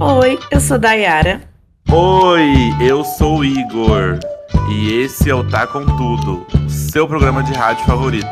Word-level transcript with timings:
Oi, 0.00 0.40
eu 0.50 0.60
sou 0.60 0.76
Dayara. 0.76 1.40
Oi, 1.88 2.74
eu 2.80 3.04
sou 3.04 3.38
o 3.38 3.44
Igor. 3.44 4.18
E 4.68 4.92
esse 4.92 5.30
é 5.30 5.34
o 5.34 5.44
Tá 5.44 5.68
Com 5.68 5.84
Tudo, 5.84 6.44
o 6.66 6.68
seu 6.68 7.06
programa 7.06 7.44
de 7.44 7.52
rádio 7.52 7.86
favorito. 7.86 8.26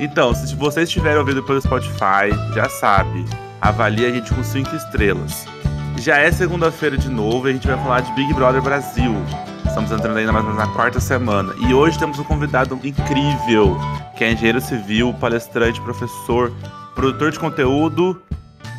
Então, 0.00 0.34
se 0.34 0.54
você 0.56 0.82
estiver 0.82 1.18
ouvindo 1.18 1.42
pelo 1.42 1.60
Spotify, 1.60 2.30
já 2.54 2.70
sabe, 2.70 3.26
avalie 3.60 4.06
a 4.06 4.10
gente 4.10 4.32
com 4.32 4.42
5 4.42 4.74
estrelas. 4.74 5.44
Já 5.98 6.18
é 6.18 6.32
segunda-feira 6.32 6.96
de 6.96 7.10
novo 7.10 7.48
e 7.48 7.50
a 7.50 7.52
gente 7.52 7.68
vai 7.68 7.76
falar 7.76 8.00
de 8.00 8.10
Big 8.12 8.32
Brother 8.32 8.62
Brasil. 8.62 9.14
Estamos 9.66 9.92
entrando 9.92 10.16
ainda 10.16 10.32
mais 10.32 10.56
na 10.56 10.68
quarta 10.68 11.00
semana. 11.00 11.54
E 11.68 11.74
hoje 11.74 11.98
temos 11.98 12.18
um 12.18 12.24
convidado 12.24 12.80
incrível, 12.82 13.78
que 14.16 14.24
é 14.24 14.32
engenheiro 14.32 14.60
civil, 14.60 15.14
palestrante, 15.20 15.82
professor, 15.82 16.50
produtor 16.94 17.30
de 17.30 17.38
conteúdo 17.38 18.22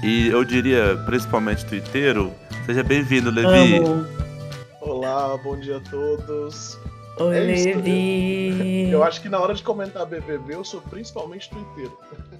e 0.05 0.27
eu 0.29 0.43
diria 0.43 0.95
principalmente 1.05 1.65
twitteiro. 1.65 2.31
Seja 2.65 2.83
bem-vindo, 2.83 3.29
Levi. 3.31 3.77
Amo. 3.77 4.05
Olá, 4.81 5.37
bom 5.43 5.59
dia 5.59 5.77
a 5.77 5.79
todos. 5.81 6.77
Oi, 7.19 7.37
É 7.37 7.53
isso, 7.53 7.67
Levi. 7.69 8.89
Eu 8.91 9.03
acho 9.03 9.21
que 9.21 9.29
na 9.29 9.39
hora 9.39 9.53
de 9.53 9.63
comentar 9.63 10.05
BBB 10.05 10.53
eu 10.55 10.63
sou 10.63 10.81
principalmente 10.81 11.49
twitteiro. 11.49 11.97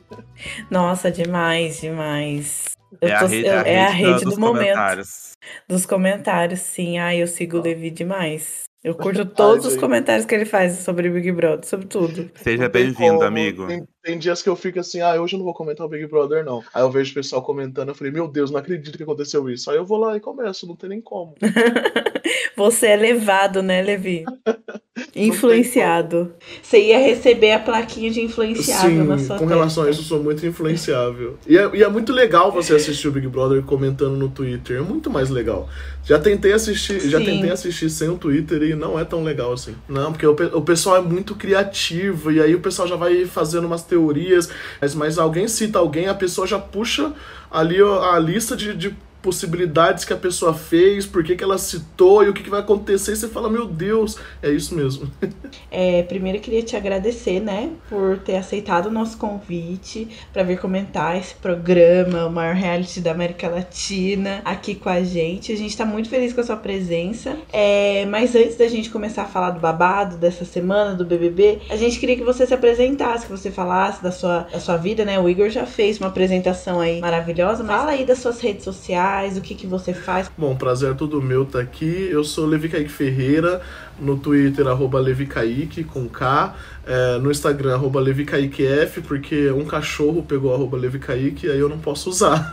Nossa, 0.70 1.10
demais, 1.12 1.80
demais. 1.82 2.76
Eu 3.02 3.10
É 3.10 3.14
a 3.14 3.20
tô- 3.20 3.26
rede, 3.28 3.48
eu- 3.48 3.54
a 3.60 3.62
é 3.64 3.80
a 3.86 3.90
rede 3.90 4.24
dos 4.26 4.36
do 4.36 4.40
momento. 4.40 4.62
comentários. 4.62 5.32
Dos 5.68 5.86
comentários, 5.86 6.60
sim. 6.60 6.98
Ai, 6.98 7.22
eu 7.22 7.28
sigo 7.28 7.58
o 7.58 7.62
Levi 7.62 7.90
demais. 7.90 8.64
Eu 8.84 8.94
curto 8.96 9.26
todos 9.26 9.66
os 9.66 9.72
gente. 9.74 9.82
comentários 9.82 10.26
que 10.26 10.36
ele 10.36 10.46
faz 10.46 10.74
sobre 10.80 11.10
Big 11.10 11.32
Brother, 11.32 11.66
sobre 11.68 11.88
tudo. 11.88 12.30
Seja 12.36 12.70
bem-vindo, 12.70 13.24
amigo. 13.24 13.66
Tem, 13.68 13.84
tem 14.06 14.20
dias 14.20 14.44
que 14.44 14.48
eu 14.48 14.56
fico 14.56 14.80
assim, 14.80 15.02
ah, 15.02 15.20
hoje 15.20 15.34
eu 15.34 15.40
não 15.40 15.44
vou 15.44 15.54
comentar 15.56 15.84
o 15.84 15.90
Big 15.90 16.06
Brother, 16.06 16.46
não. 16.46 16.64
Aí 16.72 16.84
eu 16.84 16.92
vejo 16.92 17.10
o 17.10 17.16
pessoal 17.16 17.42
comentando, 17.42 17.90
eu 17.90 17.96
falei, 17.96 18.14
meu 18.14 18.28
Deus, 18.28 18.52
não 18.52 18.60
acredito 18.60 18.96
que 18.96 19.02
aconteceu 19.02 19.50
isso. 19.50 19.72
Aí 19.72 19.78
eu 19.78 19.86
vou 19.86 19.98
lá 19.98 20.16
e 20.16 20.20
começo, 20.20 20.68
não 20.68 20.76
tem 20.76 20.90
nem 20.92 21.02
como. 21.02 21.34
Você 22.56 22.88
é 22.88 22.96
levado, 22.96 23.64
né, 23.64 23.82
Levi? 23.82 24.24
Influenciado. 25.14 26.34
Você 26.62 26.88
ia 26.88 26.98
receber 26.98 27.52
a 27.52 27.60
plaquinha 27.60 28.10
de 28.12 28.22
influenciável 28.22 29.04
na 29.04 29.18
sua 29.18 29.38
com 29.38 29.46
testa. 29.46 29.54
relação 29.54 29.84
a 29.84 29.90
isso, 29.90 30.02
eu 30.02 30.06
sou 30.06 30.24
muito 30.24 30.46
influenciável. 30.46 31.38
E 31.48 31.58
é, 31.58 31.70
e 31.74 31.84
é 31.84 31.90
muito 31.90 32.14
legal 32.14 32.52
você 32.52 32.76
assistir 32.76 33.08
o 33.08 33.12
Big 33.12 33.28
Brother 33.28 33.62
comentando 33.64 34.16
no 34.16 34.30
Twitter. 34.30 34.78
É 34.78 34.82
muito 34.82 35.10
mais 35.10 35.30
legal. 35.30 35.70
Já 36.04 36.20
tentei 36.20 36.54
assistir, 36.54 37.00
já 37.10 37.20
Sim. 37.20 37.26
tentei 37.26 37.50
assistir 37.50 37.90
sem 37.90 38.10
o 38.10 38.18
Twitter 38.18 38.62
e 38.64 38.76
não 38.76 38.98
é 39.00 39.04
tão 39.04 39.24
legal 39.24 39.52
assim. 39.52 39.76
Não, 39.88 40.12
porque 40.12 40.26
o, 40.26 40.32
o 40.58 40.62
pessoal 40.62 40.98
é 40.98 41.02
muito 41.02 41.36
criativo 41.36 42.32
e 42.32 42.40
aí 42.42 42.56
o 42.56 42.60
pessoal 42.60 42.88
já 42.88 42.96
vai 42.96 43.26
fazendo 43.26 43.66
umas 43.68 43.84
teorias, 43.84 43.95
mas, 43.96 44.50
mas 44.96 45.18
alguém 45.18 45.48
cita 45.48 45.80
alguém, 45.80 46.08
a 46.08 46.14
pessoa 46.14 46.46
já 46.46 46.60
puxa 46.60 47.14
ali 47.52 47.78
a 47.82 48.20
lista 48.20 48.56
de, 48.56 48.76
de 48.76 48.96
possibilidades 49.26 50.06
que 50.06 50.14
a 50.14 50.18
pessoa 50.18 50.54
fez, 50.54 51.08
por 51.08 51.24
que, 51.24 51.36
que 51.36 51.44
ela 51.44 51.58
citou 51.58 52.24
e 52.24 52.30
o 52.30 52.34
que, 52.34 52.44
que 52.44 52.50
vai 52.50 52.60
acontecer, 52.60 53.14
e 53.14 53.16
você 53.16 53.28
fala, 53.28 53.50
meu 53.50 53.66
Deus, 53.66 54.20
é 54.44 54.52
isso 54.52 54.76
mesmo. 54.76 55.10
É, 55.72 56.04
primeiro 56.04 56.38
eu 56.38 56.42
queria 56.42 56.62
te 56.64 56.76
agradecer, 56.76 57.40
né, 57.40 57.70
por 57.90 58.18
ter 58.20 58.38
aceitado 58.38 58.88
o 58.88 58.92
nosso 58.92 59.18
convite 59.18 60.08
para 60.32 60.44
vir 60.44 60.58
comentar 60.60 61.18
esse 61.18 61.36
programa, 61.36 62.26
o 62.26 62.32
maior 62.32 62.56
reality 62.56 63.02
da 63.02 63.12
América 63.12 63.48
Latina, 63.50 64.42
aqui 64.46 64.76
com 64.76 64.90
a 64.90 65.04
gente. 65.04 65.52
A 65.52 65.58
gente 65.58 65.76
tá 65.76 65.86
muito 65.86 66.10
feliz 66.10 66.34
com 66.34 66.42
a 66.42 66.44
sua 66.44 66.56
presença. 66.56 67.38
É, 67.52 68.06
mas 68.06 68.36
antes 68.36 68.56
da 68.56 68.68
gente 68.68 68.90
começar 68.90 69.24
a 69.24 69.28
falar 69.28 69.52
do 69.52 69.60
babado 69.60 70.18
dessa 70.18 70.46
semana, 70.46 70.94
do 70.94 71.06
BBB, 71.06 71.60
a 71.70 71.76
gente 71.76 72.00
queria 72.00 72.16
que 72.16 72.24
você 72.24 72.46
se 72.46 72.54
apresentasse, 72.54 73.26
que 73.26 73.32
você 73.32 73.52
falasse 73.52 74.02
da 74.02 74.12
sua, 74.12 74.48
da 74.52 74.60
sua 74.60 74.78
vida, 74.78 75.04
né? 75.04 75.20
O 75.20 75.28
Igor 75.28 75.50
já 75.50 75.66
fez 75.66 76.00
uma 76.00 76.08
apresentação 76.08 76.80
aí 76.80 77.00
maravilhosa. 77.00 77.64
Mas 77.64 77.78
fala 77.78 77.92
aí 77.92 78.06
das 78.06 78.20
suas 78.20 78.40
redes 78.40 78.64
sociais, 78.64 79.15
o 79.38 79.42
que, 79.42 79.56
que 79.56 79.66
você 79.66 79.94
faz. 79.94 80.30
Bom, 80.38 80.56
prazer 80.56 80.92
é 80.92 80.94
todo 80.94 81.22
meu 81.22 81.46
tá 81.46 81.60
aqui. 81.60 82.10
Eu 82.12 82.24
sou 82.24 82.46
Levi 82.46 82.68
Kaique 82.68 82.92
Ferreira, 82.92 83.62
no 84.00 84.18
Twitter, 84.18 84.68
arroba 84.68 85.00
Levi 85.00 85.26
Kaique, 85.26 85.84
com 85.84 86.08
K. 86.08 86.54
É, 86.86 87.18
no 87.18 87.32
Instagram, 87.32 87.76
arroba 87.76 88.00
Levi 88.00 88.26
Kaique 88.26 88.66
F, 88.66 89.02
porque 89.02 89.50
um 89.52 89.66
cachorro 89.66 90.22
pegou 90.22 90.54
arroba 90.54 90.78
Levi 90.78 91.00
Kaique, 91.00 91.50
aí 91.50 91.58
eu 91.58 91.70
não 91.70 91.80
posso 91.80 92.10
usar. 92.10 92.52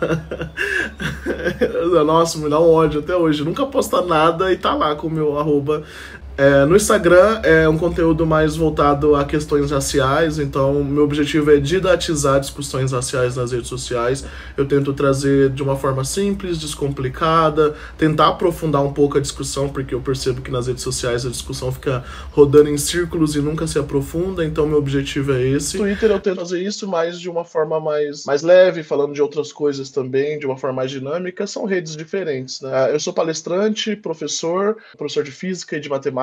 Nossa, 2.06 2.38
me 2.38 2.48
dá 2.48 2.60
um 2.60 2.70
ódio 2.70 3.00
até 3.00 3.14
hoje. 3.16 3.44
Nunca 3.44 3.66
posta 3.66 4.00
nada 4.00 4.52
e 4.52 4.56
tá 4.56 4.72
lá 4.72 4.94
com 4.94 5.08
o 5.08 5.10
meu 5.10 5.38
arroba 5.38 5.82
é, 6.36 6.64
no 6.64 6.74
Instagram 6.74 7.40
é 7.42 7.68
um 7.68 7.76
conteúdo 7.76 8.26
mais 8.26 8.56
voltado 8.56 9.14
a 9.14 9.24
questões 9.24 9.70
raciais, 9.70 10.38
então 10.38 10.82
meu 10.82 11.04
objetivo 11.04 11.50
é 11.50 11.58
didatizar 11.58 12.40
discussões 12.40 12.92
raciais 12.92 13.36
nas 13.36 13.52
redes 13.52 13.68
sociais. 13.68 14.24
Eu 14.56 14.66
tento 14.66 14.92
trazer 14.92 15.50
de 15.50 15.62
uma 15.62 15.76
forma 15.76 16.04
simples, 16.04 16.58
descomplicada, 16.58 17.74
tentar 17.98 18.28
aprofundar 18.28 18.82
um 18.82 18.92
pouco 18.92 19.18
a 19.18 19.20
discussão, 19.20 19.68
porque 19.68 19.94
eu 19.94 20.00
percebo 20.00 20.40
que 20.40 20.50
nas 20.50 20.66
redes 20.66 20.82
sociais 20.82 21.26
a 21.26 21.28
discussão 21.28 21.70
fica 21.70 22.02
rodando 22.30 22.70
em 22.70 22.78
círculos 22.78 23.36
e 23.36 23.40
nunca 23.40 23.66
se 23.66 23.78
aprofunda, 23.78 24.44
então 24.44 24.66
meu 24.66 24.78
objetivo 24.78 25.32
é 25.32 25.42
esse. 25.42 25.76
No 25.76 25.84
Twitter 25.84 26.10
eu 26.10 26.20
tento 26.20 26.40
fazer 26.40 26.62
isso, 26.62 26.88
mas 26.88 27.20
de 27.20 27.28
uma 27.28 27.44
forma 27.44 27.78
mais, 27.78 28.24
mais 28.24 28.42
leve, 28.42 28.82
falando 28.82 29.12
de 29.12 29.20
outras 29.20 29.52
coisas 29.52 29.90
também, 29.90 30.38
de 30.38 30.46
uma 30.46 30.56
forma 30.56 30.76
mais 30.76 30.90
dinâmica. 30.90 31.46
São 31.46 31.66
redes 31.66 31.94
diferentes, 31.94 32.60
né? 32.60 32.92
Eu 32.92 32.98
sou 32.98 33.12
palestrante, 33.12 33.94
professor, 33.94 34.76
professor 34.96 35.22
de 35.22 35.30
física 35.30 35.76
e 35.76 35.80
de 35.80 35.88
matemática, 35.88 36.21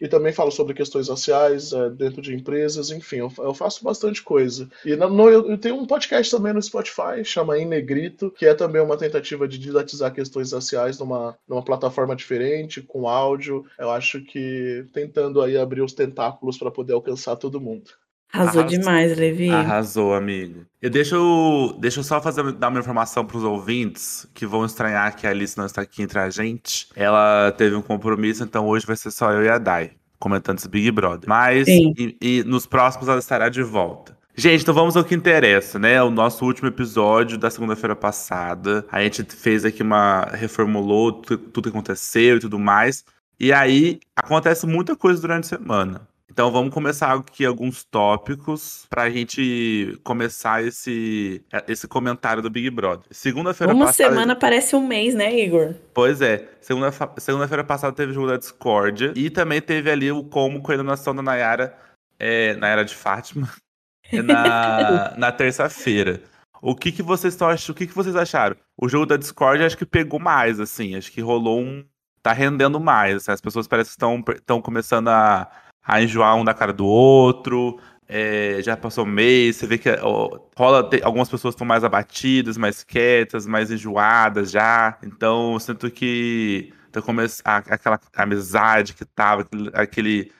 e 0.00 0.08
também 0.08 0.32
falo 0.32 0.50
sobre 0.50 0.74
questões 0.74 1.08
raciais 1.08 1.72
é, 1.72 1.90
dentro 1.90 2.20
de 2.22 2.34
empresas, 2.34 2.90
enfim, 2.90 3.16
eu, 3.16 3.32
eu 3.38 3.54
faço 3.54 3.82
bastante 3.84 4.22
coisa. 4.22 4.68
E 4.84 4.94
no- 4.96 5.28
eu, 5.30 5.50
eu 5.50 5.58
tenho 5.58 5.76
um 5.76 5.86
podcast 5.86 6.30
também 6.34 6.52
no 6.52 6.62
Spotify, 6.62 7.24
chama 7.24 7.58
Em 7.58 7.66
Negrito, 7.66 8.30
que 8.30 8.46
é 8.46 8.54
também 8.54 8.80
uma 8.82 8.96
tentativa 8.96 9.46
de 9.48 9.58
didatizar 9.58 10.12
questões 10.12 10.52
raciais 10.52 10.98
numa, 10.98 11.36
numa 11.48 11.62
plataforma 11.64 12.14
diferente, 12.16 12.80
com 12.82 13.08
áudio. 13.08 13.64
Eu 13.78 13.90
acho 13.90 14.20
que 14.24 14.86
tentando 14.92 15.40
aí 15.40 15.56
abrir 15.56 15.82
os 15.82 15.92
tentáculos 15.92 16.58
para 16.58 16.70
poder 16.70 16.92
alcançar 16.92 17.36
todo 17.36 17.60
mundo. 17.60 17.90
Arrasou 18.32 18.62
Arrasou. 18.62 18.78
demais, 18.78 19.16
Levi. 19.16 19.50
Arrasou, 19.50 20.14
amigo. 20.14 20.64
E 20.80 20.88
deixa 20.88 21.14
eu, 21.16 21.76
deixa 21.78 22.00
eu 22.00 22.04
só 22.04 22.20
fazer, 22.20 22.50
dar 22.52 22.68
uma 22.68 22.80
informação 22.80 23.24
pros 23.24 23.42
ouvintes 23.44 24.26
que 24.34 24.46
vão 24.46 24.64
estranhar 24.64 25.14
que 25.14 25.26
a 25.26 25.30
Alice 25.30 25.56
não 25.58 25.66
está 25.66 25.82
aqui 25.82 26.02
entre 26.02 26.18
a 26.18 26.30
gente. 26.30 26.88
Ela 26.96 27.52
teve 27.56 27.74
um 27.76 27.82
compromisso, 27.82 28.42
então 28.42 28.66
hoje 28.66 28.86
vai 28.86 28.96
ser 28.96 29.10
só 29.10 29.30
eu 29.32 29.44
e 29.44 29.48
a 29.48 29.58
Dai 29.58 29.92
comentando 30.18 30.58
esse 30.58 30.68
Big 30.68 30.90
Brother. 30.92 31.28
Mas 31.28 31.66
e, 31.68 32.16
e 32.20 32.44
nos 32.44 32.64
próximos 32.64 33.08
ela 33.08 33.18
estará 33.18 33.48
de 33.48 33.62
volta. 33.62 34.16
Gente, 34.34 34.62
então 34.62 34.72
vamos 34.72 34.96
ao 34.96 35.04
que 35.04 35.14
interessa, 35.14 35.78
né? 35.78 36.02
O 36.02 36.08
nosso 36.10 36.44
último 36.46 36.66
episódio 36.68 37.36
da 37.36 37.50
segunda-feira 37.50 37.94
passada. 37.94 38.86
A 38.90 39.02
gente 39.02 39.24
fez 39.24 39.62
aqui 39.64 39.82
uma. 39.82 40.22
reformulou 40.32 41.12
tu- 41.12 41.36
tudo 41.36 41.64
que 41.64 41.68
aconteceu 41.76 42.36
e 42.36 42.40
tudo 42.40 42.58
mais. 42.58 43.04
E 43.38 43.52
aí 43.52 44.00
acontece 44.16 44.66
muita 44.66 44.96
coisa 44.96 45.20
durante 45.20 45.44
a 45.44 45.58
semana. 45.58 46.08
Então 46.32 46.50
vamos 46.50 46.72
começar 46.72 47.12
aqui 47.12 47.44
alguns 47.44 47.84
tópicos 47.84 48.86
pra 48.88 49.10
gente 49.10 50.00
começar 50.02 50.64
esse, 50.64 51.44
esse 51.68 51.86
comentário 51.86 52.42
do 52.42 52.48
Big 52.48 52.70
Brother. 52.70 53.04
Segunda-feira 53.10 53.74
Uma 53.74 53.84
passada. 53.84 54.08
semana 54.08 54.34
parece 54.34 54.74
um 54.74 54.86
mês, 54.86 55.14
né, 55.14 55.38
Igor? 55.38 55.74
Pois 55.92 56.22
é, 56.22 56.48
segunda- 56.58 56.90
segunda-feira 57.18 57.62
passada 57.62 57.94
teve 57.94 58.12
o 58.12 58.14
jogo 58.14 58.28
da 58.28 58.38
Discord 58.38 59.12
e 59.14 59.28
também 59.28 59.60
teve 59.60 59.90
ali 59.90 60.10
o 60.10 60.24
como 60.24 60.62
com 60.62 60.72
a 60.72 60.74
eliminação 60.74 61.14
da 61.14 61.20
Nayara, 61.20 61.76
é, 62.18 62.54
Nayara 62.56 62.86
de 62.86 62.94
Fátima, 62.94 63.50
na, 64.10 65.12
na 65.18 65.32
terça-feira. 65.32 66.22
O 66.62 66.74
que 66.74 66.92
que 66.92 67.02
vocês 67.02 67.34
estão 67.34 67.48
achando? 67.48 67.74
O 67.74 67.78
que 67.78 67.86
que 67.86 67.94
vocês 67.94 68.16
acharam? 68.16 68.56
O 68.80 68.88
jogo 68.88 69.04
da 69.04 69.18
Discord 69.18 69.62
acho 69.62 69.76
que 69.76 69.84
pegou 69.84 70.18
mais, 70.18 70.58
assim, 70.58 70.96
acho 70.96 71.12
que 71.12 71.20
rolou 71.20 71.60
um 71.60 71.84
tá 72.22 72.32
rendendo 72.32 72.80
mais, 72.80 73.16
assim, 73.16 73.32
as 73.32 73.40
pessoas 73.40 73.66
parecem 73.66 73.94
que 73.98 74.32
estão 74.32 74.62
começando 74.62 75.08
a, 75.08 75.50
a 75.82 76.02
enjoar 76.02 76.36
um 76.36 76.44
da 76.44 76.54
cara 76.54 76.72
do 76.72 76.86
outro. 76.86 77.78
é, 78.14 78.60
já 78.62 78.76
passou 78.76 79.06
mês, 79.06 79.56
você 79.56 79.66
vê 79.66 79.78
que 79.78 79.88
ó, 80.02 80.38
rola, 80.56 80.84
tem- 80.88 81.00
algumas 81.02 81.30
pessoas 81.30 81.54
estão 81.54 81.66
mais 81.66 81.82
abatidas, 81.82 82.58
mais 82.58 82.84
quietas, 82.84 83.46
mais 83.46 83.70
enjoadas 83.70 84.50
já. 84.50 84.98
Então, 85.02 85.54
eu 85.54 85.60
sinto 85.60 85.90
que 85.90 86.72
tá 86.90 87.00
come- 87.00 87.24
a- 87.44 87.56
aquela 87.56 87.98
amizade 88.14 88.92
que 88.92 89.04
tava, 89.06 89.46
aquele, 89.72 90.30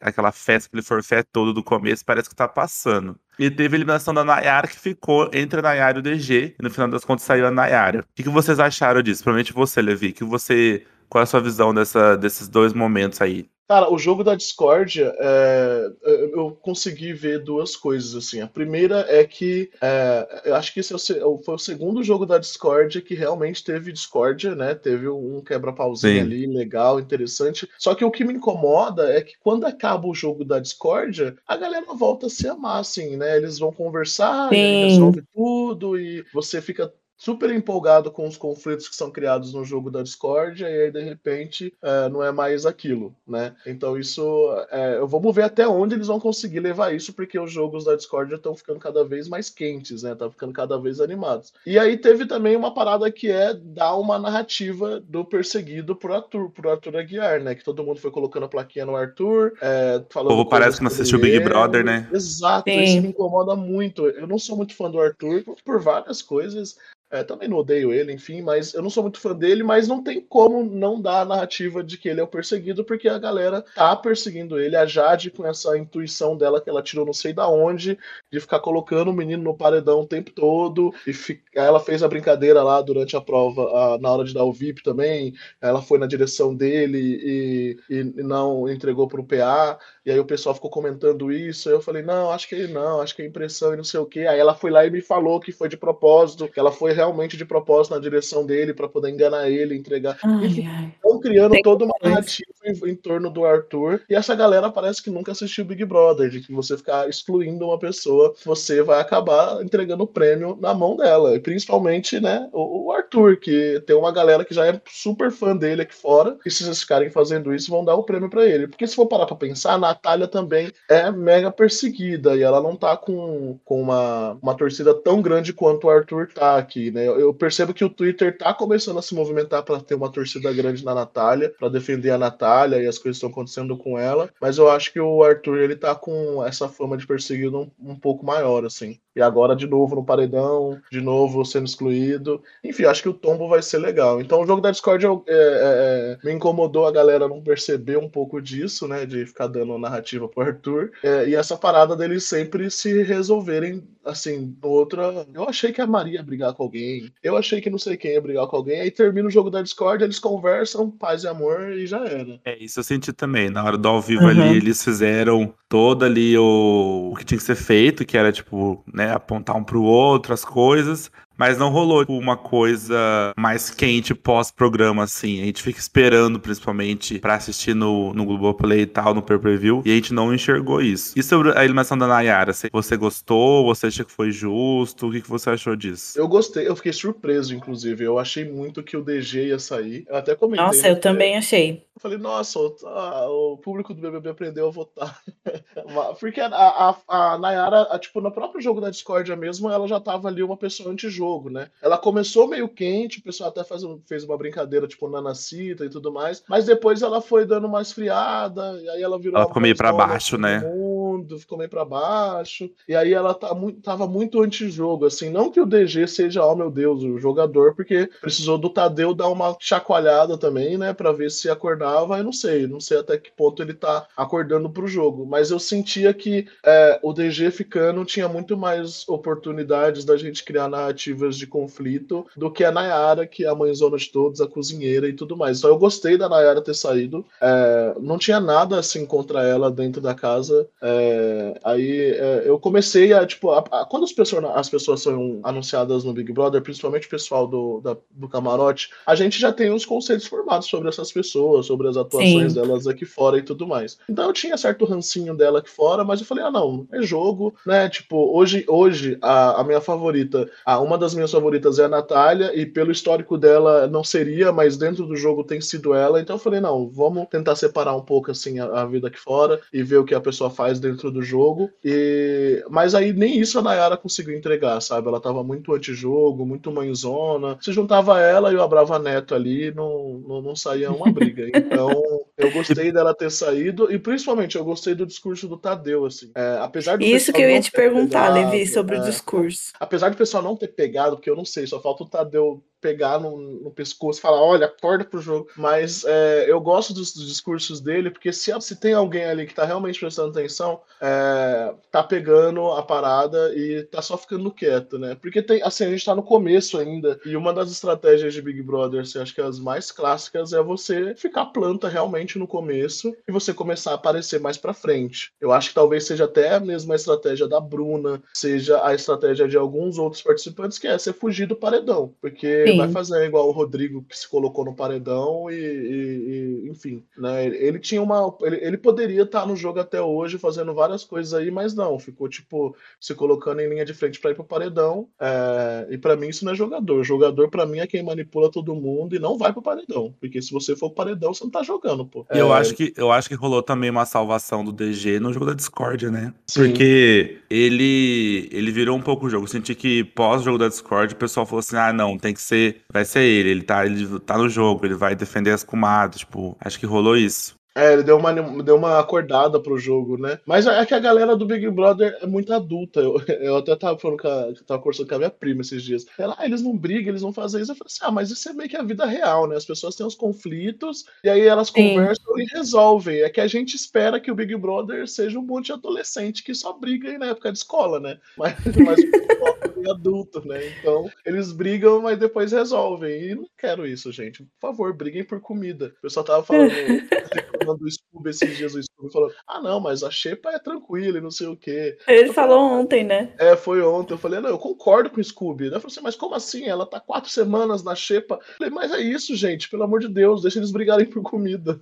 aquela 0.00 0.30
festa, 0.30 0.68
aquele 0.68 0.82
forfé 0.82 1.22
todo 1.24 1.52
do 1.52 1.64
começo, 1.64 2.04
parece 2.04 2.28
que 2.28 2.34
tá 2.36 2.46
passando. 2.46 3.18
E 3.38 3.50
teve 3.50 3.74
a 3.74 3.78
eliminação 3.78 4.14
da 4.14 4.22
Nayara, 4.24 4.68
que 4.68 4.78
ficou 4.78 5.28
entre 5.32 5.58
a 5.58 5.62
Nayara 5.62 5.98
e 5.98 6.00
o 6.00 6.02
DG, 6.02 6.54
e 6.58 6.62
no 6.62 6.70
final 6.70 6.86
das 6.88 7.04
contas 7.04 7.24
saiu 7.24 7.46
a 7.46 7.50
Nayara. 7.50 8.00
O 8.00 8.04
que, 8.14 8.22
que 8.22 8.28
vocês 8.28 8.60
acharam 8.60 9.02
disso? 9.02 9.24
Provavelmente 9.24 9.52
você, 9.52 9.82
Levi, 9.82 10.12
que 10.12 10.22
você. 10.24 10.86
Qual 11.08 11.20
é 11.20 11.24
a 11.24 11.26
sua 11.26 11.40
visão 11.40 11.74
dessa, 11.74 12.16
desses 12.16 12.48
dois 12.48 12.72
momentos 12.72 13.20
aí? 13.20 13.48
Cara, 13.68 13.92
o 13.92 13.98
jogo 13.98 14.22
da 14.22 14.36
discórdia, 14.36 15.12
é, 15.18 15.90
eu 16.04 16.52
consegui 16.62 17.12
ver 17.12 17.40
duas 17.42 17.74
coisas, 17.74 18.14
assim. 18.14 18.40
A 18.40 18.46
primeira 18.46 19.04
é 19.08 19.24
que 19.24 19.70
é, 19.82 20.42
eu 20.44 20.54
acho 20.54 20.72
que 20.72 20.78
esse 20.78 20.92
é 20.92 20.96
o 20.96 20.98
se- 21.00 21.20
foi 21.44 21.54
o 21.56 21.58
segundo 21.58 22.00
jogo 22.04 22.24
da 22.24 22.38
discórdia 22.38 23.02
que 23.02 23.14
realmente 23.14 23.64
teve 23.64 23.90
discórdia, 23.92 24.54
né? 24.54 24.72
Teve 24.72 25.08
um 25.08 25.42
quebra-pauzinho 25.42 26.20
ali, 26.20 26.46
legal, 26.46 27.00
interessante. 27.00 27.68
Só 27.76 27.92
que 27.96 28.04
o 28.04 28.10
que 28.10 28.22
me 28.24 28.34
incomoda 28.34 29.10
é 29.12 29.20
que 29.20 29.34
quando 29.40 29.64
acaba 29.66 30.06
o 30.06 30.14
jogo 30.14 30.44
da 30.44 30.60
discórdia, 30.60 31.36
a 31.44 31.56
galera 31.56 31.92
volta 31.92 32.26
a 32.26 32.30
se 32.30 32.46
amar, 32.48 32.78
assim, 32.80 33.16
né? 33.16 33.36
Eles 33.36 33.58
vão 33.58 33.72
conversar, 33.72 34.60
resolve 34.78 35.22
tudo, 35.34 35.98
e 35.98 36.24
você 36.32 36.62
fica 36.62 36.92
super 37.16 37.50
empolgado 37.50 38.10
com 38.10 38.26
os 38.26 38.36
conflitos 38.36 38.88
que 38.88 38.96
são 38.96 39.10
criados 39.10 39.52
no 39.52 39.64
jogo 39.64 39.90
da 39.90 40.02
Discord, 40.02 40.62
e 40.62 40.66
aí 40.66 40.90
de 40.90 41.02
repente 41.02 41.72
é, 41.82 42.08
não 42.08 42.22
é 42.22 42.30
mais 42.30 42.66
aquilo, 42.66 43.14
né? 43.26 43.54
Então 43.66 43.98
isso, 43.98 44.22
é, 44.70 44.98
eu 44.98 45.06
vamos 45.06 45.34
ver 45.34 45.44
até 45.44 45.66
onde 45.66 45.94
eles 45.94 46.06
vão 46.06 46.20
conseguir 46.20 46.60
levar 46.60 46.94
isso, 46.94 47.12
porque 47.12 47.38
os 47.38 47.50
jogos 47.50 47.84
da 47.84 47.96
Discord 47.96 48.34
estão 48.34 48.54
ficando 48.54 48.78
cada 48.78 49.04
vez 49.04 49.28
mais 49.28 49.48
quentes, 49.48 50.02
né? 50.02 50.14
Tá 50.14 50.30
ficando 50.30 50.52
cada 50.52 50.78
vez 50.78 51.00
animados. 51.00 51.52
E 51.64 51.78
aí 51.78 51.96
teve 51.96 52.26
também 52.26 52.56
uma 52.56 52.74
parada 52.74 53.10
que 53.10 53.30
é 53.30 53.54
dar 53.54 53.96
uma 53.96 54.18
narrativa 54.18 55.00
do 55.00 55.24
perseguido 55.24 55.96
por 55.96 56.12
Arthur, 56.12 56.50
por 56.50 56.66
Arthur 56.66 56.96
Aguiar, 56.96 57.40
né? 57.40 57.54
Que 57.54 57.64
todo 57.64 57.84
mundo 57.84 58.00
foi 58.00 58.10
colocando 58.10 58.44
a 58.44 58.48
plaquinha 58.48 58.84
no 58.84 58.96
Arthur, 58.96 59.54
é, 59.60 60.02
falando. 60.10 60.32
O 60.32 60.36
povo 60.36 60.48
parece 60.48 60.78
que 60.78 60.82
não 60.82 60.90
assistiu 60.90 61.18
Big 61.18 61.40
Brother, 61.40 61.84
né? 61.84 62.08
Exato, 62.12 62.70
Sim. 62.70 62.82
isso 62.82 63.02
me 63.02 63.08
incomoda 63.08 63.56
muito. 63.56 64.06
Eu 64.06 64.26
não 64.26 64.38
sou 64.38 64.56
muito 64.56 64.74
fã 64.74 64.90
do 64.90 65.00
Arthur 65.00 65.42
por 65.64 65.80
várias 65.80 66.20
coisas. 66.20 66.76
É, 67.08 67.22
também 67.22 67.48
não 67.48 67.58
odeio 67.58 67.92
ele, 67.92 68.12
enfim, 68.12 68.42
mas 68.42 68.74
eu 68.74 68.82
não 68.82 68.90
sou 68.90 69.04
muito 69.04 69.20
fã 69.20 69.32
dele, 69.32 69.62
mas 69.62 69.86
não 69.86 70.02
tem 70.02 70.20
como 70.20 70.64
não 70.64 71.00
dar 71.00 71.20
a 71.20 71.24
narrativa 71.24 71.82
de 71.82 71.96
que 71.96 72.08
ele 72.08 72.18
é 72.20 72.22
o 72.24 72.26
perseguido, 72.26 72.84
porque 72.84 73.08
a 73.08 73.16
galera 73.16 73.62
tá 73.62 73.94
perseguindo 73.94 74.58
ele, 74.58 74.74
a 74.74 74.84
Jade 74.84 75.30
com 75.30 75.46
essa 75.46 75.78
intuição 75.78 76.36
dela 76.36 76.60
que 76.60 76.68
ela 76.68 76.82
tirou 76.82 77.06
não 77.06 77.12
sei 77.12 77.32
da 77.32 77.48
onde, 77.48 77.96
de 78.28 78.40
ficar 78.40 78.58
colocando 78.58 79.12
o 79.12 79.14
menino 79.14 79.44
no 79.44 79.56
paredão 79.56 80.00
o 80.00 80.06
tempo 80.06 80.32
todo, 80.32 80.92
e 81.06 81.12
fica... 81.12 81.40
ela 81.54 81.78
fez 81.78 82.02
a 82.02 82.08
brincadeira 82.08 82.60
lá 82.64 82.82
durante 82.82 83.16
a 83.16 83.20
prova, 83.20 83.94
a... 83.94 83.98
na 83.98 84.10
hora 84.10 84.24
de 84.24 84.34
dar 84.34 84.42
o 84.42 84.52
VIP 84.52 84.82
também, 84.82 85.32
ela 85.60 85.80
foi 85.80 85.98
na 85.98 86.08
direção 86.08 86.52
dele 86.52 86.98
e, 86.98 87.78
e 87.88 88.02
não 88.24 88.68
entregou 88.68 89.06
pro 89.06 89.24
PA, 89.24 89.78
e 90.04 90.10
aí 90.10 90.18
o 90.18 90.24
pessoal 90.24 90.56
ficou 90.56 90.70
comentando 90.70 91.30
isso, 91.30 91.70
eu 91.70 91.80
falei, 91.80 92.02
não, 92.02 92.32
acho 92.32 92.48
que 92.48 92.66
não, 92.66 93.00
acho 93.00 93.14
que 93.14 93.22
é 93.22 93.26
impressão 93.26 93.72
e 93.72 93.76
não 93.76 93.84
sei 93.84 94.00
o 94.00 94.06
que, 94.06 94.26
aí 94.26 94.40
ela 94.40 94.56
foi 94.56 94.72
lá 94.72 94.84
e 94.84 94.90
me 94.90 95.00
falou 95.00 95.38
que 95.38 95.52
foi 95.52 95.68
de 95.68 95.76
propósito, 95.76 96.48
que 96.48 96.58
ela 96.58 96.72
foi 96.72 96.95
realmente 96.96 97.36
de 97.36 97.44
propósito 97.44 97.94
na 97.94 98.00
direção 98.00 98.44
dele 98.44 98.74
para 98.74 98.88
poder 98.88 99.10
enganar 99.10 99.48
ele, 99.50 99.76
entregar. 99.76 100.18
Ai, 100.22 100.46
estão 100.94 101.20
criando 101.20 101.52
Tem 101.52 101.62
toda 101.62 101.84
uma 101.84 101.94
narrativa 102.02 102.50
em, 102.64 102.90
em, 102.90 102.94
torno 102.94 103.30
do 103.30 103.44
Arthur. 103.44 104.02
E 104.08 104.14
essa 104.14 104.34
galera 104.34 104.70
parece 104.70 105.02
que 105.02 105.10
nunca 105.10 105.32
assistiu 105.32 105.64
Big 105.64 105.84
Brother, 105.84 106.28
de 106.30 106.40
que 106.40 106.52
você 106.52 106.76
ficar 106.76 107.08
excluindo 107.08 107.66
uma 107.66 107.78
pessoa, 107.78 108.34
você 108.44 108.82
vai 108.82 109.00
acabar 109.00 109.62
entregando 109.62 110.04
o 110.04 110.06
prêmio 110.06 110.56
na 110.60 110.74
mão 110.74 110.96
dela. 110.96 111.34
E 111.34 111.40
principalmente, 111.40 112.20
né, 112.20 112.48
o, 112.52 112.86
o 112.86 112.92
Arthur, 112.92 113.36
que 113.36 113.82
tem 113.86 113.94
uma 113.94 114.12
galera 114.12 114.44
que 114.44 114.54
já 114.54 114.66
é 114.66 114.80
super 114.88 115.30
fã 115.30 115.56
dele 115.56 115.82
aqui 115.82 115.94
fora, 115.94 116.38
e 116.44 116.50
se 116.50 116.64
vocês 116.64 116.80
ficarem 116.80 117.10
fazendo 117.10 117.54
isso, 117.54 117.70
vão 117.70 117.84
dar 117.84 117.94
o 117.94 118.04
prêmio 118.04 118.30
para 118.30 118.46
ele. 118.46 118.66
Porque 118.66 118.86
se 118.86 118.96
for 118.96 119.06
parar 119.06 119.26
pra 119.26 119.36
pensar, 119.36 119.74
a 119.74 119.78
Natália 119.78 120.26
também 120.26 120.72
é 120.88 121.10
mega 121.10 121.50
perseguida 121.50 122.36
e 122.36 122.42
ela 122.42 122.62
não 122.62 122.76
tá 122.76 122.96
com, 122.96 123.58
com 123.64 123.80
uma, 123.80 124.38
uma 124.42 124.54
torcida 124.54 124.94
tão 124.94 125.20
grande 125.20 125.52
quanto 125.52 125.86
o 125.86 125.90
Arthur 125.90 126.28
tá 126.32 126.56
né? 126.90 127.06
Eu 127.06 127.32
percebo 127.34 127.74
que 127.74 127.84
o 127.84 127.90
Twitter 127.90 128.36
tá 128.36 128.52
começando 128.52 128.98
a 128.98 129.02
se 129.02 129.14
movimentar 129.14 129.62
para 129.62 129.80
ter 129.80 129.94
uma 129.94 130.10
torcida 130.10 130.52
grande 130.52 130.84
na 130.84 130.94
Natália, 130.94 131.52
para 131.58 131.68
defender 131.68 132.10
a 132.10 132.18
Natália 132.18 132.82
e 132.82 132.86
as 132.86 132.98
coisas 132.98 133.16
estão 133.16 133.30
acontecendo 133.30 133.76
com 133.76 133.98
ela, 133.98 134.30
mas 134.40 134.58
eu 134.58 134.70
acho 134.70 134.92
que 134.92 135.00
o 135.00 135.22
Arthur 135.22 135.58
ele 135.58 135.76
tá 135.76 135.94
com 135.94 136.44
essa 136.44 136.68
fama 136.68 136.96
de 136.96 137.06
perseguido 137.06 137.58
um, 137.58 137.70
um 137.92 137.96
pouco 137.96 138.24
maior, 138.24 138.64
assim. 138.64 138.98
E 139.16 139.22
agora 139.22 139.56
de 139.56 139.66
novo 139.66 139.96
no 139.96 140.04
paredão, 140.04 140.78
de 140.92 141.00
novo 141.00 141.42
sendo 141.42 141.66
excluído. 141.66 142.42
Enfim, 142.62 142.84
acho 142.84 143.02
que 143.02 143.08
o 143.08 143.14
tombo 143.14 143.48
vai 143.48 143.62
ser 143.62 143.78
legal. 143.78 144.20
Então 144.20 144.42
o 144.42 144.46
jogo 144.46 144.60
da 144.60 144.70
Discord 144.70 145.06
é, 145.06 145.08
é, 145.08 145.16
é, 145.28 146.18
me 146.22 146.32
incomodou 146.34 146.86
a 146.86 146.92
galera 146.92 147.26
não 147.26 147.42
perceber 147.42 147.96
um 147.96 148.10
pouco 148.10 148.42
disso, 148.42 148.86
né? 148.86 149.06
De 149.06 149.24
ficar 149.24 149.46
dando 149.46 149.78
narrativa 149.78 150.28
pro 150.28 150.42
Arthur. 150.42 150.92
É, 151.02 151.28
e 151.30 151.34
essa 151.34 151.56
parada 151.56 151.96
deles 151.96 152.24
sempre 152.24 152.70
se 152.70 153.02
resolverem 153.02 153.82
assim, 154.06 154.56
outra. 154.62 155.26
Eu 155.34 155.48
achei 155.48 155.72
que 155.72 155.80
a 155.80 155.86
Maria 155.86 156.14
ia 156.14 156.22
brigar 156.22 156.54
com 156.54 156.62
alguém. 156.62 156.75
Eu 157.22 157.36
achei 157.36 157.60
que 157.60 157.70
não 157.70 157.78
sei 157.78 157.96
quem 157.96 158.12
ia 158.12 158.20
brigar 158.20 158.46
com 158.46 158.56
alguém. 158.56 158.80
Aí 158.80 158.90
termina 158.90 159.28
o 159.28 159.30
jogo 159.30 159.50
da 159.50 159.62
Discord, 159.62 160.02
eles 160.02 160.18
conversam, 160.18 160.90
paz 160.90 161.24
e 161.24 161.28
amor, 161.28 161.72
e 161.72 161.86
já 161.86 162.04
era. 162.04 162.40
É, 162.44 162.62
isso 162.62 162.80
eu 162.80 162.84
senti 162.84 163.12
também. 163.12 163.50
Na 163.50 163.64
hora 163.64 163.78
do 163.78 163.88
ao 163.88 164.00
vivo 164.00 164.22
uhum. 164.22 164.28
ali, 164.28 164.56
eles 164.56 164.82
fizeram 164.82 165.52
todo 165.68 166.04
ali 166.04 166.36
o... 166.36 167.10
o 167.12 167.16
que 167.16 167.24
tinha 167.24 167.38
que 167.38 167.44
ser 167.44 167.56
feito, 167.56 168.04
que 168.04 168.16
era, 168.16 168.32
tipo, 168.32 168.84
né, 168.92 169.12
apontar 169.12 169.56
um 169.56 169.64
pro 169.64 169.82
outro 169.82 170.32
as 170.32 170.44
coisas. 170.44 171.10
Mas 171.36 171.58
não 171.58 171.68
rolou 171.68 172.00
tipo, 172.00 172.16
uma 172.16 172.36
coisa 172.36 173.32
mais 173.36 173.68
quente 173.70 174.14
pós-programa, 174.14 175.04
assim. 175.04 175.42
A 175.42 175.44
gente 175.44 175.62
fica 175.62 175.78
esperando, 175.78 176.40
principalmente, 176.40 177.18
para 177.18 177.34
assistir 177.34 177.74
no, 177.74 178.14
no 178.14 178.24
Globoplay 178.24 178.80
e 178.80 178.86
tal, 178.86 179.14
no 179.14 179.22
pay-per-view, 179.22 179.82
e 179.84 179.92
a 179.92 179.94
gente 179.94 180.14
não 180.14 180.34
enxergou 180.34 180.80
isso. 180.80 181.12
E 181.16 181.22
sobre 181.22 181.52
a 181.56 181.62
eliminação 181.62 181.98
da 181.98 182.06
Nayara, 182.06 182.52
você 182.72 182.96
gostou? 182.96 183.66
Você 183.66 183.88
acha 183.88 184.04
que 184.04 184.12
foi 184.12 184.30
justo? 184.30 185.08
O 185.08 185.12
que, 185.12 185.20
que 185.20 185.28
você 185.28 185.50
achou 185.50 185.76
disso? 185.76 186.18
Eu 186.18 186.26
gostei, 186.26 186.66
eu 186.66 186.74
fiquei 186.74 186.92
surpreso, 186.92 187.54
inclusive. 187.54 188.02
Eu 188.02 188.18
achei 188.18 188.44
muito 188.50 188.82
que 188.82 188.96
o 188.96 189.02
DG 189.02 189.48
ia 189.48 189.58
sair. 189.58 190.06
Eu 190.08 190.16
até 190.16 190.34
comentei. 190.34 190.64
Nossa, 190.64 190.88
eu 190.88 190.98
também 190.98 191.36
achei. 191.36 191.84
Eu 191.94 192.00
falei, 192.00 192.18
nossa, 192.18 192.58
o, 192.58 192.76
a, 192.86 193.30
o 193.30 193.56
público 193.58 193.92
do 193.92 194.00
BBB 194.00 194.30
aprendeu 194.30 194.68
a 194.68 194.70
votar. 194.70 195.20
Porque 196.18 196.40
a, 196.40 196.48
a, 196.48 196.96
a 197.08 197.38
Nayara, 197.38 197.82
a, 197.82 197.98
tipo, 197.98 198.20
no 198.20 198.30
próprio 198.30 198.60
jogo 198.60 198.80
da 198.80 198.90
Discordia 198.90 199.36
mesmo, 199.36 199.70
ela 199.70 199.86
já 199.86 200.00
tava 200.00 200.28
ali 200.28 200.42
uma 200.42 200.56
pessoa 200.56 200.90
anti-jogo 200.90 201.25
jogo, 201.26 201.50
né? 201.50 201.68
Ela 201.82 201.98
começou 201.98 202.46
meio 202.46 202.68
quente, 202.68 203.18
o 203.18 203.22
pessoal 203.22 203.50
até 203.50 203.64
faz, 203.64 203.82
fez 204.06 204.22
uma 204.22 204.38
brincadeira, 204.38 204.86
tipo, 204.86 205.08
nanacita 205.08 205.84
e 205.84 205.88
tudo 205.88 206.12
mais, 206.12 206.42
mas 206.48 206.66
depois 206.66 207.02
ela 207.02 207.20
foi 207.20 207.44
dando 207.44 207.68
mais 207.68 207.92
friada, 207.92 208.80
e 208.80 208.88
aí 208.88 209.02
ela 209.02 209.18
virou. 209.18 209.36
Ela 209.36 209.48
ficou 209.48 209.62
meio 209.62 209.76
pra 209.76 209.92
baixo, 209.92 210.38
né? 210.38 210.60
Mundo, 210.60 211.38
ficou 211.38 211.58
meio 211.58 211.70
pra 211.70 211.84
baixo, 211.84 212.70
e 212.88 212.94
aí 212.94 213.12
ela 213.12 213.34
tá 213.34 213.52
muito, 213.54 213.80
tava 213.80 214.06
muito 214.06 214.40
anti-jogo, 214.40 215.06
assim. 215.06 215.30
Não 215.30 215.50
que 215.50 215.60
o 215.60 215.66
DG 215.66 216.06
seja, 216.06 216.44
oh 216.44 216.54
meu 216.54 216.70
Deus, 216.70 217.02
o 217.02 217.18
jogador, 217.18 217.74
porque 217.74 218.08
precisou 218.20 218.56
do 218.56 218.70
Tadeu 218.70 219.12
dar 219.12 219.28
uma 219.28 219.56
chacoalhada 219.58 220.38
também, 220.38 220.78
né, 220.78 220.92
pra 220.92 221.12
ver 221.12 221.30
se 221.30 221.50
acordava. 221.50 222.18
Eu 222.18 222.24
não 222.24 222.32
sei, 222.32 222.66
não 222.66 222.80
sei 222.80 222.98
até 222.98 223.18
que 223.18 223.32
ponto 223.32 223.62
ele 223.62 223.74
tá 223.74 224.06
acordando 224.16 224.70
pro 224.70 224.86
jogo, 224.86 225.26
mas 225.26 225.50
eu 225.50 225.58
sentia 225.58 226.14
que 226.14 226.46
é, 226.64 227.00
o 227.02 227.12
DG 227.12 227.50
ficando 227.50 228.04
tinha 228.04 228.28
muito 228.28 228.56
mais 228.56 229.08
oportunidades 229.08 230.04
da 230.04 230.16
gente 230.16 230.44
criar 230.44 230.68
narrativa 230.68 231.15
narrativas 231.16 231.36
de 231.36 231.46
conflito 231.46 232.26
do 232.36 232.50
que 232.50 232.62
a 232.62 232.70
Nayara, 232.70 233.26
que 233.26 233.44
é 233.44 233.48
a 233.48 233.54
mãezona 233.54 233.96
de 233.96 234.10
todos, 234.10 234.40
a 234.40 234.46
cozinheira 234.46 235.08
e 235.08 235.12
tudo 235.12 235.36
mais. 235.36 235.58
Então 235.58 235.70
eu 235.70 235.78
gostei 235.78 236.16
da 236.16 236.28
Nayara 236.28 236.60
ter 236.60 236.74
saído. 236.74 237.24
É, 237.40 237.94
não 238.00 238.18
tinha 238.18 238.38
nada 238.38 238.78
assim 238.78 239.06
contra 239.06 239.42
ela 239.42 239.70
dentro 239.70 240.00
da 240.00 240.14
casa. 240.14 240.68
É, 240.82 241.58
aí 241.64 242.12
é, 242.12 242.42
eu 242.44 242.58
comecei 242.58 243.12
a, 243.12 243.26
tipo, 243.26 243.50
a, 243.50 243.58
a, 243.58 243.86
quando 243.86 244.04
as 244.04 244.12
pessoas, 244.12 244.44
as 244.54 244.68
pessoas 244.68 245.00
são 245.02 245.40
anunciadas 245.42 246.04
no 246.04 246.12
Big 246.12 246.32
Brother, 246.32 246.62
principalmente 246.62 247.06
o 247.06 247.10
pessoal 247.10 247.46
do, 247.46 247.80
da, 247.80 247.96
do 248.10 248.28
camarote, 248.28 248.90
a 249.06 249.14
gente 249.14 249.38
já 249.40 249.52
tem 249.52 249.72
os 249.72 249.86
conceitos 249.86 250.26
formados 250.26 250.68
sobre 250.68 250.88
essas 250.88 251.10
pessoas, 251.10 251.66
sobre 251.66 251.88
as 251.88 251.96
atuações 251.96 252.52
Sim. 252.52 252.60
delas 252.60 252.86
aqui 252.86 253.04
fora 253.04 253.38
e 253.38 253.42
tudo 253.42 253.66
mais. 253.66 253.98
Então 254.08 254.26
eu 254.26 254.32
tinha 254.32 254.56
certo 254.56 254.84
rancinho 254.84 255.36
dela 255.36 255.60
aqui 255.60 255.70
fora, 255.70 256.04
mas 256.04 256.20
eu 256.20 256.26
falei, 256.26 256.44
ah, 256.44 256.50
não, 256.50 256.86
é 256.92 257.02
jogo, 257.02 257.54
né? 257.64 257.88
Tipo, 257.88 258.36
hoje, 258.36 258.64
hoje 258.68 259.18
a, 259.22 259.60
a 259.60 259.64
minha 259.64 259.80
favorita, 259.80 260.50
a, 260.64 260.80
uma 260.80 260.98
das 260.98 261.05
das 261.06 261.14
minhas 261.14 261.30
favoritas 261.30 261.78
é 261.78 261.84
a 261.84 261.88
Natália, 261.88 262.50
e 262.52 262.66
pelo 262.66 262.90
histórico 262.90 263.38
dela 263.38 263.86
não 263.86 264.02
seria, 264.02 264.50
mas 264.50 264.76
dentro 264.76 265.06
do 265.06 265.16
jogo 265.16 265.44
tem 265.44 265.60
sido 265.60 265.94
ela. 265.94 266.20
Então 266.20 266.34
eu 266.34 266.40
falei, 266.40 266.60
não, 266.60 266.90
vamos 266.90 267.28
tentar 267.28 267.54
separar 267.54 267.94
um 267.94 268.00
pouco 268.00 268.32
assim 268.32 268.58
a, 268.58 268.64
a 268.64 268.84
vida 268.84 269.06
aqui 269.06 269.18
fora 269.18 269.60
e 269.72 269.84
ver 269.84 269.98
o 269.98 270.04
que 270.04 270.14
a 270.14 270.20
pessoa 270.20 270.50
faz 270.50 270.80
dentro 270.80 271.10
do 271.10 271.22
jogo. 271.22 271.70
E 271.84 272.64
Mas 272.68 272.94
aí 272.94 273.12
nem 273.12 273.38
isso 273.38 273.58
a 273.58 273.62
Nayara 273.62 273.96
conseguiu 273.96 274.36
entregar, 274.36 274.80
sabe? 274.80 275.06
Ela 275.06 275.20
tava 275.20 275.44
muito 275.44 275.72
anti-jogo, 275.72 276.44
muito 276.44 276.72
mãezona. 276.72 277.56
Se 277.60 277.72
juntava 277.72 278.20
ela 278.20 278.52
e 278.52 278.56
o 278.56 278.62
Abrava 278.62 278.98
Neto 278.98 279.34
ali, 279.34 279.72
não, 279.72 280.20
não, 280.26 280.42
não 280.42 280.56
saía 280.56 280.90
uma 280.90 281.10
briga. 281.12 281.46
Então 281.76 281.90
eu 282.36 282.50
gostei 282.52 282.90
dela 282.90 283.14
ter 283.14 283.30
saído, 283.30 283.92
e 283.92 283.98
principalmente 283.98 284.56
eu 284.56 284.64
gostei 284.64 284.94
do 284.94 285.06
discurso 285.06 285.46
do 285.46 285.56
Tadeu, 285.56 286.06
assim. 286.06 286.30
É, 286.34 286.58
apesar 286.60 286.96
do 286.96 287.04
Isso 287.04 287.32
que 287.32 287.42
eu 287.42 287.50
ia 287.50 287.60
te 287.60 287.70
perguntar, 287.70 288.32
pegado, 288.32 288.50
Levi, 288.50 288.66
sobre 288.66 288.96
é, 288.96 289.00
o 289.00 289.04
discurso. 289.04 289.72
Apesar 289.78 290.10
do 290.10 290.16
pessoal 290.16 290.42
não 290.42 290.56
ter 290.56 290.68
pegado 290.68 290.95
porque 291.04 291.30
eu 291.30 291.36
não 291.36 291.44
sei, 291.44 291.66
só 291.66 291.80
falta 291.80 292.04
o 292.04 292.08
Tadeu 292.08 292.64
pegar 292.80 293.18
no, 293.18 293.36
no 293.36 293.70
pescoço 293.70 294.18
e 294.18 294.22
falar, 294.22 294.40
olha, 294.40 294.66
acorda 294.66 295.04
pro 295.04 295.20
jogo. 295.20 295.48
Mas 295.56 296.04
é, 296.04 296.44
eu 296.48 296.60
gosto 296.60 296.94
dos, 296.94 297.12
dos, 297.12 297.26
discursos 297.26 297.80
dele, 297.80 298.10
porque 298.10 298.32
se, 298.32 298.52
se 298.60 298.76
tem 298.76 298.92
alguém 298.92 299.24
ali 299.24 299.46
que 299.46 299.54
tá 299.54 299.64
realmente 299.64 299.98
prestando 299.98 300.30
atenção, 300.30 300.80
é, 301.00 301.74
tá 301.90 302.02
pegando 302.02 302.70
a 302.72 302.82
parada 302.82 303.52
e 303.56 303.82
tá 303.84 304.00
só 304.00 304.16
ficando 304.16 304.52
quieto, 304.52 304.98
né? 304.98 305.16
Porque 305.16 305.42
tem, 305.42 305.62
assim, 305.62 305.84
a 305.84 305.90
gente 305.90 306.04
tá 306.04 306.14
no 306.14 306.22
começo 306.22 306.78
ainda, 306.78 307.18
e 307.24 307.36
uma 307.36 307.52
das 307.52 307.70
estratégias 307.70 308.32
de 308.32 308.42
Big 308.42 308.62
Brother, 308.62 309.00
assim, 309.00 309.18
acho 309.18 309.34
que 309.34 309.40
as 309.40 309.58
mais 309.58 309.90
clássicas 309.90 310.52
é 310.52 310.62
você 310.62 311.14
ficar 311.16 311.46
planta 311.46 311.88
realmente 311.88 312.38
no 312.38 312.46
começo 312.46 313.16
e 313.26 313.32
você 313.32 313.52
começar 313.52 313.92
a 313.92 313.94
aparecer 313.94 314.40
mais 314.40 314.56
pra 314.56 314.72
frente. 314.72 315.32
Eu 315.40 315.50
acho 315.52 315.70
que 315.70 315.74
talvez 315.74 316.04
seja 316.04 316.24
até 316.24 316.54
a 316.54 316.60
mesma 316.60 316.94
estratégia 316.94 317.48
da 317.48 317.60
Bruna, 317.60 318.22
seja 318.34 318.84
a 318.84 318.94
estratégia 318.94 319.48
de 319.48 319.56
alguns 319.56 319.98
outros 319.98 320.22
participantes, 320.22 320.78
que 320.78 320.85
é 320.86 320.98
você 320.98 321.12
fugir 321.12 321.46
do 321.46 321.56
paredão. 321.56 322.14
Porque 322.20 322.66
Sim. 322.66 322.76
vai 322.78 322.90
fazer 322.90 323.24
igual 323.24 323.48
o 323.48 323.52
Rodrigo 323.52 324.04
que 324.08 324.16
se 324.16 324.28
colocou 324.28 324.64
no 324.64 324.74
paredão 324.74 325.50
e, 325.50 325.54
e, 325.54 326.64
e 326.64 326.70
enfim, 326.70 327.02
né? 327.16 327.46
Ele 327.46 327.78
tinha 327.78 328.02
uma. 328.02 328.34
Ele, 328.42 328.56
ele 328.56 328.76
poderia 328.76 329.22
estar 329.22 329.46
no 329.46 329.56
jogo 329.56 329.80
até 329.80 330.00
hoje 330.00 330.38
fazendo 330.38 330.74
várias 330.74 331.04
coisas 331.04 331.34
aí, 331.34 331.50
mas 331.50 331.74
não, 331.74 331.98
ficou 331.98 332.28
tipo 332.28 332.76
se 333.00 333.14
colocando 333.14 333.60
em 333.60 333.68
linha 333.68 333.84
de 333.84 333.94
frente 333.94 334.20
para 334.20 334.30
ir 334.30 334.34
pro 334.34 334.44
paredão. 334.44 335.08
É, 335.20 335.88
e 335.90 335.98
para 335.98 336.16
mim 336.16 336.28
isso 336.28 336.44
não 336.44 336.52
é 336.52 336.56
jogador. 336.56 337.02
Jogador 337.04 337.48
para 337.50 337.66
mim 337.66 337.78
é 337.78 337.86
quem 337.86 338.02
manipula 338.02 338.50
todo 338.50 338.74
mundo 338.74 339.14
e 339.14 339.18
não 339.18 339.36
vai 339.36 339.52
pro 339.52 339.62
paredão, 339.62 340.14
porque 340.20 340.40
se 340.40 340.52
você 340.52 340.74
for 340.74 340.90
pro 340.90 341.04
paredão 341.04 341.34
você 341.34 341.44
não 341.44 341.50
tá 341.50 341.62
jogando, 341.62 342.06
pô. 342.06 342.24
É... 342.30 342.40
Eu 342.40 342.52
acho 342.52 342.74
que 342.74 342.92
eu 342.96 343.10
acho 343.10 343.28
que 343.28 343.34
rolou 343.34 343.62
também 343.62 343.90
uma 343.90 344.06
salvação 344.06 344.64
do 344.64 344.72
DG 344.72 345.20
no 345.20 345.32
jogo 345.32 345.46
da 345.46 345.54
Discord, 345.54 346.10
né? 346.10 346.32
Sim. 346.46 346.60
Porque 346.60 347.38
ele 347.50 348.48
ele 348.52 348.70
virou 348.70 348.96
um 348.96 349.02
pouco 349.02 349.26
o 349.26 349.30
jogo. 349.30 349.44
Eu 349.44 349.48
senti 349.48 349.74
que 349.74 350.04
pós 350.04 350.42
jogo 350.42 350.58
da 350.58 350.68
Discord 350.76 351.14
o 351.14 351.16
pessoal 351.16 351.46
falou 351.46 351.60
assim: 351.60 351.76
"Ah, 351.76 351.92
não, 351.92 352.18
tem 352.18 352.34
que 352.34 352.40
ser, 352.40 352.82
vai 352.92 353.04
ser 353.04 353.20
ele, 353.20 353.50
ele 353.50 353.62
tá 353.62 353.84
ele 353.84 354.18
tá 354.20 354.38
no 354.38 354.48
jogo, 354.48 354.86
ele 354.86 354.94
vai 354.94 355.14
defender 355.14 355.50
as 355.50 355.64
comadres", 355.64 356.20
tipo, 356.20 356.56
acho 356.60 356.78
que 356.78 356.86
rolou 356.86 357.16
isso. 357.16 357.56
É, 357.76 357.92
ele 357.92 358.02
deu 358.02 358.16
uma, 358.16 358.32
deu 358.62 358.74
uma 358.74 358.98
acordada 358.98 359.60
pro 359.60 359.76
jogo, 359.76 360.16
né? 360.16 360.40
Mas 360.46 360.66
é 360.66 360.86
que 360.86 360.94
a 360.94 360.98
galera 360.98 361.36
do 361.36 361.44
Big 361.44 361.68
Brother 361.68 362.16
é 362.22 362.26
muito 362.26 362.50
adulta. 362.54 363.00
Eu, 363.00 363.20
eu 363.28 363.56
até 363.58 363.76
tava 363.76 363.98
falando 363.98 364.18
com 364.18 364.28
a, 364.28 364.46
tava 364.66 364.80
conversando 364.80 365.06
com 365.06 365.14
a 365.14 365.18
minha 365.18 365.30
prima 365.30 365.60
esses 365.60 365.82
dias. 365.82 366.06
Ela, 366.18 366.34
ah, 366.38 366.46
eles 366.46 366.62
não 366.62 366.74
brigam, 366.74 367.10
eles 367.10 367.20
vão 367.20 367.34
fazer 367.34 367.60
isso. 367.60 367.72
Eu 367.72 367.76
falei 367.76 367.88
assim, 367.92 367.98
ah, 368.00 368.10
mas 368.10 368.30
isso 368.30 368.48
é 368.48 368.54
meio 368.54 368.70
que 368.70 368.78
a 368.78 368.82
vida 368.82 369.04
real, 369.04 369.46
né? 369.46 369.56
As 369.56 369.66
pessoas 369.66 369.94
têm 369.94 370.06
os 370.06 370.14
conflitos 370.14 371.04
e 371.22 371.28
aí 371.28 371.42
elas 371.42 371.68
Sim. 371.68 371.90
conversam 371.90 372.38
e 372.38 372.46
resolvem. 372.50 373.20
É 373.20 373.28
que 373.28 373.42
a 373.42 373.46
gente 373.46 373.74
espera 373.74 374.18
que 374.18 374.30
o 374.30 374.34
Big 374.34 374.56
Brother 374.56 375.06
seja 375.06 375.38
um 375.38 375.42
monte 375.42 375.66
de 375.66 375.72
adolescente 375.72 376.42
que 376.42 376.54
só 376.54 376.72
briga 376.72 377.10
aí 377.10 377.18
na 377.18 377.26
época 377.26 377.52
de 377.52 377.58
escola, 377.58 378.00
né? 378.00 378.16
Mas, 378.38 378.54
mas 378.86 379.00
adulto, 379.90 380.46
né? 380.46 380.60
Então, 380.78 381.10
eles 381.24 381.52
brigam, 381.52 382.02
mas 382.02 382.18
depois 382.18 382.52
resolvem. 382.52 383.22
E 383.22 383.34
não 383.34 383.48
quero 383.58 383.86
isso, 383.86 384.12
gente. 384.12 384.42
Por 384.42 384.68
favor, 384.68 384.94
briguem 384.94 385.24
por 385.24 385.40
comida. 385.40 385.94
O 385.98 386.02
pessoal 386.02 386.24
tava 386.24 386.42
falando 386.42 386.70
reclamando 387.32 387.84
do 387.84 387.90
Scooby 387.90 388.30
esses 388.30 388.56
dias, 388.56 388.74
o 388.74 388.82
Scooby 388.82 389.12
falou: 389.12 389.30
Ah, 389.46 389.60
não, 389.60 389.80
mas 389.80 390.02
a 390.02 390.10
Xepa 390.10 390.50
é 390.50 390.58
tranquila 390.58 391.18
e 391.18 391.20
não 391.20 391.30
sei 391.30 391.46
o 391.46 391.56
quê. 391.56 391.96
Ele 392.06 392.28
eu 392.28 392.34
falou 392.34 392.58
falei, 392.58 392.82
ontem, 392.82 393.04
né? 393.04 393.30
É, 393.38 393.56
foi 393.56 393.82
ontem. 393.82 394.14
Eu 394.14 394.18
falei, 394.18 394.40
não, 394.40 394.50
eu 394.50 394.58
concordo 394.58 395.10
com 395.10 395.20
o 395.20 395.24
Scooby. 395.24 395.70
Né? 395.70 395.76
Eu 395.76 395.80
falei 395.80 395.92
assim, 395.92 396.02
mas 396.02 396.16
como 396.16 396.34
assim? 396.34 396.66
Ela 396.66 396.86
tá 396.86 397.00
quatro 397.00 397.30
semanas 397.30 397.82
na 397.82 397.94
Xepa. 397.94 398.34
Eu 398.34 398.56
falei, 398.58 398.72
mas 398.72 398.92
é 398.92 399.00
isso, 399.00 399.34
gente, 399.36 399.68
pelo 399.68 399.82
amor 399.82 400.00
de 400.00 400.08
Deus, 400.08 400.42
deixa 400.42 400.58
eles 400.58 400.70
brigarem 400.70 401.06
por 401.06 401.22
comida. 401.22 401.80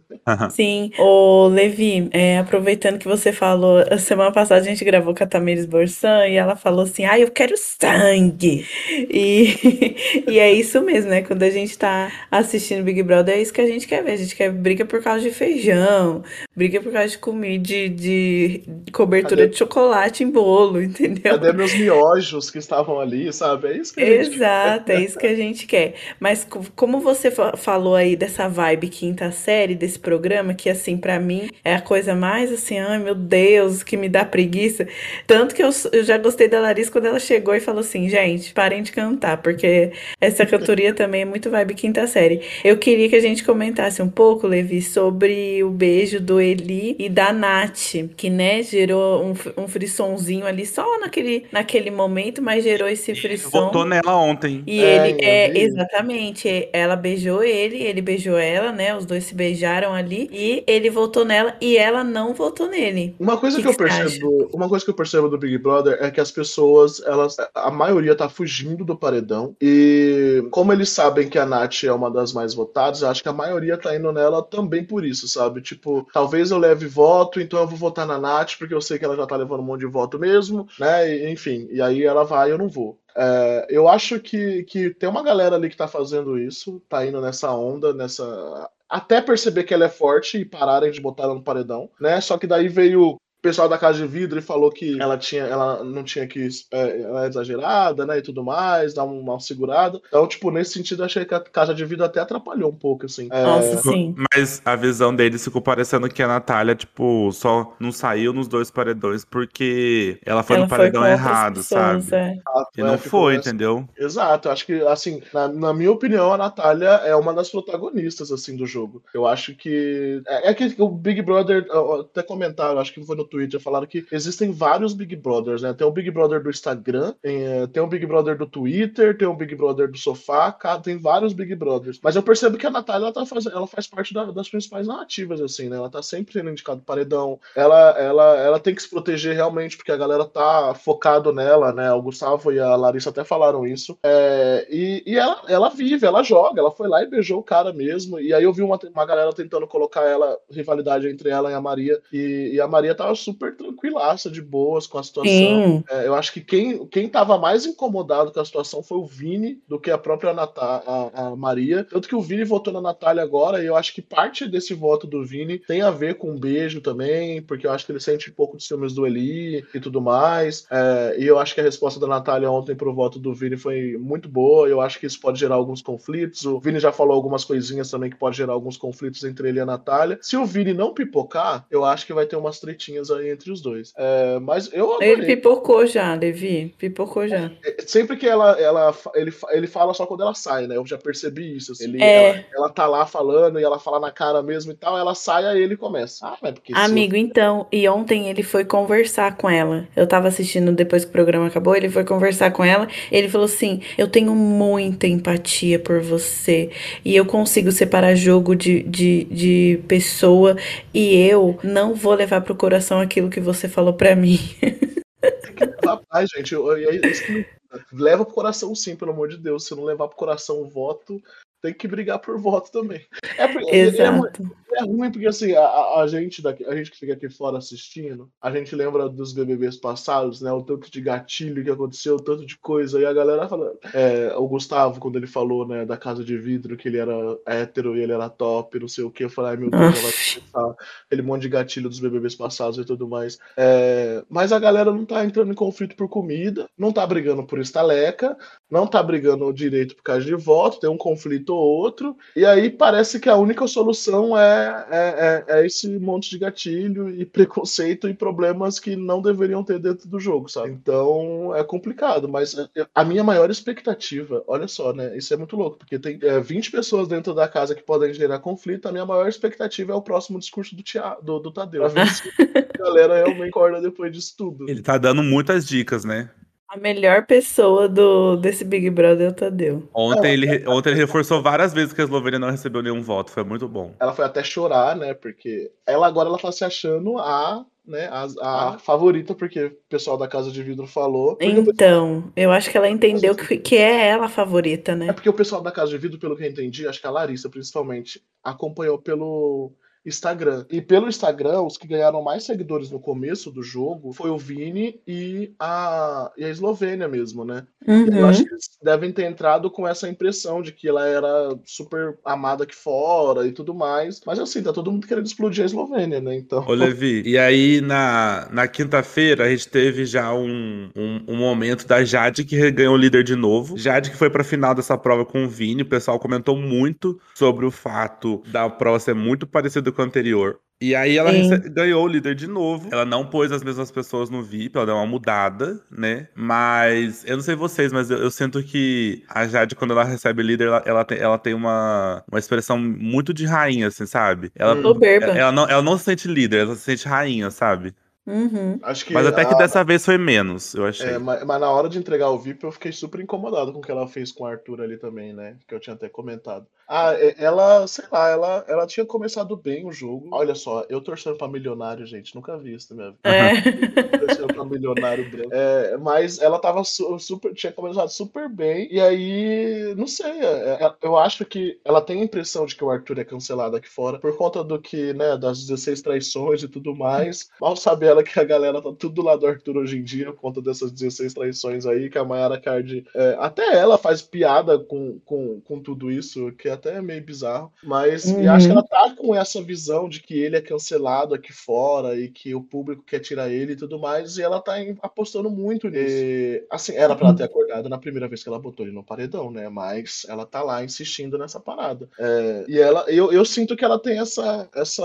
Sim. 0.51 0.91
Ô, 0.99 1.49
Levi, 1.49 2.09
é, 2.13 2.39
aproveitando 2.39 2.99
que 2.99 3.09
você 3.09 3.33
falou, 3.33 3.79
semana 3.99 4.33
passada 4.33 4.61
a 4.61 4.65
gente 4.65 4.85
gravou 4.85 5.15
com 5.15 5.25
a 5.25 5.27
Tamires 5.27 5.67
Borsan 5.67 6.27
e 6.29 6.37
ela 6.37 6.57
falou 6.57 6.83
assim: 6.83 7.05
ah, 7.05 7.19
eu 7.19 7.31
quero 7.31 7.55
sangue. 7.85 8.67
E, 8.91 10.25
e 10.29 10.39
é 10.39 10.53
isso 10.53 10.81
mesmo, 10.83 11.11
né? 11.11 11.23
Quando 11.23 11.43
a 11.43 11.51
gente 11.51 11.77
tá 11.77 12.11
assistindo 12.31 12.83
Big 12.83 13.03
Brother, 13.03 13.37
é 13.37 13.43
isso 13.43 13.53
que 13.53 13.61
a 13.61 13.67
gente 13.67 13.87
quer 13.87 14.03
ver. 14.03 14.13
A 14.13 14.17
gente 14.17 14.35
quer 14.35 14.51
briga 14.51 14.85
por 14.85 15.03
causa 15.03 15.21
de 15.21 15.31
feijão, 15.31 16.23
briga 16.57 16.81
por 16.81 16.93
causa 16.93 17.09
de 17.09 17.19
comida, 17.19 17.63
de, 17.63 17.89
de 17.89 18.63
cobertura 18.93 19.43
Cadê? 19.43 19.49
de 19.49 19.59
chocolate 19.59 20.25
em 20.25 20.31
bolo, 20.31 20.81
entendeu? 20.83 21.33
Cadê 21.33 21.53
meus 21.53 21.75
miojos 21.75 22.51
que 22.51 22.59
estavam 22.59 22.99
ali, 23.01 23.33
sabe? 23.33 23.69
É 23.69 23.77
isso 23.77 23.95
que 23.95 24.01
a 24.01 24.07
gente 24.07 24.35
Exato, 24.35 24.93
é 24.93 25.03
isso 25.03 25.19
que 25.19 25.27
a 25.27 25.35
gente 25.37 25.67
quer. 25.67 25.95
Mas 26.19 26.47
como 26.75 27.01
você 27.01 27.31
falou 27.31 27.95
aí 27.95 28.17
dessa 28.17 28.49
vibe 28.49 28.89
quinta 28.89 29.31
série 29.31 29.75
desse 29.75 29.99
programa, 29.99 30.55
que 30.55 30.71
assim, 30.71 30.97
para 30.97 31.19
mim 31.21 31.49
é 31.65 31.75
a 31.75 31.81
coisa 31.81 32.15
mais 32.15 32.53
assim, 32.53 32.79
ai 32.79 32.99
meu 32.99 33.15
Deus, 33.15 33.83
que 33.83 33.97
me 33.97 34.09
dá 34.09 34.25
preguiça. 34.25 34.87
Tanto 35.27 35.55
que 35.55 35.63
eu, 35.63 35.71
eu 35.93 36.05
já 36.05 36.17
gostei 36.19 36.49
da 36.49 36.61
Larissa 36.61 36.91
quando 36.91 37.07
ela 37.07 37.19
chegou 37.19 37.55
e 37.55 37.61
falou 37.61 37.74
assim, 37.81 38.09
gente, 38.09 38.53
parem 38.53 38.83
de 38.83 38.93
cantar, 38.93 39.39
porque 39.39 39.93
essa 40.21 40.45
cantoria 40.47 40.93
também 40.93 41.23
é 41.23 41.25
muito 41.25 41.51
vibe 41.51 41.75
quinta 41.75 42.07
série. 42.07 42.41
Eu 42.65 42.77
queria 42.79 43.09
que 43.09 43.17
a 43.17 43.21
gente 43.21 43.45
comentasse 43.45 44.03
um 44.03 44.09
pouco, 44.09 44.47
Levi, 44.47 44.83
sobre 44.83 45.63
o 45.63 45.71
beijo 45.71 46.21
do 46.21 46.41
Eli 46.41 46.97
e 46.99 47.09
da 47.09 47.33
Nath, 47.33 47.95
que, 48.17 48.31
né, 48.31 48.63
gerou 48.63 49.25
um, 49.25 49.63
um 49.63 49.69
frissonzinho 49.69 50.47
ali 50.47 50.67
só 50.67 50.99
naquele, 51.01 51.47
naquele 51.53 51.91
momento, 51.91 52.43
mas 52.43 52.65
gerou 52.65 52.89
esse 52.89 53.15
frisson. 53.15 53.51
Votou 53.51 53.85
nela 53.85 54.17
ontem. 54.17 54.63
E 54.67 54.83
é, 54.83 55.09
ele, 55.09 55.25
é, 55.25 55.59
exatamente, 55.59 56.69
ela 56.73 56.97
beijou 56.97 57.43
ele, 57.43 57.83
ele 57.83 58.01
beijou 58.01 58.39
ela, 58.39 58.73
né, 58.73 58.97
os 58.97 59.05
dois 59.05 59.25
se 59.25 59.35
beijaram 59.35 59.93
ali, 59.93 60.29
e 60.33 60.65
ele 60.67 60.91
votou 60.91 61.25
nela 61.25 61.55
e 61.61 61.77
ela 61.77 62.05
não 62.05 62.35
votou 62.35 62.69
nele. 62.69 63.15
Uma 63.19 63.37
coisa 63.37 63.57
que, 63.57 63.63
que, 63.63 63.69
que 63.69 63.83
eu 63.83 63.87
percebo, 63.87 64.51
uma 64.53 64.69
coisa 64.69 64.85
que 64.85 64.91
eu 64.91 64.95
percebo 64.95 65.29
do 65.29 65.39
Big 65.39 65.59
Brother 65.59 65.99
é 66.01 66.11
que 66.11 66.21
as 66.21 66.31
pessoas, 66.31 67.03
elas, 67.05 67.37
a 67.65 67.71
maioria 67.71 68.15
tá 68.15 68.29
fugindo 68.29 68.85
do 68.85 68.97
paredão, 68.97 69.57
e 69.61 70.47
como 70.51 70.73
eles 70.73 70.91
sabem 70.91 71.29
que 71.29 71.39
a 71.39 71.47
Nath 71.47 71.85
é 71.85 71.93
uma 71.93 72.11
das 72.11 72.33
mais 72.33 72.55
votadas, 72.55 73.03
eu 73.03 73.09
acho 73.09 73.23
que 73.23 73.29
a 73.29 73.33
maioria 73.33 73.79
tá 73.79 73.97
indo 73.97 74.13
nela 74.13 74.43
também 74.43 74.85
por 74.85 75.05
isso, 75.05 75.27
sabe? 75.27 75.61
Tipo, 75.61 76.07
talvez 76.13 76.51
eu 76.51 76.59
leve 76.59 76.87
voto, 76.87 77.41
então 77.41 77.61
eu 77.61 77.67
vou 77.67 77.79
votar 77.79 78.07
na 78.07 78.19
Nath, 78.19 78.57
porque 78.59 78.75
eu 78.75 78.81
sei 78.81 78.99
que 78.99 79.05
ela 79.05 79.17
já 79.17 79.27
tá 79.27 79.37
levando 79.37 79.61
um 79.61 79.65
monte 79.65 79.81
de 79.81 79.87
voto 79.87 80.19
mesmo, 80.19 80.67
né? 80.79 81.09
E, 81.09 81.33
enfim, 81.33 81.67
e 81.71 81.81
aí 81.81 82.03
ela 82.03 82.25
vai, 82.25 82.53
eu 82.53 82.59
não 82.59 82.69
vou. 82.69 82.99
É, 83.17 83.67
eu 83.71 83.89
acho 83.89 84.19
que, 84.19 84.65
que 84.65 84.91
tem 84.91 85.09
uma 85.09 85.23
galera 85.23 85.57
ali 85.57 85.71
que 85.71 85.77
tá 85.77 85.87
fazendo 85.87 86.39
isso, 86.39 86.83
tá 86.89 87.07
indo 87.07 87.21
nessa 87.21 87.53
onda, 87.53 87.95
nessa. 87.95 88.69
Até 88.89 89.21
perceber 89.21 89.65
que 89.65 89.73
ela 89.73 89.87
é 89.87 89.89
forte 89.89 90.39
e 90.39 90.45
pararem 90.45 90.91
de 90.91 91.01
botar 91.01 91.25
ela 91.25 91.35
no 91.35 91.43
paredão, 91.43 91.89
né? 92.01 92.21
Só 92.21 92.37
que 92.37 92.47
daí 92.47 92.69
veio 92.69 93.17
pessoal 93.45 93.69
da 93.69 93.77
Casa 93.77 93.99
de 93.99 94.07
Vidro 94.07 94.41
falou 94.41 94.71
que 94.71 94.99
ela 94.99 95.19
tinha, 95.19 95.43
ela 95.43 95.85
não 95.85 96.03
tinha 96.03 96.27
que 96.27 96.49
é, 96.71 97.03
ela 97.03 97.27
é 97.27 97.29
exagerada, 97.29 98.07
né, 98.07 98.17
e 98.17 98.23
tudo 98.23 98.43
mais, 98.43 98.95
dar 98.95 99.05
uma 99.05 99.39
segurada. 99.39 100.01
Então, 100.09 100.27
tipo, 100.27 100.51
nesse 100.51 100.73
sentido, 100.73 101.05
achei 101.05 101.27
que 101.27 101.35
a 101.35 101.41
Casa 101.41 101.75
de 101.75 101.85
Vidro 101.85 102.07
até 102.07 102.21
atrapalhou 102.21 102.71
um 102.71 102.75
pouco, 102.75 103.05
assim. 103.05 103.29
É, 103.31 103.43
Nossa, 103.43 103.77
sim. 103.83 104.15
Mas 104.33 104.63
a 104.65 104.75
visão 104.75 105.15
deles 105.15 105.45
ficou 105.45 105.61
parecendo 105.61 106.09
que 106.09 106.23
a 106.23 106.27
Natália, 106.29 106.75
tipo, 106.75 107.31
só 107.33 107.77
não 107.79 107.93
saiu 107.93 108.33
nos 108.33 108.49
dois 108.49 108.71
paredões 108.71 109.27
porque 109.27 110.19
ela 110.25 110.43
foi 110.43 110.57
ela 110.57 110.65
no 110.65 110.71
paredão 110.71 111.03
foi 111.03 111.11
errado, 111.11 111.57
pessoas, 111.57 112.05
sabe? 112.05 112.17
É. 112.17 112.39
E 112.79 112.83
não 112.83 112.95
é, 112.95 112.99
foi, 112.99 113.37
entendeu? 113.37 113.87
Exato. 113.95 114.49
Acho 114.49 114.65
que, 114.65 114.81
assim, 114.87 115.21
na, 115.35 115.49
na, 115.49 115.75
minha 115.75 115.93
opinião, 115.93 116.33
a 116.33 116.39
Natália 116.39 116.89
é 117.05 117.15
uma 117.15 117.35
das 117.35 117.51
protagonistas, 117.51 118.33
assim, 118.33 118.57
do 118.57 118.67
jogo. 118.67 119.03
Eu 119.13 119.27
acho 119.27 119.55
que. 119.55 120.23
É, 120.27 120.51
é 120.51 120.55
que 120.55 120.75
o 120.79 120.89
Big 120.89 121.21
Brother, 121.21 121.67
até 122.01 122.23
comentaram, 122.23 122.81
acho 122.81 122.95
que 122.95 123.05
foi 123.05 123.17
no 123.17 123.34
Twitter 123.35 123.61
falaram 123.61 123.87
que 123.87 124.07
existem 124.11 124.53
vários 124.53 124.93
Big 124.93 125.17
Brothers, 125.17 125.63
né? 125.63 125.73
Tem 125.73 125.87
o 125.87 125.91
Big 125.91 126.11
Brother 126.11 126.43
do 126.43 126.51
Instagram, 126.51 127.15
tem, 127.21 127.45
eh, 127.45 127.81
o 127.81 127.87
Big 127.87 128.07
Brother 128.07 128.37
do 128.37 128.47
Twitter, 128.47 129.17
tem 129.17 129.27
o 129.27 129.35
Big 129.35 129.55
Brother 129.55 129.91
do 129.91 129.99
sofá, 129.99 130.53
tem 130.83 130.97
vários 130.97 131.33
Big 131.33 131.55
Brothers. 131.55 131.99
Mas 132.03 132.17
eu 132.17 132.23
percebo 132.23 132.57
que 132.57 132.67
a 132.67 132.71
Natália 132.71 133.05
ela, 133.05 133.13
tá 133.13 133.27
faz, 133.27 133.47
ela 133.47 133.67
faz 133.67 133.87
parte 133.87 134.15
da, 134.15 134.25
das 134.25 134.49
principais 134.49 134.87
narrativas, 134.87 135.41
assim, 135.41 135.69
né? 135.69 135.77
Ela 135.77 135.91
tá 135.91 136.03
sempre 136.03 136.33
sendo 136.33 136.51
indicada 136.51 136.81
paredão. 136.85 137.39
Ela, 137.55 137.91
ela, 137.99 138.37
ela 138.39 138.61
tem 138.61 138.75
que 138.75 138.83
se 138.83 138.89
proteger 138.89 139.35
realmente, 139.35 139.77
porque 139.77 139.93
a 139.93 139.97
galera 139.97 140.25
tá 140.25 140.75
focado 140.75 141.33
nela, 141.33 141.73
né? 141.73 141.93
O 141.93 142.03
Gustavo 142.03 142.53
e 142.53 142.61
a 142.61 142.77
Larissa 142.77 143.11
até 143.11 143.25
falaram 143.25 143.67
isso. 143.67 143.99
É, 144.05 144.67
e 144.71 144.95
e 145.07 145.17
ela, 145.17 145.43
ela 145.49 145.69
vive, 145.69 146.07
ela 146.07 146.23
joga, 146.23 146.61
ela 146.61 146.71
foi 146.71 146.89
lá 146.89 147.03
e 147.03 147.07
beijou 147.07 147.39
o 147.39 147.43
cara 147.43 147.73
mesmo. 147.73 148.19
E 148.19 148.33
aí 148.33 148.45
eu 148.45 148.53
vi 148.53 148.63
uma, 148.63 148.79
uma 148.93 149.07
galera 149.07 149.33
tentando 149.33 149.67
colocar 149.67 150.03
ela, 150.03 150.39
rivalidade 150.51 151.09
entre 151.09 151.31
ela 151.31 151.51
e 151.51 151.55
a 151.55 151.61
Maria. 151.61 152.01
E, 152.13 152.53
e 152.55 152.61
a 152.61 152.69
Maria 152.69 152.95
tava 152.95 153.15
super 153.25 153.57
tranquilaça, 153.57 154.31
de 154.31 154.43
boas 154.43 154.87
com 154.87 154.99
a 154.99 155.03
situação. 155.03 155.85
É, 155.91 156.07
eu 156.07 156.15
acho 156.15 156.33
que 156.33 156.41
quem, 156.41 156.87
quem 156.87 157.09
tava 157.09 157.39
mais 157.39 157.67
incomodado 157.67 158.31
com 158.33 158.41
a 158.41 158.45
situação 158.45 158.83
foi 158.83 158.99
o 158.99 159.07
Vini 159.07 159.63
do 159.69 159.79
que 159.79 159.91
a 159.91 159.99
própria 159.99 160.33
Natá 160.33 160.83
a, 160.87 161.29
a, 161.29 161.37
Maria. 161.37 161.85
Tanto 161.85 162.09
que 162.09 162.15
o 162.15 162.21
Vini 162.21 162.45
votou 162.45 162.73
na 162.73 162.81
Natália 162.81 163.23
agora, 163.23 163.63
e 163.63 163.67
eu 163.67 163.77
acho 163.77 163.95
que 163.95 164.03
parte 164.03 164.47
desse 164.47 164.75
voto 164.75 165.07
do 165.07 165.25
Vini 165.25 165.59
tem 165.59 165.83
a 165.83 165.91
ver 165.91 166.17
com 166.17 166.31
um 166.31 166.39
beijo 166.39 166.81
também, 166.81 167.43
porque 167.43 167.67
eu 167.67 167.73
acho 167.73 167.87
que 167.87 167.93
ele 167.93 168.01
sente 168.01 168.31
um 168.31 168.35
pouco 168.35 168.57
de 168.57 168.65
ciúmes 168.65 168.93
do 168.93 169.07
Eli 169.07 169.65
e 169.75 169.81
tudo 169.81 170.01
mais. 170.01 170.67
É, 170.71 171.17
e 171.19 171.27
eu 171.27 171.39
acho 171.39 171.55
que 171.55 171.61
a 171.61 171.65
resposta 171.65 171.99
da 171.99 172.07
Natália 172.07 172.51
ontem 172.51 172.75
pro 172.75 172.95
voto 172.95 173.19
do 173.19 173.35
Vini 173.35 173.57
foi 173.57 173.97
muito 173.97 174.29
boa. 174.29 174.69
Eu 174.69 174.81
acho 174.81 174.99
que 174.99 175.07
isso 175.07 175.21
pode 175.21 175.39
gerar 175.39 175.55
alguns 175.55 175.83
conflitos. 175.83 176.45
O 176.45 176.61
Vini 176.61 176.79
já 176.79 176.93
falou 176.93 177.15
algumas 177.15 177.45
coisinhas 177.45 177.91
também 177.91 178.11
que 178.11 178.17
pode 178.17 178.37
gerar 178.37 178.53
alguns 178.53 178.77
conflitos 178.77 179.25
entre 179.25 179.49
ele 179.49 179.59
e 179.59 179.63
a 179.63 179.67
Natália. 179.67 180.19
Se 180.21 180.37
o 180.37 180.45
Vini 180.45 180.75
não 180.75 180.93
pipocar, 180.93 181.67
eu 181.71 181.85
acho 181.85 182.07
que 182.07 182.13
vai 182.13 182.27
ter 182.27 182.37
umas 182.37 182.59
tretinhas 182.59 183.04
aí 183.11 183.31
entre 183.31 183.51
os 183.51 183.61
dois. 183.61 183.93
É, 183.97 184.39
mas 184.41 184.71
eu 184.73 184.91
adorei. 184.93 185.13
Ele 185.13 185.27
pipocou 185.27 185.87
já, 185.87 186.15
Levi. 186.15 186.75
Pipocou 186.79 187.27
já. 187.27 187.51
É, 187.65 187.77
sempre 187.87 188.17
que 188.17 188.27
ela, 188.27 188.53
ela 188.61 188.95
ele, 189.15 189.33
ele 189.51 189.67
fala 189.67 189.95
só 189.95 190.07
quando 190.07 190.23
ela 190.23 190.35
sai, 190.35 190.67
né? 190.67 190.77
Eu 190.77 190.87
já 190.87 190.99
percebi 190.99 191.57
isso. 191.57 191.73
Assim. 191.73 191.85
Ele, 191.85 192.03
é... 192.03 192.29
ela, 192.29 192.45
ela 192.57 192.69
tá 192.69 192.87
lá 192.87 193.07
falando 193.07 193.59
e 193.59 193.65
ela 193.65 193.79
fala 193.79 194.01
na 194.01 194.11
cara 194.11 194.43
mesmo 194.43 194.73
e 194.73 194.75
tal, 194.75 194.99
ela 194.99 195.15
sai 195.15 195.45
aí 195.47 195.63
ele 195.63 195.77
começa. 195.77 196.27
Ah, 196.27 196.39
é 196.43 196.53
porque 196.53 196.73
Amigo, 196.75 197.15
eu... 197.15 197.21
então, 197.21 197.67
e 197.71 197.89
ontem 197.89 198.29
ele 198.29 198.43
foi 198.43 198.65
conversar 198.65 199.37
com 199.37 199.49
ela. 199.49 199.87
Eu 199.95 200.07
tava 200.07 200.29
assistindo 200.29 200.73
depois 200.73 201.05
que 201.05 201.11
o 201.11 201.13
programa 201.13 201.47
acabou, 201.47 201.75
ele 201.75 201.89
foi 201.89 202.05
conversar 202.05 202.51
com 202.51 202.65
ela. 202.65 202.89
Ele 203.11 203.29
falou 203.29 203.47
assim: 203.47 203.81
Eu 203.97 204.09
tenho 204.09 204.35
muita 204.35 205.07
empatia 205.07 205.79
por 205.79 206.01
você 206.01 206.71
e 207.05 207.15
eu 207.15 207.25
consigo 207.25 207.71
separar 207.73 208.15
jogo 208.15 208.55
de, 208.55 208.83
de, 208.83 209.25
de 209.25 209.81
pessoa 209.89 210.57
e 210.93 211.15
eu 211.17 211.59
não 211.63 211.95
vou 211.95 212.15
levar 212.15 212.41
pro 212.41 212.55
coração 212.55 212.94
aquilo 213.01 213.31
que 213.31 213.41
você 213.41 213.69
falou 213.69 213.95
para 213.95 214.15
mim. 214.17 214.39
que 215.57 215.67
levar. 215.67 216.27
Gente, 216.37 216.55
eu, 216.55 216.77
que 217.25 217.33
me... 217.33 217.47
leva 217.93 218.25
pro 218.25 218.35
coração 218.35 218.75
sim, 218.75 218.97
pelo 218.97 219.13
amor 219.13 219.29
de 219.29 219.37
Deus. 219.37 219.67
Se 219.67 219.75
não 219.75 219.85
levar 219.85 220.09
pro 220.09 220.17
coração 220.17 220.61
o 220.61 220.69
voto, 220.69 221.23
tem 221.65 221.73
que 221.73 221.89
brigar 221.89 222.19
por 222.19 222.39
voto 222.39 222.71
também. 222.71 223.01
É, 223.39 223.49
porque, 223.49 223.75
Exato. 223.75 224.43
É, 224.71 224.81
é, 224.81 224.85
ruim 224.85 225.11
porque 225.11 225.27
assim, 225.27 225.55
a, 225.55 226.01
a, 226.01 226.07
gente 226.07 226.43
daqui, 226.43 226.63
a 226.65 226.77
gente 226.77 226.91
que 226.91 226.99
fica 226.99 227.15
aqui 227.15 227.31
fora 227.31 227.57
assistindo, 227.57 228.29
a 228.43 228.51
gente 228.51 228.77
lembra 228.77 229.09
dos 229.09 229.33
BBBs 229.33 229.79
passados, 229.79 230.43
né? 230.43 230.53
O 230.53 230.63
tanto 230.63 230.91
de 230.91 231.01
gatilho 231.01 231.65
que 231.65 231.71
aconteceu, 231.71 232.17
o 232.17 232.23
tanto 232.23 232.45
de 232.45 232.59
coisa. 232.59 233.01
E 233.01 233.07
a 233.07 233.13
galera 233.15 233.49
fala. 233.49 233.73
É, 233.95 234.35
o 234.37 234.47
Gustavo, 234.47 235.01
quando 235.01 235.17
ele 235.17 235.27
falou, 235.27 235.67
né, 235.67 235.87
da 235.87 235.97
casa 235.97 236.23
de 236.23 236.37
vidro, 236.37 236.77
que 236.77 236.87
ele 236.87 236.99
era 236.99 237.15
hétero 237.47 237.97
e 237.97 238.03
ele 238.03 238.13
era 238.13 238.29
top, 238.29 238.79
não 238.79 238.89
sei 238.89 239.05
o 239.05 239.11
que, 239.11 239.25
eu 239.25 239.31
falei, 239.31 239.53
ai 239.53 239.57
meu 239.57 239.71
Deus, 239.71 239.83
vai 239.83 240.13
começar 240.13 240.77
aquele 241.07 241.23
monte 241.23 241.43
de 241.43 241.49
gatilho 241.49 241.89
dos 241.89 242.01
BBBs 242.01 242.35
passados 242.35 242.79
e 242.79 242.85
tudo 242.85 243.09
mais. 243.09 243.39
É, 243.57 244.23
mas 244.29 244.53
a 244.53 244.59
galera 244.59 244.93
não 244.93 245.07
tá 245.07 245.25
entrando 245.25 245.51
em 245.51 245.55
conflito 245.55 245.97
por 245.97 246.09
comida, 246.09 246.67
não 246.77 246.93
tá 246.93 247.07
brigando 247.07 247.45
por 247.45 247.59
estaleca, 247.59 248.37
não 248.71 248.87
tá 248.87 249.03
brigando 249.03 249.51
direito 249.53 249.97
por 249.97 250.03
causa 250.03 250.25
de 250.25 250.35
voto, 250.35 250.81
tem 250.81 250.91
um 250.91 250.99
conflito 250.99 251.54
ou 251.55 251.79
outro, 251.79 252.17
e 252.37 252.45
aí 252.45 252.71
parece 252.71 253.19
que 253.19 253.29
a 253.29 253.37
única 253.37 253.67
solução 253.67 254.37
é, 254.39 254.87
é, 254.91 254.99
é, 254.99 255.45
é, 255.61 255.67
esse 255.67 255.89
monte 255.99 256.31
de 256.31 256.39
gatilho 256.39 257.09
e 257.09 257.25
preconceito 257.27 258.09
e 258.09 258.15
problemas 258.15 258.79
que 258.79 258.97
não 258.97 259.23
deveriam 259.23 259.63
ter 259.65 259.79
dentro 259.79 260.09
do 260.09 260.21
jogo, 260.21 260.49
sabe? 260.49 260.73
Então 260.73 261.55
é 261.55 261.65
complicado, 261.65 262.29
mas 262.29 262.55
a 262.95 263.05
minha 263.05 263.25
maior 263.25 263.51
expectativa, 263.51 264.43
olha 264.47 264.69
só, 264.69 264.93
né? 264.93 265.17
Isso 265.17 265.33
é 265.33 265.37
muito 265.37 265.57
louco, 265.57 265.79
porque 265.79 265.99
tem 265.99 266.19
é, 266.23 266.41
20 266.41 266.71
pessoas 266.71 267.09
dentro 267.09 267.35
da 267.35 267.49
casa 267.49 267.75
que 267.75 267.83
podem 267.83 268.13
gerar 268.13 268.39
conflito, 268.39 268.89
a 268.89 268.93
minha 268.93 269.07
maior 269.07 269.29
expectativa 269.29 269.93
é 269.93 269.95
o 269.95 270.03
próximo 270.03 270.39
discurso 270.39 270.77
do, 270.77 270.83
tia, 270.83 271.17
do, 271.23 271.39
do 271.39 271.51
Tadeu. 271.51 271.83
Pra 271.83 271.89
ver 271.89 272.09
se 272.09 272.29
a 272.29 272.79
galera 272.79 273.17
realmente 273.17 273.49
acorda 273.49 273.81
depois 273.81 274.13
disso 274.13 274.35
tudo. 274.37 274.69
Ele 274.69 274.83
tá 274.83 274.99
dando 274.99 275.23
muitas 275.23 275.65
dicas, 275.65 276.05
né? 276.05 276.31
A 276.75 276.77
melhor 276.77 277.25
pessoa 277.25 277.89
do, 277.89 278.35
desse 278.35 278.65
Big 278.65 278.91
Brother 278.91 279.29
é 279.29 279.31
o 279.31 279.33
Tadeu. 279.33 279.89
Ontem, 279.95 280.33
ele, 280.33 280.67
ontem 280.67 280.91
ele 280.91 280.99
reforçou 280.99 281.41
várias 281.41 281.73
vezes 281.73 281.93
que 281.93 282.01
a 282.01 282.05
Eslovênia 282.05 282.37
não 282.37 282.51
recebeu 282.51 282.83
nenhum 282.83 283.01
voto. 283.01 283.31
Foi 283.31 283.45
muito 283.45 283.69
bom. 283.69 283.95
Ela 284.01 284.13
foi 284.13 284.25
até 284.25 284.43
chorar, 284.43 284.97
né? 284.97 285.15
Porque 285.15 285.71
ela 285.87 286.09
agora 286.09 286.29
ela 286.29 286.37
tá 286.37 286.51
se 286.51 286.65
achando 286.65 287.17
a, 287.17 287.65
né, 287.87 288.09
a, 288.11 288.73
a 288.73 288.79
favorita, 288.81 289.37
porque 289.37 289.67
o 289.67 289.77
pessoal 289.89 290.19
da 290.19 290.27
Casa 290.27 290.51
de 290.51 290.65
Vidro 290.65 290.85
falou. 290.89 291.39
Então, 291.41 292.33
eu 292.35 292.51
acho 292.51 292.69
que 292.69 292.77
ela 292.77 292.91
entendeu 292.91 293.37
que, 293.37 293.57
que 293.57 293.77
é 293.77 294.09
ela 294.09 294.27
a 294.27 294.29
favorita, 294.29 294.97
né? 294.97 295.07
É 295.07 295.13
porque 295.13 295.29
o 295.29 295.35
pessoal 295.35 295.63
da 295.63 295.71
Casa 295.71 295.93
de 295.93 295.99
Vidro, 295.99 296.19
pelo 296.19 296.37
que 296.37 296.43
eu 296.43 296.51
entendi, 296.51 296.89
acho 296.89 297.01
que 297.01 297.07
a 297.07 297.11
Larissa, 297.13 297.49
principalmente, 297.49 298.21
acompanhou 298.43 298.99
pelo 298.99 299.71
Instagram. 300.05 300.67
E 300.71 300.81
pelo 300.81 301.09
Instagram, 301.09 301.63
os 301.63 301.77
que 301.77 301.87
ganharam 301.87 302.23
mais 302.23 302.45
seguidores 302.45 302.91
no 302.91 303.01
começo 303.01 303.51
do 303.51 303.63
jogo 303.63 304.13
foi 304.13 304.31
o 304.31 304.39
Vini 304.39 305.01
e 305.07 305.53
a, 305.59 306.31
e 306.37 306.45
a 306.45 306.51
Eslovênia 306.51 307.09
mesmo, 307.09 307.45
né? 307.45 307.67
Uhum. 307.87 308.07
Eu 308.07 308.27
acho 308.27 308.45
que 308.45 308.51
eles 308.51 308.71
devem 308.83 309.13
ter 309.13 309.25
entrado 309.25 309.71
com 309.71 309.87
essa 309.87 310.09
impressão 310.09 310.63
de 310.63 310.73
que 310.73 310.89
ela 310.89 311.07
era 311.07 311.57
super 311.65 312.19
amada 312.25 312.65
aqui 312.65 312.75
fora 312.75 313.47
e 313.47 313.53
tudo 313.53 313.75
mais. 313.75 314.21
Mas 314.27 314.39
assim, 314.39 314.63
tá 314.63 314.73
todo 314.73 314.93
mundo 314.93 315.07
querendo 315.07 315.27
explodir 315.27 315.63
a 315.63 315.67
Eslovênia, 315.67 316.21
né? 316.21 316.37
Então. 316.37 316.65
Ô, 316.67 316.73
Levi, 316.73 317.23
e 317.25 317.39
aí 317.39 317.81
na, 317.81 318.49
na 318.51 318.69
quinta-feira 318.69 319.45
a 319.45 319.51
gente 319.51 319.69
teve 319.69 320.05
já 320.05 320.35
um, 320.35 320.91
um, 320.95 321.25
um, 321.29 321.37
momento 321.37 321.87
da 321.87 322.05
Jade 322.05 322.45
que 322.45 322.71
ganhou 322.71 322.95
o 322.95 322.99
líder 322.99 323.25
de 323.25 323.37
novo. 323.37 323.77
Jade 323.77 324.11
que 324.11 324.17
foi 324.17 324.31
pra 324.31 324.45
final 324.45 324.75
dessa 324.75 324.97
prova 324.97 325.25
com 325.25 325.45
o 325.45 325.49
Vini. 325.49 325.83
O 325.83 325.87
pessoal 325.87 326.19
comentou 326.19 326.57
muito 326.57 327.19
sobre 327.35 327.65
o 327.65 327.71
fato 327.71 328.43
da 328.49 328.69
prova 328.69 328.99
ser 328.99 329.15
muito 329.15 329.47
parecida 329.47 329.94
com 329.95 330.03
o 330.03 330.05
anterior. 330.05 330.59
E 330.81 330.95
aí 330.95 331.17
ela 331.17 331.31
ganhou 331.71 332.05
o 332.05 332.09
líder 332.09 332.35
de 332.35 332.47
novo. 332.47 332.89
Ela 332.93 333.05
não 333.05 333.25
pôs 333.25 333.51
as 333.53 333.63
mesmas 333.63 333.91
pessoas 333.91 334.29
no 334.29 334.43
VIP, 334.43 334.77
ela 334.77 334.87
deu 334.87 334.97
uma 334.97 335.07
mudada, 335.07 335.81
né? 335.91 336.29
Mas 336.35 337.25
eu 337.25 337.37
não 337.37 337.43
sei 337.43 337.55
vocês, 337.55 337.93
mas 337.93 338.11
eu, 338.11 338.19
eu 338.19 338.31
sinto 338.31 338.63
que 338.63 339.25
a 339.29 339.47
Jade, 339.47 339.75
quando 339.75 339.93
ela 339.93 340.05
recebe 340.05 340.43
líder, 340.43 340.67
ela, 340.67 340.83
ela, 340.85 341.05
tem, 341.05 341.19
ela 341.19 341.39
tem 341.39 341.55
uma, 341.55 342.23
uma 342.31 342.39
expressão 342.39 342.77
muito 342.77 343.33
de 343.33 343.47
rainha, 343.47 343.87
assim, 343.87 344.05
sabe? 344.05 344.51
Ela, 344.55 344.73
ela, 344.73 345.39
ela, 345.39 345.53
não, 345.53 345.69
ela 345.69 345.83
não 345.83 345.97
se 345.97 346.05
sente 346.05 346.29
líder, 346.29 346.63
ela 346.63 346.75
se 346.75 346.83
sente 346.83 347.09
rainha, 347.09 347.51
sabe? 347.51 347.95
Uhum. 348.27 348.79
Acho 348.83 349.05
que 349.05 349.13
mas 349.13 349.27
até 349.27 349.43
a... 349.43 349.45
que 349.45 349.55
dessa 349.55 349.85
vez 349.85 350.05
foi 350.05 350.17
menos, 350.17 350.75
eu 350.75 350.87
achei. 350.87 351.11
É, 351.11 351.19
mas, 351.19 351.45
mas, 351.45 351.61
na 351.61 351.71
hora 351.71 351.91
de 351.91 351.99
entregar 351.99 352.31
o 352.31 352.39
VIP, 352.39 352.65
eu 352.65 352.73
fiquei 352.73 352.91
super 352.91 353.21
incomodado 353.21 353.73
com 353.73 353.81
o 353.81 353.83
que 353.83 353.91
ela 353.91 354.09
fez 354.09 354.33
com 354.33 354.45
o 354.45 354.47
Arthur 354.47 354.81
ali 354.81 354.97
também, 354.97 355.35
né? 355.35 355.57
Que 355.69 355.75
eu 355.75 355.81
tinha 355.81 355.95
até 355.95 356.09
comentado. 356.09 356.67
Ah, 356.89 357.13
ela, 357.39 357.87
sei 357.87 358.05
lá, 358.11 358.29
ela, 358.29 358.65
ela 358.69 358.87
tinha 358.87 359.07
começado 359.07 359.57
bem 359.57 359.87
o 359.87 359.93
jogo. 359.93 360.29
Olha 360.33 360.55
só, 360.55 360.85
eu 360.89 361.01
torcendo 361.01 361.37
pra 361.37 361.49
milionário, 361.49 362.07
gente, 362.07 362.35
nunca 362.35 362.57
vi 362.59 362.75
isso 362.75 362.95
na 362.95 363.03
minha 363.03 363.11
vida. 363.13 363.21
É. 363.25 364.19
torcendo 364.19 364.55
pra 364.55 364.65
milionário 364.65 365.31
branco. 365.31 365.51
É, 365.53 365.97
mas 365.97 366.39
ela 366.41 366.59
tava 366.59 366.83
super, 366.85 367.53
tinha 367.55 367.73
começado 367.73 368.09
super 368.09 368.49
bem. 368.49 368.89
E 368.91 369.01
aí, 369.01 369.95
não 369.97 370.07
sei, 370.07 370.31
é, 370.31 370.79
é, 370.83 370.95
eu 371.03 371.17
acho 371.17 371.45
que 371.45 371.79
ela 371.85 372.01
tem 372.01 372.21
a 372.21 372.25
impressão 372.25 372.67
de 372.67 372.77
que 372.77 372.85
o 372.85 372.91
Arthur 372.91 373.19
é 373.19 373.25
cancelado 373.25 373.77
aqui 373.77 373.89
fora 373.89 374.19
por 374.19 374.37
conta 374.37 374.63
do 374.63 374.81
que, 374.81 375.13
né, 375.15 375.37
das 375.37 375.67
16 375.67 376.03
traições 376.03 376.63
e 376.63 376.69
tudo 376.69 376.95
mais. 376.95 377.51
Mal 377.61 377.77
sabe 377.77 378.07
ela 378.07 378.23
que 378.23 378.39
a 378.39 378.45
galera 378.45 378.83
tá 378.83 378.93
tudo 378.93 379.15
do 379.15 379.23
lado 379.23 379.41
do 379.41 379.47
Arthur 379.47 379.79
hoje 379.79 379.99
em 379.99 380.05
dia, 380.05 380.27
por 380.33 380.41
conta 380.41 380.61
dessas 380.61 380.91
16 380.91 381.33
traições 381.35 381.87
aí, 381.87 382.11
que 382.11 382.19
a 382.19 382.25
Mayara 382.25 382.61
Card. 382.61 383.05
É, 383.15 383.37
até 383.39 383.77
ela 383.77 383.97
faz 383.97 384.23
piada 384.23 384.79
com, 384.79 385.19
com, 385.25 385.61
com 385.61 385.81
tudo 385.81 386.11
isso, 386.11 386.53
que 386.53 386.69
é 386.69 386.74
até 386.75 387.01
meio 387.01 387.23
bizarro. 387.25 387.73
Mas 387.83 388.25
uhum. 388.27 388.51
acho 388.51 388.67
que 388.67 388.73
ela 388.73 388.83
tá 388.83 389.15
com 389.17 389.35
essa 389.35 389.63
visão 389.63 390.09
de 390.09 390.21
que 390.21 390.39
ele 390.39 390.57
é 390.57 390.61
cancelado 390.61 391.35
aqui 391.35 391.53
fora 391.53 392.19
e 392.19 392.29
que 392.29 392.55
o 392.55 392.63
público 392.63 393.03
quer 393.03 393.21
tirar 393.21 393.51
ele 393.51 393.73
e 393.73 393.77
tudo 393.77 393.99
mais, 393.99 394.37
e 394.37 394.43
ela 394.43 394.61
tá 394.61 394.75
apostando 395.03 395.51
muito 395.51 395.89
nisso. 395.89 396.15
E, 396.15 396.65
assim, 396.71 396.95
era 396.95 397.15
pra 397.15 397.29
ela 397.29 397.37
ter 397.37 397.45
acordado 397.45 397.89
na 397.89 397.99
primeira 397.99 398.29
vez 398.29 398.43
que 398.43 398.49
ela 398.49 398.59
botou 398.59 398.85
ele 398.85 398.95
no 398.95 399.05
paredão, 399.05 399.51
né? 399.51 399.69
Mas 399.69 400.27
ela 400.29 400.45
tá 400.45 400.63
lá 400.63 400.85
insistindo 400.85 401.39
nessa 401.39 401.61
parada. 401.61 402.09
É, 402.19 402.65
e 402.69 402.79
ela, 402.79 403.05
eu, 403.09 403.33
eu 403.33 403.45
sinto 403.45 403.77
que 403.77 403.85
ela 403.85 403.99
tem 403.99 404.19
essa, 404.19 404.69
essa, 404.75 405.05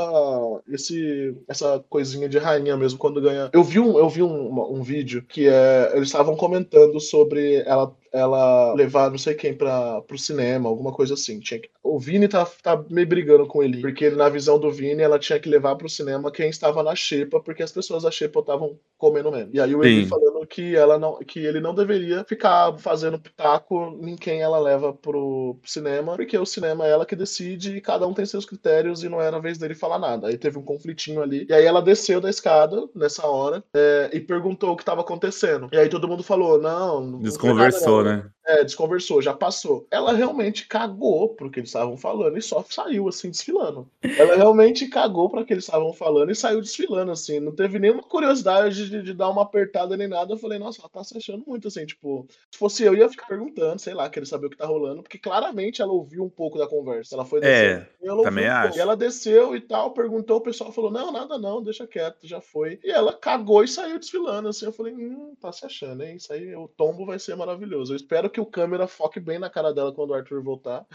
esse, 0.67 1.35
essa 1.47 1.83
coisinha 1.89 2.27
de 2.27 2.37
rainha 2.37 2.75
mesmo 2.75 2.99
quando 2.99 3.21
ganha. 3.21 3.49
Eu 3.53 3.63
vi 3.63 3.79
um, 3.79 3.97
eu 3.97 4.09
vi 4.09 4.23
um, 4.23 4.73
um 4.73 4.81
vídeo 4.81 5.23
que 5.27 5.47
é, 5.47 5.91
eles 5.93 6.07
estavam 6.07 6.35
comentando 6.35 6.99
sobre 6.99 7.63
ela 7.65 7.93
ela 8.13 8.73
levar 8.73 9.09
não 9.11 9.17
sei 9.17 9.35
quem 9.35 9.55
para 9.55 10.01
pro 10.03 10.17
cinema, 10.17 10.69
alguma 10.69 10.93
coisa 10.93 11.13
assim. 11.13 11.39
Tinha 11.39 11.59
que... 11.59 11.69
O 11.89 11.99
Vini 11.99 12.27
tá, 12.27 12.45
tá 12.61 12.83
meio 12.89 13.07
brigando 13.07 13.45
com 13.47 13.63
ele, 13.63 13.81
porque 13.81 14.09
na 14.09 14.29
visão 14.29 14.59
do 14.59 14.71
Vini 14.71 15.01
ela 15.01 15.19
tinha 15.19 15.39
que 15.39 15.49
levar 15.49 15.75
pro 15.75 15.89
cinema 15.89 16.31
quem 16.31 16.49
estava 16.49 16.83
na 16.83 16.95
xepa, 16.95 17.39
porque 17.39 17.63
as 17.63 17.71
pessoas 17.71 18.03
da 18.03 18.11
xepa 18.11 18.39
estavam 18.39 18.77
comendo 18.97 19.31
menos. 19.31 19.53
E 19.53 19.59
aí 19.59 19.75
o 19.75 19.83
Eli 19.83 20.05
falando 20.05 20.45
que 20.45 20.75
ela 20.75 20.97
não 20.97 21.19
que 21.19 21.39
ele 21.39 21.59
não 21.59 21.73
deveria 21.73 22.23
ficar 22.23 22.77
fazendo 22.77 23.19
pitaco 23.19 23.99
em 24.01 24.15
quem 24.15 24.41
ela 24.41 24.59
leva 24.59 24.93
pro, 24.93 25.57
cinema, 25.65 26.15
porque 26.15 26.37
o 26.37 26.45
cinema 26.45 26.85
é 26.85 26.91
ela 26.91 27.05
que 27.05 27.15
decide 27.15 27.77
e 27.77 27.81
cada 27.81 28.07
um 28.07 28.13
tem 28.13 28.25
seus 28.25 28.45
critérios 28.45 29.03
e 29.03 29.09
não 29.09 29.21
era 29.21 29.37
a 29.37 29.41
vez 29.41 29.57
dele 29.57 29.75
falar 29.75 29.99
nada. 29.99 30.27
Aí 30.27 30.37
teve 30.37 30.57
um 30.57 30.63
conflitinho 30.63 31.21
ali. 31.21 31.45
E 31.49 31.53
aí 31.53 31.65
ela 31.65 31.81
desceu 31.81 32.19
da 32.19 32.29
escada 32.29 32.87
nessa 32.95 33.25
hora 33.27 33.63
é, 33.73 34.09
e 34.13 34.19
perguntou 34.19 34.71
o 34.71 34.75
que 34.75 34.81
estava 34.81 35.01
acontecendo. 35.01 35.69
E 35.71 35.77
aí 35.77 35.89
todo 35.89 36.07
mundo 36.07 36.23
falou: 36.23 36.59
não. 36.59 37.19
Desconversou 37.19 38.03
né? 38.03 38.29
É, 38.45 38.63
desconversou, 38.63 39.21
já 39.21 39.33
passou. 39.33 39.87
Ela 39.91 40.11
realmente 40.13 40.67
cagou 40.67 41.35
pro 41.35 41.51
que 41.51 41.59
eles 41.59 41.69
estavam 41.79 41.97
falando 41.97 42.37
e 42.37 42.41
só 42.41 42.63
saiu 42.67 43.07
assim 43.07 43.29
desfilando. 43.29 43.87
Ela 44.17 44.35
realmente 44.35 44.87
cagou 44.87 45.29
para 45.29 45.43
que 45.45 45.53
eles 45.53 45.63
estavam 45.65 45.93
falando 45.93 46.31
e 46.31 46.35
saiu 46.35 46.59
desfilando 46.61 47.11
assim. 47.11 47.39
Não 47.39 47.53
teve 47.53 47.77
nenhuma 47.77 48.01
curiosidade 48.01 48.89
de, 48.89 49.03
de, 49.03 49.13
dar 49.13 49.29
uma 49.29 49.43
apertada 49.43 49.95
nem 49.95 50.07
nada. 50.07 50.33
Eu 50.33 50.37
falei, 50.37 50.57
nossa, 50.57 50.81
ela 50.81 50.89
tá 50.89 51.03
se 51.03 51.15
achando 51.15 51.43
muito 51.45 51.67
assim, 51.67 51.85
tipo, 51.85 52.27
se 52.51 52.57
fosse 52.57 52.83
eu 52.83 52.95
ia 52.95 53.07
ficar 53.07 53.27
perguntando, 53.27 53.79
sei 53.79 53.93
lá, 53.93 54.09
querer 54.09 54.25
saber 54.25 54.47
o 54.47 54.49
que 54.49 54.57
tá 54.57 54.65
rolando, 54.65 55.03
porque 55.03 55.19
claramente 55.19 55.81
ela 55.81 55.93
ouviu 55.93 56.23
um 56.23 56.29
pouco 56.29 56.57
da 56.57 56.67
conversa. 56.67 57.15
Ela 57.15 57.25
foi 57.25 57.39
descendo, 57.39 57.85
é, 58.01 58.07
ela 58.07 58.23
também 58.23 58.47
um 58.47 58.51
acho. 58.51 58.77
E 58.77 58.81
ela 58.81 58.97
desceu 58.97 59.55
e 59.55 59.61
tal, 59.61 59.91
perguntou, 59.91 60.37
o 60.37 60.41
pessoal 60.41 60.71
falou: 60.71 60.91
"Não, 60.91 61.11
nada 61.11 61.37
não, 61.37 61.61
deixa 61.61 61.85
quieto, 61.85 62.27
já 62.27 62.41
foi". 62.41 62.79
E 62.83 62.91
ela 62.91 63.13
cagou 63.13 63.63
e 63.63 63.67
saiu 63.67 63.99
desfilando 63.99 64.49
assim. 64.49 64.65
Eu 64.65 64.73
falei: 64.73 64.93
"Hum, 64.93 65.33
tá 65.39 65.51
se 65.51 65.65
achando, 65.65 66.03
hein? 66.03 66.15
Isso 66.15 66.33
aí 66.33 66.55
o 66.55 66.67
tombo 66.67 67.05
vai 67.05 67.19
ser 67.19 67.35
maravilhoso". 67.35 67.93
Eu 67.93 67.97
espero 67.97 68.29
que 68.29 68.39
que 68.39 68.41
o 68.41 68.45
câmera 68.45 68.87
foque 68.87 69.19
bem 69.19 69.37
na 69.37 69.49
cara 69.49 69.73
dela 69.73 69.93
quando 69.93 70.11
o 70.11 70.13
Arthur 70.13 70.41
voltar. 70.41 70.85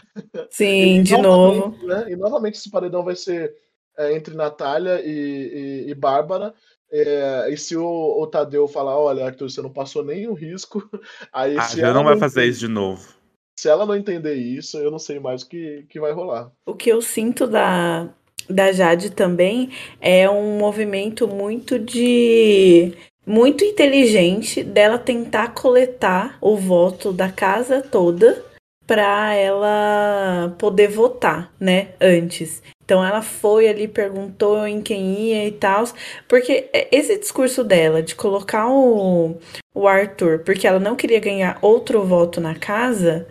Sim, 0.49 0.64
de 1.03 1.17
novo. 1.17 1.75
Né, 1.85 2.07
e 2.09 2.15
novamente 2.15 2.55
esse 2.55 2.69
paredão 2.69 3.03
vai 3.03 3.15
ser 3.15 3.55
é, 3.97 4.15
entre 4.15 4.35
Natália 4.35 5.01
e, 5.03 5.85
e, 5.85 5.89
e 5.89 5.95
Bárbara. 5.95 6.53
É, 6.91 7.49
e 7.51 7.57
se 7.57 7.75
o, 7.75 7.83
o, 7.83 8.27
Tadeu 8.27 8.67
falar, 8.67 8.97
olha, 8.97 9.25
Arthur, 9.25 9.49
você 9.49 9.61
não 9.61 9.71
passou 9.71 10.03
nenhum 10.03 10.33
risco, 10.33 10.87
aí 11.33 11.57
ah, 11.57 11.61
se 11.63 11.81
ela 11.81 11.93
não 11.93 12.03
vai 12.03 12.17
fazer 12.17 12.45
isso 12.45 12.59
de 12.59 12.67
novo. 12.67 13.15
Se 13.57 13.67
ela 13.69 13.85
não 13.85 13.95
entender 13.95 14.35
isso, 14.35 14.77
eu 14.77 14.91
não 14.91 14.99
sei 14.99 15.19
mais 15.19 15.41
o 15.41 15.49
que, 15.49 15.85
que 15.89 15.99
vai 15.99 16.11
rolar. 16.11 16.51
O 16.65 16.75
que 16.75 16.89
eu 16.89 17.01
sinto 17.01 17.47
da, 17.47 18.09
da 18.49 18.71
Jade 18.71 19.09
também 19.09 19.71
é 19.99 20.29
um 20.29 20.57
movimento 20.57 21.27
muito 21.27 21.79
de 21.79 22.93
muito 23.25 23.63
inteligente 23.63 24.63
dela 24.63 24.99
tentar 24.99 25.53
coletar 25.53 26.37
o 26.39 26.55
voto 26.55 27.11
da 27.11 27.31
casa 27.31 27.81
toda 27.81 28.43
para 28.87 29.33
ela 29.33 30.55
poder 30.59 30.87
votar, 30.87 31.51
né, 31.59 31.89
antes. 31.99 32.61
Então 32.83 33.03
ela 33.03 33.21
foi 33.21 33.67
ali, 33.67 33.87
perguntou 33.87 34.67
em 34.67 34.81
quem 34.81 35.19
ia 35.19 35.47
e 35.47 35.51
tal. 35.51 35.85
Porque 36.27 36.69
esse 36.91 37.17
discurso 37.17 37.63
dela 37.63 38.03
de 38.03 38.15
colocar 38.15 38.69
o, 38.69 39.37
o 39.73 39.87
Arthur, 39.87 40.39
porque 40.39 40.67
ela 40.67 40.79
não 40.79 40.95
queria 40.95 41.19
ganhar 41.19 41.57
outro 41.61 42.03
voto 42.05 42.39
na 42.39 42.53
casa, 42.55 43.27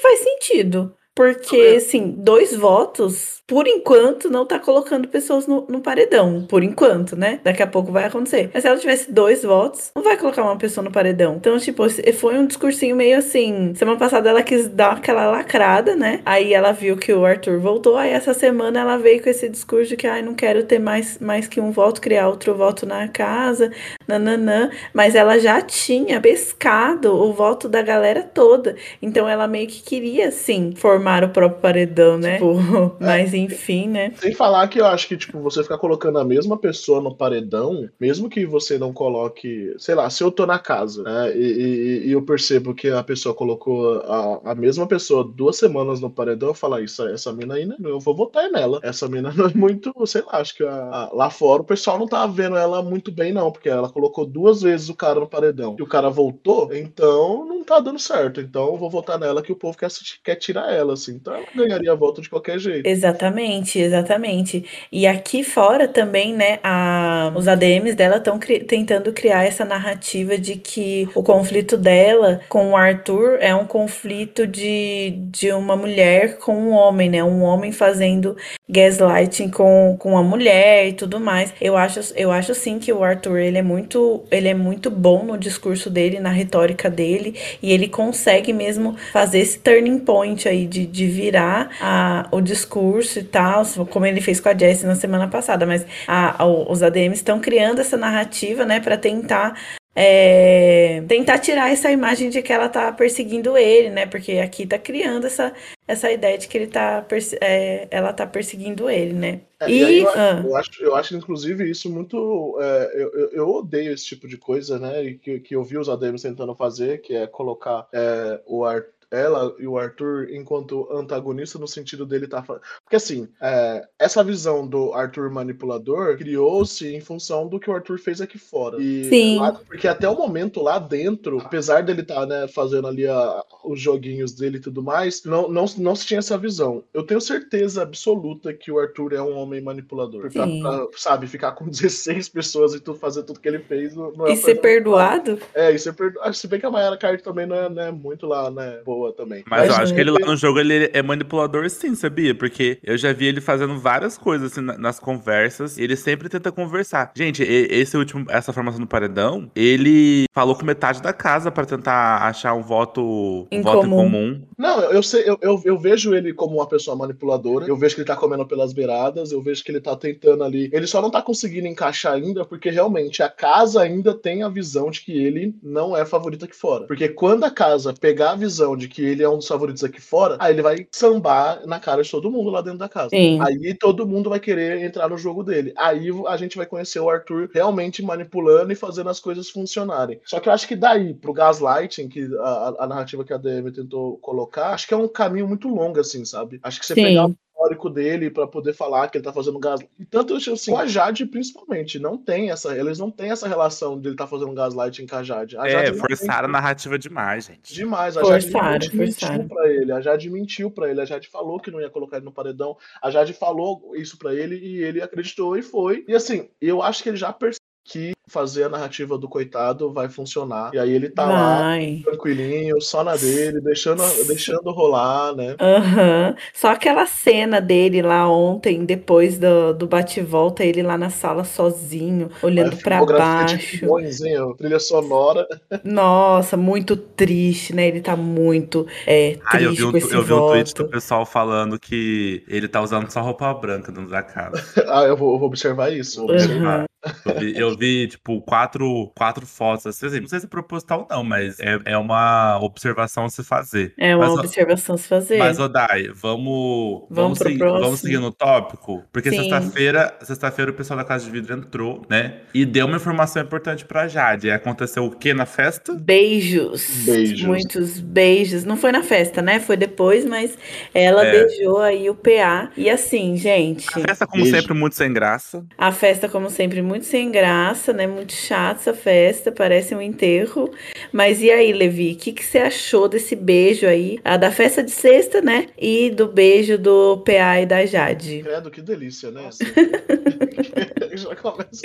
faz 0.00 0.20
sentido. 0.20 0.94
Porque, 1.18 1.74
assim, 1.76 2.14
dois 2.16 2.54
votos, 2.54 3.42
por 3.44 3.66
enquanto, 3.66 4.30
não 4.30 4.46
tá 4.46 4.56
colocando 4.56 5.08
pessoas 5.08 5.48
no, 5.48 5.66
no, 5.68 5.80
paredão. 5.80 6.46
Por 6.48 6.62
enquanto, 6.62 7.16
né? 7.16 7.40
Daqui 7.42 7.60
a 7.60 7.66
pouco 7.66 7.90
vai 7.90 8.04
acontecer. 8.04 8.48
Mas 8.54 8.62
se 8.62 8.68
ela 8.68 8.78
tivesse 8.78 9.10
dois 9.10 9.42
votos, 9.42 9.90
não 9.96 10.04
vai 10.04 10.16
colocar 10.16 10.44
uma 10.44 10.56
pessoa 10.56 10.84
no 10.84 10.92
paredão. 10.92 11.34
Então, 11.34 11.58
tipo, 11.58 11.82
foi 12.12 12.38
um 12.38 12.46
discursinho 12.46 12.94
meio 12.94 13.18
assim. 13.18 13.74
Semana 13.74 13.98
passada 13.98 14.30
ela 14.30 14.44
quis 14.44 14.68
dar 14.68 14.92
aquela 14.92 15.28
lacrada, 15.28 15.96
né? 15.96 16.20
Aí 16.24 16.54
ela 16.54 16.70
viu 16.70 16.96
que 16.96 17.12
o 17.12 17.24
Arthur 17.24 17.58
voltou. 17.58 17.96
Aí 17.96 18.10
essa 18.10 18.32
semana 18.32 18.78
ela 18.78 18.96
veio 18.96 19.20
com 19.20 19.28
esse 19.28 19.48
discurso 19.48 19.88
de 19.88 19.96
que, 19.96 20.06
ai, 20.06 20.22
não 20.22 20.34
quero 20.34 20.62
ter 20.62 20.78
mais, 20.78 21.18
mais 21.18 21.48
que 21.48 21.60
um 21.60 21.72
voto, 21.72 22.00
criar 22.00 22.28
outro 22.28 22.54
voto 22.54 22.86
na 22.86 23.08
casa, 23.08 23.72
nananã. 24.06 24.70
Mas 24.94 25.16
ela 25.16 25.36
já 25.36 25.60
tinha 25.60 26.20
pescado 26.20 27.12
o 27.12 27.32
voto 27.32 27.68
da 27.68 27.82
galera 27.82 28.22
toda. 28.22 28.76
Então 29.02 29.28
ela 29.28 29.48
meio 29.48 29.66
que 29.66 29.82
queria, 29.82 30.28
assim, 30.28 30.74
formar 30.76 31.07
formar 31.08 31.24
o 31.24 31.28
próprio 31.30 31.60
paredão, 31.60 32.18
né? 32.18 32.34
Tipo, 32.34 32.58
é. 33.00 33.06
mas 33.06 33.34
enfim, 33.34 33.88
né? 33.88 34.12
Sem 34.16 34.34
falar 34.34 34.68
que 34.68 34.80
eu 34.80 34.86
acho 34.86 35.08
que, 35.08 35.16
tipo, 35.16 35.40
você 35.40 35.62
ficar 35.62 35.78
colocando 35.78 36.18
a 36.18 36.24
mesma 36.24 36.56
pessoa 36.58 37.00
no 37.00 37.14
paredão, 37.14 37.88
mesmo 37.98 38.28
que 38.28 38.44
você 38.44 38.78
não 38.78 38.92
coloque, 38.92 39.74
sei 39.78 39.94
lá, 39.94 40.08
se 40.10 40.22
eu 40.22 40.30
tô 40.30 40.44
na 40.44 40.58
casa, 40.58 41.02
né? 41.02 41.36
E, 41.36 41.40
e, 41.40 42.08
e 42.08 42.12
eu 42.12 42.22
percebo 42.22 42.74
que 42.74 42.88
a 42.88 43.02
pessoa 43.02 43.34
colocou 43.34 44.00
a, 44.00 44.52
a 44.52 44.54
mesma 44.54 44.86
pessoa 44.86 45.24
duas 45.24 45.56
semanas 45.56 46.00
no 46.00 46.10
paredão, 46.10 46.50
eu 46.50 46.54
falo, 46.54 46.74
ah, 46.74 46.82
isso, 46.82 47.06
essa 47.08 47.32
mina 47.32 47.54
aí, 47.54 47.64
né? 47.64 47.76
Eu 47.82 48.00
vou 48.00 48.14
votar 48.14 48.50
nela. 48.50 48.80
Essa 48.82 49.08
mina 49.08 49.32
não 49.34 49.46
é 49.46 49.54
muito, 49.54 49.92
sei 50.06 50.22
lá, 50.22 50.38
acho 50.38 50.54
que 50.54 50.64
a, 50.64 50.72
a, 50.72 51.10
lá 51.12 51.30
fora 51.30 51.62
o 51.62 51.64
pessoal 51.64 51.98
não 51.98 52.06
tá 52.06 52.26
vendo 52.26 52.56
ela 52.56 52.82
muito 52.82 53.10
bem, 53.10 53.32
não, 53.32 53.50
porque 53.50 53.68
ela 53.68 53.88
colocou 53.88 54.26
duas 54.26 54.62
vezes 54.62 54.88
o 54.88 54.94
cara 54.94 55.20
no 55.20 55.28
paredão 55.28 55.76
e 55.78 55.82
o 55.82 55.86
cara 55.86 56.10
voltou, 56.10 56.72
então 56.74 57.46
não 57.46 57.64
tá 57.64 57.80
dando 57.80 57.98
certo. 57.98 58.40
Então 58.40 58.66
eu 58.68 58.76
vou 58.76 58.90
votar 58.90 59.18
nela 59.18 59.42
que 59.42 59.52
o 59.52 59.56
povo 59.56 59.76
quer, 59.76 59.88
quer 60.22 60.36
tirar 60.36 60.72
ela 60.72 60.96
assim. 60.98 61.14
Então 61.14 61.34
ela 61.34 61.46
ganharia 61.54 61.92
a 61.92 61.94
volta 61.94 62.20
de 62.20 62.28
qualquer 62.28 62.58
jeito. 62.58 62.86
Exatamente, 62.86 63.78
exatamente. 63.78 64.64
E 64.92 65.06
aqui 65.06 65.42
fora 65.42 65.88
também, 65.88 66.34
né, 66.34 66.58
a, 66.62 67.32
os 67.36 67.48
ADMs 67.48 67.94
dela 67.94 68.16
estão 68.16 68.38
cri 68.38 68.60
tentando 68.60 69.12
criar 69.12 69.44
essa 69.44 69.64
narrativa 69.64 70.36
de 70.36 70.56
que 70.56 71.08
o 71.14 71.22
conflito 71.22 71.76
dela 71.76 72.40
com 72.48 72.72
o 72.72 72.76
Arthur 72.76 73.38
é 73.40 73.54
um 73.54 73.66
conflito 73.66 74.46
de, 74.46 75.14
de 75.30 75.52
uma 75.52 75.76
mulher 75.76 76.38
com 76.38 76.54
um 76.54 76.70
homem, 76.70 77.08
né? 77.08 77.22
Um 77.22 77.42
homem 77.42 77.72
fazendo 77.72 78.36
gaslighting 78.68 79.48
com, 79.48 79.96
com 79.98 80.16
a 80.18 80.22
mulher 80.22 80.88
e 80.88 80.92
tudo 80.92 81.18
mais. 81.18 81.52
Eu 81.60 81.76
acho, 81.76 82.00
eu 82.14 82.30
acho 82.30 82.54
sim 82.54 82.78
que 82.78 82.92
o 82.92 83.02
Arthur 83.02 83.38
ele 83.38 83.58
é 83.58 83.62
muito 83.62 84.22
ele 84.30 84.48
é 84.48 84.54
muito 84.54 84.90
bom 84.90 85.24
no 85.24 85.38
discurso 85.38 85.88
dele, 85.88 86.20
na 86.20 86.30
retórica 86.30 86.90
dele, 86.90 87.34
e 87.62 87.72
ele 87.72 87.88
consegue 87.88 88.52
mesmo 88.52 88.96
fazer 89.12 89.38
esse 89.38 89.58
turning 89.58 89.98
point 89.98 90.48
aí 90.48 90.66
de, 90.66 90.86
de 90.86 91.06
virar 91.06 91.70
a, 91.80 92.28
o 92.30 92.40
discurso 92.40 93.18
e 93.18 93.24
tal, 93.24 93.64
como 93.90 94.06
ele 94.06 94.20
fez 94.20 94.40
com 94.40 94.48
a 94.48 94.56
Jessie 94.56 94.86
na 94.86 94.94
semana 94.94 95.28
passada, 95.28 95.64
mas 95.66 95.86
a, 96.06 96.42
a, 96.42 96.46
os 96.46 96.82
ADMs 96.82 97.20
estão 97.20 97.40
criando 97.40 97.80
essa 97.80 97.96
narrativa, 97.96 98.64
né, 98.64 98.80
para 98.80 98.96
tentar 98.96 99.54
é, 100.00 101.02
tentar 101.08 101.40
tirar 101.40 101.72
essa 101.72 101.90
imagem 101.90 102.30
de 102.30 102.40
que 102.40 102.52
ela 102.52 102.68
tá 102.68 102.92
perseguindo 102.92 103.58
ele, 103.58 103.90
né? 103.90 104.06
Porque 104.06 104.34
aqui 104.34 104.64
tá 104.64 104.78
criando 104.78 105.26
essa, 105.26 105.52
essa 105.88 106.08
ideia 106.12 106.38
de 106.38 106.46
que 106.46 106.56
ele 106.56 106.68
tá 106.68 107.04
é, 107.40 107.88
ela 107.90 108.12
tá 108.12 108.24
perseguindo 108.24 108.88
ele, 108.88 109.12
né? 109.12 109.40
É, 109.58 109.68
e, 109.68 109.98
eu, 109.98 110.08
ah. 110.10 110.40
eu, 110.44 110.56
acho, 110.56 110.84
eu 110.84 110.94
acho, 110.94 111.16
inclusive, 111.16 111.68
isso 111.68 111.90
muito. 111.90 112.56
É, 112.60 112.92
eu, 112.94 113.30
eu 113.30 113.48
odeio 113.48 113.92
esse 113.92 114.04
tipo 114.04 114.28
de 114.28 114.36
coisa, 114.36 114.78
né? 114.78 115.02
E 115.02 115.18
que, 115.18 115.40
que 115.40 115.56
eu 115.56 115.64
vi 115.64 115.76
os 115.76 115.88
ADMs 115.88 116.22
tentando 116.22 116.54
fazer, 116.54 117.00
que 117.00 117.16
é 117.16 117.26
colocar 117.26 117.88
é, 117.92 118.40
o 118.46 118.64
Arthur 118.64 118.97
ela 119.10 119.54
e 119.58 119.66
o 119.66 119.78
Arthur 119.78 120.28
enquanto 120.30 120.88
antagonista 120.92 121.58
no 121.58 121.66
sentido 121.66 122.04
dele 122.04 122.26
estar 122.26 122.42
tá 122.42 122.60
porque 122.84 122.96
assim 122.96 123.28
é, 123.40 123.86
essa 123.98 124.22
visão 124.22 124.66
do 124.66 124.92
Arthur 124.92 125.30
manipulador 125.30 126.16
criou-se 126.16 126.86
em 126.86 127.00
função 127.00 127.46
do 127.48 127.58
que 127.58 127.70
o 127.70 127.74
Arthur 127.74 127.98
fez 127.98 128.20
aqui 128.20 128.38
fora. 128.38 128.80
E 128.80 129.04
Sim. 129.04 129.38
Lá, 129.38 129.52
porque 129.52 129.88
até 129.88 130.08
o 130.08 130.16
momento 130.16 130.62
lá 130.62 130.78
dentro 130.78 131.38
apesar 131.40 131.82
dele 131.82 132.02
estar 132.02 132.14
tá, 132.14 132.26
né, 132.26 132.48
fazendo 132.48 132.88
ali 132.88 133.06
a, 133.06 133.44
os 133.64 133.80
joguinhos 133.80 134.32
dele 134.32 134.58
e 134.58 134.60
tudo 134.60 134.82
mais 134.82 135.24
não, 135.24 135.48
não, 135.48 135.64
não 135.78 135.96
se 135.96 136.06
tinha 136.06 136.18
essa 136.18 136.36
visão. 136.36 136.84
Eu 136.92 137.02
tenho 137.02 137.20
certeza 137.20 137.82
absoluta 137.82 138.52
que 138.52 138.70
o 138.70 138.78
Arthur 138.78 139.12
é 139.14 139.22
um 139.22 139.36
homem 139.36 139.60
manipulador. 139.60 140.30
Pra, 140.30 140.46
pra, 140.46 140.86
sabe 140.96 141.26
ficar 141.26 141.52
com 141.52 141.66
16 141.68 142.28
pessoas 142.28 142.74
e 142.74 142.80
tudo 142.80 142.98
fazer 142.98 143.22
tudo 143.22 143.40
que 143.40 143.48
ele 143.48 143.60
fez 143.60 143.94
é 143.96 144.32
e 144.32 144.36
ser 144.36 144.56
perdoado? 144.56 145.38
É 145.54 145.72
e 145.72 145.78
ser 145.78 145.92
perdoado 145.92 146.34
se 146.34 146.46
bem 146.46 146.60
que 146.60 146.66
a 146.66 146.70
Mayara 146.70 146.96
Card 146.96 147.22
também 147.22 147.46
não 147.46 147.56
é, 147.56 147.68
não 147.68 147.82
é 147.82 147.92
muito 147.92 148.26
lá 148.26 148.50
né 148.50 148.80
boa 148.84 148.97
boa 148.98 149.12
também. 149.12 149.44
Mas, 149.46 149.60
Mas 149.60 149.70
eu 149.70 149.82
acho 149.82 149.94
que 149.94 150.00
ele 150.00 150.10
lá 150.10 150.18
no 150.26 150.36
jogo 150.36 150.58
ele 150.58 150.90
é 150.92 151.02
manipulador 151.02 151.68
sim, 151.70 151.94
sabia? 151.94 152.34
Porque 152.34 152.78
eu 152.82 152.98
já 152.98 153.12
vi 153.12 153.26
ele 153.26 153.40
fazendo 153.40 153.78
várias 153.78 154.18
coisas 154.18 154.52
assim, 154.52 154.60
nas 154.60 154.98
conversas. 154.98 155.78
ele 155.78 155.94
sempre 155.94 156.28
tenta 156.28 156.50
conversar. 156.50 157.12
Gente, 157.14 157.42
esse 157.42 157.96
último, 157.96 158.26
essa 158.28 158.52
formação 158.52 158.80
do 158.80 158.86
paredão, 158.86 159.50
ele 159.54 160.24
falou 160.34 160.56
com 160.56 160.64
metade 160.64 161.00
da 161.00 161.12
casa 161.12 161.50
para 161.50 161.64
tentar 161.64 162.22
achar 162.22 162.54
um 162.54 162.62
voto 162.62 163.46
em, 163.50 163.62
voto 163.62 163.82
comum. 163.82 164.00
em 164.00 164.04
comum. 164.04 164.42
Não, 164.56 164.80
eu, 164.90 165.02
sei, 165.02 165.22
eu, 165.26 165.38
eu, 165.40 165.62
eu, 165.64 165.78
vejo 165.78 166.14
ele 166.14 166.32
como 166.32 166.56
uma 166.56 166.66
pessoa 166.66 166.96
manipuladora. 166.96 167.66
Eu 167.66 167.76
vejo 167.76 167.94
que 167.94 168.00
ele 168.00 168.08
tá 168.08 168.16
comendo 168.16 168.46
pelas 168.46 168.72
beiradas. 168.72 169.30
Eu 169.30 169.40
vejo 169.40 169.62
que 169.62 169.70
ele 169.70 169.80
tá 169.80 169.94
tentando 169.96 170.42
ali. 170.42 170.68
Ele 170.72 170.86
só 170.86 171.00
não 171.00 171.10
tá 171.10 171.22
conseguindo 171.22 171.66
encaixar 171.66 172.14
ainda, 172.14 172.44
porque 172.44 172.70
realmente 172.70 173.22
a 173.22 173.28
casa 173.28 173.82
ainda 173.82 174.14
tem 174.14 174.42
a 174.42 174.48
visão 174.48 174.90
de 174.90 175.02
que 175.02 175.12
ele 175.12 175.54
não 175.62 175.96
é 175.96 176.04
favorito 176.04 176.44
aqui 176.44 176.56
fora. 176.56 176.86
Porque 176.86 177.08
quando 177.08 177.44
a 177.44 177.50
casa 177.50 177.94
pegar 177.94 178.32
a 178.32 178.36
visão 178.36 178.76
de 178.76 178.87
que 178.88 179.04
ele 179.04 179.22
é 179.22 179.28
um 179.28 179.36
dos 179.36 179.46
favoritos 179.46 179.84
aqui 179.84 180.00
fora, 180.00 180.36
aí 180.40 180.52
ele 180.52 180.62
vai 180.62 180.86
sambar 180.90 181.66
na 181.66 181.78
cara 181.78 182.02
de 182.02 182.10
todo 182.10 182.30
mundo 182.30 182.50
lá 182.50 182.60
dentro 182.60 182.78
da 182.78 182.88
casa. 182.88 183.10
Sim. 183.10 183.38
Aí 183.40 183.74
todo 183.74 184.06
mundo 184.06 184.30
vai 184.30 184.40
querer 184.40 184.82
entrar 184.82 185.08
no 185.08 185.18
jogo 185.18 185.42
dele. 185.42 185.72
Aí 185.76 186.08
a 186.26 186.36
gente 186.36 186.56
vai 186.56 186.66
conhecer 186.66 187.00
o 187.00 187.08
Arthur 187.08 187.50
realmente 187.52 188.02
manipulando 188.02 188.72
e 188.72 188.76
fazendo 188.76 189.10
as 189.10 189.20
coisas 189.20 189.50
funcionarem. 189.50 190.20
Só 190.24 190.40
que 190.40 190.48
eu 190.48 190.52
acho 190.52 190.66
que 190.66 190.76
daí, 190.76 191.14
pro 191.14 191.32
gaslighting, 191.32 192.08
que 192.08 192.28
a, 192.40 192.74
a 192.80 192.86
narrativa 192.86 193.24
que 193.24 193.32
a 193.32 193.38
DM 193.38 193.70
tentou 193.72 194.18
colocar, 194.18 194.70
acho 194.70 194.86
que 194.88 194.94
é 194.94 194.96
um 194.96 195.08
caminho 195.08 195.46
muito 195.46 195.68
longo, 195.68 196.00
assim, 196.00 196.24
sabe? 196.24 196.58
Acho 196.62 196.80
que 196.80 196.86
você 196.86 196.94
Sim. 196.94 197.02
pegar 197.02 197.30
histórico 197.58 197.90
dele 197.90 198.30
para 198.30 198.46
poder 198.46 198.72
falar 198.72 199.08
que 199.08 199.18
ele 199.18 199.24
tá 199.24 199.32
fazendo 199.32 199.58
gás. 199.58 199.80
E 199.98 200.04
tanto 200.04 200.34
assim, 200.34 200.70
com 200.70 200.78
a 200.78 200.86
Jade, 200.86 201.26
principalmente, 201.26 201.98
não 201.98 202.16
tem 202.16 202.50
essa. 202.50 202.76
Eles 202.76 202.98
não 202.98 203.10
têm 203.10 203.30
essa 203.30 203.48
relação 203.48 204.00
de 204.00 204.08
ele 204.08 204.16
tá 204.16 204.26
fazendo 204.26 204.54
gaslight 204.54 205.04
com 205.06 205.16
a 205.16 205.22
Jade. 205.22 205.56
A 205.56 205.66
é, 205.66 205.70
Jade 205.70 205.98
forçaram 205.98 206.48
a 206.48 206.52
narrativa 206.52 206.98
demais, 206.98 207.46
gente. 207.46 207.74
Demais. 207.74 208.16
A 208.16 208.20
forçaram, 208.20 208.80
Jade 208.80 208.96
mentiu 208.96 209.48
pra 209.48 209.70
ele. 209.70 209.92
A 209.92 210.00
Jade 210.00 210.30
mentiu 210.30 210.70
pra 210.70 210.90
ele. 210.90 211.00
A 211.00 211.04
Jade 211.04 211.28
falou 211.28 211.58
que 211.58 211.70
não 211.70 211.80
ia 211.80 211.90
colocar 211.90 212.16
ele 212.16 212.26
no 212.26 212.32
paredão. 212.32 212.76
A 213.02 213.10
Jade 213.10 213.32
falou 213.32 213.92
isso 213.96 214.16
pra 214.16 214.34
ele 214.34 214.56
e 214.56 214.82
ele 214.82 215.02
acreditou 215.02 215.56
e 215.56 215.62
foi. 215.62 216.04
E 216.06 216.14
assim, 216.14 216.48
eu 216.60 216.80
acho 216.80 217.02
que 217.02 217.08
ele 217.08 217.16
já 217.16 217.32
percebeu 217.32 217.67
que 217.88 218.12
fazer 218.28 218.64
a 218.64 218.68
narrativa 218.68 219.16
do 219.16 219.26
coitado 219.26 219.90
vai 219.90 220.08
funcionar. 220.08 220.70
E 220.74 220.78
aí 220.78 220.92
ele 220.92 221.08
tá 221.08 221.24
vai. 221.24 221.96
lá, 221.96 222.02
tranquilinho, 222.04 222.80
só 222.80 223.02
na 223.02 223.16
dele, 223.16 223.60
deixando, 223.60 224.02
deixando 224.28 224.70
rolar, 224.70 225.34
né? 225.34 225.52
Uhum. 225.52 226.36
Só 226.52 226.72
aquela 226.72 227.06
cena 227.06 227.60
dele 227.60 228.02
lá 228.02 228.30
ontem, 228.30 228.84
depois 228.84 229.38
do, 229.38 229.72
do 229.72 229.86
bate-volta, 229.86 230.62
ele 230.62 230.82
lá 230.82 230.98
na 230.98 231.08
sala 231.08 231.42
sozinho, 231.42 232.30
olhando 232.42 232.76
para 232.76 233.04
baixo. 233.04 233.86
Bons, 233.86 234.20
hein? 234.20 234.36
Trilha 234.58 234.78
sonora. 234.78 235.46
Nossa, 235.82 236.56
muito 236.56 236.96
triste, 236.96 237.74
né? 237.74 237.88
Ele 237.88 238.02
tá 238.02 238.14
muito 238.14 238.86
é, 239.06 239.30
triste 239.30 239.42
ah, 239.46 239.62
eu 239.62 239.72
vi 239.72 239.84
um, 239.84 239.90
com 239.90 239.96
esse 239.96 240.14
Eu 240.14 240.22
vi 240.22 240.32
um 240.34 240.46
tweet 240.48 240.74
do 240.74 240.88
pessoal 240.88 241.24
falando 241.24 241.78
que 241.78 242.44
ele 242.46 242.68
tá 242.68 242.82
usando 242.82 243.10
só 243.10 243.22
roupa 243.22 243.52
branca 243.54 243.90
dentro 243.90 244.10
da 244.10 244.22
casa. 244.22 244.62
ah, 244.86 245.04
eu 245.04 245.16
vou, 245.16 245.32
eu 245.32 245.38
vou 245.38 245.48
observar 245.48 245.90
isso. 245.90 246.20
Vou 246.20 246.30
observar. 246.30 246.80
Uhum. 246.80 246.87
Eu 247.24 247.38
vi, 247.38 247.58
eu 247.58 247.76
vi, 247.76 248.08
tipo, 248.08 248.40
quatro, 248.42 249.12
quatro 249.16 249.46
fotos, 249.46 249.86
assim, 249.86 250.20
não 250.20 250.28
sei 250.28 250.40
se 250.40 250.46
é 250.46 250.48
proposital 250.48 251.06
não, 251.08 251.22
mas 251.22 251.60
é, 251.60 251.78
é 251.84 251.96
uma 251.96 252.58
observação 252.60 253.26
a 253.26 253.28
se 253.28 253.44
fazer. 253.44 253.94
É 253.96 254.16
uma 254.16 254.26
mas, 254.26 254.38
observação 254.38 254.94
a 254.96 254.98
se 254.98 255.08
fazer. 255.08 255.38
Mas, 255.38 255.58
Odai, 255.58 256.08
vamos, 256.08 257.06
vamos, 257.08 257.38
vamos, 257.38 257.38
seguir, 257.38 257.58
vamos 257.58 258.00
seguir 258.00 258.18
no 258.18 258.32
tópico, 258.32 259.04
porque 259.12 259.30
sexta-feira, 259.30 260.16
sexta-feira 260.22 260.70
o 260.70 260.74
pessoal 260.74 260.98
da 260.98 261.04
Casa 261.04 261.24
de 261.24 261.30
Vidro 261.30 261.54
entrou, 261.54 262.02
né, 262.08 262.40
e 262.52 262.64
deu 262.64 262.86
uma 262.86 262.96
informação 262.96 263.42
importante 263.42 263.84
pra 263.84 264.08
Jade. 264.08 264.50
Aconteceu 264.50 265.04
o 265.04 265.10
que 265.10 265.32
na 265.32 265.46
festa? 265.46 265.94
Beijos. 265.94 267.04
Beijos. 267.04 267.42
Muitos 267.42 268.00
beijos. 268.00 268.64
Não 268.64 268.76
foi 268.76 268.90
na 268.90 269.02
festa, 269.02 269.40
né, 269.40 269.60
foi 269.60 269.76
depois, 269.76 270.24
mas 270.24 270.58
ela 270.92 271.24
é. 271.24 271.30
beijou 271.30 271.78
aí 271.78 272.10
o 272.10 272.14
PA. 272.14 272.70
E 272.76 272.90
assim, 272.90 273.36
gente... 273.36 273.86
A 273.88 274.00
festa, 274.00 274.26
como 274.26 274.42
Beijo. 274.42 274.58
sempre, 274.58 274.74
muito 274.74 274.96
sem 274.96 275.12
graça. 275.12 275.64
A 275.76 275.92
festa, 275.92 276.28
como 276.28 276.50
sempre, 276.50 276.82
muito 276.88 277.04
sem 277.04 277.30
graça, 277.30 277.92
né? 277.92 278.06
Muito 278.06 278.32
chato 278.32 278.78
essa 278.78 278.94
festa, 278.94 279.52
parece 279.52 279.94
um 279.94 280.00
enterro. 280.00 280.72
Mas 281.12 281.42
e 281.42 281.50
aí, 281.50 281.72
Levi, 281.72 282.12
o 282.12 282.16
que, 282.16 282.32
que 282.32 282.44
você 282.44 282.58
achou 282.58 283.06
desse 283.08 283.36
beijo 283.36 283.86
aí? 283.86 284.18
A 284.24 284.36
da 284.38 284.50
festa 284.50 284.82
de 284.82 284.90
sexta, 284.90 285.42
né? 285.42 285.66
E 285.78 286.10
do 286.10 286.26
beijo 286.26 286.78
do 286.78 287.18
PA 287.18 287.60
e 287.60 287.66
da 287.66 287.84
Jade. 287.84 288.42
Credo, 288.42 288.70
que 288.70 288.80
delícia, 288.80 289.30
né? 289.30 289.48
Já 291.18 291.36
começa. 291.36 291.82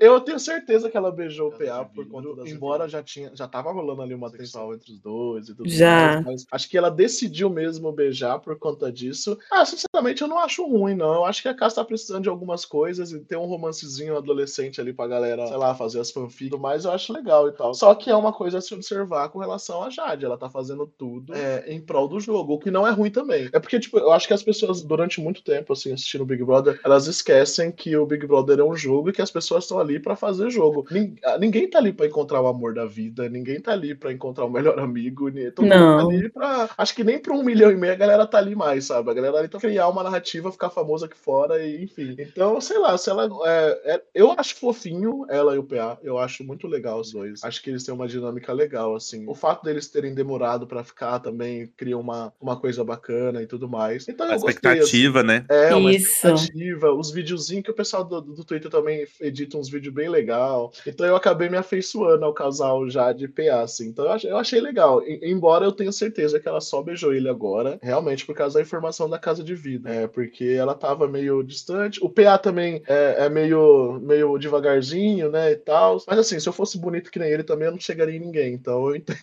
Eu 0.00 0.20
tenho 0.20 0.38
certeza 0.38 0.90
que 0.90 0.96
ela 0.96 1.10
beijou 1.10 1.48
o 1.48 1.52
PA 1.52 1.84
por 1.84 2.06
conta 2.08 2.34
das. 2.36 2.50
Embora 2.50 2.88
já 2.88 3.02
tinha, 3.02 3.30
já 3.34 3.46
tava 3.46 3.72
rolando 3.72 4.02
ali 4.02 4.14
uma 4.14 4.30
tensão 4.30 4.72
entre 4.74 4.92
os 4.92 4.98
dois 5.00 5.48
e 5.48 5.54
tudo 5.54 5.68
Já. 5.68 6.20
mais. 6.22 6.24
Mas 6.24 6.46
acho 6.50 6.68
que 6.68 6.76
ela 6.76 6.90
decidiu 6.90 7.50
mesmo 7.50 7.92
beijar 7.92 8.38
por 8.38 8.58
conta 8.58 8.90
disso. 8.90 9.38
Ah, 9.50 9.64
sinceramente, 9.64 10.22
eu 10.22 10.28
não 10.28 10.38
acho 10.38 10.66
ruim, 10.66 10.94
não. 10.94 11.14
Eu 11.14 11.24
acho 11.24 11.42
que 11.42 11.48
a 11.48 11.54
casa 11.54 11.76
tá 11.76 11.84
precisando 11.84 12.22
de 12.22 12.28
algumas 12.28 12.64
coisas 12.64 13.12
e 13.12 13.20
ter 13.20 13.36
um 13.36 13.46
romancezinho 13.46 14.16
adolescente 14.16 14.80
ali 14.80 14.92
pra 14.92 15.06
galera, 15.06 15.46
sei 15.46 15.56
lá, 15.56 15.74
fazer 15.74 16.00
as 16.00 16.10
fanfics, 16.10 16.58
mas 16.58 16.84
eu 16.84 16.92
acho 16.92 17.12
legal 17.12 17.48
e 17.48 17.52
tal. 17.52 17.74
Só 17.74 17.94
que 17.94 18.10
é 18.10 18.16
uma 18.16 18.32
coisa 18.32 18.58
a 18.58 18.60
se 18.60 18.74
observar 18.74 19.28
com 19.28 19.38
relação 19.38 19.82
a 19.82 19.90
Jade. 19.90 20.24
Ela 20.24 20.38
tá 20.38 20.48
fazendo 20.48 20.86
tudo 20.86 21.34
é, 21.34 21.64
em 21.68 21.80
prol 21.80 22.08
do 22.08 22.20
jogo, 22.20 22.54
o 22.54 22.58
que 22.58 22.70
não 22.70 22.86
é 22.86 22.90
ruim 22.90 23.10
também. 23.10 23.48
É 23.52 23.58
porque, 23.58 23.78
tipo, 23.78 23.98
eu 23.98 24.12
acho 24.12 24.26
que 24.26 24.34
as 24.34 24.42
pessoas, 24.42 24.82
durante 24.82 25.20
muito 25.20 25.42
tempo, 25.42 25.72
assim, 25.72 25.92
assistindo 25.92 26.22
o 26.22 26.26
Big 26.26 26.42
Brother, 26.44 26.80
elas 26.84 27.06
esquecem 27.06 27.70
que 27.70 27.96
o 27.96 28.06
Big 28.06 28.26
Brother 28.26 28.37
é 28.62 28.64
um 28.64 28.76
jogo 28.76 29.10
e 29.10 29.12
que 29.12 29.22
as 29.22 29.30
pessoas 29.30 29.64
estão 29.64 29.78
ali 29.78 29.98
pra 30.00 30.16
fazer 30.16 30.50
jogo. 30.50 30.84
Ah, 31.24 31.38
Ninguém 31.38 31.68
tá 31.68 31.78
ali 31.78 31.92
pra 31.92 32.06
encontrar 32.06 32.40
o 32.40 32.46
amor 32.46 32.74
da 32.74 32.84
vida, 32.86 33.28
ninguém 33.28 33.60
tá 33.60 33.72
ali 33.72 33.94
pra 33.94 34.12
encontrar 34.12 34.44
o 34.44 34.50
melhor 34.50 34.78
amigo, 34.78 35.30
todo 35.54 35.64
mundo 35.66 35.74
Não. 35.74 35.98
tá 36.08 36.14
ali 36.14 36.28
pra. 36.28 36.70
Acho 36.76 36.94
que 36.94 37.04
nem 37.04 37.18
pra 37.18 37.34
um 37.34 37.42
milhão 37.42 37.70
e 37.70 37.76
meio 37.76 37.92
a 37.92 37.96
galera 37.96 38.26
tá 38.26 38.38
ali 38.38 38.54
mais, 38.54 38.86
sabe? 38.86 39.10
A 39.10 39.14
galera 39.14 39.38
ali 39.38 39.48
tá 39.48 39.58
pra 39.58 39.68
criar 39.68 39.88
uma 39.88 40.02
narrativa, 40.02 40.52
ficar 40.52 40.70
famosa 40.70 41.06
aqui 41.06 41.16
fora 41.16 41.62
e 41.64 41.84
enfim. 41.84 42.14
Então, 42.18 42.60
sei 42.60 42.78
lá, 42.78 42.96
se 42.96 43.10
ela. 43.10 43.28
é- 43.46 43.94
é- 43.94 44.02
eu 44.14 44.32
acho 44.32 44.56
fofinho 44.56 45.24
ela 45.28 45.54
e 45.54 45.58
o 45.58 45.62
PA. 45.62 45.98
Eu 46.02 46.18
acho 46.18 46.44
muito 46.44 46.66
legal 46.66 47.00
os 47.00 47.12
dois. 47.12 47.42
Acho 47.44 47.62
que 47.62 47.70
eles 47.70 47.84
têm 47.84 47.94
uma 47.94 48.06
dinâmica 48.08 48.52
legal, 48.52 48.94
assim. 48.94 49.26
O 49.28 49.34
fato 49.34 49.64
deles 49.64 49.88
terem 49.88 50.14
demorado 50.14 50.66
pra 50.66 50.84
ficar 50.84 51.18
também 51.20 51.66
cria 51.76 51.96
uma, 51.98 52.32
uma 52.40 52.58
coisa 52.58 52.82
bacana 52.84 53.42
e 53.42 53.46
tudo 53.46 53.68
mais. 53.68 54.08
Então 54.08 54.26
A 54.26 54.34
eu 54.34 54.40
gostei, 54.40 54.70
assim. 54.70 54.78
expectativa, 54.78 55.22
né? 55.22 55.44
É, 55.48 55.74
uma 55.74 55.92
Isso. 55.92 56.08
expectativa, 56.26 56.92
os 56.92 57.10
videozinhos 57.10 57.64
que 57.64 57.70
o 57.70 57.74
pessoal 57.74 58.04
do, 58.04 58.20
do 58.34 58.44
Twitter 58.44 58.70
também 58.70 59.06
edita 59.20 59.56
uns 59.58 59.68
vídeos 59.68 59.94
bem 59.94 60.08
legal. 60.08 60.72
Então 60.86 61.06
eu 61.06 61.16
acabei 61.16 61.48
me 61.48 61.56
afeiçoando 61.56 62.24
ao 62.24 62.34
casal 62.34 62.88
Jade 62.88 63.24
e 63.24 63.28
PA, 63.28 63.62
assim. 63.62 63.88
Então 63.88 64.04
eu 64.04 64.12
achei, 64.12 64.30
eu 64.30 64.36
achei 64.36 64.60
legal. 64.60 65.02
E- 65.02 65.20
embora 65.22 65.64
eu 65.64 65.72
tenha 65.72 65.92
certeza 65.92 66.38
que 66.40 66.48
ela 66.48 66.60
só 66.60 66.82
beijou 66.82 67.12
ele 67.14 67.28
agora, 67.28 67.78
realmente 67.82 68.24
por 68.26 68.34
causa 68.34 68.54
da 68.58 68.62
informação 68.62 69.08
da 69.08 69.18
casa 69.18 69.42
de 69.42 69.54
vida. 69.54 69.88
É, 69.90 70.06
porque 70.06 70.44
ela 70.44 70.74
tava 70.74 71.08
meio 71.08 71.42
distante. 71.42 71.98
O 72.02 72.08
PA 72.08 72.38
também 72.38 72.82
é, 72.86 73.26
é 73.26 73.28
meio, 73.28 73.98
meio 74.02 74.36
devagarzinho, 74.38 75.30
né, 75.30 75.52
e 75.52 75.56
tal. 75.56 76.02
Mas 76.06 76.18
assim, 76.18 76.38
se 76.40 76.48
eu 76.48 76.52
fosse 76.52 76.78
bonito 76.78 77.10
que 77.10 77.18
nem 77.18 77.30
ele 77.30 77.42
também, 77.42 77.66
eu 77.66 77.72
não 77.72 77.80
chegaria 77.80 78.16
em 78.16 78.20
ninguém. 78.20 78.54
Então 78.54 78.88
eu 78.88 78.96
entendo. 78.96 79.18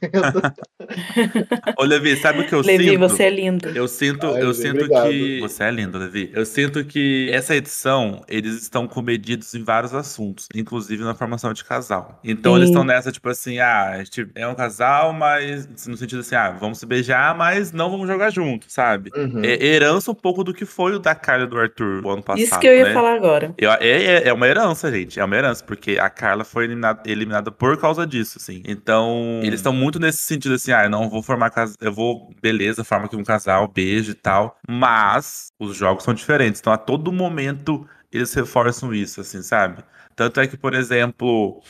Ô, 1.78 1.84
Levi, 1.84 2.16
sabe 2.18 2.42
o 2.42 2.48
que 2.48 2.54
eu 2.56 2.62
Levi, 2.62 2.90
sinto? 2.90 3.00
você 3.00 3.24
é 3.24 3.30
lindo. 3.30 3.70
Eu 3.70 3.88
sinto, 3.88 4.28
Ai, 4.28 4.42
eu 4.42 4.48
Levi, 4.48 4.54
sinto 4.62 4.76
obrigado. 4.76 5.10
que. 5.10 5.40
Você 5.42 5.64
é 5.64 5.72
lindo, 5.72 5.98
Levi. 5.98 6.32
Eu 6.34 6.46
sinto 6.46 6.84
que 6.86 7.30
essa 7.32 7.56
edição, 7.56 8.24
eles 8.28 8.62
estão 8.62 8.88
comedidos 8.96 9.54
em 9.54 9.62
vários 9.62 9.94
assuntos, 9.94 10.48
inclusive 10.56 11.04
na 11.04 11.14
formação 11.14 11.52
de 11.52 11.66
casal. 11.66 12.18
Então 12.24 12.54
Sim. 12.54 12.58
eles 12.60 12.70
estão 12.70 12.84
nessa, 12.86 13.12
tipo 13.12 13.28
assim, 13.28 13.60
ah, 13.60 13.90
a 13.90 13.98
gente 13.98 14.26
é 14.34 14.48
um 14.48 14.56
casal, 14.56 15.12
mas 15.12 15.68
no 15.86 15.98
sentido 15.98 16.22
assim, 16.22 16.34
ah, 16.34 16.52
vamos 16.52 16.80
se 16.80 16.86
beijar, 16.86 17.36
mas 17.36 17.74
não 17.74 17.92
vamos 17.92 18.08
jogar 18.08 18.30
junto, 18.30 18.72
sabe? 18.72 19.12
Uhum. 19.14 19.44
É 19.44 19.62
herança 19.66 20.10
um 20.12 20.16
pouco 20.16 20.46
do 20.46 20.54
que 20.54 20.66
foi 20.66 20.96
o 20.96 21.00
da 21.00 21.14
Carla 21.14 21.46
do 21.46 21.60
Arthur 21.60 22.06
o 22.06 22.10
ano 22.10 22.24
passado. 22.24 22.42
Isso 22.42 22.58
que 22.58 22.68
eu 22.68 22.74
ia 22.74 22.86
né? 22.86 22.94
falar 22.94 23.16
agora. 23.16 23.54
Eu- 23.58 23.72
é, 23.72 23.78
é, 23.82 24.28
é 24.30 24.34
uma 24.34 24.48
herança, 24.48 24.90
gente. 24.90 25.20
É 25.20 25.26
uma 25.26 25.36
herança, 25.36 25.62
porque 25.62 26.00
a 26.00 26.10
Carla 26.10 26.46
foi 26.46 26.64
eliminada, 26.64 27.02
eliminada 27.06 27.52
por 27.52 27.78
causa 27.78 28.08
disso, 28.08 28.38
assim. 28.40 28.64
Então, 28.66 29.42
eles 29.44 29.56
estão 29.60 29.74
muito 29.74 30.00
nesse 30.00 30.20
sentido, 30.20 30.56
assim, 30.56 30.72
ah, 30.72 30.86
eu 30.86 30.90
não 30.90 31.10
vou 31.10 31.22
formar 31.22 31.50
casa. 31.50 31.76
Eu 31.82 31.92
vou, 31.92 32.34
beleza, 32.42 32.84
forma 32.86 33.08
aqui 33.08 33.18
um 33.18 33.24
casal, 33.26 33.68
beijo 33.68 34.12
e 34.12 34.16
tal. 34.16 34.58
Mas 34.70 35.52
os 35.60 35.76
jogos 35.76 36.06
são 36.06 36.14
diferentes. 36.14 36.62
Então, 36.62 36.72
a 36.72 36.78
todo 36.78 37.12
momento, 37.12 37.86
eles 38.16 38.34
reforçam 38.34 38.94
isso, 38.94 39.22
assim, 39.22 39.42
sabe? 39.42 39.84
Tanto 40.16 40.40
é 40.40 40.48
que, 40.48 40.58
por 40.58 40.74
exemplo, 40.74 41.62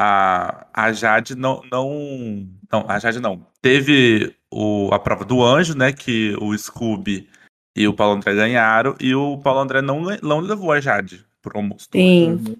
a, 0.00 0.66
a 0.72 0.92
Jade 0.92 1.34
não, 1.34 1.62
não. 1.70 2.48
Não, 2.70 2.84
a 2.88 2.98
Jade 2.98 3.20
não. 3.20 3.46
Teve 3.62 4.34
o, 4.52 4.90
a 4.92 4.98
prova 4.98 5.24
do 5.24 5.42
anjo, 5.42 5.76
né? 5.76 5.92
Que 5.92 6.36
o 6.40 6.56
Scooby 6.56 7.28
e 7.76 7.88
o 7.88 7.94
Paulo 7.94 8.16
André 8.16 8.34
ganharam, 8.34 8.94
e 9.00 9.14
o 9.14 9.38
Paulo 9.38 9.60
André 9.60 9.82
não, 9.82 10.00
não 10.22 10.40
levou 10.40 10.70
a 10.70 10.80
Jade 10.80 11.24
pro 11.42 11.58
almoço. 11.58 11.88
Sim. 11.92 12.56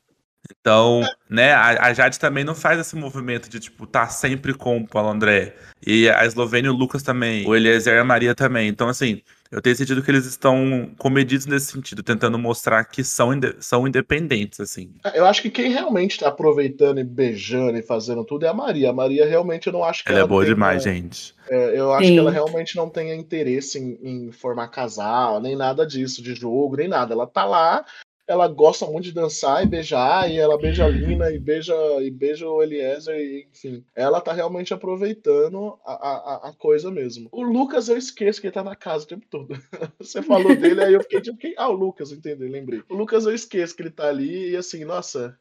Então, 0.50 1.02
né, 1.30 1.52
a, 1.52 1.86
a 1.86 1.94
Jade 1.94 2.18
também 2.18 2.44
não 2.44 2.54
faz 2.54 2.78
esse 2.78 2.94
movimento 2.96 3.48
de, 3.48 3.58
tipo, 3.58 3.86
tá 3.86 4.08
sempre 4.08 4.52
com 4.52 4.78
o 4.78 4.86
Paulo 4.86 5.10
André. 5.10 5.56
E 5.86 6.08
a 6.10 6.26
Eslovênia 6.26 6.68
e 6.68 6.70
o 6.70 6.76
Lucas 6.76 7.02
também. 7.02 7.46
O 7.46 7.54
Eliezer 7.54 7.94
e 7.94 7.98
a 7.98 8.04
Maria 8.04 8.34
também. 8.34 8.68
Então, 8.68 8.88
assim, 8.88 9.22
eu 9.54 9.62
tenho 9.62 9.76
sentido 9.76 10.02
que 10.02 10.10
eles 10.10 10.26
estão 10.26 10.90
comedidos 10.98 11.46
nesse 11.46 11.72
sentido, 11.72 12.02
tentando 12.02 12.38
mostrar 12.38 12.84
que 12.84 13.04
são, 13.04 13.32
inde- 13.32 13.54
são 13.60 13.86
independentes, 13.86 14.58
assim. 14.60 14.90
Eu 15.14 15.24
acho 15.26 15.40
que 15.40 15.48
quem 15.50 15.70
realmente 15.70 16.18
tá 16.18 16.28
aproveitando 16.28 16.98
e 16.98 17.04
beijando 17.04 17.78
e 17.78 17.82
fazendo 17.82 18.24
tudo 18.24 18.44
é 18.44 18.48
a 18.48 18.54
Maria. 18.54 18.90
A 18.90 18.92
Maria 18.92 19.26
realmente 19.28 19.66
eu 19.68 19.72
não 19.72 19.84
acho 19.84 20.04
que 20.04 20.10
Ela 20.10 20.20
é 20.20 20.26
boa 20.26 20.42
tenha- 20.42 20.54
demais, 20.54 20.82
gente. 20.82 21.34
é, 21.48 21.78
eu 21.78 21.92
acho 21.92 22.06
Sim. 22.08 22.14
que 22.14 22.18
ela 22.18 22.30
realmente 22.30 22.76
não 22.76 22.88
tenha 22.90 23.14
interesse 23.14 23.78
em, 23.78 23.98
em 24.02 24.32
formar 24.32 24.68
casal, 24.68 25.40
nem 25.40 25.54
nada 25.56 25.86
disso, 25.86 26.22
de 26.22 26.34
jogo, 26.34 26.76
nem 26.76 26.88
nada. 26.88 27.14
Ela 27.14 27.26
tá 27.26 27.44
lá, 27.44 27.84
ela 28.26 28.48
gosta 28.48 28.86
muito 28.86 29.04
de 29.04 29.12
dançar 29.12 29.62
e 29.62 29.68
beijar, 29.68 30.30
e 30.30 30.38
ela 30.38 30.58
beija 30.58 30.84
a 30.84 30.88
Lina 30.88 31.30
e 31.30 31.38
beija, 31.38 31.74
e 32.00 32.10
beija 32.10 32.48
o 32.48 32.62
Eliezer, 32.62 33.16
e, 33.16 33.48
enfim. 33.50 33.84
Ela 33.94 34.20
tá 34.20 34.32
realmente 34.32 34.72
aproveitando 34.72 35.78
a, 35.84 35.92
a, 35.92 36.48
a 36.48 36.52
coisa 36.52 36.90
mesmo. 36.90 37.28
O 37.30 37.42
Lucas 37.42 37.88
eu 37.88 37.96
esqueço 37.96 38.40
que 38.40 38.46
ele 38.46 38.54
tá 38.54 38.64
na 38.64 38.74
casa 38.74 39.04
o 39.04 39.08
tempo 39.08 39.26
todo. 39.28 39.54
Você 39.98 40.22
falou 40.22 40.56
dele, 40.56 40.82
aí 40.82 40.94
eu 40.94 41.02
fiquei 41.02 41.20
tipo, 41.20 41.38
quem? 41.38 41.54
ah, 41.56 41.68
o 41.68 41.72
Lucas, 41.72 42.12
entendeu? 42.12 42.50
Lembrei. 42.50 42.82
O 42.88 42.94
Lucas 42.94 43.26
eu 43.26 43.34
esqueço 43.34 43.76
que 43.76 43.82
ele 43.82 43.90
tá 43.90 44.08
ali, 44.08 44.50
e 44.50 44.56
assim, 44.56 44.84
nossa, 44.84 45.38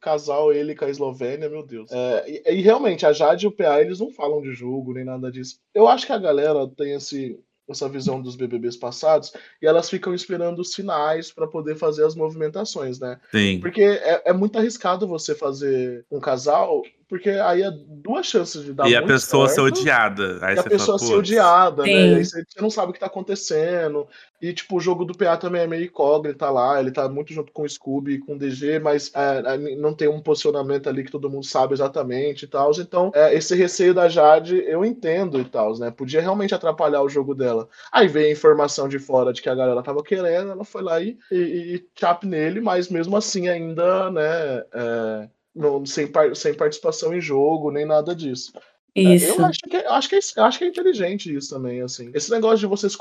casal 0.00 0.52
ele 0.52 0.74
com 0.74 0.84
a 0.84 0.90
Eslovênia, 0.90 1.48
meu 1.48 1.64
Deus. 1.64 1.90
É, 1.90 2.24
e, 2.28 2.58
e 2.58 2.60
realmente, 2.60 3.04
a 3.04 3.12
Jade 3.12 3.46
e 3.46 3.48
o 3.48 3.52
PA, 3.52 3.80
eles 3.80 4.00
não 4.00 4.10
falam 4.10 4.40
de 4.40 4.52
jogo 4.52 4.92
nem 4.92 5.04
nada 5.04 5.30
disso. 5.30 5.58
Eu 5.74 5.88
acho 5.88 6.06
que 6.06 6.12
a 6.12 6.18
galera 6.18 6.66
tem 6.76 6.92
esse, 6.92 7.38
essa 7.68 7.88
visão 7.88 8.20
dos 8.20 8.36
BBBs 8.36 8.76
passados 8.76 9.32
e 9.60 9.66
elas 9.66 9.90
ficam 9.90 10.14
esperando 10.14 10.60
os 10.60 10.72
sinais 10.72 11.32
para 11.32 11.46
poder 11.46 11.76
fazer 11.76 12.04
as 12.04 12.14
movimentações, 12.14 12.98
né? 13.00 13.18
Sim. 13.30 13.60
Porque 13.60 13.82
é, 13.82 14.22
é 14.26 14.32
muito 14.32 14.58
arriscado 14.58 15.06
você 15.06 15.34
fazer 15.34 16.04
um 16.10 16.20
casal, 16.20 16.82
porque 17.08 17.30
aí 17.30 17.62
é 17.62 17.70
duas 17.70 18.26
chances 18.26 18.64
de 18.64 18.72
dar 18.72 18.88
E 18.88 18.96
a 18.96 19.02
pessoa 19.02 19.48
ser 19.48 19.56
certo, 19.56 19.78
odiada. 19.78 20.38
Aí 20.42 20.56
e 20.56 20.58
a 20.58 20.62
pessoa 20.62 20.98
fala, 20.98 21.10
ser 21.10 21.16
odiada, 21.16 21.82
né? 21.82 21.88
Sim. 21.88 22.14
Aí 22.16 22.24
você, 22.24 22.44
não 22.60 22.70
sabe 22.70 22.90
o 22.90 22.92
que 22.92 23.00
tá 23.00 23.06
acontecendo. 23.06 24.08
E, 24.42 24.52
tipo, 24.52 24.76
o 24.76 24.80
jogo 24.80 25.04
do 25.04 25.16
PA 25.16 25.36
também 25.36 25.62
é 25.62 25.66
meio 25.66 25.84
incógnita 25.84 26.50
lá. 26.50 26.78
Ele 26.78 26.90
tá 26.90 27.08
muito 27.08 27.32
junto 27.32 27.52
com 27.52 27.62
o 27.62 27.68
Scooby 27.68 28.14
e 28.14 28.18
com 28.18 28.34
o 28.34 28.38
DG, 28.38 28.78
mas 28.78 29.10
é, 29.14 29.54
é, 29.54 29.76
não 29.76 29.94
tem 29.94 30.08
um 30.08 30.20
posicionamento 30.20 30.88
ali 30.88 31.04
que 31.04 31.10
todo 31.10 31.30
mundo 31.30 31.46
sabe 31.46 31.74
exatamente 31.74 32.44
e 32.44 32.48
tal. 32.48 32.70
Então, 32.78 33.10
é, 33.14 33.34
esse 33.34 33.54
receio 33.54 33.94
da 33.94 34.08
Jade 34.08 34.56
eu 34.66 34.84
entendo 34.84 35.40
e 35.40 35.44
tal, 35.44 35.78
né? 35.78 35.90
Podia 35.90 36.20
realmente 36.20 36.54
atrapalhar 36.54 37.02
o 37.02 37.08
jogo 37.08 37.34
dela. 37.34 37.68
Aí 37.90 38.08
veio 38.08 38.28
a 38.28 38.32
informação 38.32 38.88
de 38.88 38.98
fora 38.98 39.32
de 39.32 39.40
que 39.40 39.48
a 39.48 39.54
galera 39.54 39.82
tava 39.82 40.02
querendo, 40.02 40.50
ela 40.50 40.64
foi 40.64 40.82
lá 40.82 41.00
e, 41.00 41.16
e, 41.30 41.36
e 41.76 41.86
chap 41.98 42.26
nele, 42.26 42.60
mas 42.60 42.88
mesmo 42.88 43.16
assim 43.16 43.48
ainda, 43.48 44.10
né? 44.10 44.56
é, 44.72 45.28
não- 45.56 45.84
sem, 45.86 46.10
sem 46.34 46.54
participação 46.54 47.14
em 47.14 47.20
jogo, 47.20 47.70
nem 47.70 47.84
nada 47.86 48.14
disso. 48.14 48.52
É, 48.94 49.00
Isso. 49.02 49.40
Eu 49.40 49.44
acho 49.44 49.58
que, 49.60 49.76
acho, 49.76 50.08
que 50.08 50.14
é, 50.14 50.18
acho 50.42 50.58
que 50.58 50.64
é 50.64 50.68
inteligente 50.68 51.34
isso 51.34 51.50
também, 51.50 51.82
assim. 51.82 52.10
Esse 52.14 52.30
negócio 52.30 52.58
de 52.58 52.66
vocês. 52.66 52.96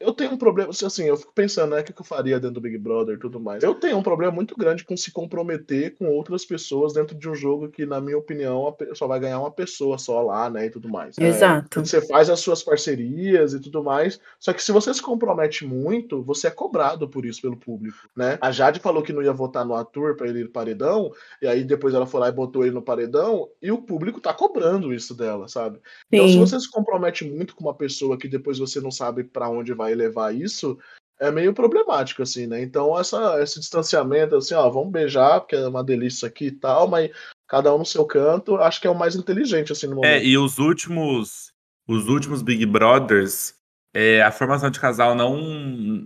Eu 0.00 0.12
tenho 0.12 0.32
um 0.32 0.36
problema, 0.36 0.70
assim, 0.70 1.04
eu 1.04 1.16
fico 1.16 1.32
pensando, 1.32 1.70
né, 1.70 1.80
o 1.80 1.84
que 1.84 1.92
eu 1.96 2.04
faria 2.04 2.40
dentro 2.40 2.54
do 2.54 2.60
Big 2.60 2.76
Brother 2.76 3.14
e 3.14 3.18
tudo 3.18 3.38
mais. 3.38 3.62
Eu 3.62 3.74
tenho 3.74 3.96
um 3.96 4.02
problema 4.02 4.32
muito 4.32 4.56
grande 4.56 4.84
com 4.84 4.96
se 4.96 5.12
comprometer 5.12 5.94
com 5.96 6.08
outras 6.08 6.44
pessoas 6.44 6.92
dentro 6.92 7.16
de 7.16 7.28
um 7.28 7.34
jogo 7.34 7.68
que, 7.68 7.86
na 7.86 8.00
minha 8.00 8.18
opinião, 8.18 8.76
só 8.92 9.06
vai 9.06 9.20
ganhar 9.20 9.38
uma 9.38 9.52
pessoa 9.52 9.96
só 9.96 10.20
lá, 10.20 10.50
né, 10.50 10.66
e 10.66 10.70
tudo 10.70 10.88
mais. 10.88 11.16
É, 11.18 11.28
Exato. 11.28 11.80
você 11.80 12.04
faz 12.06 12.28
as 12.28 12.40
suas 12.40 12.62
parcerias 12.62 13.54
e 13.54 13.60
tudo 13.60 13.84
mais, 13.84 14.18
só 14.40 14.52
que 14.52 14.62
se 14.62 14.72
você 14.72 14.92
se 14.92 15.00
compromete 15.00 15.64
muito, 15.64 16.22
você 16.22 16.48
é 16.48 16.50
cobrado 16.50 17.08
por 17.08 17.24
isso 17.24 17.40
pelo 17.40 17.56
público, 17.56 17.96
né? 18.16 18.36
A 18.40 18.50
Jade 18.50 18.80
falou 18.80 19.02
que 19.02 19.12
não 19.12 19.22
ia 19.22 19.32
votar 19.32 19.64
no 19.64 19.74
Arthur 19.74 20.16
pra 20.16 20.28
ele 20.28 20.40
ir 20.40 20.44
no 20.44 20.50
paredão, 20.50 21.12
e 21.40 21.46
aí 21.46 21.62
depois 21.62 21.94
ela 21.94 22.06
foi 22.06 22.20
lá 22.20 22.28
e 22.28 22.32
botou 22.32 22.64
ele 22.64 22.74
no 22.74 22.82
paredão, 22.82 23.48
e 23.62 23.70
o 23.70 23.80
público 23.80 24.20
tá 24.20 24.34
cobrando 24.34 24.92
isso 24.92 25.14
dela, 25.14 25.46
sabe? 25.46 25.78
Então, 26.12 26.26
se 26.26 26.34
Sim. 26.34 26.40
você 26.40 26.58
se 26.58 26.70
compromete 26.70 27.24
muito 27.24 27.54
com 27.54 27.64
uma 27.64 27.74
pessoa 27.74 28.18
que 28.18 28.26
depois 28.26 28.58
você 28.58 28.80
não 28.80 28.90
sabe 28.90 29.22
pra 29.22 29.48
onde 29.48 29.72
vai 29.72 29.83
levar 29.92 30.32
isso, 30.32 30.78
é 31.20 31.32
meio 31.32 31.52
problemático, 31.52 32.22
assim, 32.22 32.46
né? 32.46 32.62
Então, 32.62 32.96
essa, 32.96 33.42
esse 33.42 33.58
distanciamento, 33.58 34.36
assim, 34.36 34.54
ó, 34.54 34.70
vamos 34.70 34.92
beijar, 34.92 35.40
porque 35.40 35.56
é 35.56 35.66
uma 35.66 35.82
delícia 35.82 36.18
isso 36.18 36.26
aqui 36.26 36.46
e 36.46 36.52
tal, 36.52 36.86
mas 36.86 37.10
cada 37.48 37.74
um 37.74 37.78
no 37.78 37.84
seu 37.84 38.04
canto, 38.04 38.56
acho 38.56 38.80
que 38.80 38.86
é 38.86 38.90
o 38.90 38.98
mais 38.98 39.16
inteligente, 39.16 39.72
assim, 39.72 39.88
no 39.88 39.96
momento. 39.96 40.10
É, 40.10 40.24
e 40.24 40.38
os 40.38 40.58
últimos. 40.58 41.52
Os 41.86 42.08
últimos 42.08 42.40
Big 42.40 42.64
Brothers 42.64 43.54
é, 43.96 44.20
a 44.22 44.32
formação 44.32 44.70
de 44.70 44.80
casal 44.80 45.14
não, 45.14 45.40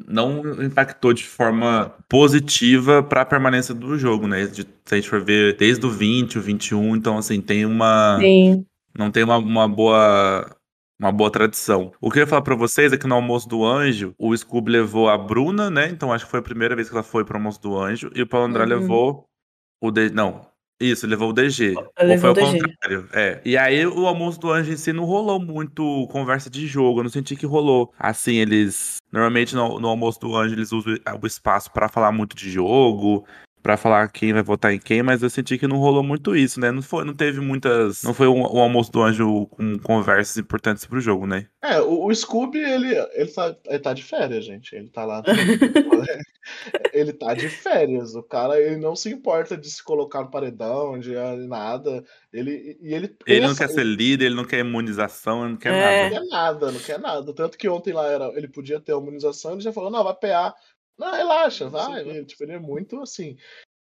não 0.06 0.62
impactou 0.62 1.14
de 1.14 1.24
forma 1.24 1.94
positiva 2.06 3.02
para 3.02 3.22
a 3.22 3.26
permanência 3.26 3.74
do 3.74 3.96
jogo, 3.96 4.28
né? 4.28 4.46
De, 4.46 4.62
se 4.84 4.94
a 4.94 4.96
gente 4.96 5.08
for 5.08 5.24
ver 5.24 5.56
desde 5.56 5.86
o 5.86 5.90
20, 5.90 6.38
o 6.38 6.42
21, 6.42 6.96
então 6.96 7.16
assim, 7.16 7.40
tem 7.40 7.64
uma. 7.64 8.18
Sim. 8.20 8.66
Não 8.96 9.10
tem 9.10 9.24
uma, 9.24 9.38
uma 9.38 9.66
boa. 9.66 10.54
Uma 11.00 11.12
boa 11.12 11.30
tradição. 11.30 11.92
O 12.00 12.10
que 12.10 12.18
eu 12.18 12.22
ia 12.22 12.26
falar 12.26 12.42
pra 12.42 12.56
vocês 12.56 12.92
é 12.92 12.96
que 12.98 13.06
no 13.06 13.14
almoço 13.14 13.48
do 13.48 13.64
anjo, 13.64 14.14
o 14.18 14.36
Scooby 14.36 14.72
levou 14.72 15.08
a 15.08 15.16
Bruna, 15.16 15.70
né? 15.70 15.88
Então 15.88 16.12
acho 16.12 16.24
que 16.24 16.30
foi 16.30 16.40
a 16.40 16.42
primeira 16.42 16.74
vez 16.74 16.88
que 16.88 16.94
ela 16.94 17.04
foi 17.04 17.24
pro 17.24 17.36
almoço 17.36 17.60
do 17.62 17.78
anjo. 17.78 18.10
E 18.14 18.22
o 18.22 18.26
Paulo 18.26 18.46
André 18.46 18.64
Uhum. 18.64 18.68
levou 18.68 19.24
o. 19.80 19.90
De... 19.92 20.10
Não, 20.10 20.44
isso, 20.80 21.06
levou 21.06 21.30
o 21.30 21.32
DG. 21.32 21.74
Ou 21.76 22.06
levou 22.06 22.34
foi 22.34 22.44
o 22.44 22.50
DG. 22.52 22.60
contrário. 22.60 23.08
É. 23.12 23.40
E 23.44 23.56
aí 23.56 23.86
o 23.86 24.06
almoço 24.08 24.40
do 24.40 24.50
anjo 24.50 24.72
em 24.72 24.76
si 24.76 24.92
não 24.92 25.04
rolou 25.04 25.38
muito 25.40 26.08
conversa 26.10 26.50
de 26.50 26.66
jogo. 26.66 26.98
Eu 27.00 27.04
não 27.04 27.10
senti 27.10 27.36
que 27.36 27.46
rolou. 27.46 27.92
Assim, 27.96 28.34
eles. 28.36 28.96
Normalmente 29.12 29.54
no, 29.54 29.78
no 29.78 29.88
almoço 29.88 30.18
do 30.18 30.34
anjo 30.36 30.54
eles 30.54 30.72
usam 30.72 30.94
o 31.22 31.26
espaço 31.28 31.70
pra 31.72 31.88
falar 31.88 32.10
muito 32.10 32.36
de 32.36 32.50
jogo. 32.50 33.24
Pra 33.68 33.76
falar 33.76 34.08
quem 34.10 34.32
vai 34.32 34.42
votar 34.42 34.72
em 34.72 34.78
quem, 34.78 35.02
mas 35.02 35.22
eu 35.22 35.28
senti 35.28 35.58
que 35.58 35.68
não 35.68 35.76
rolou 35.76 36.02
muito 36.02 36.34
isso, 36.34 36.58
né? 36.58 36.72
Não 36.72 36.80
foi, 36.80 37.04
não 37.04 37.12
teve 37.12 37.38
muitas. 37.38 38.02
Não 38.02 38.14
foi 38.14 38.26
um, 38.26 38.40
um 38.40 38.60
almoço 38.60 38.90
do 38.90 39.02
anjo 39.02 39.46
com 39.48 39.78
conversas 39.80 40.38
importantes 40.38 40.86
pro 40.86 40.98
jogo, 40.98 41.26
né? 41.26 41.48
É, 41.62 41.78
o, 41.78 42.06
o 42.06 42.14
Scooby, 42.14 42.60
ele, 42.60 42.96
ele, 43.12 43.30
tá, 43.30 43.54
ele 43.66 43.78
tá 43.78 43.92
de 43.92 44.02
férias, 44.02 44.46
gente. 44.46 44.74
Ele 44.74 44.88
tá 44.88 45.04
lá. 45.04 45.22
ele 46.92 47.12
tá 47.12 47.34
de 47.34 47.48
férias. 47.48 48.14
O 48.14 48.22
cara, 48.22 48.60
ele 48.60 48.76
não 48.76 48.96
se 48.96 49.10
importa 49.10 49.56
de 49.56 49.70
se 49.70 49.82
colocar 49.82 50.22
no 50.22 50.30
paredão, 50.30 50.98
de 50.98 51.14
nada. 51.46 52.02
Ele, 52.32 52.78
e 52.80 52.94
ele, 52.94 53.16
Ele 53.26 53.46
não 53.46 53.54
quer 53.54 53.68
ser 53.68 53.84
líder, 53.84 54.26
ele 54.26 54.34
não 54.34 54.44
quer 54.44 54.60
imunização, 54.60 55.42
ele 55.42 55.52
não 55.52 55.58
quer 55.58 55.74
É. 55.74 55.80
nada. 55.80 56.02
Não 56.02 56.10
quer 56.10 56.30
nada, 56.30 56.72
não 56.72 56.80
quer 56.80 56.98
nada. 56.98 57.34
Tanto 57.34 57.58
que 57.58 57.68
ontem 57.68 57.92
lá 57.92 58.06
era, 58.06 58.32
ele 58.34 58.48
podia 58.48 58.80
ter 58.80 58.94
a 58.94 58.98
imunização, 58.98 59.52
ele 59.52 59.60
já 59.60 59.72
falou, 59.72 59.90
não, 59.90 60.04
vai 60.04 60.14
PA. 60.14 60.54
Não, 60.98 61.12
relaxa, 61.14 61.68
vai. 61.68 62.04
vai. 62.04 62.24
Tipo, 62.24 62.44
ele 62.44 62.52
é 62.52 62.58
muito 62.58 63.00
assim. 63.00 63.36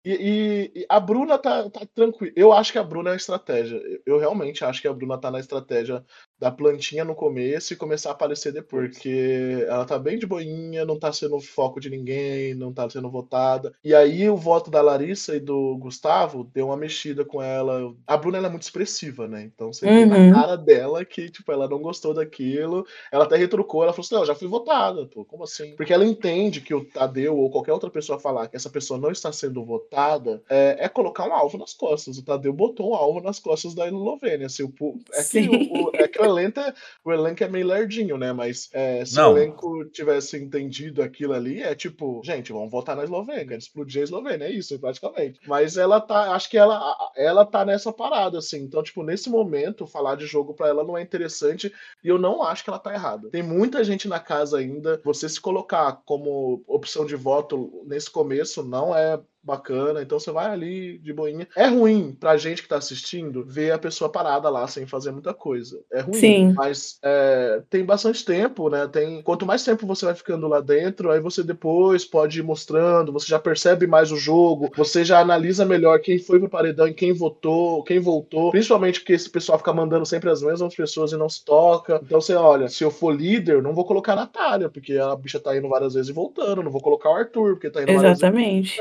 E, 0.05 0.13
e- 0.13 0.79
e 0.81 0.85
a 0.87 0.99
Bruna 0.99 1.37
tá, 1.37 1.69
tá 1.69 1.85
tranquila. 1.93 2.31
Eu 2.35 2.53
acho 2.53 2.71
que 2.71 2.77
a 2.77 2.83
Bruna 2.83 3.09
é 3.09 3.13
a 3.13 3.17
estratégia. 3.17 3.81
Eu 4.05 4.17
realmente 4.17 4.63
acho 4.63 4.81
que 4.81 4.87
a 4.87 4.93
Bruna 4.93 5.17
tá 5.19 5.29
na 5.29 5.39
estratégia 5.39 6.05
da 6.39 6.49
plantinha 6.51 7.03
no 7.03 7.13
começo 7.15 7.73
e 7.73 7.75
começar 7.75 8.09
a 8.09 8.11
aparecer 8.13 8.51
depois. 8.53 8.91
Porque 8.93 9.65
ela 9.67 9.85
tá 9.85 9.97
bem 9.99 10.17
de 10.17 10.25
boinha, 10.25 10.85
não 10.85 10.97
tá 10.97 11.11
sendo 11.11 11.39
foco 11.39 11.79
de 11.79 11.89
ninguém, 11.89 12.53
não 12.55 12.71
tá 12.73 12.89
sendo 12.89 13.09
votada. 13.09 13.73
E 13.83 13.93
aí 13.93 14.29
o 14.29 14.37
voto 14.37 14.71
da 14.71 14.81
Larissa 14.81 15.35
e 15.35 15.39
do 15.39 15.77
Gustavo 15.77 16.49
deu 16.53 16.67
uma 16.67 16.77
mexida 16.77 17.25
com 17.25 17.41
ela. 17.41 17.93
A 18.07 18.15
Bruna 18.17 18.37
ela 18.37 18.47
é 18.47 18.49
muito 18.49 18.63
expressiva, 18.63 19.27
né? 19.27 19.43
Então 19.43 19.71
você 19.73 19.85
vê 19.85 19.99
Uhum. 20.03 20.29
na 20.29 20.33
cara 20.33 20.55
dela 20.57 21.03
que, 21.03 21.29
tipo, 21.29 21.51
ela 21.51 21.67
não 21.67 21.79
gostou 21.81 22.13
daquilo. 22.13 22.85
Ela 23.11 23.25
até 23.25 23.35
retrucou, 23.35 23.83
ela 23.83 23.91
falou 23.91 24.05
assim: 24.05 24.15
não, 24.15 24.25
já 24.25 24.35
fui 24.35 24.47
votada, 24.47 25.05
pô, 25.07 25.25
como 25.25 25.43
assim? 25.43 25.75
Porque 25.75 25.93
ela 25.93 26.05
entende 26.05 26.61
que 26.61 26.73
o 26.73 26.85
Tadeu 26.85 27.37
ou 27.37 27.49
qualquer 27.49 27.73
outra 27.73 27.89
pessoa 27.89 28.19
falar 28.19 28.47
que 28.47 28.55
essa 28.55 28.69
pessoa 28.69 28.99
não 28.99 29.11
está 29.11 29.31
sendo 29.31 29.63
votada 29.65 30.41
é, 30.49 30.77
é 30.79 30.89
colocar 30.89 31.27
um 31.27 31.33
alvo 31.33 31.57
nas 31.57 31.73
costas. 31.73 32.17
O 32.17 32.23
Tadeu 32.23 32.53
botou 32.53 32.91
um 32.91 32.95
alvo 32.95 33.19
nas 33.21 33.39
costas 33.39 33.73
da 33.73 33.85
Eslovênia. 33.87 34.45
Assim, 34.47 34.63
o, 34.63 34.99
é, 35.13 35.17
que 35.17 35.23
Sim. 35.23 35.69
o, 35.71 35.91
é 35.95 36.07
que 36.07 36.19
elenco 36.29 36.59
é, 36.59 36.73
o 37.03 37.11
elenco 37.11 37.43
é 37.43 37.47
meio 37.47 37.67
lerdinho, 37.67 38.17
né? 38.17 38.31
Mas 38.33 38.69
é, 38.73 39.03
se 39.05 39.15
Não. 39.15 39.33
o 39.33 39.37
elenco 39.37 39.85
tivesse 39.85 40.37
entendido 40.37 41.01
aquilo 41.01 41.33
ali, 41.33 41.61
é 41.61 41.75
tipo, 41.75 42.21
gente, 42.23 42.51
vamos 42.51 42.71
votar 42.71 42.95
na 42.95 43.03
Eslovênia, 43.03 43.55
explodir 43.55 44.01
a 44.01 44.03
Eslovênia, 44.03 44.45
é 44.45 44.51
isso, 44.51 44.77
praticamente. 44.79 45.39
Mas 45.47 45.77
ela 45.77 45.99
tá, 45.99 46.33
acho 46.33 46.49
que 46.49 46.57
ela, 46.57 46.95
ela 47.15 47.45
tá 47.45 47.65
nessa 47.65 47.91
parada, 47.91 48.37
assim. 48.37 48.59
Então, 48.61 48.83
tipo, 48.83 49.03
nesse 49.03 49.29
momento, 49.29 49.87
falar 49.87 50.15
de 50.15 50.25
jogo 50.25 50.53
pra 50.53 50.67
ela 50.67 50.83
não 50.83 50.97
é 50.97 51.01
interessante 51.01 51.73
e 52.03 52.07
eu 52.07 52.17
não 52.17 52.43
acho 52.43 52.63
que 52.63 52.69
ela 52.69 52.79
tá 52.79 52.93
errada. 52.93 53.29
Tem 53.29 53.43
muita 53.43 53.83
gente 53.83 54.07
na 54.07 54.19
casa 54.19 54.57
ainda. 54.57 55.01
Você 55.03 55.27
se 55.27 55.39
colocar 55.39 56.01
como 56.05 56.63
opção 56.67 57.05
de 57.05 57.15
voto 57.15 57.83
nesse 57.85 58.09
começo 58.09 58.63
não 58.63 58.95
é 58.95 59.19
bacana. 59.43 60.01
Então 60.01 60.19
você 60.19 60.31
vai 60.31 60.47
ali 60.47 60.97
de 60.99 61.13
boinha. 61.13 61.47
É 61.55 61.67
ruim 61.67 62.15
pra 62.19 62.37
gente 62.37 62.61
que 62.61 62.69
tá 62.69 62.77
assistindo 62.77 63.43
ver 63.45 63.71
a 63.71 63.79
pessoa 63.79 64.11
parada 64.11 64.49
lá 64.49 64.67
sem 64.67 64.85
fazer 64.85 65.11
muita 65.11 65.33
coisa. 65.33 65.79
É 65.91 66.01
ruim. 66.01 66.13
Sim. 66.13 66.53
Mas 66.53 66.99
é, 67.03 67.61
tem 67.69 67.83
bastante 67.83 68.23
tempo, 68.23 68.69
né? 68.69 68.87
Tem, 68.87 69.21
quanto 69.21 69.45
mais 69.45 69.63
tempo 69.63 69.87
você 69.87 70.05
vai 70.05 70.15
ficando 70.15 70.47
lá 70.47 70.61
dentro, 70.61 71.11
aí 71.11 71.19
você 71.19 71.43
depois 71.43 72.05
pode 72.05 72.39
ir 72.39 72.43
mostrando, 72.43 73.11
você 73.11 73.27
já 73.27 73.39
percebe 73.39 73.87
mais 73.87 74.11
o 74.11 74.17
jogo, 74.17 74.69
você 74.75 75.03
já 75.03 75.19
analisa 75.19 75.65
melhor 75.65 75.99
quem 75.99 76.19
foi 76.19 76.39
pro 76.39 76.49
paredão 76.49 76.87
e 76.87 76.93
quem 76.93 77.13
votou, 77.13 77.83
quem 77.83 77.99
voltou. 77.99 78.51
Principalmente 78.51 78.99
porque 78.99 79.13
esse 79.13 79.29
pessoal 79.29 79.57
fica 79.57 79.73
mandando 79.73 80.05
sempre 80.05 80.29
as 80.29 80.41
mesmas 80.41 80.75
pessoas 80.75 81.11
e 81.11 81.17
não 81.17 81.29
se 81.29 81.43
toca. 81.43 81.99
Então 82.03 82.21
você 82.21 82.33
olha, 82.35 82.67
se 82.67 82.83
eu 82.83 82.91
for 82.91 83.15
líder, 83.15 83.61
não 83.61 83.73
vou 83.73 83.85
colocar 83.85 84.13
a 84.13 84.17
Natália, 84.17 84.69
porque 84.69 84.97
a 84.97 85.15
bicha 85.15 85.39
tá 85.39 85.55
indo 85.55 85.69
várias 85.69 85.93
vezes 85.93 86.09
e 86.09 86.13
voltando. 86.13 86.63
Não 86.63 86.71
vou 86.71 86.81
colocar 86.81 87.09
o 87.09 87.15
Arthur, 87.15 87.53
porque 87.53 87.69
tá 87.69 87.81
indo 87.81 87.93
várias 87.93 88.19
vezes 88.19 88.23
Exatamente. 88.23 88.79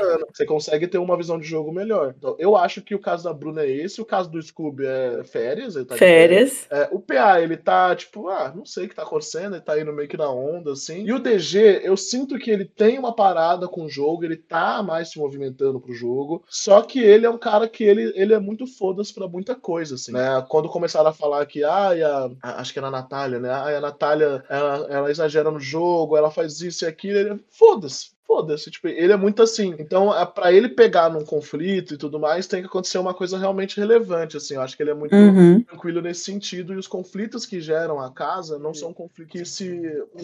Consegue 0.59 0.87
ter 0.87 0.97
uma 0.97 1.17
visão 1.17 1.39
de 1.39 1.47
jogo 1.47 1.71
melhor. 1.71 2.13
Então, 2.17 2.35
eu 2.39 2.55
acho 2.55 2.81
que 2.81 2.93
o 2.95 2.99
caso 2.99 3.23
da 3.23 3.33
Bruna 3.33 3.61
é 3.63 3.69
esse, 3.71 4.01
o 4.01 4.05
caso 4.05 4.29
do 4.29 4.41
Scooby 4.41 4.85
é 4.85 5.23
férias. 5.23 5.73
Tá 5.75 5.93
de 5.93 5.99
Férias. 5.99 6.67
É, 6.69 6.89
o 6.91 6.99
PA, 6.99 7.41
ele 7.41 7.57
tá 7.57 7.95
tipo, 7.95 8.27
ah, 8.29 8.51
não 8.55 8.65
sei 8.65 8.85
o 8.85 8.89
que 8.89 8.95
tá 8.95 9.03
acontecendo, 9.03 9.55
ele 9.55 9.63
tá 9.63 9.79
indo 9.79 9.93
meio 9.93 10.07
que 10.07 10.17
na 10.17 10.29
onda, 10.29 10.71
assim. 10.73 11.03
E 11.05 11.13
o 11.13 11.19
DG, 11.19 11.81
eu 11.83 11.95
sinto 11.97 12.37
que 12.37 12.51
ele 12.51 12.65
tem 12.65 12.97
uma 12.99 13.15
parada 13.15 13.67
com 13.67 13.85
o 13.85 13.89
jogo, 13.89 14.23
ele 14.23 14.37
tá 14.37 14.83
mais 14.83 15.09
se 15.11 15.19
movimentando 15.19 15.79
pro 15.79 15.93
jogo. 15.93 16.43
Só 16.49 16.81
que 16.81 16.99
ele 16.99 17.25
é 17.25 17.29
um 17.29 17.37
cara 17.37 17.67
que 17.67 17.83
ele, 17.83 18.11
ele 18.15 18.33
é 18.33 18.39
muito 18.39 18.65
foda-se 18.67 19.13
pra 19.13 19.27
muita 19.27 19.55
coisa, 19.55 19.95
assim, 19.95 20.11
né? 20.11 20.45
Quando 20.49 20.69
começaram 20.69 21.09
a 21.09 21.13
falar 21.13 21.45
que, 21.45 21.63
ah, 21.63 21.89
a, 21.91 22.31
a- 22.43 22.61
acho 22.61 22.73
que 22.73 22.79
era 22.79 22.87
a 22.87 22.91
Natália, 22.91 23.39
né? 23.39 23.49
Ah, 23.49 23.77
a 23.77 23.81
Natália, 23.81 24.43
ela, 24.49 24.87
ela 24.89 25.11
exagera 25.11 25.49
no 25.51 25.59
jogo, 25.59 26.17
ela 26.17 26.31
faz 26.31 26.61
isso 26.61 26.85
e 26.85 26.87
aquilo, 26.87 27.17
ele, 27.17 27.39
foda-se. 27.49 28.11
Foda-se, 28.29 28.69
tipo, 28.69 28.87
ele 28.87 29.11
é 29.11 29.17
muito 29.17 29.41
assim. 29.41 29.75
Então, 29.79 30.15
é, 30.15 30.23
pra 30.23 30.53
ele 30.53 30.69
pegar 30.69 31.09
num 31.09 31.25
conflito 31.25 31.95
e 31.95 31.97
tudo 31.97 32.19
mais, 32.19 32.45
tem 32.45 32.61
que 32.61 32.67
acontecer 32.67 32.99
uma 32.99 33.11
coisa 33.11 33.39
realmente 33.39 33.79
relevante, 33.79 34.37
assim. 34.37 34.53
Eu 34.53 34.61
acho 34.61 34.77
que 34.77 34.83
ele 34.83 34.91
é 34.91 34.93
muito 34.93 35.15
Uhum. 35.15 35.63
tranquilo 35.63 35.99
nesse 35.99 36.25
sentido. 36.25 36.71
E 36.71 36.77
os 36.77 36.85
conflitos 36.85 37.43
que 37.43 37.59
geram 37.59 37.99
a 37.99 38.11
casa 38.11 38.59
não 38.59 38.71
são 38.71 38.93
conflitos 38.93 39.31
que 39.31 39.43
se. 39.43 39.81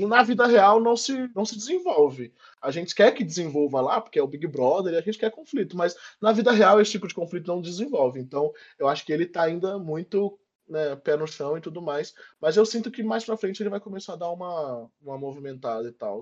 Na 0.07 0.21
vida 0.21 0.45
real 0.45 0.79
não 0.79 0.95
se, 0.95 1.31
não 1.35 1.43
se 1.45 1.57
desenvolve. 1.57 2.31
A 2.61 2.69
gente 2.69 2.93
quer 2.93 3.11
que 3.11 3.23
desenvolva 3.23 3.81
lá, 3.81 3.99
porque 3.99 4.19
é 4.19 4.21
o 4.21 4.27
Big 4.27 4.45
Brother 4.45 4.93
e 4.93 4.97
a 4.97 5.01
gente 5.01 5.17
quer 5.17 5.31
conflito, 5.31 5.75
mas 5.75 5.95
na 6.21 6.31
vida 6.31 6.51
real 6.51 6.79
esse 6.79 6.91
tipo 6.91 7.07
de 7.07 7.15
conflito 7.15 7.47
não 7.47 7.59
desenvolve. 7.59 8.19
Então, 8.19 8.53
eu 8.77 8.87
acho 8.87 9.03
que 9.03 9.13
ele 9.13 9.25
tá 9.25 9.41
ainda 9.41 9.79
muito. 9.79 10.37
Né, 10.67 10.95
pé 10.95 11.15
no 11.15 11.27
chão 11.27 11.55
e 11.55 11.61
tudo 11.61 11.79
mais, 11.79 12.15
mas 12.41 12.57
eu 12.57 12.65
sinto 12.65 12.89
que 12.89 13.03
mais 13.03 13.23
pra 13.23 13.37
frente 13.37 13.61
ele 13.61 13.69
vai 13.69 13.79
começar 13.79 14.13
a 14.13 14.15
dar 14.15 14.31
uma, 14.31 14.89
uma 14.99 15.15
movimentada 15.15 15.87
e 15.87 15.91
tal. 15.91 16.19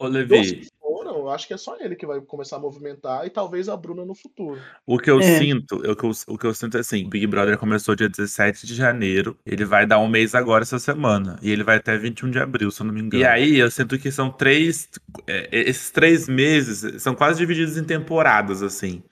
Ô, 0.00 0.08
Levi, 0.08 0.66
foram, 1.04 1.18
eu 1.18 1.30
acho 1.30 1.46
que 1.46 1.54
é 1.54 1.56
só 1.56 1.76
ele 1.78 1.94
que 1.94 2.06
vai 2.06 2.20
começar 2.20 2.56
a 2.56 2.58
movimentar 2.58 3.26
e 3.26 3.30
talvez 3.30 3.68
a 3.68 3.76
Bruna 3.76 4.04
no 4.04 4.14
futuro. 4.14 4.60
o 4.86 4.98
que 4.98 5.10
eu 5.10 5.20
É. 5.20 5.38
sinto, 5.38 5.76
o 5.76 5.96
que 5.96 6.04
eu, 6.04 6.12
o 6.28 6.38
que 6.38 6.46
eu 6.46 6.54
sinto 6.54 6.76
é 6.76 6.80
assim, 6.80 7.04
o 7.04 7.08
Big 7.08 7.26
Brother 7.26 7.58
começou 7.58 7.94
dia 7.94 8.08
17 8.08 8.66
de 8.66 8.74
janeiro, 8.74 9.36
ele 9.44 9.64
vai 9.64 9.86
dar 9.86 9.98
um 9.98 10.08
mês 10.08 10.34
agora 10.34 10.62
essa 10.62 10.78
semana, 10.78 11.38
e 11.42 11.50
ele 11.50 11.62
vai 11.62 11.76
até 11.76 11.96
21 11.96 12.30
de 12.30 12.38
abril, 12.38 12.70
se 12.70 12.80
eu 12.80 12.86
não 12.86 12.94
me 12.94 13.00
engano. 13.00 13.22
E 13.22 13.26
aí 13.26 13.58
eu 13.58 13.70
sinto 13.70 13.98
que 13.98 14.10
são 14.10 14.30
três, 14.30 14.88
é, 15.26 15.48
esses 15.52 15.90
três 15.90 16.28
meses 16.28 17.02
são 17.02 17.14
quase 17.14 17.38
divididos 17.38 17.76
em 17.76 17.84
temporadas, 17.84 18.62
assim. 18.62 19.02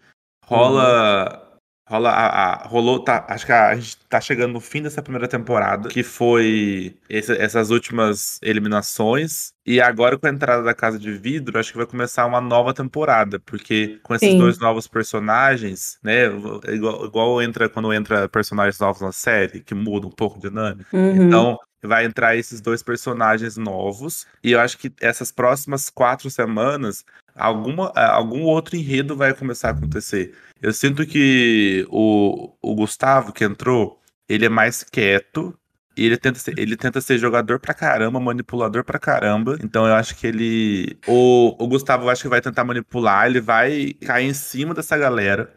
Rola... 0.45 1.42
Rola 1.89 2.11
a, 2.11 2.27
a- 2.65 2.67
rolou, 2.69 3.01
tá, 3.03 3.27
acho 3.29 3.45
que 3.45 3.53
a, 3.53 3.71
a 3.71 3.75
gente 3.75 3.99
tá 4.09 4.21
chegando 4.21 4.53
no 4.53 4.61
fim 4.61 4.81
dessa 4.83 5.03
primeira 5.03 5.27
temporada, 5.27 5.89
que 5.89 6.03
foi 6.03 6.97
esse- 7.09 7.37
essas 7.37 7.71
últimas 7.71 8.39
eliminações. 8.43 9.53
E 9.67 9.81
agora, 9.81 10.19
com 10.19 10.27
a 10.27 10.31
entrada 10.31 10.63
da 10.63 10.75
Casa 10.75 10.99
de 10.99 11.13
Vidro, 11.13 11.59
acho 11.59 11.73
que 11.73 11.77
vai 11.79 11.87
começar 11.87 12.25
uma 12.27 12.41
nova 12.41 12.73
temporada, 12.73 13.39
porque 13.41 13.99
com 14.03 14.15
esses 14.15 14.31
Sim. 14.31 14.39
dois 14.39 14.59
novos 14.59 14.87
personagens, 14.89 15.99
né? 16.03 16.27
Igual, 16.69 17.05
igual 17.07 17.43
entra 17.43 17.69
quando 17.69 17.93
entra 17.93 18.29
personagens 18.29 18.79
novos 18.79 19.03
na 19.03 19.13
série, 19.13 19.61
que 19.61 19.75
muda 19.75 20.07
um 20.07 20.11
pouco 20.11 20.39
a 20.39 20.41
dinâmica. 20.49 20.87
Uhum. 20.97 21.27
Então, 21.27 21.59
vai 21.85 22.05
entrar 22.05 22.37
esses 22.37 22.61
dois 22.61 22.83
personagens 22.83 23.57
novos. 23.57 24.25
E 24.43 24.53
eu 24.53 24.61
acho 24.61 24.79
que 24.79 24.93
essas 25.01 25.33
próximas 25.33 25.91
quatro 25.91 26.31
semanas, 26.31 27.05
alguma, 27.35 27.89
algum 27.91 28.43
outro 28.43 28.77
enredo 28.77 29.17
vai 29.17 29.35
começar 29.35 29.69
a 29.69 29.73
acontecer. 29.73 30.35
Eu 30.61 30.73
sinto 30.73 31.07
que 31.07 31.87
o, 31.91 32.55
o 32.63 32.75
Gustavo, 32.75 33.33
que 33.33 33.45
entrou, 33.45 34.01
ele 34.29 34.47
é 34.47 34.49
mais 34.49 34.83
quieto. 34.83 35.57
E 35.95 36.07
ele 36.07 36.17
tenta, 36.17 36.39
ser, 36.39 36.59
ele 36.59 36.75
tenta 36.75 37.03
ser 37.03 37.19
jogador 37.19 37.61
pra 37.61 37.75
caramba, 37.75 38.19
manipulador 38.19 38.83
pra 38.83 38.99
caramba. 38.99 39.59
Então 39.63 39.87
eu 39.87 39.95
acho 39.95 40.17
que 40.17 40.27
ele. 40.27 40.99
O, 41.07 41.55
o 41.63 41.67
Gustavo 41.69 42.05
eu 42.05 42.09
acho 42.09 42.23
que 42.23 42.29
vai 42.29 42.41
tentar 42.41 42.65
manipular, 42.65 43.27
ele 43.27 43.43
vai 43.43 43.93
cair 44.01 44.27
em 44.27 44.33
cima 44.33 44.73
dessa 44.73 44.97
galera. 44.97 45.53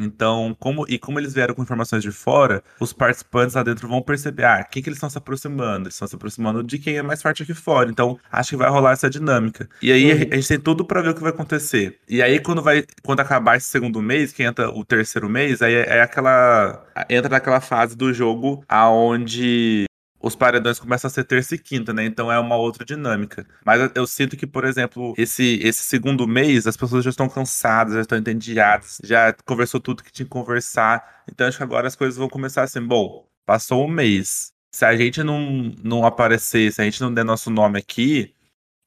Então, 0.00 0.56
como 0.58 0.84
e 0.88 0.98
como 0.98 1.18
eles 1.20 1.32
vieram 1.34 1.54
com 1.54 1.62
informações 1.62 2.02
de 2.02 2.10
fora, 2.10 2.62
os 2.80 2.92
participantes 2.92 3.54
lá 3.54 3.62
dentro 3.62 3.86
vão 3.88 4.02
perceber, 4.02 4.44
ah, 4.44 4.64
quem 4.64 4.82
que 4.82 4.88
eles 4.88 4.96
estão 4.96 5.08
se 5.10 5.18
aproximando? 5.18 5.84
Eles 5.84 5.94
estão 5.94 6.08
se 6.08 6.16
aproximando 6.16 6.62
de 6.62 6.78
quem 6.78 6.96
é 6.96 7.02
mais 7.02 7.22
forte 7.22 7.42
aqui 7.42 7.54
fora. 7.54 7.88
Então, 7.90 8.18
acho 8.30 8.50
que 8.50 8.56
vai 8.56 8.68
rolar 8.70 8.92
essa 8.92 9.08
dinâmica. 9.08 9.68
E 9.80 9.92
aí 9.92 10.12
Uhum. 10.12 10.28
a 10.32 10.34
gente 10.36 10.48
tem 10.48 10.58
tudo 10.60 10.84
pra 10.84 11.00
ver 11.00 11.10
o 11.10 11.14
que 11.14 11.20
vai 11.22 11.30
acontecer. 11.30 11.98
E 12.08 12.20
aí 12.22 12.40
quando 12.40 12.62
vai, 12.62 12.84
quando 13.02 13.20
acabar 13.20 13.56
esse 13.56 13.66
segundo 13.68 14.02
mês, 14.02 14.32
que 14.32 14.42
entra 14.42 14.68
o 14.70 14.84
terceiro 14.84 15.28
mês, 15.28 15.62
aí 15.62 15.74
é, 15.74 15.98
é 15.98 16.02
aquela 16.02 16.84
entra 17.08 17.28
naquela 17.30 17.60
fase 17.60 17.96
do 17.96 18.12
jogo 18.12 18.64
aonde 18.68 19.84
os 20.24 20.34
paredões 20.34 20.80
começam 20.80 21.08
a 21.08 21.10
ser 21.10 21.24
terça 21.24 21.54
e 21.54 21.58
quinta, 21.58 21.92
né? 21.92 22.04
Então 22.04 22.32
é 22.32 22.38
uma 22.38 22.56
outra 22.56 22.82
dinâmica. 22.84 23.46
Mas 23.64 23.90
eu, 23.94 24.06
sinto 24.06 24.36
que, 24.38 24.46
por 24.46 24.64
exemplo, 24.64 25.14
esse, 25.18 25.60
esse 25.62 25.82
segundo 25.82 26.26
mês, 26.26 26.66
as 26.66 26.76
pessoas 26.78 27.04
já 27.04 27.10
estão 27.10 27.28
cansadas, 27.28 27.94
já 27.94 28.00
estão 28.00 28.16
entediadas, 28.16 28.98
já 29.04 29.34
conversou 29.44 29.80
tudo 29.80 30.02
que 30.02 30.10
tinha 30.10 30.24
que 30.24 30.30
conversar. 30.30 31.22
Então 31.30 31.46
acho 31.46 31.58
que 31.58 31.62
agora 31.62 31.86
as 31.86 31.94
coisas 31.94 32.16
vão 32.16 32.28
começar 32.28 32.62
assim, 32.62 32.80
bom, 32.80 33.28
passou 33.44 33.84
um 33.84 33.88
mês. 33.88 34.52
Se 34.72 34.86
a 34.86 34.96
gente 34.96 35.22
não, 35.22 35.72
não 35.82 36.06
aparecer, 36.06 36.72
se 36.72 36.80
a 36.80 36.84
gente 36.84 37.02
não 37.02 37.12
der 37.12 37.24
nosso 37.24 37.50
nome 37.50 37.78
aqui, 37.78 38.34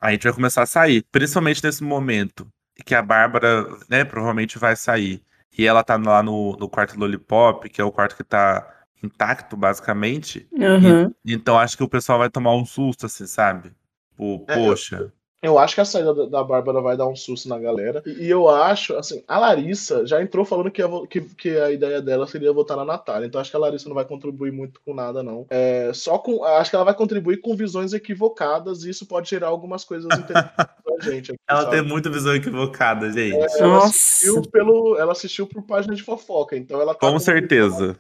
a 0.01 0.11
gente 0.11 0.23
vai 0.23 0.33
começar 0.33 0.63
a 0.63 0.65
sair. 0.65 1.05
Principalmente 1.11 1.63
nesse 1.63 1.83
momento 1.83 2.47
que 2.83 2.95
a 2.95 3.01
Bárbara, 3.01 3.65
né, 3.87 4.03
provavelmente 4.03 4.57
vai 4.57 4.75
sair. 4.75 5.21
E 5.57 5.65
ela 5.67 5.83
tá 5.83 5.97
lá 5.97 6.23
no, 6.23 6.57
no 6.57 6.67
quarto 6.67 6.99
Lollipop, 6.99 7.69
que 7.69 7.79
é 7.79 7.83
o 7.83 7.91
quarto 7.91 8.15
que 8.15 8.23
tá 8.23 8.76
intacto, 9.03 9.55
basicamente. 9.55 10.47
Uhum. 10.51 11.13
E, 11.23 11.33
então 11.33 11.57
acho 11.57 11.77
que 11.77 11.83
o 11.83 11.89
pessoal 11.89 12.19
vai 12.19 12.29
tomar 12.29 12.55
um 12.55 12.65
susto, 12.65 13.05
assim, 13.05 13.25
sabe? 13.25 13.71
Pô, 14.15 14.43
É, 14.47 14.55
poxa. 14.55 15.13
Eu 15.41 15.59
acho 15.59 15.75
que 15.75 15.81
a 15.81 15.85
saída 15.85 16.13
da- 16.13 16.25
da 16.25 16.43
Bárbara 16.43 16.81
vai 16.81 16.97
dar 16.97 17.07
um 17.07 17.15
susto 17.15 17.47
na 17.47 17.59
galera. 17.59 18.01
E 18.05 18.25
e 18.25 18.29
eu 18.29 18.49
acho, 18.49 18.95
assim, 18.95 19.23
a 19.27 19.37
Larissa 19.37 20.05
já 20.05 20.21
entrou 20.21 20.43
falando 20.43 20.71
que, 20.71 20.83
vo- 20.85 21.05
que, 21.07 21.21
que 21.21 21.49
a 21.57 21.71
ideia 21.71 22.01
dela 22.01 22.25
seria 22.27 22.51
votar 22.51 22.75
na 22.75 22.83
Natália. 22.83 23.27
Então 23.27 23.39
acho 23.39 23.51
que 23.51 23.55
a 23.55 23.59
Larissa 23.59 23.87
não 23.87 23.95
vai 23.95 24.03
contribuir 24.05 24.51
muito 24.51 24.81
com 24.83 24.93
nada, 24.95 25.21
não. 25.21 25.45
É, 25.49 25.91
só 25.93 26.17
com. 26.17 26.43
Acho 26.43 26.71
que 26.71 26.75
ela 26.75 26.85
vai 26.85 26.93
contribuir 26.95 27.37
com 27.37 27.55
visões 27.55 27.93
equivocadas 27.93 28.83
e 28.83 28.89
isso 28.89 29.05
pode 29.05 29.29
gerar 29.29 29.47
algumas 29.47 29.83
coisas 29.85 30.05
interessantes 30.17 30.55
pra 30.83 30.95
gente. 31.11 31.31
Aqui, 31.31 31.39
Ela 31.47 31.61
sabe? 31.61 31.71
tem 31.75 31.81
muita 31.87 32.09
visão 32.09 32.35
equivocada, 32.35 33.09
gente. 33.11 33.35
Ela 33.59 33.67
Nossa. 33.75 33.87
assistiu 33.89 34.41
pelo. 34.51 34.97
Ela 34.97 35.11
assistiu 35.11 35.45
por 35.47 35.61
página 35.61 35.93
de 35.95 36.01
fofoca. 36.03 36.57
Então 36.57 36.81
ela 36.81 36.93
tá 36.95 36.99
Com 37.01 37.11
uma 37.11 37.19
certeza. 37.19 37.95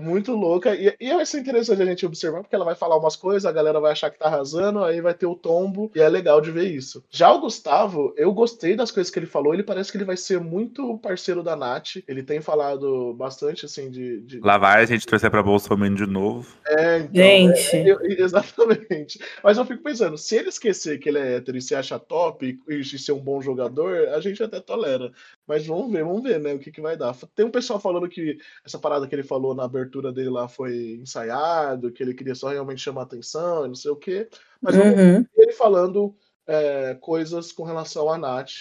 muito 0.00 0.32
louca. 0.36 0.74
E, 0.74 0.94
e 1.00 1.12
vai 1.14 1.26
ser 1.26 1.40
interessante 1.40 1.82
a 1.82 1.86
gente 1.86 2.06
observar, 2.06 2.42
porque 2.42 2.54
ela 2.54 2.64
vai 2.64 2.74
falar 2.76 2.96
umas 2.96 3.16
coisas, 3.16 3.44
a 3.44 3.52
galera 3.52 3.80
vai 3.80 3.92
achar 3.92 4.08
que 4.10 4.18
tá 4.18 4.26
arrasando, 4.26 4.84
aí 4.84 5.00
vai 5.00 5.14
ter 5.14 5.26
o 5.26 5.34
tombo, 5.34 5.90
e 5.94 6.00
é 6.00 6.08
legal 6.08 6.40
de 6.40 6.50
ver 6.52 6.64
isso. 6.70 6.75
Já 7.10 7.32
o 7.32 7.40
Gustavo, 7.40 8.12
eu 8.16 8.32
gostei 8.32 8.74
das 8.76 8.90
coisas 8.90 9.10
que 9.12 9.18
ele 9.18 9.26
falou, 9.26 9.52
ele 9.54 9.62
parece 9.62 9.90
que 9.90 9.96
ele 9.98 10.04
vai 10.04 10.16
ser 10.16 10.40
muito 10.40 10.98
parceiro 10.98 11.42
da 11.42 11.54
Nath. 11.56 11.96
Ele 12.06 12.22
tem 12.22 12.40
falado 12.40 13.14
bastante, 13.14 13.66
assim, 13.66 13.90
de. 13.90 14.20
de... 14.20 14.40
Lá 14.40 14.58
vai 14.58 14.82
a 14.82 14.86
gente 14.86 15.06
torcer 15.06 15.30
pra 15.30 15.42
Bolsonaro 15.42 15.94
de 15.94 16.06
novo. 16.06 16.46
É, 16.66 16.98
então, 16.98 17.12
Gente. 17.12 17.76
é, 17.76 17.90
eu- 17.92 17.98
exatamente. 18.24 19.18
Mas 19.42 19.58
eu 19.58 19.64
fico 19.64 19.82
pensando, 19.82 20.16
se 20.16 20.36
ele 20.36 20.48
esquecer 20.48 20.98
que 20.98 21.08
ele 21.08 21.18
é 21.18 21.36
hétero 21.36 21.56
e 21.58 21.62
se 21.62 21.74
acha 21.74 21.98
top 21.98 22.58
e, 22.68 22.74
e 22.74 22.84
ser 22.84 23.12
um 23.12 23.20
bom 23.20 23.40
jogador, 23.40 24.08
a 24.08 24.20
gente 24.20 24.42
até 24.42 24.60
tolera. 24.60 25.12
Mas 25.46 25.66
vamos 25.66 25.92
ver, 25.92 26.04
vamos 26.04 26.22
ver, 26.22 26.40
né? 26.40 26.54
O 26.54 26.58
que, 26.58 26.70
que 26.72 26.80
vai 26.80 26.96
dar. 26.96 27.14
Tem 27.34 27.44
um 27.46 27.50
pessoal 27.50 27.78
falando 27.80 28.08
que 28.08 28.38
essa 28.64 28.78
parada 28.78 29.06
que 29.06 29.14
ele 29.14 29.22
falou 29.22 29.54
na 29.54 29.64
abertura 29.64 30.12
dele 30.12 30.30
lá 30.30 30.48
foi 30.48 30.98
ensaiado, 31.00 31.90
que 31.92 32.02
ele 32.02 32.14
queria 32.14 32.34
só 32.34 32.48
realmente 32.48 32.80
chamar 32.82 33.02
atenção 33.02 33.64
e 33.64 33.68
não 33.68 33.74
sei 33.74 33.90
o 33.90 33.96
quê. 33.96 34.28
Mas 34.60 34.74
vamos 34.76 34.98
Uhum. 34.98 35.20
ver 35.22 35.28
ele 35.36 35.52
falando 35.52 36.14
é, 36.46 36.94
coisas 36.94 37.52
com 37.52 37.64
relação 37.64 38.10
à 38.10 38.16
Nath. 38.18 38.52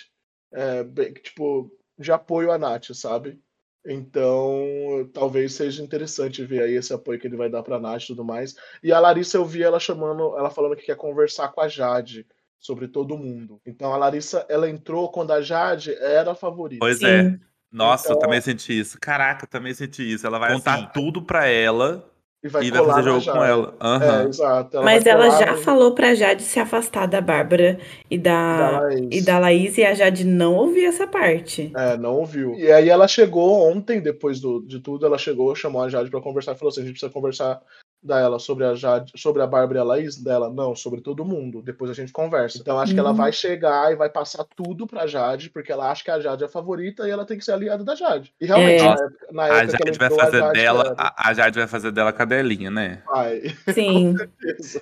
é, 0.54 0.84
bem, 0.84 1.14
tipo, 1.14 1.70
de 2.00 2.12
apoio 2.12 2.52
à 2.52 2.58
Nath, 2.58 2.92
sabe? 2.94 3.40
Então, 3.86 5.10
talvez 5.14 5.54
seja 5.54 5.84
interessante 5.84 6.44
ver 6.46 6.62
aí 6.64 6.74
esse 6.76 6.94
apoio 6.94 7.20
que 7.20 7.28
ele 7.28 7.36
vai 7.38 7.50
dar 7.50 7.64
pra 7.64 7.80
Nath 7.80 8.04
e 8.04 8.08
tudo 8.08 8.24
mais. 8.24 8.56
E 8.84 8.92
a 8.92 9.00
Larissa, 9.00 9.38
eu 9.38 9.46
vi 9.46 9.64
ela 9.64 9.80
chamando, 9.80 10.38
ela 10.38 10.50
falando 10.50 10.76
que 10.76 10.86
quer 10.86 10.96
conversar 10.96 11.50
com 11.50 11.62
a 11.62 11.68
Jade 11.68 12.26
sobre 12.60 12.88
todo 12.88 13.18
mundo. 13.18 13.60
Então, 13.66 13.94
a 13.94 13.98
Larissa, 13.98 14.46
ela 14.50 14.70
entrou 14.70 15.12
quando 15.12 15.32
a 15.32 15.42
Jade 15.42 15.94
era 15.96 16.32
a 16.32 16.36
favorita. 16.36 16.80
Pois 16.80 17.00
Sim. 17.00 17.06
é. 17.06 17.40
Nossa, 17.72 18.08
eu 18.08 18.12
Então- 18.14 18.22
também 18.22 18.42
senti 18.42 18.80
isso. 18.80 18.98
Caraca, 19.00 19.44
eu 19.46 19.50
também 19.50 19.74
senti 19.74 20.02
isso. 20.14 20.26
Ela 20.26 20.40
vai 20.40 20.54
contar 20.54 20.76
Assim, 20.76 20.88
tudo 20.94 21.22
pra 21.22 21.46
ela 21.48 22.10
E 22.46 22.48
vai 22.48 22.64
e 22.64 22.70
vai 22.70 22.86
fazer 22.86 23.04
jogo 23.04 23.20
Jade. 23.22 23.38
com 23.40 23.44
ela. 23.44 23.74
É, 23.82 23.86
Aham. 23.88 24.28
exato. 24.30 24.82
Mas 24.84 25.04
vai 25.04 25.14
ela 25.14 25.30
já 25.32 25.54
no- 25.54 25.58
falou 25.58 25.96
pra 25.96 26.14
Jade 26.14 26.44
se 26.44 26.60
afastar 26.60 27.08
da 27.08 27.20
Bárbara 27.20 27.80
e 28.10 28.20
da 28.20 28.70
da, 28.72 28.80
Laís. 28.82 29.08
e 29.12 29.22
da 29.26 29.40
Laís, 29.40 29.78
e 29.80 29.84
a 29.84 29.94
Jade 29.96 30.24
não 30.26 30.54
ouviu 30.54 30.88
essa 30.88 31.08
parte. 31.08 31.72
É, 31.76 31.98
não 31.98 32.18
ouviu. 32.18 32.54
E 32.54 32.72
aí 32.72 32.88
ela 32.88 33.08
chegou 33.08 33.68
ontem, 33.68 34.00
depois 34.00 34.40
do, 34.40 34.62
de 34.62 34.80
tudo, 34.80 35.08
ela 35.08 35.18
chegou, 35.18 35.56
chamou 35.56 35.82
a 35.82 35.90
Jade 35.90 36.12
pra 36.12 36.22
conversar 36.22 36.52
e 36.52 36.56
falou 36.56 36.70
assim: 36.70 36.82
a 36.82 36.84
gente 36.84 36.94
precisa 36.94 37.12
conversar 37.12 37.60
da 38.02 38.20
ela 38.20 38.38
sobre 38.38 38.64
a 38.66 38.76
Jade, 38.76 39.12
sobre 39.16 39.42
a 39.42 39.48
Bárbara 39.48 39.80
e 39.80 39.82
a 39.82 39.84
Laís 39.84 40.16
dela, 40.16 40.50
não, 40.50 40.76
sobre 40.76 41.02
todo 41.02 41.26
mundo. 41.26 41.62
Depois 41.62 41.90
a 41.90 41.94
gente 41.94 42.12
conversa. 42.12 42.58
Então 42.60 42.80
acho 42.80 42.94
que 42.94 43.00
ela 43.00 43.10
Uhum. 43.10 43.16
vai 43.16 43.32
chegar 43.32 43.92
e 43.92 43.96
vai 43.96 44.10
passar 44.10 44.46
tudo 44.56 44.86
pra 44.86 45.08
Jade, 45.08 45.50
porque 45.50 45.72
ela 45.72 45.90
acha 45.90 46.04
que 46.04 46.12
a 46.12 46.20
Jade 46.20 46.44
é 46.44 46.46
a 46.46 46.50
favorita 46.50 47.08
e 47.08 47.12
ela 47.12 47.26
tem 47.26 47.38
que 47.38 47.44
ser 47.46 47.54
aliada 47.54 47.84
da 47.84 47.96
Jade. 47.96 48.32
E 48.40 48.46
realmente, 48.46 48.84
É. 48.84 48.86
na 48.86 48.94
época, 48.94 49.28
na 49.32 49.44
A 49.44 49.48
época 49.58 49.78
que 49.78 49.84
ela 49.84 49.86
Jade 49.88 49.98
vai 50.00 50.08
entrou, 50.08 50.20
a 50.22 50.26
fazer 50.26 50.40
Jade 50.40 50.54
dela. 50.54 50.84
era. 50.98 51.14
A, 51.18 51.34
Jade 51.34 51.60
vai 51.60 51.68
fazer 51.68 51.92
dela 51.92 52.14
cadelinha, 52.14 52.70
né? 52.70 53.02
Vai. 53.08 53.42
Sim. 53.74 54.16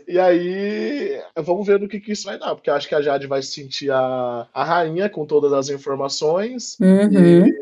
E 0.08 0.20
aí, 0.20 1.22
vamos 1.38 1.66
ver 1.66 1.80
no 1.80 1.88
que, 1.88 2.00
que 2.00 2.12
isso 2.12 2.26
vai 2.26 2.38
dar, 2.38 2.56
porque 2.56 2.70
eu 2.70 2.74
acho 2.76 2.88
que 2.90 2.96
a 2.96 3.02
Jade 3.02 3.26
vai 3.28 3.42
se 3.42 3.52
sentir 3.54 3.90
a, 3.92 4.48
a 4.54 4.64
rainha 4.64 5.10
com 5.10 5.26
todas 5.26 5.54
as 5.54 5.70
informações. 5.70 6.78
Uhum. 6.80 7.48
E, 7.48 7.54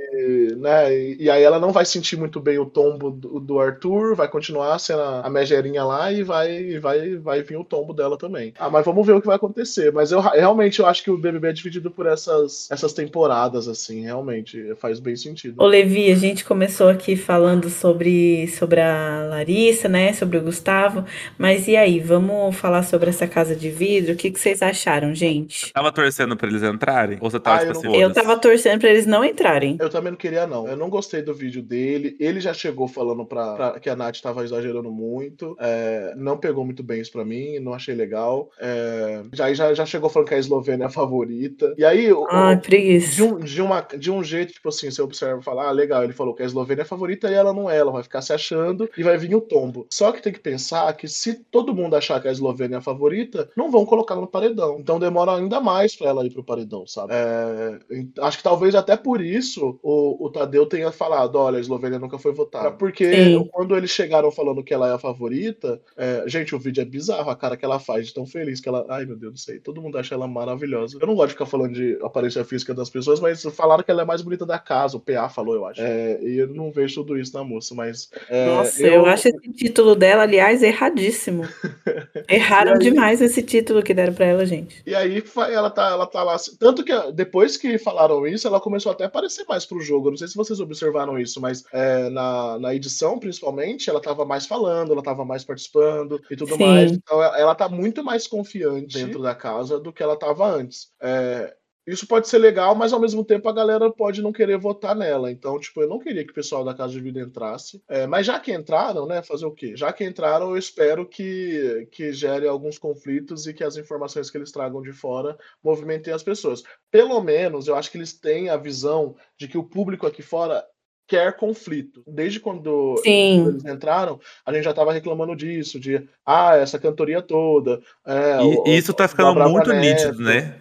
né, 0.58 0.94
e, 0.94 1.18
e 1.24 1.30
aí 1.30 1.44
ela 1.44 1.60
não 1.60 1.72
vai 1.72 1.86
sentir 1.86 2.18
muito 2.18 2.40
bem 2.40 2.58
o 2.60 2.66
tombo 2.66 3.10
do, 3.12 3.40
do 3.40 3.60
Arthur, 3.60 4.16
vai 4.16 4.28
continuar 4.28 4.78
sendo 4.80 5.02
a, 5.02 5.22
a 5.22 5.30
megerinha 5.30 5.84
lá 5.84 6.12
e 6.12 6.24
vai, 6.24 6.52
e 6.56 6.80
vai, 6.80 7.16
vai 7.18 7.42
vir 7.44 7.58
o 7.58 7.64
tombo 7.64 7.94
dela 7.94 8.18
também. 8.18 8.54
Ah, 8.60 8.70
mas 8.70 8.86
vamos 8.86 9.06
ver 9.06 9.14
o 9.14 9.22
que 9.22 9.28
vai 9.28 9.36
acontecer. 9.36 9.92
Mas 9.92 10.12
eu 10.12 10.20
realmente 10.20 10.80
eu 10.80 10.86
acho 10.86 11.04
que 11.04 11.12
o 11.12 11.18
BBB 11.18 11.50
é 11.50 11.54
dividido 11.54 11.90
por 11.92 12.06
essas, 12.06 12.70
essas 12.72 12.94
temporadas, 12.94 13.68
assim, 13.68 14.02
realmente 14.02 14.74
faz 14.76 15.00
bem 15.00 15.16
sentido. 15.16 15.62
Ô, 15.62 15.66
Levi, 15.66 16.12
a 16.12 16.16
gente 16.16 16.46
começou 16.46 16.90
aqui 16.90 17.16
falando 17.16 17.70
sobre, 17.70 18.48
sobre 18.50 18.80
a 18.82 19.26
Larissa, 19.30 19.88
né? 19.88 20.14
Sobre 20.14 20.38
o 20.38 20.42
Gustavo. 20.42 21.06
Mas 21.38 21.68
e 21.68 21.76
aí, 21.76 22.00
vamos 22.00 22.56
falar 22.56 22.84
sobre 22.84 23.10
essa 23.10 23.28
casa 23.28 23.56
de 23.56 23.70
vidro? 23.70 24.14
O 24.14 24.16
que, 24.16 24.32
que 24.32 24.40
vocês 24.40 24.62
acharam, 24.62 25.14
gente? 25.14 25.72
Tava 25.74 25.92
torcendo 25.92 26.36
pra 26.36 26.48
eles 26.48 26.64
entrarem? 26.64 27.18
Ou 27.22 27.30
você 27.30 27.40
tava 27.40 27.58
Ah, 27.58 27.60
tipo 27.60 27.72
eu 27.74 27.78
assim, 27.78 27.88
não- 27.88 27.96
Eu 27.96 28.14
tava 28.14 28.38
torcendo 28.38 28.80
pra 28.80 28.90
eles 28.90 29.06
não 29.06 29.24
entrarem. 29.24 29.78
Eu 29.80 29.90
também 29.90 30.11
não 30.12 30.18
queria, 30.18 30.46
não. 30.48 30.68
Eu 30.68 30.78
não 30.78 30.90
gostei 30.90 31.22
do 31.22 31.34
vídeo 31.34 31.62
dele. 31.64 32.16
Ele 32.20 32.40
já 32.40 32.54
chegou 32.54 32.88
falando 32.88 33.26
pra, 33.26 33.56
pra- 33.56 33.80
que 33.80 33.90
a 33.90 33.96
Nath 33.96 34.20
tava 34.22 34.44
exagerando 34.44 34.92
muito. 34.92 35.56
É, 35.60 36.14
não 36.16 36.38
pegou 36.38 36.64
muito 36.64 36.84
bem 36.84 37.02
isso 37.02 37.12
pra 37.12 37.26
mim, 37.26 37.60
não 37.60 37.74
achei 37.74 37.96
legal. 37.96 38.50
É, 38.60 39.24
já, 39.34 39.54
já, 39.54 39.74
já 39.74 39.86
chegou 39.86 40.10
falando 40.10 40.28
que 40.30 40.36
a 40.36 40.40
Eslovênia 40.40 40.84
é 40.84 40.88
a 40.88 40.90
favorita. 40.90 41.74
E 41.78 41.84
aí, 41.86 42.12
o- 42.12 42.26
preguiça. 42.62 43.16
de 43.16 43.24
um, 43.24 43.40
de, 43.40 43.62
uma, 43.62 43.82
de 43.82 44.12
um 44.12 44.24
jeito, 44.24 44.54
tipo 44.54 44.70
assim, 44.70 44.90
você 44.92 45.02
observa 45.02 45.40
e 45.40 45.44
fala, 45.44 45.68
ah, 45.68 45.72
legal, 45.72 46.04
ele 46.04 46.14
falou 46.14 46.34
que 46.34 46.44
a 46.44 46.46
Eslovênia 46.46 46.82
é 46.82 46.84
a 46.84 46.88
favorita 46.88 47.30
e 47.30 47.34
ela 47.34 47.54
não 47.54 47.70
é, 47.70 47.78
ela 47.78 47.92
vai 47.92 48.04
ficar 48.04 48.22
se 48.22 48.34
achando 48.34 48.90
e 48.98 49.04
vai 49.04 49.18
vir 49.18 49.36
o 49.36 49.42
tombo. 49.42 49.88
Só 49.90 50.12
que 50.12 50.22
tem 50.22 50.34
que 50.34 50.40
pensar 50.40 50.92
que 50.94 51.08
se 51.08 51.34
todo 51.52 51.74
mundo 51.74 51.96
achar 51.96 52.22
que 52.22 52.28
a 52.28 52.32
Eslovênia 52.32 52.76
é 52.76 52.78
a 52.80 52.82
favorita, 52.82 53.50
não 53.56 53.72
vão 53.72 53.86
colocar 53.86 54.16
no 54.16 54.28
paredão. 54.28 54.78
Então 54.80 55.00
demora 55.00 55.36
ainda 55.36 55.60
mais 55.60 55.96
pra 55.96 56.10
ela 56.10 56.26
ir 56.26 56.32
pro 56.32 56.44
paredão, 56.44 56.86
sabe? 56.86 57.14
É, 57.14 57.80
acho 58.22 58.38
que 58.38 58.44
talvez 58.44 58.76
até 58.76 58.96
por 58.98 59.22
isso 59.22 59.80
o, 59.92 60.26
o 60.26 60.30
Tadeu 60.30 60.66
tenha 60.66 60.92
falado, 60.92 61.36
olha, 61.36 61.58
a 61.58 61.60
Eslovênia 61.60 62.00
nunca 62.00 62.18
foi 62.18 62.32
votada. 62.32 62.72
Porque 62.72 63.14
Sim. 63.14 63.50
quando 63.52 63.76
eles 63.76 63.92
chegaram 63.92 64.32
falando 64.32 64.64
que 64.64 64.74
ela 64.74 64.90
é 64.90 64.94
a 64.94 65.00
favorita, 65.00 65.82
é, 65.98 66.24
gente, 66.28 66.56
o 66.56 66.60
vídeo 66.60 66.82
é 66.82 66.86
bizarro, 66.86 67.30
a 67.30 67.36
cara 67.36 67.58
que 67.58 67.66
ela 67.66 67.80
faz 67.80 68.08
de 68.08 68.14
tão 68.14 68.26
feliz 68.26 68.62
que 68.62 68.70
ela. 68.70 68.86
Ai, 68.90 69.06
meu 69.06 69.18
Deus, 69.18 69.34
não 69.34 69.38
sei. 69.38 69.60
Todo 69.60 69.82
mundo 69.82 69.98
acha 69.98 70.16
ela 70.16 70.28
maravilhosa. 70.28 70.98
Eu 71.00 71.08
não 71.08 71.16
gosto 71.16 71.30
de 71.30 71.34
ficar 71.34 71.46
falando 71.46 71.74
de 71.74 71.98
aparência 72.02 72.44
física 72.46 72.74
das 72.74 72.90
pessoas, 72.90 73.20
mas 73.20 73.44
falaram 73.44 73.84
que 73.84 73.92
ela 73.92 74.04
é 74.04 74.06
mais 74.06 74.22
bonita 74.22 74.46
da 74.46 74.58
casa. 74.58 74.98
O 74.98 75.00
PA 75.00 75.28
falou, 75.30 75.56
eu 75.56 75.66
acho. 75.66 75.82
É, 75.82 76.20
e 76.22 76.38
eu 76.38 76.48
não 76.48 76.72
vejo 76.72 76.96
tudo 76.96 77.18
isso 77.18 77.34
na 77.34 77.44
moça, 77.44 77.76
mas. 77.76 78.10
é, 78.30 78.46
Nossa, 78.46 78.84
eu... 78.84 79.06
acho 79.06 79.28
esse 79.28 79.54
título 79.54 79.96
dela, 79.96 80.24
aliás, 80.24 80.64
erradíssimo. 80.64 81.44
Erraram 82.30 82.74
aí? 82.74 82.80
demais 82.80 83.22
esse 83.22 83.42
título 83.44 83.84
que 83.84 83.94
deram 83.94 84.14
pra 84.14 84.26
ela, 84.26 84.46
gente. 84.46 84.82
E 84.86 84.96
aí 84.96 85.24
ela 85.50 85.70
tá, 85.70 85.90
ela 85.90 86.06
tá 86.06 86.24
lá. 86.24 86.38
Tanto 86.60 86.84
que 86.84 86.94
depois 87.12 87.58
que 87.58 87.78
falaram 87.78 88.26
isso, 88.26 88.48
ela 88.48 88.60
começou 88.60 88.92
até 88.92 89.04
a 89.04 89.08
aparecer 89.08 89.46
mais 89.48 89.66
pro 89.66 89.81
jogo. 89.82 90.08
Eu 90.08 90.12
não 90.12 90.18
sei 90.18 90.28
se 90.28 90.36
vocês 90.36 90.60
observaram 90.60 91.20
isso, 91.20 91.42
mas 91.42 91.64
é, 91.72 92.10
na, 92.10 92.60
na 92.60 92.76
edição, 92.76 93.20
principalmente, 93.20 93.90
ela 93.90 94.02
tava 94.02 94.26
mais 94.26 94.46
falando, 94.46 94.94
ela 94.94 95.04
tava 95.04 95.26
mais 95.26 95.44
participando 95.44 96.22
e 96.30 96.36
tudo 96.36 96.56
Sim. 96.56 96.64
mais. 96.64 96.92
Então 96.92 97.22
ela, 97.22 97.40
ela 97.40 97.56
tá 97.56 97.68
muito 97.68 98.04
mais 98.04 98.28
confiante 98.28 98.98
dentro 98.98 99.22
da 99.22 99.36
casa 99.36 99.80
do 99.80 99.92
que 99.94 100.04
ela 100.04 100.18
tava 100.18 100.48
antes. 100.48 100.92
É, 101.02 101.56
isso 101.92 102.08
pode 102.08 102.28
ser 102.30 102.38
legal, 102.38 102.74
mas 102.74 102.94
ao 102.94 103.00
mesmo 103.00 103.24
tempo 103.24 103.50
a 103.50 103.54
galera 103.54 103.92
pode 103.92 104.22
não 104.22 104.32
querer 104.32 104.58
votar 104.58 104.96
nela. 104.96 105.32
Então, 105.32 105.60
tipo, 105.60 105.82
eu 105.82 105.90
não 105.90 106.00
queria 106.00 106.24
que 106.24 106.32
o 106.32 106.36
pessoal 106.36 106.64
da 106.64 106.74
Casa 106.74 106.94
de 106.94 107.02
Vida 107.02 107.20
entrasse. 107.20 107.82
É, 107.90 108.08
mas 108.08 108.26
já 108.26 108.40
que 108.40 108.54
entraram, 108.54 109.06
né? 109.06 109.22
Fazer 109.22 109.46
o 109.46 109.52
quê? 109.52 109.74
Já 109.76 109.92
que 109.92 110.04
entraram, 110.06 110.52
eu 110.52 110.58
espero 110.58 111.06
que, 111.06 111.88
que 111.92 112.14
gere 112.14 112.48
alguns 112.48 112.78
conflitos 112.78 113.46
e 113.46 113.54
que 113.54 113.64
as 113.64 113.76
informações 113.78 114.30
que 114.32 114.38
eles 114.38 114.52
tragam 114.52 114.82
de 114.82 114.94
fora 114.94 115.38
movimentem 115.64 116.14
as 116.14 116.24
pessoas. 116.24 116.64
Pelo 116.90 117.22
menos, 117.22 117.68
eu 117.68 117.76
acho 117.76 117.92
que 117.92 117.98
eles 117.98 118.14
têm 118.14 118.50
a 118.50 118.58
visão 118.58 119.16
de 119.38 119.48
que 119.48 119.58
o 119.58 119.64
público 119.64 120.08
aqui 120.08 120.22
fora 120.22 120.64
quer 121.08 121.36
conflito. 121.36 122.02
Desde 122.08 122.40
quando 122.40 122.96
Sim. 123.04 123.46
eles 123.48 123.66
entraram, 123.66 124.18
a 124.46 124.54
gente 124.54 124.64
já 124.64 124.70
estava 124.70 124.94
reclamando 124.94 125.36
disso, 125.36 125.78
de 125.78 126.08
ah, 126.26 126.56
essa 126.56 126.80
cantoria 126.80 127.22
toda. 127.22 127.82
É, 128.08 128.38
E, 128.42 128.58
o- 128.58 128.64
isso 128.68 128.94
tá 128.94 129.04
o- 129.04 129.10
ficando 129.10 129.50
muito 129.50 129.74
Neto. 129.74 129.82
nítido, 130.06 130.24
né? 130.24 130.61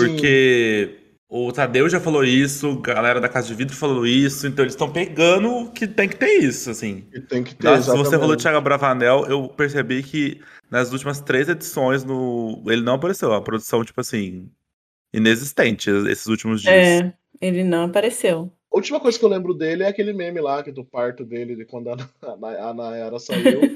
Porque 0.00 0.98
O 1.28 1.50
Tadeu 1.52 1.88
já 1.88 1.98
falou 1.98 2.22
isso, 2.22 2.80
a 2.86 2.94
galera 2.94 3.20
da 3.20 3.28
Casa 3.28 3.48
de 3.48 3.54
Vidro 3.54 3.74
falou 3.74 4.06
isso, 4.06 4.46
então 4.46 4.64
eles 4.64 4.74
estão 4.74 4.92
pegando 4.92 5.70
que 5.72 5.86
tem 5.86 6.08
que 6.08 6.16
ter 6.16 6.38
isso, 6.38 6.70
assim. 6.70 7.04
E 7.12 7.20
tem 7.20 7.42
que 7.42 7.54
ter, 7.54 7.66
Nossa, 7.66 7.96
você 7.96 8.18
falou 8.18 8.36
Thiago 8.36 8.60
Bravanel, 8.60 9.26
eu 9.26 9.48
percebi 9.48 10.02
que 10.02 10.40
nas 10.70 10.92
últimas 10.92 11.20
três 11.20 11.48
edições 11.48 12.04
no... 12.04 12.62
ele 12.66 12.82
não 12.82 12.94
apareceu. 12.94 13.32
A 13.32 13.42
produção, 13.42 13.84
tipo 13.84 14.00
assim, 14.00 14.48
inexistente 15.12 15.90
esses 15.90 16.26
últimos 16.26 16.62
dias. 16.62 16.74
É, 16.74 17.12
ele 17.40 17.64
não 17.64 17.86
apareceu. 17.86 18.52
A 18.72 18.76
última 18.76 18.98
coisa 18.98 19.16
que 19.16 19.24
eu 19.24 19.28
lembro 19.28 19.54
dele 19.54 19.84
é 19.84 19.88
aquele 19.88 20.12
meme 20.12 20.40
lá, 20.40 20.62
que 20.62 20.70
é 20.70 20.72
do 20.72 20.84
parto 20.84 21.24
dele, 21.24 21.54
de 21.54 21.64
quando 21.64 21.90
a, 21.90 21.94
a, 22.22 22.70
a 22.70 22.74
Nayara 22.74 23.18
saiu. 23.18 23.60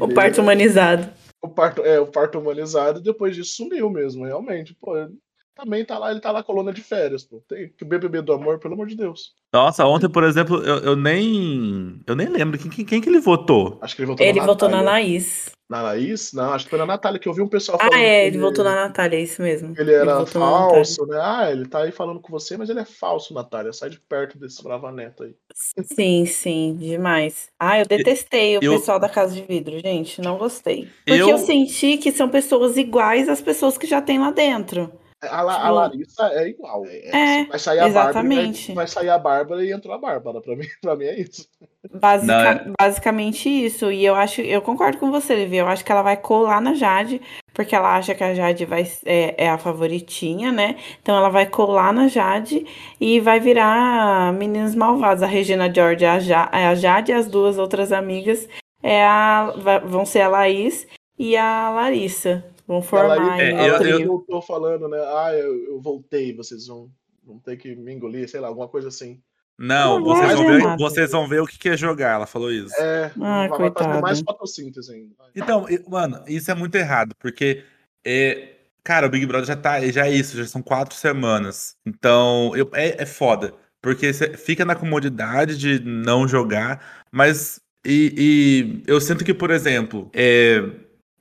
O 0.00 0.06
dele. 0.06 0.14
parto 0.14 0.40
humanizado. 0.40 1.08
O 1.44 1.48
parto, 1.48 1.82
é, 1.82 2.00
o 2.00 2.06
parto 2.06 2.38
humanizado, 2.38 3.00
e 3.00 3.02
depois 3.02 3.36
disso 3.36 3.56
sumiu 3.56 3.90
mesmo, 3.90 4.24
realmente. 4.24 4.74
Pô, 4.80 4.96
ele 4.96 5.12
também 5.54 5.84
tá 5.84 5.98
lá, 5.98 6.10
ele 6.10 6.20
tá 6.20 6.30
lá 6.32 6.42
coluna 6.42 6.72
de 6.72 6.80
férias, 6.80 7.22
pô. 7.22 7.42
Tem 7.46 7.68
que 7.68 7.84
BBB 7.84 8.22
do 8.22 8.32
amor, 8.32 8.58
pelo 8.58 8.72
amor 8.72 8.86
de 8.86 8.96
Deus. 8.96 9.34
Nossa, 9.52 9.84
ontem, 9.84 10.08
por 10.08 10.24
exemplo, 10.24 10.56
eu, 10.64 10.78
eu 10.78 10.96
nem. 10.96 12.00
Eu 12.06 12.16
nem 12.16 12.28
lembro. 12.28 12.58
Quem, 12.58 12.70
quem, 12.70 12.84
quem 12.84 13.00
que 13.02 13.08
ele 13.10 13.20
votou? 13.20 13.78
Acho 13.82 13.94
que 13.94 14.00
ele 14.00 14.06
votou 14.06 14.26
Ele 14.26 14.40
na 14.40 14.46
votou 14.46 14.70
na. 14.70 14.80
Laís. 14.80 15.53
Na 15.68 15.80
Laís? 15.80 16.32
Não, 16.34 16.52
acho 16.52 16.64
que 16.66 16.70
foi 16.70 16.78
na 16.78 16.84
Natália, 16.84 17.18
que 17.18 17.26
eu 17.26 17.32
vi 17.32 17.40
um 17.40 17.48
pessoal 17.48 17.78
falando 17.78 17.94
Ah, 17.94 17.98
é, 17.98 18.20
que 18.22 18.26
ele 18.28 18.38
votou 18.38 18.62
na 18.62 18.74
Natália, 18.74 19.16
é 19.16 19.22
isso 19.22 19.40
mesmo. 19.40 19.74
Ele 19.78 19.92
era 19.92 20.04
Natália. 20.04 20.26
falso, 20.30 21.06
né? 21.06 21.18
Ah, 21.22 21.50
ele 21.50 21.66
tá 21.66 21.78
aí 21.82 21.90
falando 21.90 22.20
com 22.20 22.30
você, 22.30 22.56
mas 22.56 22.68
ele 22.68 22.80
é 22.80 22.84
falso, 22.84 23.32
Natália. 23.32 23.72
Sai 23.72 23.88
de 23.88 23.98
perto 23.98 24.38
desse 24.38 24.62
brava 24.62 24.92
neto 24.92 25.22
aí. 25.22 25.34
Sim, 25.54 26.26
sim, 26.26 26.76
demais. 26.78 27.48
Ah, 27.58 27.78
eu 27.80 27.86
detestei 27.86 28.58
o 28.58 28.62
Eu- 28.62 28.74
pessoal 28.78 29.00
da 29.00 29.08
Casa 29.08 29.34
de 29.34 29.42
Vidro, 29.42 29.78
gente, 29.80 30.20
não 30.20 30.36
gostei. 30.36 30.88
Porque 31.06 31.22
Eu- 31.22 31.30
eu... 31.30 31.38
senti 31.38 31.96
que 31.96 32.12
são 32.12 32.28
pessoas 32.28 32.76
iguais 32.76 33.28
às 33.28 33.40
pessoas 33.40 33.78
que 33.78 33.86
já 33.86 34.02
tem 34.02 34.18
lá 34.18 34.30
dentro. 34.30 34.92
A, 35.28 35.42
La- 35.42 35.54
a 35.54 35.60
Tipo- 35.60 35.72
Larissa 35.74 36.26
é 36.34 36.48
igual. 36.48 36.84
É, 36.86 37.40
É, 37.40 37.44
vai 37.44 37.58
sair 37.58 37.78
a 37.80 37.82
Bárbara. 37.88 38.06
e 38.06 38.10
exatamente. 38.10 38.66
Vai, 38.68 38.74
vai 38.76 38.86
sair 38.88 39.08
a 39.10 39.18
Bárbara 39.18 39.64
e 39.64 39.72
entrou 39.72 39.94
a 39.94 39.98
Bárbara. 39.98 40.40
Pra 40.40 40.54
mim, 40.56 40.66
pra 40.82 40.96
mim 40.96 41.04
é 41.04 41.20
isso. 41.20 41.46
Basica- 41.92 42.32
Não, 42.32 42.40
é- 42.50 42.64
Basicamente 42.80 43.48
isso. 43.48 43.90
E 43.90 44.04
eu 44.04 44.14
acho, 44.14 44.40
eu 44.40 44.62
concordo 44.62 44.98
com 44.98 45.10
você, 45.10 45.34
Levi. 45.34 45.56
Eu 45.56 45.66
acho 45.68 45.84
que 45.84 45.92
ela 45.92 46.02
vai 46.02 46.16
colar 46.16 46.60
na 46.60 46.74
Jade, 46.74 47.20
porque 47.52 47.74
ela 47.74 47.96
acha 47.96 48.14
que 48.14 48.24
a 48.24 48.34
Jade 48.34 48.64
vai, 48.64 48.86
é, 49.04 49.44
é 49.44 49.48
a 49.50 49.58
favoritinha, 49.58 50.50
né? 50.50 50.76
Então 51.02 51.16
ela 51.16 51.28
vai 51.28 51.46
colar 51.46 51.92
na 51.92 52.08
Jade 52.08 52.66
e 53.00 53.20
vai 53.20 53.38
virar 53.40 54.32
meninas 54.32 54.74
malvadas. 54.74 55.22
A 55.22 55.26
Regina 55.26 55.72
George 55.72 56.04
é 56.04 56.08
a, 56.08 56.18
ja, 56.18 56.48
a 56.50 56.74
Jade 56.74 57.12
e 57.12 57.14
as 57.14 57.26
duas 57.26 57.58
outras 57.58 57.92
amigas 57.92 58.48
é 58.82 59.04
a, 59.04 59.52
vão 59.86 60.04
ser 60.04 60.22
a 60.22 60.28
Laís 60.28 60.86
e 61.18 61.36
a 61.36 61.70
Larissa. 61.70 62.44
Vão 62.66 62.80
formar 62.82 63.32
aí 63.34 63.50
É, 63.50 63.54
um 63.54 63.76
a 63.76 63.82
eu- 63.82 64.06
voltou 64.06 64.40
falando, 64.40 64.88
né? 64.88 64.98
Ah, 64.98 65.32
eu, 65.34 65.64
eu 65.66 65.80
voltei, 65.80 66.34
vocês 66.34 66.66
vão, 66.66 66.90
vão 67.22 67.38
ter 67.38 67.56
que 67.56 67.74
me 67.76 67.92
engolir, 67.92 68.28
sei 68.28 68.40
lá, 68.40 68.48
alguma 68.48 68.68
coisa 68.68 68.88
assim. 68.88 69.20
Não, 69.58 70.00
Não 70.00 70.04
vocês 70.04 70.32
vão, 70.32 70.46
ver, 70.46 70.76
vocês 70.78 71.10
vão 71.12 71.28
ver 71.28 71.40
o 71.40 71.46
que 71.46 71.58
que 71.58 71.68
é 71.68 71.76
jogar. 71.76 72.14
Ela 72.14 72.26
falou 72.26 72.50
isso. 72.50 72.74
É, 72.76 73.12
vai 73.16 73.48
fazer 73.48 73.60
coitada. 73.60 74.00
mais 74.00 74.20
fotossíntese 74.20 74.92
ainda. 74.92 75.14
Então, 75.34 75.66
mano, 75.88 76.24
isso 76.26 76.50
é 76.50 76.54
muito 76.54 76.74
errado, 76.74 77.14
porque, 77.20 77.62
é, 78.04 78.54
cara, 78.82 79.06
o 79.06 79.10
Big 79.10 79.24
Brother 79.26 79.46
já 79.46 79.54
tá, 79.56 79.80
já 79.88 80.06
é 80.08 80.10
isso, 80.10 80.36
já 80.36 80.44
são 80.46 80.60
quatro 80.60 80.96
semanas. 80.96 81.76
Então, 81.86 82.52
eu- 82.56 82.68
é, 82.72 83.02
é 83.02 83.06
foda, 83.06 83.54
porque 83.80 84.12
você 84.12 84.36
fica 84.36 84.64
na 84.64 84.74
comodidade 84.74 85.56
de 85.56 85.78
não 85.84 86.26
jogar, 86.26 87.04
mas, 87.12 87.60
e, 87.86 88.82
e 88.86 88.90
eu 88.90 89.00
sinto 89.00 89.24
que, 89.24 89.32
por 89.34 89.52
exemplo, 89.52 90.10
é, 90.12 90.64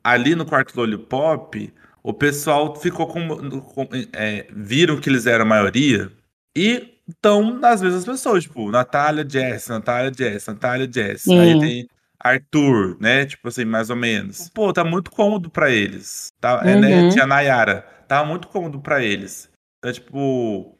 ali 0.04 0.36
no 0.36 0.46
quarto 0.46 0.76
Lollipop, 0.76 1.74
o 2.04 2.14
pessoal 2.14 2.76
ficou 2.76 3.08
com, 3.08 3.62
com- 3.62 3.90
é, 4.14 4.48
viram 4.54 5.00
que 5.00 5.10
eles 5.10 5.26
eram 5.26 5.44
a 5.46 5.48
maioria 5.48 6.12
e 6.56 6.94
estão 7.08 7.58
nas 7.60 7.82
mesmas 7.82 8.06
pessoas, 8.06 8.44
tipo, 8.44 8.70
Natália, 8.72 9.26
Jess, 9.28 9.68
Natália, 9.68 10.12
Jess, 10.16 10.48
Natália, 10.48 10.90
Jess. 10.92 11.28
Aí 11.28 11.60
tem 11.60 11.88
Arthur, 12.20 12.98
né? 13.00 13.26
Tipo 13.26 13.48
assim, 13.50 13.66
mais 13.66 13.90
ou 13.90 13.96
menos. 13.96 14.50
Pô, 14.50 14.72
tá 14.72 14.84
muito 14.84 15.12
cômodo 15.12 15.50
pra 15.50 15.70
eles. 15.70 16.32
Tá, 16.40 16.62
é, 16.64 16.76
né? 16.80 17.02
Uhum. 17.04 17.28
Nayara. 17.28 17.82
Tá 18.08 18.24
muito 18.24 18.48
cômodo 18.48 18.80
pra 18.80 19.04
eles. 19.04 19.50
Então, 19.80 19.92
tipo. 19.92 20.78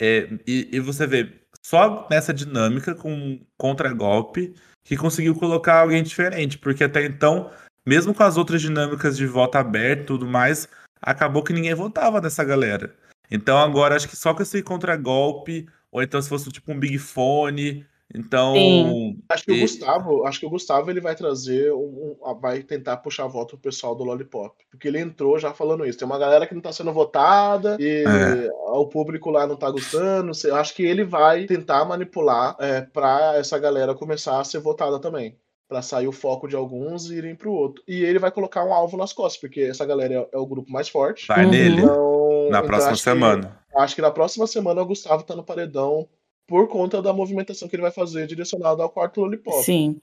é, 0.00 0.28
e, 0.46 0.68
e 0.72 0.80
você 0.80 1.06
vê, 1.06 1.30
só 1.62 2.06
nessa 2.10 2.32
dinâmica 2.32 2.94
com 2.94 3.40
contra-golpe 3.58 4.54
que 4.84 4.96
conseguiu 4.96 5.34
colocar 5.34 5.80
alguém 5.80 6.02
diferente. 6.02 6.56
Porque 6.56 6.84
até 6.84 7.04
então, 7.04 7.50
mesmo 7.88 8.12
com 8.14 8.22
as 8.22 8.36
outras 8.36 8.60
dinâmicas 8.60 9.16
de 9.16 9.26
voto 9.26 9.56
aberto 9.56 10.02
e 10.02 10.06
tudo 10.06 10.26
mais, 10.26 10.68
acabou 11.00 11.42
que 11.42 11.52
ninguém 11.52 11.74
votava 11.74 12.20
nessa 12.20 12.44
galera. 12.44 12.94
Então 13.30 13.56
agora 13.58 13.96
acho 13.96 14.08
que 14.08 14.16
só 14.16 14.34
com 14.34 14.42
esse 14.42 14.62
contra-golpe, 14.62 15.66
ou 15.90 16.02
então 16.02 16.20
se 16.20 16.28
fosse 16.28 16.50
tipo 16.50 16.70
um 16.72 16.78
Big 16.78 16.98
Fone. 16.98 17.86
Então. 18.14 18.54
Sim. 18.54 19.18
Acho 19.28 19.44
que 19.44 19.52
o 19.52 19.54
E- 19.54 19.60
Gustavo, 19.60 20.24
acho 20.26 20.40
que 20.40 20.46
o 20.46 20.50
Gustavo 20.50 20.90
ele 20.90 20.98
vai 21.00 21.14
trazer 21.14 21.70
um, 21.74 22.16
um- 22.24 22.34
vai 22.40 22.62
tentar 22.62 22.96
puxar 22.98 23.26
voto 23.26 23.48
pro 23.50 23.64
pessoal 23.70 23.94
do 23.94 24.02
Lollipop, 24.02 24.54
porque 24.70 24.88
ele 24.88 24.98
entrou 24.98 25.38
já 25.38 25.52
falando 25.52 25.84
isso. 25.84 25.98
Tem 25.98 26.06
uma 26.06 26.18
galera 26.18 26.46
que 26.46 26.54
não 26.54 26.62
tá 26.62 26.72
sendo 26.72 26.90
votada 26.90 27.76
e 27.78 28.04
É. 28.06 28.48
o 28.70 28.86
público 28.86 29.30
lá 29.30 29.46
não 29.46 29.56
tá 29.56 29.70
gostando. 29.70 30.32
Eu 30.42 30.56
acho 30.56 30.74
que 30.74 30.82
ele 30.84 31.04
vai 31.04 31.44
tentar 31.44 31.84
manipular 31.84 32.56
é, 32.58 32.80
para 32.80 33.36
essa 33.36 33.58
galera 33.58 33.94
começar 33.94 34.40
a 34.40 34.44
ser 34.44 34.60
votada 34.60 34.98
também, 34.98 35.36
Pra 35.68 35.82
sair 35.82 36.08
o 36.08 36.12
foco 36.12 36.48
de 36.48 36.56
alguns 36.56 37.10
e 37.10 37.16
irem 37.16 37.34
pro 37.36 37.52
outro. 37.52 37.82
E 37.86 38.02
ele 38.02 38.18
vai 38.18 38.30
colocar 38.30 38.64
um 38.64 38.72
alvo 38.72 38.96
nas 38.96 39.12
costas, 39.12 39.38
porque 39.38 39.60
essa 39.60 39.84
galera 39.84 40.14
é, 40.14 40.28
é 40.32 40.38
o 40.38 40.46
grupo 40.46 40.72
mais 40.72 40.88
forte. 40.88 41.26
Vai 41.28 41.44
Uhum. 41.44 41.50
nele 41.50 41.82
Então, 41.82 42.48
na 42.50 42.58
então 42.58 42.66
próxima 42.66 42.92
acho 42.92 43.02
que- 43.04 43.10
semana. 43.10 43.58
acho 43.76 43.94
que 43.94 44.00
na 44.02 44.10
próxima 44.10 44.46
semana 44.46 44.80
o 44.80 44.86
Gustavo 44.86 45.22
tá 45.24 45.36
no 45.36 45.44
paredão 45.44 46.08
por 46.46 46.66
conta 46.68 47.02
da 47.02 47.12
movimentação 47.12 47.68
que 47.68 47.76
ele 47.76 47.82
vai 47.82 47.90
fazer 47.90 48.26
direcionada 48.26 48.82
ao 48.82 48.88
quarto 48.88 49.20
Lollipop. 49.20 49.62
Sim. 49.62 50.00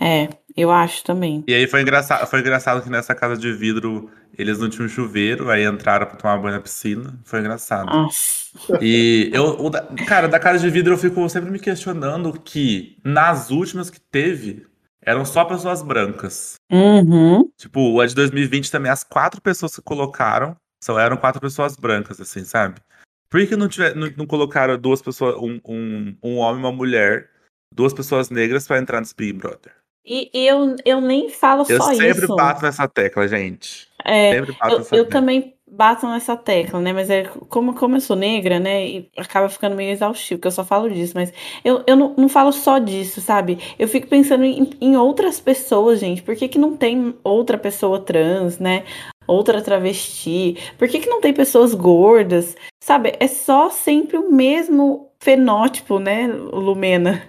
É, 0.00 0.28
eu 0.56 0.70
acho 0.70 1.04
também. 1.04 1.44
E 1.46 1.54
aí 1.54 1.66
foi 1.66 1.82
engraçado, 1.82 2.26
foi 2.26 2.40
engraçado 2.40 2.82
que 2.82 2.90
nessa 2.90 3.14
casa 3.14 3.36
de 3.36 3.52
vidro 3.52 4.10
eles 4.36 4.58
não 4.58 4.68
tinham 4.68 4.88
chuveiro, 4.88 5.50
aí 5.50 5.64
entraram 5.64 6.06
pra 6.06 6.16
tomar 6.16 6.38
banho 6.38 6.54
na 6.56 6.60
piscina. 6.60 7.18
Foi 7.24 7.40
engraçado. 7.40 7.86
Nossa. 7.86 8.78
E 8.80 9.30
eu, 9.32 9.56
o 9.60 9.70
da- 9.70 9.82
cara, 10.06 10.26
da 10.28 10.38
casa 10.38 10.58
de 10.58 10.70
vidro 10.70 10.94
eu 10.94 10.98
fico 10.98 11.28
sempre 11.28 11.50
me 11.50 11.58
questionando 11.58 12.32
que 12.32 12.98
nas 13.04 13.50
últimas 13.50 13.90
que 13.90 14.00
teve 14.00 14.66
eram 15.04 15.24
só 15.24 15.44
pessoas 15.44 15.82
brancas. 15.82 16.54
Uhum. 16.70 17.50
Tipo, 17.56 18.00
a 18.00 18.06
de 18.06 18.14
2020 18.14 18.70
também, 18.70 18.90
as 18.90 19.04
quatro 19.04 19.40
pessoas 19.40 19.74
que 19.74 19.82
colocaram 19.82 20.56
só 20.82 20.98
eram 20.98 21.16
quatro 21.16 21.40
pessoas 21.40 21.76
brancas, 21.76 22.20
assim, 22.20 22.44
sabe? 22.44 22.80
Por 23.28 23.46
que 23.46 23.56
não, 23.56 23.68
tiver, 23.68 23.94
não, 23.96 24.10
não 24.16 24.26
colocaram 24.26 24.76
duas 24.78 25.00
pessoas, 25.00 25.36
um, 25.36 25.58
um, 25.66 26.16
um 26.22 26.36
homem 26.36 26.60
e 26.62 26.64
uma 26.64 26.72
mulher, 26.72 27.30
duas 27.74 27.92
pessoas 27.92 28.30
negras 28.30 28.66
pra 28.66 28.78
entrar 28.78 29.00
nesse 29.00 29.14
Big 29.14 29.32
Brother? 29.32 29.72
E 30.04 30.30
eu, 30.34 30.74
eu 30.84 31.00
nem 31.00 31.28
falo 31.28 31.64
Eu 31.68 31.80
só 31.80 31.94
sempre 31.94 32.24
isso. 32.24 32.34
bato 32.34 32.62
nessa 32.62 32.88
tecla, 32.88 33.28
gente. 33.28 33.86
É, 34.04 34.32
Sempre 34.32 34.52
bato 34.52 34.74
eu, 34.74 34.78
nessa 34.78 34.96
eu 34.96 35.04
tecla. 35.04 35.20
também 35.20 35.54
bato 35.70 36.06
nessa 36.08 36.36
tecla, 36.36 36.80
né? 36.80 36.92
Mas 36.92 37.08
é 37.08 37.24
como, 37.48 37.72
como 37.74 37.96
eu 37.96 38.00
sou 38.00 38.16
negra, 38.16 38.58
né? 38.58 38.84
E 38.84 39.10
acaba 39.16 39.48
ficando 39.48 39.76
meio 39.76 39.92
exaustivo, 39.92 40.40
que 40.40 40.46
eu 40.48 40.50
só 40.52 40.64
falo 40.64 40.90
disso. 40.90 41.12
Mas 41.14 41.32
eu, 41.64 41.84
eu 41.86 41.94
não, 41.96 42.14
não 42.16 42.28
falo 42.28 42.52
só 42.52 42.78
disso, 42.78 43.20
sabe? 43.20 43.58
Eu 43.78 43.86
fico 43.86 44.08
pensando 44.08 44.42
em, 44.44 44.70
em 44.80 44.96
outras 44.96 45.38
pessoas, 45.38 46.00
gente. 46.00 46.20
Por 46.20 46.34
que, 46.34 46.48
que 46.48 46.58
não 46.58 46.76
tem 46.76 47.14
outra 47.22 47.56
pessoa 47.56 48.00
trans, 48.00 48.58
né? 48.58 48.84
Outra 49.26 49.62
travesti? 49.62 50.58
Por 50.76 50.88
que, 50.88 50.98
que 50.98 51.08
não 51.08 51.20
tem 51.20 51.32
pessoas 51.32 51.74
gordas? 51.74 52.56
Sabe? 52.82 53.14
É 53.20 53.28
só 53.28 53.70
sempre 53.70 54.18
o 54.18 54.32
mesmo 54.32 55.11
fenótipo, 55.22 56.00
né, 56.00 56.26
Lumena? 56.26 57.22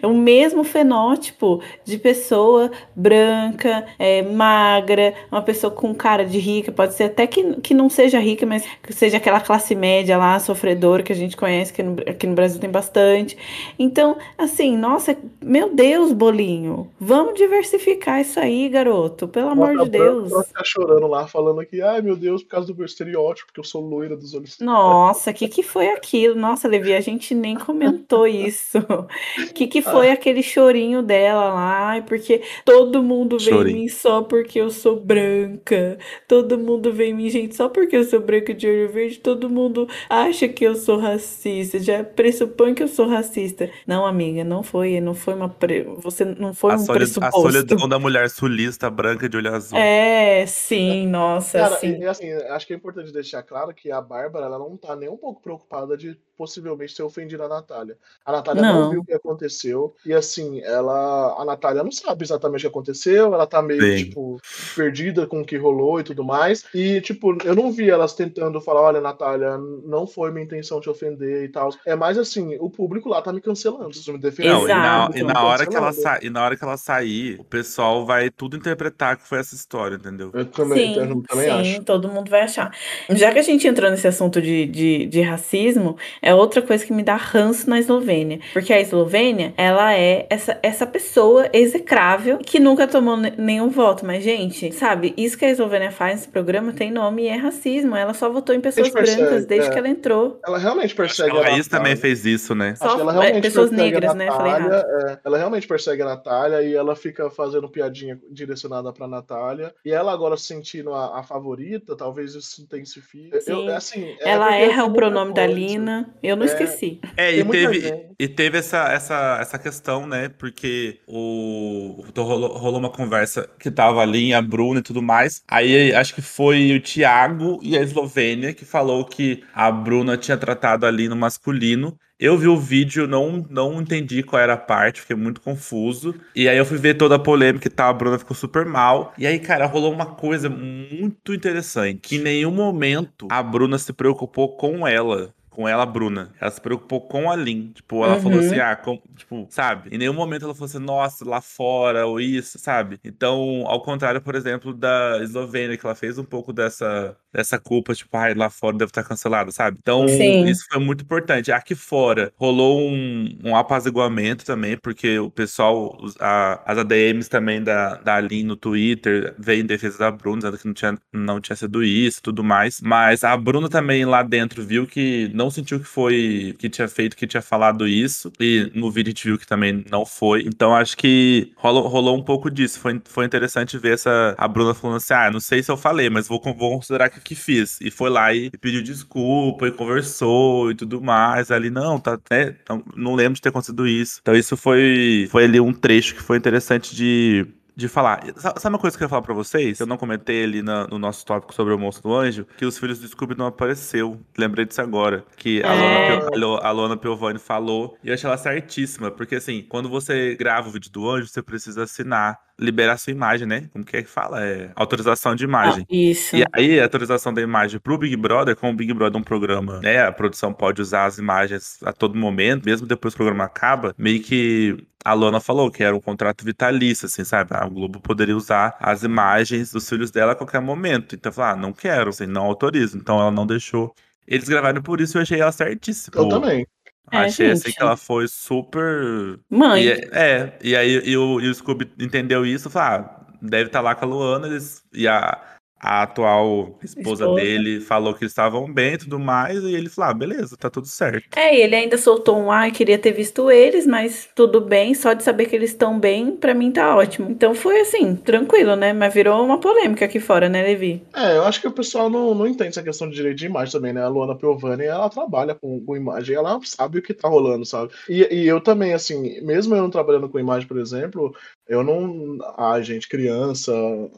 É 0.00 0.06
o 0.06 0.14
mesmo 0.14 0.64
fenótipo 0.64 1.62
de 1.84 1.98
pessoa 1.98 2.70
branca, 2.94 3.86
é, 3.98 4.22
magra, 4.22 5.14
uma 5.30 5.42
pessoa 5.42 5.70
com 5.70 5.94
cara 5.94 6.24
de 6.24 6.38
rica, 6.38 6.72
pode 6.72 6.94
ser 6.94 7.04
até 7.04 7.26
que, 7.26 7.60
que 7.60 7.74
não 7.74 7.88
seja 7.88 8.18
rica, 8.18 8.46
mas 8.46 8.66
que 8.82 8.92
seja 8.92 9.18
aquela 9.18 9.40
classe 9.40 9.74
média 9.74 10.16
lá, 10.16 10.38
sofredora, 10.38 11.02
que 11.02 11.12
a 11.12 11.16
gente 11.16 11.36
conhece, 11.36 11.72
que 11.72 11.82
no, 11.82 12.00
aqui 12.06 12.26
no 12.26 12.34
Brasil 12.34 12.60
tem 12.60 12.70
bastante. 12.70 13.36
Então, 13.78 14.16
assim, 14.38 14.76
nossa, 14.76 15.16
meu 15.42 15.74
Deus, 15.74 16.12
bolinho, 16.12 16.90
vamos 16.98 17.34
diversificar 17.34 18.20
isso 18.20 18.40
aí, 18.40 18.68
garoto, 18.68 19.28
pelo 19.28 19.50
amor 19.50 19.76
de 19.84 19.90
Deus. 19.90 20.32
Ela 20.32 20.44
ficar 20.44 20.64
chorando 20.64 21.06
lá, 21.06 21.26
falando 21.26 21.64
que, 21.64 21.80
ai 21.80 22.00
meu 22.00 22.16
Deus, 22.16 22.42
por 22.42 22.50
causa 22.50 22.66
do 22.66 22.76
meu 22.76 22.86
estereótipo, 22.86 23.46
porque 23.46 23.60
eu 23.60 23.64
sou 23.64 23.82
loira 23.82 24.16
dos 24.16 24.34
olhos. 24.34 24.58
Nossa, 24.60 25.30
o 25.30 25.34
que, 25.34 25.48
que 25.48 25.62
foi 25.62 25.88
aquilo? 25.88 26.34
Nossa, 26.34 26.68
Levi, 26.68 26.94
a 26.94 27.00
gente 27.00 27.29
gente 27.30 27.34
nem 27.34 27.56
comentou 27.56 28.26
isso. 28.26 28.78
O 28.78 29.06
que, 29.54 29.66
que 29.66 29.82
foi 29.82 30.10
aquele 30.10 30.42
chorinho 30.42 31.02
dela 31.02 31.52
lá? 31.54 32.02
Porque 32.02 32.42
todo 32.64 33.02
mundo 33.02 33.38
vem 33.40 33.60
em 33.60 33.66
Chorinho. 33.66 33.78
mim 33.82 33.88
só 33.88 34.22
porque 34.22 34.60
eu 34.60 34.70
sou 34.70 34.98
branca. 35.00 35.98
Todo 36.28 36.58
mundo 36.58 36.92
vem 36.92 37.10
em 37.10 37.14
mim, 37.14 37.30
gente, 37.30 37.54
só 37.56 37.68
porque 37.68 37.96
eu 37.96 38.04
sou 38.04 38.20
branca 38.20 38.54
de 38.54 38.66
olho 38.66 38.88
verde. 38.90 39.18
Todo 39.18 39.48
mundo 39.50 39.88
acha 40.08 40.48
que 40.48 40.64
eu 40.64 40.74
sou 40.76 40.98
racista. 40.98 41.78
Já 41.78 42.04
pressupõe 42.04 42.74
que 42.74 42.82
eu 42.82 42.88
sou 42.88 43.06
racista. 43.06 43.70
Não, 43.86 44.06
amiga, 44.06 44.44
não 44.44 44.62
foi. 44.62 45.00
Não 45.00 45.14
foi 45.14 45.34
uma. 45.34 45.48
Pre... 45.48 45.82
Você 45.98 46.24
não 46.24 46.54
foi 46.54 46.74
A, 46.74 46.76
um 46.76 46.78
soli- 46.78 47.08
a 47.20 47.30
pressuposto. 47.32 47.40
solidão 47.40 47.88
da 47.88 47.98
mulher 47.98 48.28
sulista 48.30 48.90
branca 48.90 49.28
de 49.28 49.36
olho 49.36 49.54
azul. 49.54 49.78
É, 49.78 50.44
sim, 50.46 51.06
nossa, 51.06 51.58
Cara, 51.58 51.76
sim. 51.76 51.98
e, 51.98 51.98
e 52.00 52.06
assim, 52.06 52.32
acho 52.32 52.66
que 52.66 52.72
é 52.72 52.76
importante 52.76 53.12
deixar 53.12 53.42
claro 53.42 53.74
que 53.74 53.90
a 53.90 54.00
Bárbara 54.00 54.46
ela 54.46 54.58
não 54.58 54.76
tá 54.76 54.94
nem 54.96 55.08
um 55.08 55.16
pouco 55.16 55.40
preocupada 55.42 55.96
de 55.96 56.16
possivelmente 56.40 56.96
ter 56.96 57.02
ofendido 57.02 57.42
a 57.42 57.48
Natália. 57.48 57.98
A 58.24 58.32
Natália 58.32 58.62
não, 58.62 58.80
Não. 58.80 58.90
viu 58.90 59.00
o 59.02 59.04
que 59.04 59.12
aconteceu. 59.12 59.94
E 60.06 60.14
assim, 60.14 60.62
ela. 60.62 61.36
A 61.38 61.44
Natália 61.44 61.84
não 61.84 61.92
sabe 61.92 62.24
exatamente 62.24 62.60
o 62.60 62.62
que 62.62 62.66
aconteceu. 62.78 63.34
Ela 63.34 63.46
tá 63.46 63.60
meio, 63.60 63.82
Sim. 63.82 64.04
tipo, 64.04 64.40
perdida 64.74 65.26
com 65.26 65.42
o 65.42 65.44
que 65.44 65.58
rolou 65.58 66.00
e 66.00 66.02
tudo 66.02 66.24
mais. 66.24 66.64
E, 66.74 66.98
tipo, 67.02 67.36
eu 67.44 67.54
não 67.54 67.70
vi 67.70 67.90
elas 67.90 68.14
tentando 68.14 68.58
falar, 68.58 68.80
olha, 68.80 69.02
Natália, 69.02 69.58
não 69.84 70.06
foi 70.06 70.30
minha 70.30 70.44
intenção 70.46 70.80
te 70.80 70.88
ofender 70.88 71.44
e 71.44 71.48
tal. 71.48 71.74
É 71.84 71.94
mais 71.94 72.16
assim, 72.16 72.56
o 72.58 72.70
público 72.70 73.10
lá 73.10 73.20
tá 73.20 73.34
me 73.34 73.42
cancelando, 73.42 73.88
preciso 73.88 74.14
me 74.14 74.18
defender. 74.18 74.48
Não, 74.48 74.64
e 74.64 74.68
na, 74.68 74.96
Exato. 74.96 75.18
e 75.18 75.22
na 75.22 75.44
hora 75.44 75.66
que 75.66 75.76
ela 75.76 75.92
sa... 75.92 76.18
e 76.22 76.30
na 76.30 76.42
hora 76.42 76.56
que 76.56 76.64
ela 76.64 76.78
sair, 76.78 77.38
o 77.38 77.44
pessoal 77.44 78.06
vai 78.06 78.30
tudo 78.30 78.56
interpretar 78.56 79.18
que 79.18 79.28
foi 79.28 79.40
essa 79.40 79.54
história, 79.54 79.96
entendeu? 79.96 80.30
Eu 80.32 80.46
também, 80.46 80.94
Sim, 80.94 81.00
eu 81.00 81.22
também 81.28 81.44
sim, 81.44 81.74
acho. 81.74 81.84
todo 81.84 82.08
mundo 82.08 82.30
vai 82.30 82.40
achar. 82.40 82.74
Já 83.10 83.30
que 83.30 83.38
a 83.38 83.42
gente 83.42 83.68
entrou 83.68 83.90
nesse 83.90 84.08
assunto 84.08 84.40
de, 84.40 84.64
de, 84.64 85.06
de 85.06 85.20
racismo, 85.20 85.98
é 86.22 86.29
outra 86.34 86.62
coisa 86.62 86.84
que 86.84 86.92
me 86.92 87.02
dá 87.02 87.16
ranço 87.16 87.68
na 87.68 87.78
Eslovênia. 87.78 88.40
Porque 88.52 88.72
a 88.72 88.80
Eslovênia, 88.80 89.52
ela 89.56 89.94
é 89.94 90.26
essa, 90.30 90.58
essa 90.62 90.86
pessoa 90.86 91.48
execrável 91.52 92.38
que 92.38 92.58
nunca 92.60 92.86
tomou 92.86 93.16
ne- 93.16 93.32
nenhum 93.36 93.68
voto. 93.70 94.04
Mas, 94.04 94.22
gente, 94.24 94.72
sabe, 94.72 95.14
isso 95.16 95.36
que 95.38 95.44
a 95.44 95.50
Eslovênia 95.50 95.90
faz 95.90 96.16
nesse 96.16 96.28
programa 96.28 96.72
tem 96.72 96.90
nome 96.90 97.22
e 97.24 97.28
é 97.28 97.36
racismo. 97.36 97.94
Ela 97.96 98.14
só 98.14 98.28
votou 98.30 98.54
em 98.54 98.60
pessoas 98.60 98.90
percebe, 98.90 99.22
brancas 99.22 99.46
desde 99.46 99.68
é. 99.68 99.72
que 99.72 99.78
ela 99.78 99.88
entrou. 99.88 100.40
Ela 100.46 100.58
realmente 100.58 100.94
persegue 100.94 101.30
a 101.36 101.40
a 101.40 101.42
Laís 101.42 101.68
também 101.68 101.94
Natália. 101.94 101.96
fez 101.96 102.24
isso, 102.26 102.54
né? 102.54 102.74
Só 102.76 102.86
Acho 102.86 102.96
que 102.96 103.00
ela 103.02 103.12
é, 103.12 103.14
realmente 103.22 103.42
pessoas 103.42 103.70
persegue 103.70 103.90
negras, 103.92 104.10
a 104.10 104.14
né? 104.14 104.26
Falei 104.26 104.52
Natália, 104.52 104.74
errado. 104.76 105.08
é, 105.10 105.18
ela 105.24 105.38
realmente 105.38 105.66
persegue 105.66 106.02
a 106.02 106.04
Natália 106.04 106.62
e 106.62 106.74
ela 106.74 106.94
fica 106.96 107.30
fazendo 107.30 107.68
piadinha 107.68 108.18
direcionada 108.30 108.92
pra 108.92 109.06
Natália. 109.08 109.74
E 109.84 109.90
ela 109.92 110.12
agora 110.12 110.36
se 110.36 110.44
sentindo 110.46 110.92
a, 110.92 111.20
a 111.20 111.22
favorita, 111.22 111.96
talvez 111.96 112.34
isso 112.34 112.42
se 112.56 112.62
intensifique. 112.62 113.30
Eu- 113.34 113.40
Sim. 113.40 113.68
assim, 113.70 114.16
é 114.20 114.30
Ela 114.30 114.54
erra 114.56 114.84
o 114.84 114.92
pronome 114.92 115.32
da 115.32 115.44
coisa. 115.44 115.58
Lina. 115.60 116.14
Eu 116.22 116.36
não 116.36 116.44
É. 116.44 116.46
esqueci. 116.46 117.00
É, 117.16 117.34
e 117.36 117.44
teve, 117.44 117.80
gente. 117.80 118.14
e 118.18 118.28
teve 118.28 118.58
essa, 118.58 118.92
essa, 118.92 119.38
essa 119.40 119.58
questão, 119.58 120.06
né? 120.06 120.28
Porque 120.28 121.00
o 121.06 122.04
então 122.08 122.24
rolou, 122.24 122.56
rolou 122.58 122.78
uma 122.80 122.90
conversa 122.90 123.48
que 123.58 123.70
tava 123.70 124.00
ali, 124.00 124.32
a 124.34 124.42
Bruna 124.42 124.80
e 124.80 124.82
tudo 124.82 125.02
mais. 125.02 125.42
Aí 125.48 125.92
acho 125.94 126.14
que 126.14 126.22
foi 126.22 126.74
o 126.76 126.80
Thiago 126.82 127.58
e 127.62 127.76
a 127.76 127.82
Eslovênia 127.82 128.52
que 128.54 128.64
falou 128.64 129.04
que 129.04 129.42
a 129.54 129.70
Bruna 129.70 130.16
tinha 130.16 130.36
tratado 130.36 130.86
ali 130.86 131.08
no 131.08 131.16
masculino. 131.16 131.96
Eu 132.18 132.36
vi 132.36 132.48
o 132.48 132.56
vídeo, 132.58 133.06
não, 133.06 133.46
não 133.48 133.80
entendi 133.80 134.22
qual 134.22 134.42
era 134.42 134.52
a 134.52 134.56
parte, 134.58 135.00
fiquei 135.00 135.16
muito 135.16 135.40
confuso. 135.40 136.14
E 136.36 136.50
aí 136.50 136.58
eu 136.58 136.66
fui 136.66 136.76
ver 136.76 136.92
toda 136.94 137.14
a 137.14 137.18
polêmica 137.18 137.66
e 137.66 137.70
tal, 137.70 137.88
a 137.88 137.94
Bruna 137.94 138.18
ficou 138.18 138.36
super 138.36 138.66
mal. 138.66 139.14
E 139.16 139.26
aí, 139.26 139.38
cara, 139.38 139.64
rolou 139.64 139.90
uma 139.90 140.04
coisa 140.04 140.50
muito 140.50 141.32
interessante. 141.32 142.00
Que 142.02 142.16
em 142.16 142.20
nenhum 142.20 142.50
momento 142.50 143.26
a 143.30 143.42
Bruna 143.42 143.78
se 143.78 143.90
preocupou 143.94 144.54
com 144.54 144.86
ela. 144.86 145.34
Com 145.50 145.68
ela, 145.68 145.82
a 145.82 145.86
Bruna. 145.86 146.30
Ela 146.40 146.50
se 146.50 146.60
preocupou 146.60 147.00
com 147.08 147.28
a 147.28 147.34
Lin. 147.34 147.72
Tipo, 147.74 148.04
ela 148.04 148.20
falou 148.20 148.38
Uhum. 148.38 148.46
assim, 148.46 148.60
ah, 148.60 148.76
com- 148.76 149.02
tipo, 149.16 149.46
sabe? 149.50 149.90
Em 149.92 149.98
nenhum 149.98 150.12
momento 150.14 150.44
ela 150.44 150.54
falou 150.54 150.66
assim, 150.66 150.78
nossa, 150.78 151.28
lá 151.28 151.40
fora, 151.40 152.06
ou 152.06 152.20
isso, 152.20 152.56
sabe? 152.58 153.00
Então, 153.04 153.64
ao 153.66 153.82
contrário, 153.82 154.20
por 154.22 154.36
exemplo, 154.36 154.72
da 154.72 155.18
Eslovênia, 155.20 155.76
que 155.76 155.84
ela 155.84 155.94
fez 155.96 156.18
um 156.18 156.24
pouco 156.24 156.52
dessa, 156.52 157.16
dessa 157.32 157.58
culpa, 157.58 157.92
tipo, 157.94 158.16
ai, 158.16 158.32
lá 158.32 158.48
fora 158.48 158.76
deve 158.78 158.90
estar 158.90 159.02
cancelado, 159.02 159.50
sabe? 159.50 159.76
Então, 159.80 160.06
Sim. 160.06 160.44
isso 160.46 160.64
foi 160.70 160.80
muito 160.80 161.02
importante. 161.02 161.50
Aqui 161.50 161.74
fora, 161.74 162.32
rolou 162.36 162.80
um, 162.88 163.36
um 163.44 163.56
apaziguamento 163.56 164.44
também, 164.44 164.76
porque 164.78 165.18
o 165.18 165.30
pessoal, 165.30 165.98
a- 166.20 166.62
as 166.64 166.78
ADMs 166.78 167.28
também 167.28 167.60
da, 167.62 167.96
da 167.96 168.14
Aline 168.16 168.44
no 168.44 168.56
Twitter 168.56 169.34
veio 169.36 169.62
em 169.62 169.66
defesa 169.66 169.98
da 169.98 170.10
Bruna, 170.12 170.36
dizendo 170.38 170.58
que 170.58 170.66
não 170.68 170.74
tinha, 170.74 170.98
não 171.12 171.40
tinha 171.40 171.56
sido 171.56 171.82
isso 171.82 172.20
e 172.20 172.22
tudo 172.22 172.44
mais. 172.44 172.80
Mas 172.80 173.24
a 173.24 173.36
Bruna 173.36 173.68
também 173.68 174.04
lá 174.04 174.22
dentro 174.22 174.62
viu 174.64 174.86
que 174.86 175.28
não 175.40 175.50
sentiu 175.50 175.80
que 175.80 175.86
foi, 175.86 176.54
que 176.58 176.68
tinha 176.68 176.86
feito, 176.86 177.16
que 177.16 177.26
tinha 177.26 177.40
falado 177.40 177.88
isso. 177.88 178.30
E 178.38 178.70
no 178.74 178.90
vídeo 178.90 179.08
a 179.08 179.12
gente 179.12 179.26
viu 179.26 179.38
que 179.38 179.46
também 179.46 179.84
não 179.90 180.04
foi. 180.04 180.42
Então 180.46 180.74
acho 180.74 180.96
que 180.96 181.52
rolou, 181.56 181.88
rolou 181.88 182.16
um 182.16 182.22
pouco 182.22 182.50
disso. 182.50 182.78
Foi, 182.78 183.00
foi 183.06 183.24
interessante 183.24 183.78
ver 183.78 183.94
essa, 183.94 184.34
a 184.36 184.46
Bruna 184.46 184.74
falando 184.74 184.98
assim: 184.98 185.14
ah, 185.14 185.30
não 185.30 185.40
sei 185.40 185.62
se 185.62 185.70
eu 185.70 185.76
falei, 185.76 186.10
mas 186.10 186.28
vou, 186.28 186.40
vou 186.42 186.76
considerar 186.76 187.08
que, 187.08 187.20
que 187.20 187.34
fiz. 187.34 187.80
E 187.80 187.90
foi 187.90 188.10
lá 188.10 188.32
e, 188.34 188.50
pediu 188.50 188.82
desculpa 188.82 189.66
e 189.66 189.72
conversou 189.72 190.70
e 190.70 190.74
tudo 190.74 191.00
mais. 191.00 191.50
Ali, 191.50 191.70
não, 191.70 191.98
tá, 191.98 192.18
né, 192.30 192.56
não, 192.68 192.84
não 192.94 193.14
lembro 193.14 193.34
de 193.34 193.40
ter 193.40 193.48
acontecido 193.48 193.86
isso. 193.88 194.18
Então 194.20 194.34
isso 194.34 194.56
foi, 194.56 195.26
foi 195.30 195.44
ali 195.44 195.58
um 195.58 195.72
trecho 195.72 196.14
que 196.14 196.22
foi 196.22 196.36
interessante 196.36 196.94
de, 196.94 197.46
de 197.80 197.88
falar. 197.88 198.22
Sa- 198.36 198.54
Sabe 198.58 198.74
uma 198.74 198.78
coisa 198.78 198.96
que 198.96 199.02
eu 199.02 199.06
ia 199.06 199.08
falar 199.08 199.22
pra 199.22 199.34
vocês? 199.34 199.80
Eu 199.80 199.86
não 199.86 199.96
comentei 199.96 200.44
ali 200.44 200.62
na- 200.62 200.86
no 200.86 200.98
nosso 200.98 201.24
tópico 201.24 201.54
sobre 201.54 201.72
o 201.74 201.78
Monstro 201.78 202.08
do 202.10 202.14
Anjo, 202.14 202.46
que 202.56 202.64
os 202.64 202.78
filhos 202.78 202.98
do 203.00 203.08
Scooby 203.08 203.36
não 203.36 203.46
apareceu. 203.46 204.20
Lembrei 204.38 204.64
disso 204.66 204.80
agora. 204.80 205.24
Que 205.36 205.62
a, 205.64 205.74
É. 205.74 206.14
Lona, 206.14 206.30
Pio- 206.30 206.56
a 206.62 206.70
Lona 206.70 206.96
Piovani 206.96 207.38
falou. 207.38 207.96
E 208.04 208.08
eu 208.08 208.14
achei 208.14 208.28
ela 208.28 208.36
certíssima. 208.38 209.10
Porque 209.10 209.34
assim, 209.36 209.62
quando 209.68 209.88
você 209.88 210.34
grava 210.36 210.68
o 210.68 210.70
vídeo 210.72 210.90
do 210.90 211.08
anjo, 211.10 211.26
você 211.28 211.42
precisa 211.42 211.82
assinar, 211.84 212.38
liberar 212.60 212.98
sua 212.98 213.10
imagem, 213.12 213.46
né? 213.46 213.68
Como 213.72 213.84
que 213.84 213.96
é 213.96 214.02
que 214.02 214.08
fala? 214.08 214.44
É 214.44 214.70
autorização 214.76 215.34
de 215.34 215.44
imagem. 215.44 215.86
Ah, 215.90 215.94
isso. 215.94 216.36
E 216.36 216.44
aí, 216.52 216.78
a 216.78 216.84
atualização 216.84 217.32
da 217.32 217.40
imagem 217.40 217.80
pro 217.80 217.98
Big 217.98 218.14
Brother, 218.16 218.54
como 218.54 218.72
o 218.72 218.76
Big 218.76 218.92
Brother 218.92 219.16
é 219.16 219.20
um 219.20 219.24
programa, 219.24 219.80
né? 219.80 220.02
A 220.02 220.12
produção 220.12 220.52
pode 220.52 220.82
usar 220.82 221.06
as 221.06 221.18
imagens 221.18 221.78
a 221.84 221.92
todo 221.92 222.16
momento, 222.16 222.64
mesmo 222.64 222.86
depois 222.86 223.14
que 223.14 223.16
o 223.16 223.24
programa 223.24 223.44
acaba, 223.44 223.94
meio 223.96 224.22
que 224.22 224.76
a 225.04 225.14
Lona 225.14 225.40
falou 225.40 225.70
que 225.70 225.82
era 225.82 225.96
um 225.96 226.00
contrato 226.00 226.44
vitalício, 226.44 227.06
assim, 227.06 227.24
sabe? 227.24 227.54
A 227.54 227.66
Globo 227.66 228.00
poderia 228.00 228.36
usar 228.36 228.76
as 228.78 229.02
imagens 229.02 229.72
dos 229.72 229.88
filhos 229.88 230.10
dela 230.10 230.32
a 230.32 230.36
qualquer 230.36 230.60
momento. 230.60 231.14
Então, 231.14 231.30
eu 231.30 231.34
falei, 231.34 231.52
ah, 231.52 231.56
não 231.56 231.72
quero, 231.72 232.10
assim, 232.10 232.26
não 232.26 232.42
autorizo. 232.42 232.98
Então, 232.98 233.18
ela 233.18 233.30
não 233.30 233.46
deixou. 233.46 233.94
Eles 234.28 234.48
gravaram 234.48 234.82
por 234.82 235.00
isso 235.00 235.16
e 235.16 235.18
eu 235.18 235.22
achei 235.22 235.40
ela 235.40 235.50
certíssima. 235.50 236.22
Eu 236.22 236.28
também. 236.28 236.66
É, 237.12 237.18
Achei 237.18 237.50
assim 237.50 237.64
gente. 237.64 237.76
que 237.76 237.82
ela 237.82 237.96
foi 237.96 238.28
super 238.28 239.38
Mãe. 239.50 239.84
e, 239.84 239.90
é, 239.90 240.08
é, 240.12 240.58
e 240.62 240.76
aí 240.76 241.02
e 241.04 241.16
o, 241.16 241.40
e 241.40 241.48
o 241.48 241.54
Scooby 241.54 241.90
entendeu 241.98 242.46
isso 242.46 242.68
e 242.68 242.70
falou: 242.70 242.88
ah, 242.88 243.26
deve 243.42 243.66
estar 243.66 243.80
lá 243.80 243.94
com 243.94 244.04
a 244.04 244.08
Luana. 244.08 244.46
Eles, 244.46 244.84
e 244.92 245.08
a, 245.08 245.40
a 245.80 246.02
atual 246.02 246.78
esposa, 246.82 247.24
Esposa. 247.24 247.34
dele 247.34 247.80
falou 247.80 248.14
que 248.14 248.22
eles 248.24 248.32
estavam 248.32 248.72
bem 248.72 248.94
e 248.94 248.98
tudo 248.98 249.18
mais. 249.18 249.62
E 249.64 249.74
ele 249.74 249.88
falou: 249.88 250.10
ah, 250.10 250.14
beleza, 250.14 250.56
tá 250.56 250.68
tudo 250.70 250.86
certo. 250.86 251.26
É, 251.36 251.56
e 251.56 251.62
ele 251.62 251.74
ainda 251.74 251.96
soltou 251.98 252.38
um 252.38 252.50
ai, 252.52 252.70
queria 252.70 252.98
ter 252.98 253.12
visto 253.12 253.50
eles, 253.50 253.86
mas 253.86 254.28
tudo 254.34 254.60
bem, 254.60 254.94
só 254.94 255.12
de 255.14 255.22
saber 255.22 255.46
que 255.46 255.56
eles 255.56 255.70
estão 255.70 255.98
bem, 255.98 256.36
pra 256.36 256.54
mim 256.54 256.70
tá 256.70 256.94
ótimo. 256.96 257.30
Então 257.30 257.54
foi 257.54 257.80
assim, 257.80 258.14
tranquilo, 258.16 258.76
né? 258.76 258.92
Mas 258.92 259.14
virou 259.14 259.42
uma 259.44 259.58
polêmica 259.58 260.04
aqui 260.04 260.20
fora, 260.20 260.48
né, 260.48 260.62
Levi? 260.62 261.02
É, 261.14 261.36
eu 261.36 261.44
acho 261.44 261.60
que 261.60 261.66
o 261.68 261.72
pessoal 261.72 262.10
não, 262.10 262.34
não 262.34 262.46
entende 262.46 262.70
essa 262.70 262.82
questão 262.82 263.08
de 263.08 263.14
direito 263.16 263.38
de 263.38 263.46
imagem 263.46 263.72
também, 263.72 263.92
né? 263.92 264.02
A 264.02 264.08
Luana 264.08 264.36
Piovani, 264.36 264.84
ela 264.84 265.08
trabalha 265.08 265.54
com, 265.54 265.82
com 265.84 265.96
imagem, 265.96 266.36
ela 266.36 266.60
sabe 266.64 266.98
o 266.98 267.02
que 267.02 267.14
tá 267.14 267.28
rolando, 267.28 267.64
sabe? 267.64 267.92
E, 268.08 268.22
e 268.42 268.46
eu 268.46 268.60
também, 268.60 268.92
assim, 268.92 269.40
mesmo 269.42 269.74
eu 269.74 269.82
não 269.82 269.90
trabalhando 269.90 270.28
com 270.28 270.38
imagem, 270.38 270.68
por 270.68 270.78
exemplo, 270.78 271.34
eu 271.70 271.84
não. 271.84 272.36
Ai, 272.58 272.82
gente, 272.82 273.08
criança, 273.08 273.72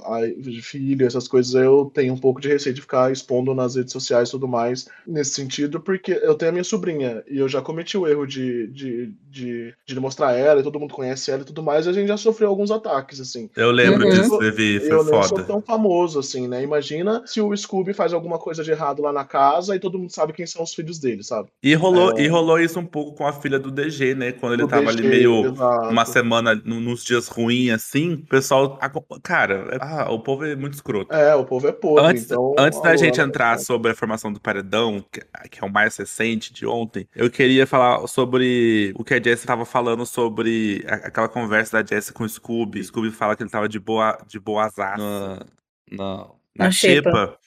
ai, 0.06 0.34
filho, 0.62 1.06
essas 1.06 1.28
coisas, 1.28 1.54
eu 1.54 1.90
tenho 1.92 2.14
um 2.14 2.18
pouco 2.18 2.40
de 2.40 2.48
receio 2.48 2.74
de 2.74 2.80
ficar 2.80 3.12
expondo 3.12 3.54
nas 3.54 3.76
redes 3.76 3.92
sociais 3.92 4.30
e 4.30 4.32
tudo 4.32 4.48
mais 4.48 4.88
nesse 5.06 5.32
sentido, 5.32 5.78
porque 5.78 6.12
eu 6.12 6.34
tenho 6.34 6.48
a 6.48 6.52
minha 6.52 6.64
sobrinha 6.64 7.22
e 7.28 7.38
eu 7.38 7.48
já 7.50 7.60
cometi 7.60 7.98
o 7.98 8.08
erro 8.08 8.26
de, 8.26 8.68
de, 8.68 9.14
de, 9.32 9.74
de 9.86 9.98
mostrar 9.98 10.32
ela 10.36 10.60
e 10.60 10.62
todo 10.62 10.78
mundo 10.78 10.92
conhece 10.94 11.30
ela 11.30 11.42
e 11.42 11.44
tudo 11.44 11.62
mais, 11.62 11.86
e 11.86 11.88
a 11.88 11.92
gente 11.92 12.08
já 12.08 12.16
sofreu 12.16 12.48
alguns 12.50 12.70
ataques, 12.70 13.18
assim. 13.20 13.48
Eu 13.56 13.70
lembro 13.70 14.04
Uhum. 14.04 14.10
disso, 14.10 14.36
Levi, 14.38 14.80
foi 14.80 14.90
Eu 14.96 15.04
foda. 15.04 15.42
tão 15.44 15.62
famoso 15.62 16.18
assim, 16.18 16.46
né? 16.46 16.62
Imagina 16.62 17.22
se 17.26 17.40
o 17.40 17.56
Scooby 17.56 17.94
faz 17.94 18.12
alguma 18.12 18.38
coisa 18.38 18.62
de 18.62 18.70
errado 18.70 19.00
lá 19.02 19.12
na 19.12 19.24
casa 19.24 19.74
e 19.74 19.80
todo 19.80 19.98
mundo 19.98 20.10
sabe 20.12 20.32
quem 20.32 20.46
são 20.46 20.62
os 20.62 20.74
filhos 20.74 20.98
dele, 20.98 21.22
sabe? 21.22 21.48
E 21.62 21.74
rolou, 21.74 22.12
É. 22.16 22.22
e 22.22 22.28
rolou 22.28 22.60
isso 22.60 22.78
um 22.78 22.84
pouco 22.86 23.14
com 23.16 23.26
a 23.26 23.32
filha 23.32 23.58
do 23.58 23.70
DG, 23.70 24.14
né? 24.14 24.32
Quando 24.32 24.52
ele 24.54 24.66
tava 24.66 24.92
DG, 24.92 24.98
ali 24.98 25.08
meio. 25.08 25.46
exato. 25.46 25.88
Uma 25.88 26.04
semana, 26.04 26.54
nos 26.54 27.02
dias 27.04 27.28
ruins, 27.28 27.72
assim, 27.72 28.14
o 28.14 28.26
pessoal. 28.26 28.78
Cara, 29.22 29.68
é- 29.72 29.78
ah, 29.80 30.10
o 30.12 30.20
povo 30.20 30.44
é 30.44 30.54
muito 30.54 30.74
escroto. 30.74 31.12
É, 31.14 31.34
o 31.34 31.44
povo 31.44 31.66
é 31.68 31.72
podre. 31.72 32.06
Antes, 32.06 32.24
então, 32.24 32.54
antes 32.58 32.80
da 32.82 32.96
gente 32.96 33.20
entrar 33.20 33.58
sobre 33.58 33.92
a 33.92 33.94
formação 33.94 34.32
do 34.32 34.40
paredão, 34.40 35.04
que, 35.10 35.20
que 35.50 35.62
é 35.62 35.66
o 35.66 35.72
mais 35.72 35.96
recente 35.96 36.52
de 36.52 36.66
ontem, 36.66 37.06
eu 37.14 37.30
queria 37.30 37.66
falar 37.66 38.06
sobre 38.08 38.92
o 38.96 39.04
que 39.04 39.14
a 39.14 39.18
Jessie 39.22 39.44
estava 39.44 39.64
falando 39.64 40.04
sobre 40.04 40.84
a- 40.88 41.06
aquela 41.08 41.28
conversa 41.28 41.82
da 41.82 41.86
Jessie 41.94 42.12
com 42.12 42.24
o 42.24 42.28
Scooby. 42.28 42.80
O 42.80 42.84
Scooby 42.84 43.10
fala 43.10 43.36
que 43.36 43.42
ele 43.42 43.50
tava 43.50 43.68
de 43.68 43.78
boa, 43.78 44.18
de 44.26 44.38
boa 44.38 44.64
azar 44.64 44.98
na, 44.98 45.46
na, 45.90 46.26
na 46.56 46.70
xepa. 46.70 47.10
xepa. 47.10 47.38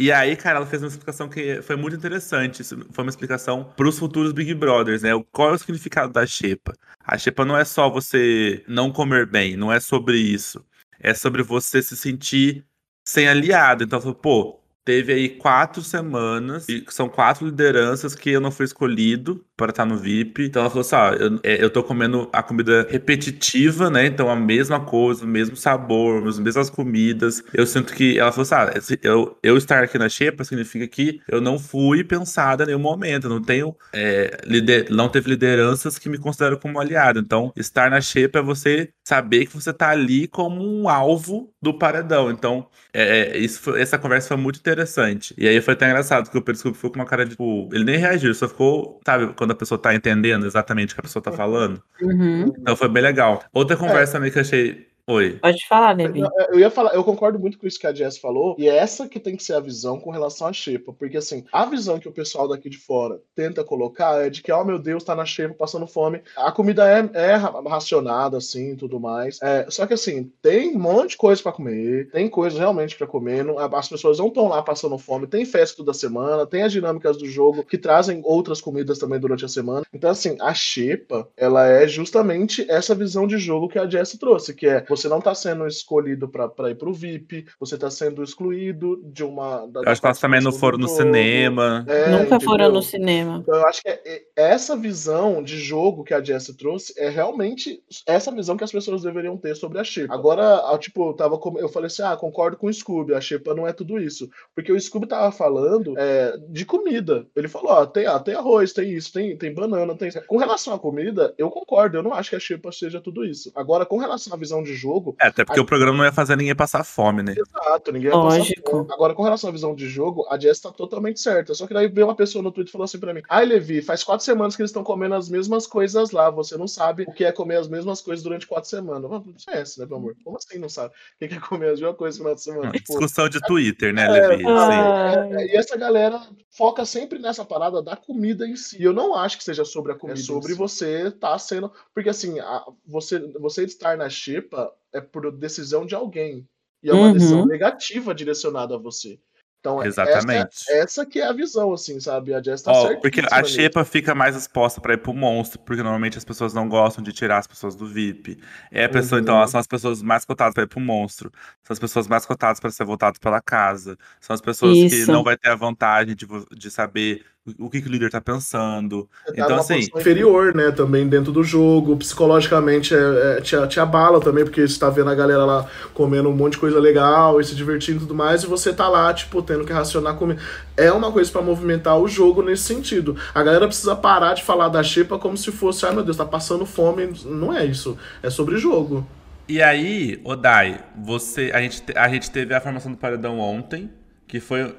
E 0.00 0.12
aí, 0.12 0.36
cara, 0.36 0.58
ela 0.58 0.66
fez 0.66 0.80
uma 0.80 0.88
explicação 0.88 1.28
que 1.28 1.60
foi 1.62 1.74
muito 1.74 1.96
interessante. 1.96 2.62
Foi 2.62 3.02
uma 3.04 3.10
explicação 3.10 3.64
para 3.76 3.88
os 3.88 3.98
futuros 3.98 4.32
Big 4.32 4.54
Brothers, 4.54 5.02
né? 5.02 5.10
Qual 5.32 5.50
é 5.50 5.52
o 5.54 5.58
significado 5.58 6.12
da 6.12 6.24
xepa? 6.24 6.72
A 7.04 7.18
xepa 7.18 7.44
não 7.44 7.56
é 7.56 7.64
só 7.64 7.90
você 7.90 8.62
não 8.68 8.92
comer 8.92 9.26
bem, 9.26 9.56
não 9.56 9.72
é 9.72 9.80
sobre 9.80 10.16
isso. 10.16 10.64
É 11.00 11.14
sobre 11.14 11.42
você 11.42 11.82
se 11.82 11.96
sentir 11.96 12.64
sem 13.06 13.28
aliado. 13.28 13.82
Então, 13.82 14.00
pô, 14.14 14.60
teve 14.84 15.12
aí 15.12 15.28
quatro 15.30 15.82
semanas, 15.82 16.68
e 16.68 16.84
são 16.90 17.08
quatro 17.08 17.46
lideranças 17.46 18.14
que 18.14 18.30
eu 18.30 18.40
não 18.40 18.52
fui 18.52 18.66
escolhido 18.66 19.44
para 19.58 19.70
estar 19.70 19.84
no 19.84 19.98
VIP. 19.98 20.44
Então 20.44 20.62
ela 20.62 20.70
falou 20.70 20.82
assim: 20.82 20.94
ah, 20.96 21.16
eu, 21.18 21.40
é, 21.42 21.62
eu 21.62 21.68
tô 21.68 21.82
comendo 21.82 22.30
a 22.32 22.42
comida 22.42 22.86
repetitiva, 22.88 23.90
né? 23.90 24.06
Então 24.06 24.30
a 24.30 24.36
mesma 24.36 24.80
coisa, 24.80 25.24
o 25.24 25.28
mesmo 25.28 25.56
sabor, 25.56 26.26
as 26.26 26.38
mesmas 26.38 26.70
comidas. 26.70 27.42
Eu 27.52 27.66
sinto 27.66 27.92
que 27.92 28.18
ela 28.18 28.30
falou 28.32 28.44
assim: 28.44 28.54
ah, 28.54 28.98
eu, 29.02 29.36
eu 29.42 29.56
estar 29.56 29.82
aqui 29.82 29.98
na 29.98 30.08
Xepa 30.08 30.44
significa 30.44 30.86
que 30.86 31.20
eu 31.28 31.40
não 31.40 31.58
fui 31.58 32.04
pensada 32.04 32.62
em 32.62 32.68
nenhum 32.68 32.78
momento. 32.78 33.28
Não 33.28 33.42
tenho. 33.42 33.74
É, 33.92 34.38
lider, 34.46 34.86
não 34.90 35.08
teve 35.08 35.28
lideranças 35.28 35.98
que 35.98 36.08
me 36.08 36.18
consideram 36.18 36.56
como 36.56 36.80
aliado. 36.80 37.18
Então, 37.18 37.52
estar 37.56 37.90
na 37.90 38.00
Xepa 38.00 38.38
é 38.38 38.42
você 38.42 38.90
saber 39.04 39.46
que 39.46 39.54
você 39.54 39.72
tá 39.72 39.88
ali 39.90 40.28
como 40.28 40.62
um 40.62 40.88
alvo 40.88 41.52
do 41.60 41.76
paredão. 41.76 42.30
Então, 42.30 42.68
é, 42.92 43.32
é 43.34 43.38
isso 43.38 43.60
foi, 43.60 43.80
essa 43.80 43.98
conversa 43.98 44.28
foi 44.28 44.36
muito 44.36 44.58
interessante. 44.58 45.34
E 45.36 45.48
aí 45.48 45.60
foi 45.60 45.74
até 45.74 45.86
engraçado, 45.86 46.30
que 46.30 46.38
o 46.38 46.42
Periscope 46.42 46.76
ficou 46.76 46.90
com 46.90 46.98
uma 46.98 47.06
cara 47.06 47.24
de, 47.24 47.32
tipo, 47.32 47.68
ele 47.72 47.84
nem 47.84 47.96
reagiu, 47.96 48.34
só 48.34 48.48
ficou, 48.48 49.00
sabe, 49.04 49.32
quando 49.34 49.47
a 49.52 49.54
pessoa 49.54 49.78
tá 49.78 49.94
entendendo 49.94 50.46
exatamente 50.46 50.92
o 50.92 50.94
que 50.94 51.00
a 51.00 51.02
pessoa 51.02 51.22
tá 51.22 51.32
falando. 51.32 51.82
Uhum. 52.00 52.52
Então 52.58 52.76
foi 52.76 52.88
bem 52.88 53.02
legal. 53.02 53.44
Outra 53.52 53.76
conversa 53.76 54.12
é. 54.12 54.14
também 54.14 54.30
que 54.30 54.38
eu 54.38 54.42
achei 54.42 54.88
Oi. 55.08 55.38
Pode 55.40 55.66
falar, 55.66 55.96
Levi. 55.96 56.20
Eu 56.50 56.58
ia 56.58 56.70
falar, 56.70 56.94
eu 56.94 57.02
concordo 57.02 57.38
muito 57.38 57.58
com 57.58 57.66
isso 57.66 57.80
que 57.80 57.86
a 57.86 57.94
Jess 57.94 58.18
falou, 58.18 58.54
e 58.58 58.68
é 58.68 58.76
essa 58.76 59.08
que 59.08 59.18
tem 59.18 59.36
que 59.36 59.42
ser 59.42 59.54
a 59.54 59.60
visão 59.60 59.98
com 59.98 60.10
relação 60.10 60.46
à 60.46 60.52
Xepa, 60.52 60.92
porque 60.92 61.16
assim, 61.16 61.46
a 61.50 61.64
visão 61.64 61.98
que 61.98 62.08
o 62.08 62.12
pessoal 62.12 62.46
daqui 62.46 62.68
de 62.68 62.76
fora 62.76 63.18
tenta 63.34 63.64
colocar 63.64 64.26
é 64.26 64.28
de 64.28 64.42
que, 64.42 64.52
oh 64.52 64.62
meu 64.64 64.78
Deus, 64.78 65.02
tá 65.02 65.16
na 65.16 65.24
Xepa 65.24 65.54
passando 65.54 65.86
fome. 65.86 66.20
A 66.36 66.52
comida 66.52 66.86
é, 66.86 67.08
é 67.14 67.36
racionada, 67.36 68.36
assim, 68.36 68.76
tudo 68.76 69.00
mais. 69.00 69.38
É, 69.42 69.64
só 69.70 69.86
que 69.86 69.94
assim, 69.94 70.30
tem 70.42 70.76
um 70.76 70.78
monte 70.78 71.10
de 71.10 71.16
coisa 71.16 71.42
para 71.42 71.52
comer, 71.52 72.10
tem 72.10 72.28
coisas 72.28 72.58
realmente 72.58 72.94
para 72.94 73.06
comer, 73.06 73.42
não, 73.46 73.58
as 73.58 73.88
pessoas 73.88 74.18
não 74.18 74.28
estão 74.28 74.48
lá 74.48 74.62
passando 74.62 74.98
fome, 74.98 75.26
tem 75.26 75.46
festa 75.46 75.78
toda 75.78 75.94
semana, 75.94 76.46
tem 76.46 76.64
as 76.64 76.72
dinâmicas 76.72 77.16
do 77.16 77.24
jogo 77.24 77.64
que 77.64 77.78
trazem 77.78 78.20
outras 78.24 78.60
comidas 78.60 78.98
também 78.98 79.18
durante 79.18 79.42
a 79.42 79.48
semana. 79.48 79.86
Então, 79.90 80.10
assim, 80.10 80.36
a 80.38 80.52
Xepa, 80.52 81.26
ela 81.34 81.66
é 81.66 81.88
justamente 81.88 82.70
essa 82.70 82.94
visão 82.94 83.26
de 83.26 83.38
jogo 83.38 83.68
que 83.68 83.78
a 83.78 83.88
Jess 83.88 84.18
trouxe, 84.18 84.52
que 84.52 84.66
é 84.66 84.82
você 84.98 85.08
não 85.08 85.18
está 85.18 85.34
sendo 85.34 85.66
escolhido 85.66 86.28
para 86.28 86.70
ir 86.70 86.74
para 86.74 86.88
o 86.88 86.92
VIP, 86.92 87.46
você 87.58 87.76
está 87.76 87.90
sendo 87.90 88.22
excluído 88.22 89.00
de 89.04 89.24
uma. 89.24 89.66
Da, 89.66 89.80
eu 89.80 89.90
acho 89.90 90.00
que 90.00 90.06
elas 90.06 90.18
também 90.18 90.40
não 90.40 90.52
foram 90.52 90.78
no 90.78 90.88
cinema. 90.88 91.84
É, 91.88 92.10
Nunca 92.10 92.22
entendeu? 92.22 92.40
foram 92.40 92.72
no 92.72 92.82
cinema. 92.82 93.38
Então, 93.42 93.54
eu 93.54 93.66
acho 93.66 93.82
que 93.82 93.88
é, 93.88 94.00
é, 94.04 94.22
essa 94.36 94.76
visão 94.76 95.42
de 95.42 95.58
jogo 95.58 96.04
que 96.04 96.14
a 96.14 96.22
Jess 96.22 96.54
trouxe 96.56 96.92
é 96.96 97.08
realmente 97.08 97.82
essa 98.06 98.32
visão 98.32 98.56
que 98.56 98.64
as 98.64 98.72
pessoas 98.72 99.02
deveriam 99.02 99.36
ter 99.36 99.54
sobre 99.54 99.78
a 99.78 99.84
Shepa. 99.84 100.12
Agora, 100.12 100.62
tipo, 100.78 101.10
eu, 101.10 101.14
tava, 101.14 101.38
eu 101.58 101.68
falei 101.68 101.86
assim: 101.86 102.02
ah, 102.02 102.16
concordo 102.16 102.56
com 102.56 102.66
o 102.66 102.72
Scooby, 102.72 103.14
a 103.14 103.20
Shepa 103.20 103.54
não 103.54 103.66
é 103.66 103.72
tudo 103.72 103.98
isso. 103.98 104.28
Porque 104.54 104.72
o 104.72 104.80
Scooby 104.80 105.06
tava 105.06 105.30
falando 105.30 105.94
é, 105.98 106.36
de 106.48 106.64
comida. 106.64 107.26
Ele 107.36 107.48
falou: 107.48 107.72
ó, 107.72 107.86
tem, 107.86 108.06
ah, 108.06 108.18
tem 108.18 108.34
arroz, 108.34 108.72
tem 108.72 108.92
isso, 108.92 109.12
tem, 109.12 109.36
tem 109.36 109.54
banana, 109.54 109.94
tem. 109.94 110.10
Com 110.26 110.36
relação 110.36 110.74
à 110.74 110.78
comida, 110.78 111.34
eu 111.38 111.50
concordo, 111.50 111.96
eu 111.96 112.02
não 112.02 112.12
acho 112.12 112.30
que 112.30 112.36
a 112.36 112.40
Shepa 112.40 112.72
seja 112.72 113.00
tudo 113.00 113.24
isso. 113.24 113.52
Agora, 113.54 113.86
com 113.86 113.98
relação 113.98 114.32
à 114.34 114.36
visão 114.36 114.62
de 114.62 114.74
jogo, 114.74 114.87
é, 115.20 115.28
até 115.28 115.44
porque 115.44 115.60
a... 115.60 115.62
o 115.62 115.66
programa 115.66 115.98
não 115.98 116.04
ia 116.04 116.12
fazer 116.12 116.36
ninguém 116.36 116.54
passar 116.54 116.84
fome, 116.84 117.22
né? 117.22 117.34
Exato, 117.36 117.92
ninguém 117.92 118.10
ia 118.10 118.16
Lógico. 118.16 118.62
passar 118.62 118.70
fome. 118.70 118.92
Agora, 118.92 119.14
com 119.14 119.22
relação 119.22 119.50
à 119.50 119.52
visão 119.52 119.74
de 119.74 119.88
jogo, 119.88 120.26
a 120.30 120.38
Jess 120.38 120.60
tá 120.60 120.70
totalmente 120.70 121.20
certa. 121.20 121.54
Só 121.54 121.66
que 121.66 121.74
daí 121.74 121.88
veio 121.88 122.06
uma 122.06 122.14
pessoa 122.14 122.42
no 122.42 122.50
Twitter 122.50 122.70
e 122.70 122.72
falou 122.72 122.84
assim 122.84 122.98
pra 122.98 123.14
mim: 123.14 123.22
Ai, 123.28 123.46
Levi, 123.46 123.82
faz 123.82 124.02
quatro 124.02 124.24
semanas 124.24 124.56
que 124.56 124.62
eles 124.62 124.70
estão 124.70 124.84
comendo 124.84 125.14
as 125.14 125.28
mesmas 125.28 125.66
coisas 125.66 126.10
lá. 126.10 126.30
Você 126.30 126.56
não 126.56 126.68
sabe 126.68 127.04
o 127.08 127.12
que 127.12 127.24
é 127.24 127.32
comer 127.32 127.56
as 127.56 127.68
mesmas 127.68 128.00
coisas 128.00 128.22
durante 128.22 128.46
quatro 128.46 128.68
semanas. 128.68 129.10
Não 129.10 129.22
conhece, 129.44 129.80
né, 129.80 129.86
meu 129.86 129.96
amor? 129.96 130.16
Como 130.24 130.36
assim 130.36 130.58
não 130.58 130.68
sabe? 130.68 130.94
O 131.20 131.28
que 131.28 131.34
é 131.34 131.40
comer 131.40 131.70
as 131.70 131.80
mesmas 131.80 131.96
coisas 131.96 132.18
no 132.18 132.24
final 132.24 132.34
de 132.34 132.42
semana? 132.42 132.72
Tipo, 132.72 132.92
discussão 132.92 133.28
de 133.28 133.40
Twitter, 133.40 133.92
né, 133.92 134.06
é, 134.06 134.28
Levi? 134.28 134.44
É, 134.44 135.42
é, 135.42 135.54
e 135.54 135.56
essa 135.56 135.76
galera 135.76 136.20
foca 136.50 136.84
sempre 136.84 137.18
nessa 137.18 137.44
parada 137.44 137.82
da 137.82 137.96
comida 137.96 138.46
em 138.46 138.56
si. 138.56 138.82
Eu 138.82 138.92
não 138.92 139.14
acho 139.14 139.38
que 139.38 139.44
seja 139.44 139.64
sobre 139.64 139.92
a 139.92 139.94
comida. 139.94 140.18
É 140.18 140.22
sobre 140.22 140.54
você 140.54 141.08
estar 141.08 141.30
tá 141.30 141.38
sendo. 141.38 141.70
Porque 141.94 142.08
assim, 142.08 142.38
a, 142.40 142.64
você, 142.86 143.18
você 143.38 143.64
estar 143.64 143.96
na 143.96 144.08
chipa 144.08 144.72
é 144.92 145.00
por 145.00 145.30
decisão 145.32 145.86
de 145.86 145.94
alguém. 145.94 146.46
E 146.82 146.90
é 146.90 146.92
uma 146.92 147.08
uhum. 147.08 147.12
decisão 147.12 147.46
negativa 147.46 148.14
direcionada 148.14 148.74
a 148.74 148.78
você. 148.78 149.18
Então, 149.60 149.84
Exatamente. 149.84 150.46
Essa, 150.68 150.72
essa 150.72 151.06
que 151.06 151.18
é 151.18 151.26
a 151.26 151.32
visão, 151.32 151.72
assim, 151.72 151.98
sabe? 151.98 152.32
A 152.32 152.40
Jess 152.40 152.62
tá 152.62 152.70
oh, 152.72 153.00
Porque 153.00 153.20
a 153.28 153.42
Xepa 153.42 153.84
fica 153.84 154.14
mais 154.14 154.36
exposta 154.36 154.80
para 154.80 154.94
ir 154.94 154.98
pro 154.98 155.12
monstro, 155.12 155.58
porque 155.58 155.82
normalmente 155.82 156.16
as 156.16 156.24
pessoas 156.24 156.54
não 156.54 156.68
gostam 156.68 157.02
de 157.02 157.12
tirar 157.12 157.38
as 157.38 157.46
pessoas 157.46 157.74
do 157.74 157.84
VIP. 157.84 158.38
É 158.70 158.84
a 158.84 158.88
pessoa, 158.88 159.20
então, 159.20 159.34
uhum. 159.34 159.40
então, 159.40 159.50
são 159.50 159.58
as 159.58 159.66
pessoas 159.66 160.00
mais 160.00 160.24
cotadas 160.24 160.54
para 160.54 160.62
ir 160.62 160.68
pro 160.68 160.80
monstro. 160.80 161.32
São 161.64 161.74
as 161.74 161.78
pessoas 161.78 162.06
mais 162.06 162.24
cotadas 162.24 162.60
para 162.60 162.70
ser 162.70 162.84
votadas 162.84 163.18
pela 163.18 163.40
casa. 163.40 163.98
São 164.20 164.32
as 164.32 164.40
pessoas 164.40 164.76
Isso. 164.76 165.06
que 165.06 165.12
não 165.12 165.24
vai 165.24 165.36
ter 165.36 165.48
a 165.48 165.56
vantagem 165.56 166.14
de, 166.14 166.26
de 166.56 166.70
saber 166.70 167.24
o 167.58 167.70
que, 167.70 167.80
que 167.80 167.88
o 167.88 167.90
líder 167.90 168.10
tá 168.10 168.20
pensando. 168.20 169.08
Tá 169.26 169.32
então, 169.32 169.56
assim. 169.56 169.86
Inferior, 169.94 170.54
né? 170.54 170.70
Também 170.70 171.08
dentro 171.08 171.32
do 171.32 171.44
jogo. 171.44 171.96
Psicologicamente 171.96 172.94
é, 172.94 173.38
é, 173.38 173.40
te, 173.40 173.56
te 173.68 173.80
abala 173.80 174.20
também, 174.20 174.44
porque 174.44 174.66
você 174.66 174.78
tá 174.78 174.90
vendo 174.90 175.10
a 175.10 175.14
galera 175.14 175.44
lá 175.44 175.68
comendo 175.94 176.28
um 176.28 176.34
monte 176.34 176.52
de 176.52 176.58
coisa 176.58 176.78
legal 176.78 177.40
e 177.40 177.44
se 177.44 177.54
divertindo 177.54 177.98
e 177.98 178.00
tudo 178.00 178.14
mais, 178.14 178.42
e 178.42 178.46
você 178.46 178.72
tá 178.72 178.88
lá, 178.88 179.12
tipo, 179.12 179.42
tendo 179.42 179.64
que 179.64 179.72
racionar 179.72 180.14
comida. 180.16 180.40
É 180.76 180.92
uma 180.92 181.10
coisa 181.12 181.30
para 181.30 181.42
movimentar 181.42 181.98
o 181.98 182.08
jogo 182.08 182.42
nesse 182.42 182.64
sentido. 182.64 183.16
A 183.34 183.42
galera 183.42 183.66
precisa 183.66 183.94
parar 183.96 184.34
de 184.34 184.42
falar 184.42 184.68
da 184.68 184.82
Xepa 184.82 185.18
como 185.18 185.36
se 185.36 185.50
fosse, 185.50 185.86
ai 185.86 185.94
meu 185.94 186.04
Deus, 186.04 186.16
tá 186.16 186.24
passando 186.24 186.66
fome. 186.66 187.12
Não 187.24 187.56
é 187.56 187.64
isso. 187.64 187.96
É 188.22 188.30
sobre 188.30 188.58
jogo. 188.58 189.06
E 189.48 189.62
aí, 189.62 190.20
Odai, 190.24 190.84
você, 190.94 191.50
a 191.54 191.60
gente, 191.60 191.82
a 191.96 192.08
gente 192.08 192.30
teve 192.30 192.54
a 192.54 192.60
formação 192.60 192.92
do 192.92 192.98
paredão 192.98 193.38
ontem, 193.38 193.90
que 194.26 194.40
foi 194.40 194.74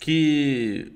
que 0.00 0.92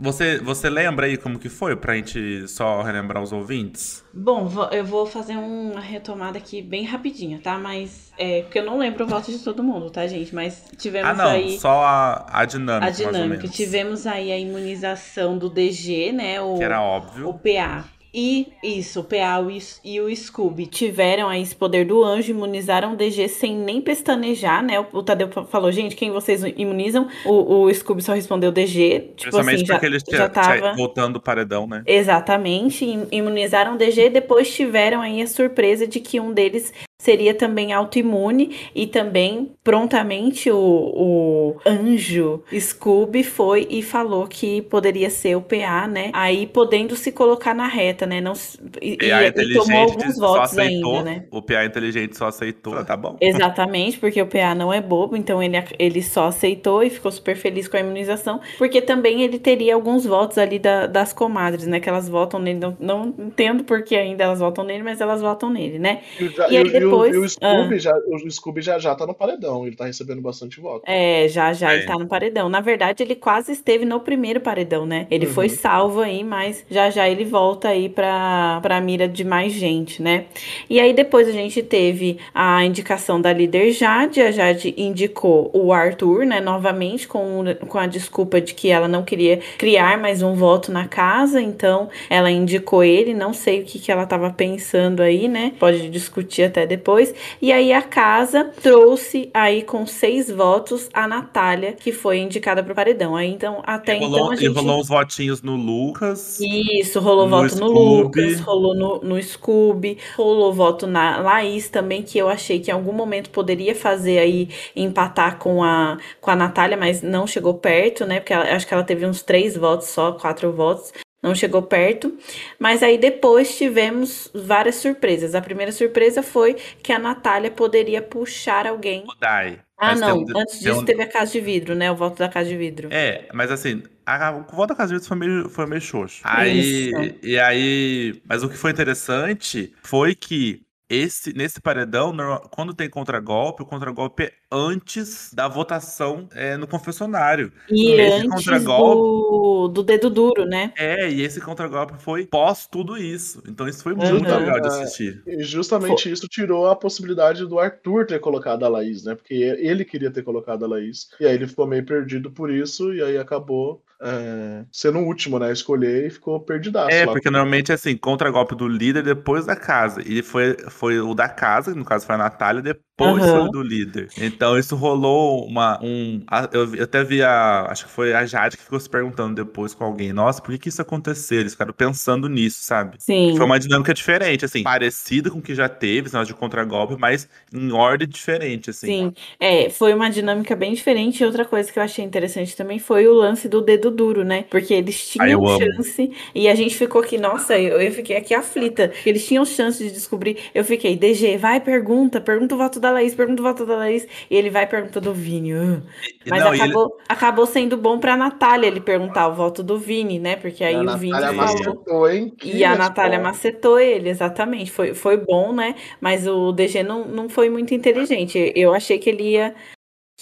você, 0.00 0.38
você 0.38 0.70
lembra 0.70 1.06
aí 1.06 1.16
como 1.16 1.38
que 1.38 1.48
foi 1.48 1.76
pra 1.76 1.94
gente 1.94 2.48
só 2.48 2.82
relembrar 2.82 3.22
os 3.22 3.32
ouvintes? 3.32 4.02
Bom, 4.12 4.50
eu 4.72 4.84
vou 4.84 5.04
fazer 5.04 5.36
uma 5.36 5.80
retomada 5.80 6.38
aqui 6.38 6.62
bem 6.62 6.84
rapidinha, 6.84 7.38
tá? 7.38 7.58
Mas 7.58 8.10
é 8.18 8.42
porque 8.42 8.58
eu 8.58 8.64
não 8.64 8.78
lembro 8.78 9.04
o 9.04 9.06
voto 9.06 9.30
de 9.30 9.38
todo 9.40 9.62
mundo, 9.62 9.90
tá, 9.90 10.06
gente? 10.06 10.34
Mas 10.34 10.64
tivemos 10.78 11.10
ah, 11.10 11.14
não, 11.14 11.30
aí 11.30 11.58
só 11.58 11.82
a, 11.82 12.26
a 12.40 12.44
dinâmica. 12.46 12.86
A 12.86 12.90
dinâmica. 12.90 13.48
Tivemos 13.48 14.06
aí 14.06 14.32
a 14.32 14.38
imunização 14.38 15.36
do 15.36 15.50
DG, 15.50 16.12
né? 16.12 16.40
O, 16.40 16.56
que 16.56 16.64
era 16.64 16.82
óbvio. 16.82 17.28
O 17.28 17.34
PA. 17.34 17.84
E 18.12 18.52
isso, 18.62 19.00
o 19.00 19.04
PA 19.04 19.40
e 19.84 20.00
o 20.00 20.14
Scooby 20.14 20.66
tiveram 20.66 21.28
aí 21.28 21.42
esse 21.42 21.54
poder 21.54 21.86
do 21.86 22.02
anjo, 22.02 22.30
imunizaram 22.30 22.92
o 22.92 22.96
DG 22.96 23.28
sem 23.28 23.56
nem 23.56 23.80
pestanejar, 23.80 24.62
né? 24.62 24.84
O 24.92 25.02
Tadeu 25.02 25.28
falou, 25.46 25.70
gente, 25.70 25.94
quem 25.94 26.10
vocês 26.10 26.42
imunizam? 26.56 27.08
O, 27.24 27.62
o 27.62 27.74
Scooby 27.74 28.02
só 28.02 28.12
respondeu 28.12 28.50
DG. 28.50 29.12
Tipo 29.16 29.38
assim, 29.38 29.64
já, 29.64 29.74
porque 29.74 29.86
eles 29.86 30.02
já 30.10 30.28
tava... 30.28 30.74
voltando 30.74 31.16
o 31.16 31.20
paredão, 31.20 31.66
né? 31.66 31.82
Exatamente, 31.86 32.84
imunizaram 33.12 33.74
o 33.74 33.78
DG, 33.78 34.10
depois 34.10 34.52
tiveram 34.52 35.00
aí 35.00 35.22
a 35.22 35.26
surpresa 35.26 35.86
de 35.86 36.00
que 36.00 36.18
um 36.18 36.32
deles 36.32 36.72
seria 37.00 37.32
também 37.32 37.72
autoimune 37.72 38.54
e 38.74 38.86
também 38.86 39.52
prontamente 39.64 40.50
o, 40.50 40.58
o 40.58 41.56
anjo 41.66 42.42
Scooby 42.52 43.24
foi 43.24 43.66
e 43.70 43.82
falou 43.82 44.26
que 44.26 44.60
poderia 44.62 45.08
ser 45.08 45.34
o 45.34 45.40
PA, 45.40 45.88
né? 45.88 46.10
Aí 46.12 46.46
podendo 46.46 46.94
se 46.94 47.10
colocar 47.10 47.54
na 47.54 47.66
reta, 47.66 48.04
né? 48.04 48.20
Não 48.20 48.34
e, 48.82 48.98
e 49.00 49.54
tomou 49.54 49.78
alguns 49.78 50.18
votos 50.18 50.52
aceitou, 50.52 50.98
ainda, 50.98 51.10
né? 51.10 51.24
O 51.30 51.40
PA 51.40 51.64
inteligente 51.64 52.18
só 52.18 52.26
aceitou, 52.26 52.84
tá 52.84 52.96
bom? 52.96 53.16
Exatamente, 53.18 53.98
porque 53.98 54.20
o 54.20 54.26
PA 54.26 54.54
não 54.54 54.70
é 54.70 54.82
bobo, 54.82 55.16
então 55.16 55.42
ele, 55.42 55.56
ele 55.78 56.02
só 56.02 56.26
aceitou 56.26 56.82
e 56.82 56.90
ficou 56.90 57.10
super 57.10 57.34
feliz 57.34 57.66
com 57.66 57.78
a 57.78 57.80
imunização, 57.80 58.40
porque 58.58 58.82
também 58.82 59.22
ele 59.22 59.38
teria 59.38 59.74
alguns 59.74 60.04
votos 60.04 60.36
ali 60.36 60.58
da, 60.58 60.86
das 60.86 61.14
comadres, 61.14 61.66
né? 61.66 61.80
Que 61.80 61.88
elas 61.88 62.10
votam 62.10 62.38
nele, 62.38 62.58
não, 62.58 62.76
não 62.78 63.14
entendo 63.18 63.64
porque 63.64 63.96
ainda 63.96 64.24
elas 64.24 64.40
votam 64.40 64.64
nele, 64.64 64.82
mas 64.82 65.00
elas 65.00 65.22
votam 65.22 65.48
nele, 65.48 65.78
né? 65.78 66.02
E, 66.50 66.56
aí 66.56 66.89
depois. 66.90 67.14
E 67.14 67.18
o, 67.18 67.28
Scooby, 67.28 67.74
ah. 67.74 67.78
já, 67.78 67.92
o 67.94 68.30
Scooby 68.30 68.62
já, 68.62 68.78
já 68.78 68.94
tá 68.94 69.06
no 69.06 69.14
paredão, 69.14 69.66
ele 69.66 69.76
tá 69.76 69.86
recebendo 69.86 70.20
bastante 70.20 70.60
voto. 70.60 70.82
É, 70.86 71.28
já 71.28 71.52
já 71.52 71.72
é. 71.72 71.76
ele 71.76 71.86
tá 71.86 71.94
no 71.94 72.06
paredão. 72.06 72.48
Na 72.48 72.60
verdade, 72.60 73.02
ele 73.02 73.14
quase 73.14 73.52
esteve 73.52 73.84
no 73.84 74.00
primeiro 74.00 74.40
paredão, 74.40 74.86
né? 74.86 75.06
Ele 75.10 75.26
uhum. 75.26 75.32
foi 75.32 75.48
salvo 75.48 76.00
aí, 76.00 76.24
mas 76.24 76.64
já 76.70 76.90
já 76.90 77.08
ele 77.08 77.24
volta 77.24 77.68
aí 77.68 77.88
pra, 77.88 78.60
pra 78.62 78.80
mira 78.80 79.08
de 79.08 79.24
mais 79.24 79.52
gente, 79.52 80.02
né? 80.02 80.26
E 80.68 80.80
aí 80.80 80.92
depois 80.92 81.28
a 81.28 81.32
gente 81.32 81.62
teve 81.62 82.18
a 82.34 82.64
indicação 82.64 83.20
da 83.20 83.32
líder 83.32 83.72
Jade. 83.72 84.20
A 84.20 84.30
Jade 84.30 84.74
indicou 84.76 85.50
o 85.52 85.72
Arthur, 85.72 86.24
né? 86.24 86.40
Novamente, 86.40 87.06
com, 87.06 87.44
com 87.68 87.78
a 87.78 87.86
desculpa 87.86 88.40
de 88.40 88.54
que 88.54 88.70
ela 88.70 88.88
não 88.88 89.02
queria 89.02 89.40
criar 89.58 89.98
mais 89.98 90.22
um 90.22 90.34
voto 90.34 90.72
na 90.72 90.86
casa, 90.86 91.40
então 91.40 91.88
ela 92.08 92.30
indicou 92.30 92.82
ele. 92.82 93.14
Não 93.14 93.32
sei 93.32 93.60
o 93.60 93.64
que, 93.64 93.78
que 93.78 93.92
ela 93.92 94.06
tava 94.06 94.30
pensando 94.30 95.00
aí, 95.00 95.28
né? 95.28 95.52
Pode 95.58 95.88
discutir 95.88 96.44
até 96.44 96.66
depois 96.66 96.79
depois. 96.80 97.14
E 97.40 97.52
aí 97.52 97.72
a 97.72 97.82
casa 97.82 98.50
trouxe 98.62 99.30
aí 99.34 99.62
com 99.62 99.86
seis 99.86 100.30
votos 100.30 100.88
a 100.92 101.06
Natália, 101.06 101.72
que 101.74 101.92
foi 101.92 102.18
indicada 102.18 102.62
pro 102.62 102.74
paredão. 102.74 103.14
Aí 103.14 103.30
então, 103.30 103.62
até 103.64 103.96
e 103.96 104.00
rolou, 104.00 104.18
então 104.18 104.30
a 104.30 104.34
e 104.34 104.38
gente. 104.38 104.54
rolou 104.56 104.80
uns 104.80 104.88
votinhos 104.88 105.42
no 105.42 105.54
Lucas. 105.56 106.40
Isso, 106.40 106.98
rolou 107.00 107.26
No 107.28 107.30
voto 107.30 107.56
no 107.56 107.68
Scooby. 107.68 108.00
Lucas, 108.02 108.40
rolou 108.40 108.74
no, 108.74 109.00
no 109.02 109.22
Scooby, 109.22 109.98
rolou 110.16 110.52
voto 110.52 110.86
na 110.86 111.18
Laís 111.20 111.68
também, 111.68 112.02
que 112.02 112.18
eu 112.18 112.28
achei 112.28 112.58
que 112.60 112.70
em 112.70 112.74
algum 112.74 112.92
momento 112.92 113.30
poderia 113.30 113.74
fazer 113.74 114.18
aí 114.18 114.48
empatar 114.74 115.38
com 115.38 115.62
a, 115.62 115.98
com 116.20 116.30
a 116.30 116.36
Natália, 116.36 116.76
mas 116.76 117.02
não 117.02 117.26
chegou 117.26 117.54
perto, 117.54 118.04
né? 118.06 118.20
Porque 118.20 118.32
ela- 118.32 118.44
acho 118.54 118.66
que 118.66 118.72
ela 118.74 118.82
teve 118.84 119.04
uns 119.06 119.22
três 119.22 119.56
votos 119.56 119.88
só, 119.88 120.12
quatro 120.12 120.52
votos. 120.52 120.92
Não 121.22 121.34
chegou 121.34 121.60
perto, 121.62 122.16
mas 122.58 122.82
aí 122.82 122.96
depois 122.96 123.56
tivemos 123.56 124.30
várias 124.34 124.76
surpresas. 124.76 125.34
A 125.34 125.40
primeira 125.42 125.70
surpresa 125.70 126.22
foi 126.22 126.54
que 126.82 126.92
a 126.92 126.98
Natália 126.98 127.50
poderia 127.50 128.00
puxar 128.00 128.66
alguém. 128.66 129.04
O 129.06 129.14
Dai. 129.20 129.60
Ah, 129.76 129.92
tem 129.92 130.00
não. 130.00 130.18
um- 130.20 130.38
Antes 130.38 130.58
tem 130.58 130.68
disso 130.68 130.80
um- 130.80 130.84
teve 130.84 131.02
a 131.02 131.06
Casa 131.06 131.32
de 131.32 131.40
Vidro, 131.40 131.74
né? 131.74 131.90
O 131.90 131.96
voto 131.96 132.18
da 132.18 132.28
Casa 132.28 132.48
de 132.48 132.56
Vidro. 132.56 132.88
É, 132.90 133.28
mas 133.34 133.50
assim, 133.50 133.82
a, 134.06 134.30
o 134.32 134.44
voto 134.56 134.70
da 134.70 134.74
Casa 134.74 134.88
de 134.88 134.94
Vidro 134.94 135.08
foi 135.08 135.16
meio, 135.18 135.48
foi 135.50 135.66
meio 135.66 135.80
xoxo. 135.82 136.20
Aí, 136.24 136.88
Isso. 136.90 137.14
e 137.22 137.38
aí, 137.38 138.22
mas 138.26 138.42
o 138.42 138.48
que 138.48 138.56
foi 138.56 138.70
interessante 138.70 139.74
foi 139.82 140.14
que 140.14 140.62
esse, 140.90 141.32
nesse 141.32 141.60
paredão, 141.60 142.12
quando 142.50 142.74
tem 142.74 142.90
contragolpe, 142.90 143.62
o 143.62 143.66
contragolpe 143.66 144.24
é 144.24 144.32
antes 144.50 145.32
da 145.32 145.46
votação 145.46 146.28
é, 146.34 146.56
no 146.56 146.66
confessionário. 146.66 147.52
E 147.68 147.92
Esse 147.92 148.16
antes 148.26 148.30
contragolpe- 148.30 148.96
do, 149.00 149.68
do 149.68 149.82
dedo 149.84 150.10
duro, 150.10 150.44
né? 150.44 150.72
É, 150.76 151.08
e 151.08 151.22
esse 151.22 151.40
contragolpe 151.40 151.94
foi 152.02 152.26
pós 152.26 152.66
tudo 152.66 152.96
isso. 152.96 153.40
Então 153.48 153.68
isso 153.68 153.82
foi 153.82 153.92
Uhum. 153.92 153.98
muito 154.10 154.24
legal 154.24 154.60
de 154.60 154.66
É. 154.66 154.70
assistir. 154.70 155.22
E 155.26 155.42
justamente 155.44 156.10
isso 156.10 156.26
tirou 156.28 156.66
a 156.66 156.74
possibilidade 156.74 157.46
do 157.46 157.58
Arthur 157.60 158.06
ter 158.06 158.18
colocado 158.18 158.64
a 158.64 158.68
Laís, 158.68 159.04
né? 159.04 159.14
Porque 159.14 159.34
ele 159.34 159.84
queria 159.84 160.10
ter 160.10 160.22
colocado 160.22 160.64
a 160.64 160.68
Laís. 160.68 161.08
E 161.20 161.26
aí 161.26 161.34
ele 161.34 161.46
ficou 161.46 161.66
meio 161.66 161.86
perdido 161.86 162.30
por 162.32 162.50
isso, 162.50 162.92
e 162.92 163.00
aí 163.02 163.16
acabou 163.16 163.82
é, 164.02 164.64
sendo 164.72 164.98
o 164.98 165.04
último, 165.04 165.38
né? 165.38 165.52
Escolher 165.52 166.06
e 166.06 166.10
ficou 166.10 166.40
perdidaço. 166.40 166.90
É, 166.90 167.04
porque 167.04 167.30
normalmente 167.30 167.72
assim, 167.72 167.96
contragolpe 167.96 168.54
do 168.54 168.66
líder 168.66 169.02
depois 169.02 169.44
da 169.44 169.54
casa. 169.54 170.02
E 170.04 170.22
foi, 170.22 170.56
foi 170.70 171.00
o 171.00 171.14
da 171.14 171.28
casa, 171.28 171.72
que 171.72 171.78
no 171.78 171.84
caso 171.84 172.06
foi 172.06 172.14
a 172.14 172.18
Natália, 172.18 172.62
depois 172.62 172.89
Foi 173.00 173.40
o 173.40 173.48
do 173.48 173.62
líder. 173.62 174.08
Então 174.16 174.58
isso 174.58 174.76
rolou 174.76 175.46
uma. 175.46 175.78
Um, 175.82 176.22
eu, 176.52 176.82
até 176.82 177.02
vi 177.02 177.22
a. 177.22 177.66
Acho 177.70 177.86
que 177.86 177.90
foi 177.90 178.12
a 178.14 178.26
Jade 178.26 178.56
que 178.56 178.62
ficou 178.62 178.78
se 178.78 178.88
perguntando 178.88 179.34
depois 179.34 179.74
com 179.74 179.84
alguém: 179.84 180.12
Nossa, 180.12 180.40
por 180.42 180.52
que, 180.52 180.58
que 180.58 180.68
isso 180.68 180.82
aconteceu? 180.82 181.40
Eles 181.40 181.52
ficaram 181.52 181.72
pensando 181.72 182.28
nisso, 182.28 182.58
sabe? 182.62 182.96
Sim. 182.98 183.34
Foi 183.36 183.46
uma 183.46 183.58
dinâmica 183.58 183.94
diferente, 183.94 184.44
assim, 184.44 184.62
parecida 184.62 185.30
com 185.30 185.38
o 185.38 185.42
que 185.42 185.54
já 185.54 185.68
teve, 185.68 186.08
negócio 186.08 186.26
de 186.34 186.34
contragolpe, 186.34 186.96
mas 186.98 187.28
em 187.52 187.72
ordem 187.72 188.08
diferente, 188.08 188.70
assim. 188.70 188.86
Sim, 188.86 189.14
é, 189.38 189.70
foi 189.70 189.94
uma 189.94 190.10
dinâmica 190.10 190.54
bem 190.54 190.74
diferente. 190.74 191.22
E 191.22 191.26
outra 191.26 191.44
coisa 191.44 191.72
que 191.72 191.78
eu 191.78 191.82
achei 191.82 192.04
interessante 192.04 192.56
também 192.56 192.78
foi 192.78 193.06
o 193.08 193.14
lance 193.14 193.48
do 193.48 193.60
dedo 193.62 193.90
duro, 193.90 194.24
né? 194.24 194.44
Porque 194.50 194.74
eles 194.74 195.16
Ah, 195.18 195.26
tinham 195.26 195.46
amo. 195.46 195.58
chance 195.58 196.10
e 196.34 196.48
a 196.48 196.54
gente 196.54 196.74
ficou 196.76 197.00
aqui, 197.02 197.18
nossa, 197.18 197.58
eu, 197.58 197.80
eu 197.80 197.92
fiquei 197.92 198.16
aqui 198.16 198.34
aflita. 198.34 198.92
Eles 199.06 199.26
tinham 199.26 199.44
chance 199.44 199.82
de 199.82 199.90
descobrir. 199.90 200.38
Eu 200.54 200.64
fiquei, 200.64 200.96
DG, 200.96 201.36
vai, 201.38 201.60
pergunta, 201.60 202.20
pergunta 202.20 202.54
o 202.54 202.58
voto 202.58 202.80
da 202.80 202.89
Laís, 202.92 203.14
pergunta 203.14 203.40
o 203.42 203.44
voto 203.44 203.64
da 203.66 203.76
Laís. 203.76 204.06
E 204.30 204.36
ele 204.36 204.50
vai 204.50 204.66
perguntar 204.66 205.00
do 205.00 205.12
Vini. 205.14 205.52
ah. 205.52 205.80
Mas 206.28 206.40
não, 206.44 206.52
e 206.54 206.56
ele- 206.56 206.62
acabou, 206.62 206.98
acabou 207.08 207.46
sendo 207.46 207.76
bom 207.76 207.98
pra 207.98 208.16
Natália 208.16 208.66
ele 208.66 208.80
perguntar 208.80 209.28
o 209.28 209.34
voto 209.34 209.62
do 209.62 209.78
Vini, 209.78 210.18
né? 210.18 210.36
Porque 210.36 210.62
aí 210.62 210.74
a 210.76 210.82
o 210.94 210.98
Vini 210.98 211.12
Natália 211.12 211.34
falou. 211.34 211.64
macetou, 211.74 212.10
hein? 212.10 212.34
Que 212.38 212.56
E 212.56 212.64
a 212.64 212.76
Natália 212.76 213.18
resposta. 213.18 213.36
macetou 213.36 213.78
ele, 213.80 214.08
exatamente. 214.08 214.70
Foi, 214.70 214.94
foi 214.94 215.16
bom, 215.16 215.52
né? 215.52 215.74
Mas 216.00 216.26
o 216.26 216.52
DG 216.52 216.82
não, 216.82 217.06
não 217.06 217.28
foi 217.28 217.48
muito 217.50 217.74
inteligente. 217.74 218.52
Eu 218.54 218.74
achei 218.74 218.98
que 218.98 219.08
ele 219.10 219.30
ia 219.30 219.54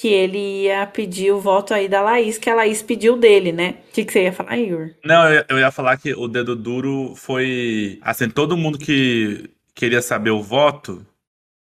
que 0.01 0.07
ele 0.07 0.63
ia 0.63 0.87
pedir 0.87 1.33
o 1.33 1.41
voto 1.41 1.75
aí 1.75 1.89
da 1.89 2.01
Laís, 2.01 2.39
que 2.39 2.49
a 2.49 2.55
Laís 2.55 2.81
pediu 2.81 3.17
dele, 3.17 3.51
né? 3.51 3.79
O 3.89 3.93
que, 3.93 4.05
que 4.05 4.13
você 4.13 4.23
ia 4.23 4.33
falar, 4.33 4.57
Igor? 4.57 4.91
Não, 5.05 5.29
eu, 5.29 5.45
eu 5.49 5.59
ia 5.59 5.73
falar 5.73 5.97
que 5.97 6.15
o 6.15 6.29
dedo 6.29 6.55
duro 6.55 7.15
foi. 7.17 7.99
Assim, 8.01 8.31
todo 8.31 8.57
mundo 8.57 8.79
que 8.79 9.51
queria 9.75 10.01
saber 10.01 10.31
o 10.31 10.41
voto 10.41 11.05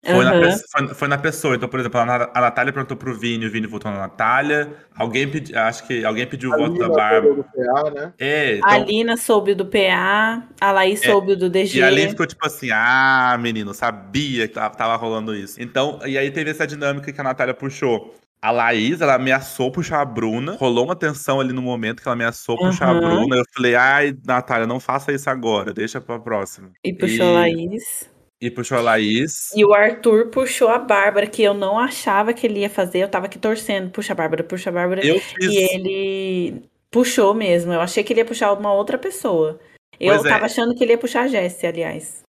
foi, 0.06 0.26
na, 0.26 0.32
Aham. 0.34 0.42
pe- 0.42 0.64
foi, 0.72 0.88
foi 0.96 1.08
na 1.08 1.18
pessoa. 1.18 1.56
Então, 1.56 1.70
por 1.70 1.80
exemplo, 1.80 2.00
a, 2.00 2.06
Na- 2.06 2.30
a 2.34 2.42
Natália 2.42 2.74
perguntou 2.74 2.98
pro 2.98 3.18
Vini, 3.18 3.46
o 3.46 3.52
Vini 3.52 3.68
votou 3.68 3.90
na 3.92 3.98
Natália. 4.00 4.72
Alguém 4.96 5.28
pediu. 5.30 5.58
Acho 5.58 5.88
que 5.88 6.04
alguém 6.04 6.28
pediu 6.28 6.50
o 6.50 6.54
A 6.54 6.58
voto 6.58 6.78
da 6.78 6.86
Lina 6.86 6.96
Bárbara. 6.98 7.34
do 7.36 7.44
PA, 7.44 7.90
né? 7.92 8.14
É, 8.20 8.52
A 8.54 8.58
então. 8.58 8.70
Alina 8.72 9.18
soube 9.18 9.56
do 9.56 9.66
PA, 9.66 10.44
a 10.60 10.72
Laís 10.72 11.02
É, 11.04 11.06
soube 11.10 11.36
do 11.36 11.50
DG. 11.50 11.80
E 11.80 11.84
ali 11.84 12.10
ficou 12.10 12.26
tipo 12.28 12.46
assim, 12.46 12.70
ah, 12.72 13.38
menino, 13.40 13.74
sabia 13.74 14.48
que 14.48 14.54
tava, 14.54 14.76
tava 14.76 14.96
rolando 14.96 15.34
isso. 15.36 15.62
Então, 15.62 16.00
e 16.06 16.18
aí 16.18 16.30
teve 16.32 16.52
essa 16.52 16.68
dinâmica 16.68 17.12
que 17.12 17.20
a 17.22 17.24
Natália 17.24 17.54
puxou. 17.54 18.16
A 18.42 18.52
Laís, 18.52 19.00
ela 19.00 19.16
ameaçou 19.16 19.72
puxar 19.72 20.02
a 20.02 20.06
Bruna. 20.06 20.58
Rolou 20.60 20.84
uma 20.84 20.98
tensão 20.98 21.40
ali 21.40 21.54
no 21.54 21.62
momento 21.62 22.02
que 22.02 22.08
ela 22.10 22.14
ameaçou 22.14 22.58
puxar 22.58 22.90
a. 22.90 22.94
Bruna. 22.94 23.38
Eu 23.38 23.44
falei, 23.56 23.74
ai, 23.74 24.14
Natália, 24.28 24.68
não 24.68 24.82
faça 24.82 25.14
isso 25.14 25.30
agora, 25.30 25.74
deixa 25.74 26.02
pra 26.02 26.20
próxima. 26.20 26.72
E 26.84 26.92
puxou 26.92 27.26
E- 27.26 27.30
a 27.30 27.32
Laís. 27.32 28.12
E 28.46 28.52
puxou 28.52 28.78
a 28.78 28.82
Laís. 28.82 29.52
E 29.56 29.64
o 29.64 29.74
Arthur 29.74 30.28
puxou 30.28 30.68
a 30.68 30.78
Bárbara, 30.78 31.26
que 31.28 31.42
eu 31.42 31.54
não 31.54 31.80
achava 31.80 32.34
que 32.34 32.46
ele 32.46 32.60
ia 32.60 32.70
fazer. 32.70 33.00
Eu 33.00 33.08
tava 33.08 33.28
aqui 33.28 33.40
torcendo. 33.40 33.90
Puxa 33.90 34.12
a 34.12 34.16
Bárbara, 34.16 34.44
puxa 34.44 34.70
a 34.70 34.74
Bárbara. 34.74 35.06
Eu 35.06 35.18
fiz. 35.20 35.46
E 35.50 35.58
ele 35.58 36.64
puxou 36.92 37.34
mesmo. 37.34 37.72
Eu 37.72 37.80
achei 37.80 38.04
que 38.04 38.12
ele 38.12 38.20
ia 38.20 38.26
puxar 38.26 38.52
uma 38.52 38.74
outra 38.74 38.98
pessoa. 38.98 39.60
Eu 39.98 40.16
Pois 40.16 40.26
é. 40.26 40.30
tava 40.30 40.46
achando 40.46 40.76
que 40.76 40.84
ele 40.84 40.92
ia 40.92 40.98
puxar 40.98 41.22
a 41.22 41.28
Jessie, 41.28 41.68
aliás. 41.68 42.22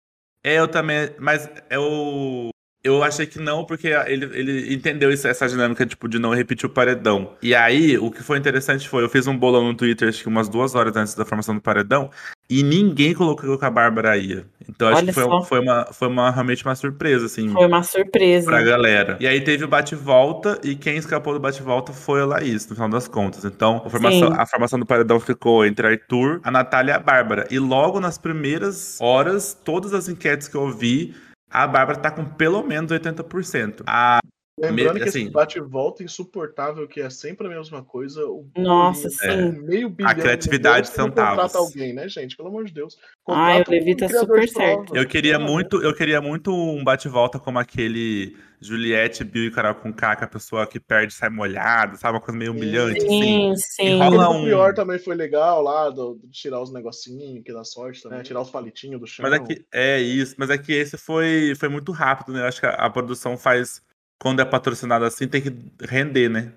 É, 0.44 0.60
eu 0.60 0.68
também. 0.68 1.10
Mas 1.18 1.50
eu. 1.72 2.50
Eu 2.86 3.02
achei 3.02 3.26
que 3.26 3.40
não, 3.40 3.64
porque 3.64 3.88
ele, 3.88 4.26
ele 4.38 4.74
entendeu 4.74 5.10
isso- 5.10 5.26
essa 5.26 5.48
dinâmica, 5.48 5.86
tipo, 5.86 6.06
de 6.10 6.20
não 6.20 6.32
repetir 6.36 6.66
o 6.66 6.70
paredão. 6.70 7.32
E 7.42 7.56
aí, 7.56 7.98
o 7.98 8.12
que 8.12 8.22
foi 8.22 8.38
interessante 8.38 8.90
foi, 8.90 9.06
eu 9.06 9.10
fiz 9.10 9.26
um 9.26 9.38
bolão 9.38 9.64
no 9.64 9.74
Twitter, 9.74 10.10
acho 10.10 10.22
que 10.22 10.28
umas 10.28 10.50
duas 10.50 10.76
horas 10.76 10.94
antes 10.98 11.16
da 11.16 11.24
formação 11.24 11.56
do 11.56 11.62
paredão, 11.62 12.12
e 12.50 12.62
ninguém 12.62 13.14
colocou 13.14 13.58
que 13.58 13.64
a 13.66 13.70
Bárbara 13.70 14.18
ia. 14.18 14.46
Então, 14.70 14.88
acho 14.88 14.98
Olha 14.98 15.08
que 15.08 15.14
foi, 15.14 15.24
só. 15.24 15.42
foi, 15.42 15.60
uma, 15.60 15.86
foi 15.92 16.08
uma, 16.08 16.32
realmente 16.32 16.64
uma 16.66 16.76
surpresa, 16.76 17.26
assim, 17.26 17.50
Foi 17.50 17.66
uma 17.66 17.84
surpresa. 17.84 18.46
pra 18.46 18.62
galera. 18.62 19.18
E 19.20 19.28
aí 19.28 19.42
teve 19.42 19.64
o 19.64 19.68
bate-volta, 19.68 20.60
e 20.64 20.76
quem 20.76 20.98
escapou 20.98 21.34
do 21.34 21.40
bate-volta 21.40 21.92
foi 21.94 22.22
a 22.22 22.26
Laís, 22.26 22.68
no 22.68 22.76
final 22.76 22.90
das 22.90 23.08
contas. 23.08 23.46
Então, 23.46 23.82
a 23.86 23.90
formação, 23.90 24.34
a 24.34 24.46
formação 24.46 24.80
do 24.80 24.86
paredão 24.86 25.20
ficou 25.20 25.66
entre 25.66 25.88
Arthur, 25.88 26.40
a 26.44 26.52
Natália 26.52 26.94
e 26.94 26.96
a 26.96 27.00
Bárbara. 27.00 27.48
E 27.52 27.60
logo 27.60 28.00
nas 28.00 28.18
primeiras 28.18 28.98
horas, 29.02 29.58
todas 29.64 29.94
as 29.94 30.08
enquetes 30.08 30.48
que 30.48 30.56
eu 30.56 30.70
vi, 30.72 31.14
a 31.50 31.68
Bárbara 31.68 32.00
tá 32.00 32.10
com 32.10 32.26
pelo 32.26 32.64
menos 32.64 32.92
80%. 32.92 33.84
A, 33.86 34.20
Lembrando 34.60 34.98
que 34.98 35.10
assim- 35.10 35.24
esse 35.24 35.32
bate-volta 35.32 36.04
insuportável, 36.04 36.88
que 36.88 37.02
é 37.02 37.10
sempre 37.10 37.48
a 37.48 37.50
mesma 37.50 37.84
coisa. 37.84 38.24
O 38.28 38.48
Nossa, 38.56 39.10
sim. 39.10 39.52
Meio 39.64 39.90
bilhão. 39.90 40.12
A 40.12 40.16
criatividade 40.16 40.88
de 40.90 40.94
centavos. 40.94 41.30
contrata 41.32 41.58
alguém, 41.58 41.92
né, 41.92 42.08
gente? 42.08 42.38
Pelo 42.38 42.50
amor 42.50 42.66
de 42.66 42.72
Deus. 42.74 42.96
Ai, 43.28 43.62
o 43.62 43.66
Contrata 43.66 43.72
Levi 43.72 43.94
um 43.94 43.98
tá 43.98 44.10
super 44.10 44.48
certo. 44.48 44.96
eu 44.96 45.08
queria 45.08 45.38
amor 45.38 45.50
muito, 45.50 45.82
eu 45.82 45.94
queria 45.96 46.22
muito 46.22 46.54
um 46.54 46.84
bate-volta 46.84 47.40
como 47.40 47.58
aquele 47.58 48.38
Juliette, 48.62 49.24
Bill 49.24 49.46
e 49.46 49.52
Carol 49.52 49.74
com 49.74 49.92
K, 49.92 50.18
que 50.18 50.24
a 50.24 50.28
pessoa 50.28 50.68
que 50.68 50.80
perde 50.80 51.14
sai 51.16 51.30
molhada, 51.30 51.96
sabe? 51.96 52.14
Uma 52.16 52.22
coisa 52.22 52.38
meio 52.38 52.52
humilhante, 52.52 53.04
assim. 53.04 53.22
Sim, 53.24 53.54
sim. 53.56 53.98
rola 53.98 54.24
Aquele 54.26 54.38
um- 54.38 54.42
do 54.42 54.46
pior 54.46 54.74
também 54.76 55.00
foi 55.00 55.16
legal 55.16 55.64
lá, 55.64 55.90
do, 55.90 56.20
de 56.24 56.30
tirar 56.30 56.62
os 56.62 56.72
negocinhos 56.72 57.44
que 57.44 57.52
dá 57.52 57.64
sorte 57.64 58.04
também, 58.04 58.22
tirar 58.22 58.42
os 58.42 58.52
palitinhos 58.52 59.02
do 59.02 59.08
chão. 59.08 59.28
Mas 59.28 59.34
é 59.34 59.44
que 59.44 59.66
é 59.74 60.00
isso, 60.00 60.36
mas 60.38 60.52
é 60.52 60.60
que 60.60 60.72
esse 60.72 60.96
foi, 60.96 61.54
foi 61.56 61.70
muito 61.70 61.92
rápido, 61.92 62.34
né? 62.34 62.42
Eu 62.42 62.46
acho 62.46 62.60
que 62.60 62.68
a, 62.68 62.70
a 62.76 62.90
produção 62.92 63.36
faz. 63.36 63.82
Quando 64.22 64.42
é 64.42 64.46
patrocinado 64.46 65.06
assim, 65.06 65.28
tem 65.28 65.42
que 65.42 65.50
render, 65.86 66.30
né? 66.30 66.54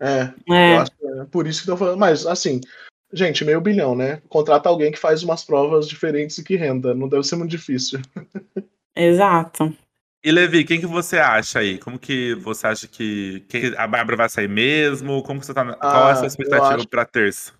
É, 0.00 0.32
É, 0.50 0.74
eu 0.74 0.78
acho 0.80 0.90
que 0.96 1.06
é 1.06 1.24
por 1.26 1.46
isso 1.46 1.64
que 1.64 1.70
eu 1.70 1.76
falando. 1.76 1.98
Mas, 1.98 2.26
assim, 2.26 2.60
gente, 3.12 3.44
meio 3.44 3.60
bilhão, 3.60 3.94
né? 3.96 4.20
Contrata 4.28 4.68
alguém 4.68 4.92
que 4.92 4.98
faz 4.98 5.22
umas 5.22 5.44
provas 5.44 5.88
diferentes 5.88 6.38
e 6.38 6.44
que 6.44 6.56
renda. 6.56 6.94
Não 6.94 7.08
deve 7.08 7.24
ser 7.24 7.36
muito 7.36 7.50
difícil. 7.50 8.00
exato. 8.94 9.74
E 10.24 10.32
Levi, 10.32 10.64
quem 10.64 10.80
que 10.80 10.86
você 10.86 11.18
acha 11.18 11.60
aí? 11.60 11.78
Como 11.78 11.98
que 11.98 12.34
você 12.36 12.66
acha 12.66 12.88
que, 12.88 13.40
que 13.48 13.74
a 13.76 13.86
Bárbara 13.86 14.16
vai 14.16 14.28
sair 14.28 14.48
mesmo? 14.48 15.22
Como 15.22 15.38
que 15.40 15.46
você 15.46 15.54
tá. 15.54 15.62
na- 15.64 15.76
qual 15.76 16.08
é 16.08 16.08
a 16.08 16.10
Ah, 16.10 16.14
sua 16.16 16.24
eu 16.24 16.28
expectativa 16.28 16.74
acho- 16.74 16.88
pra 16.88 17.04
terça? 17.04 17.52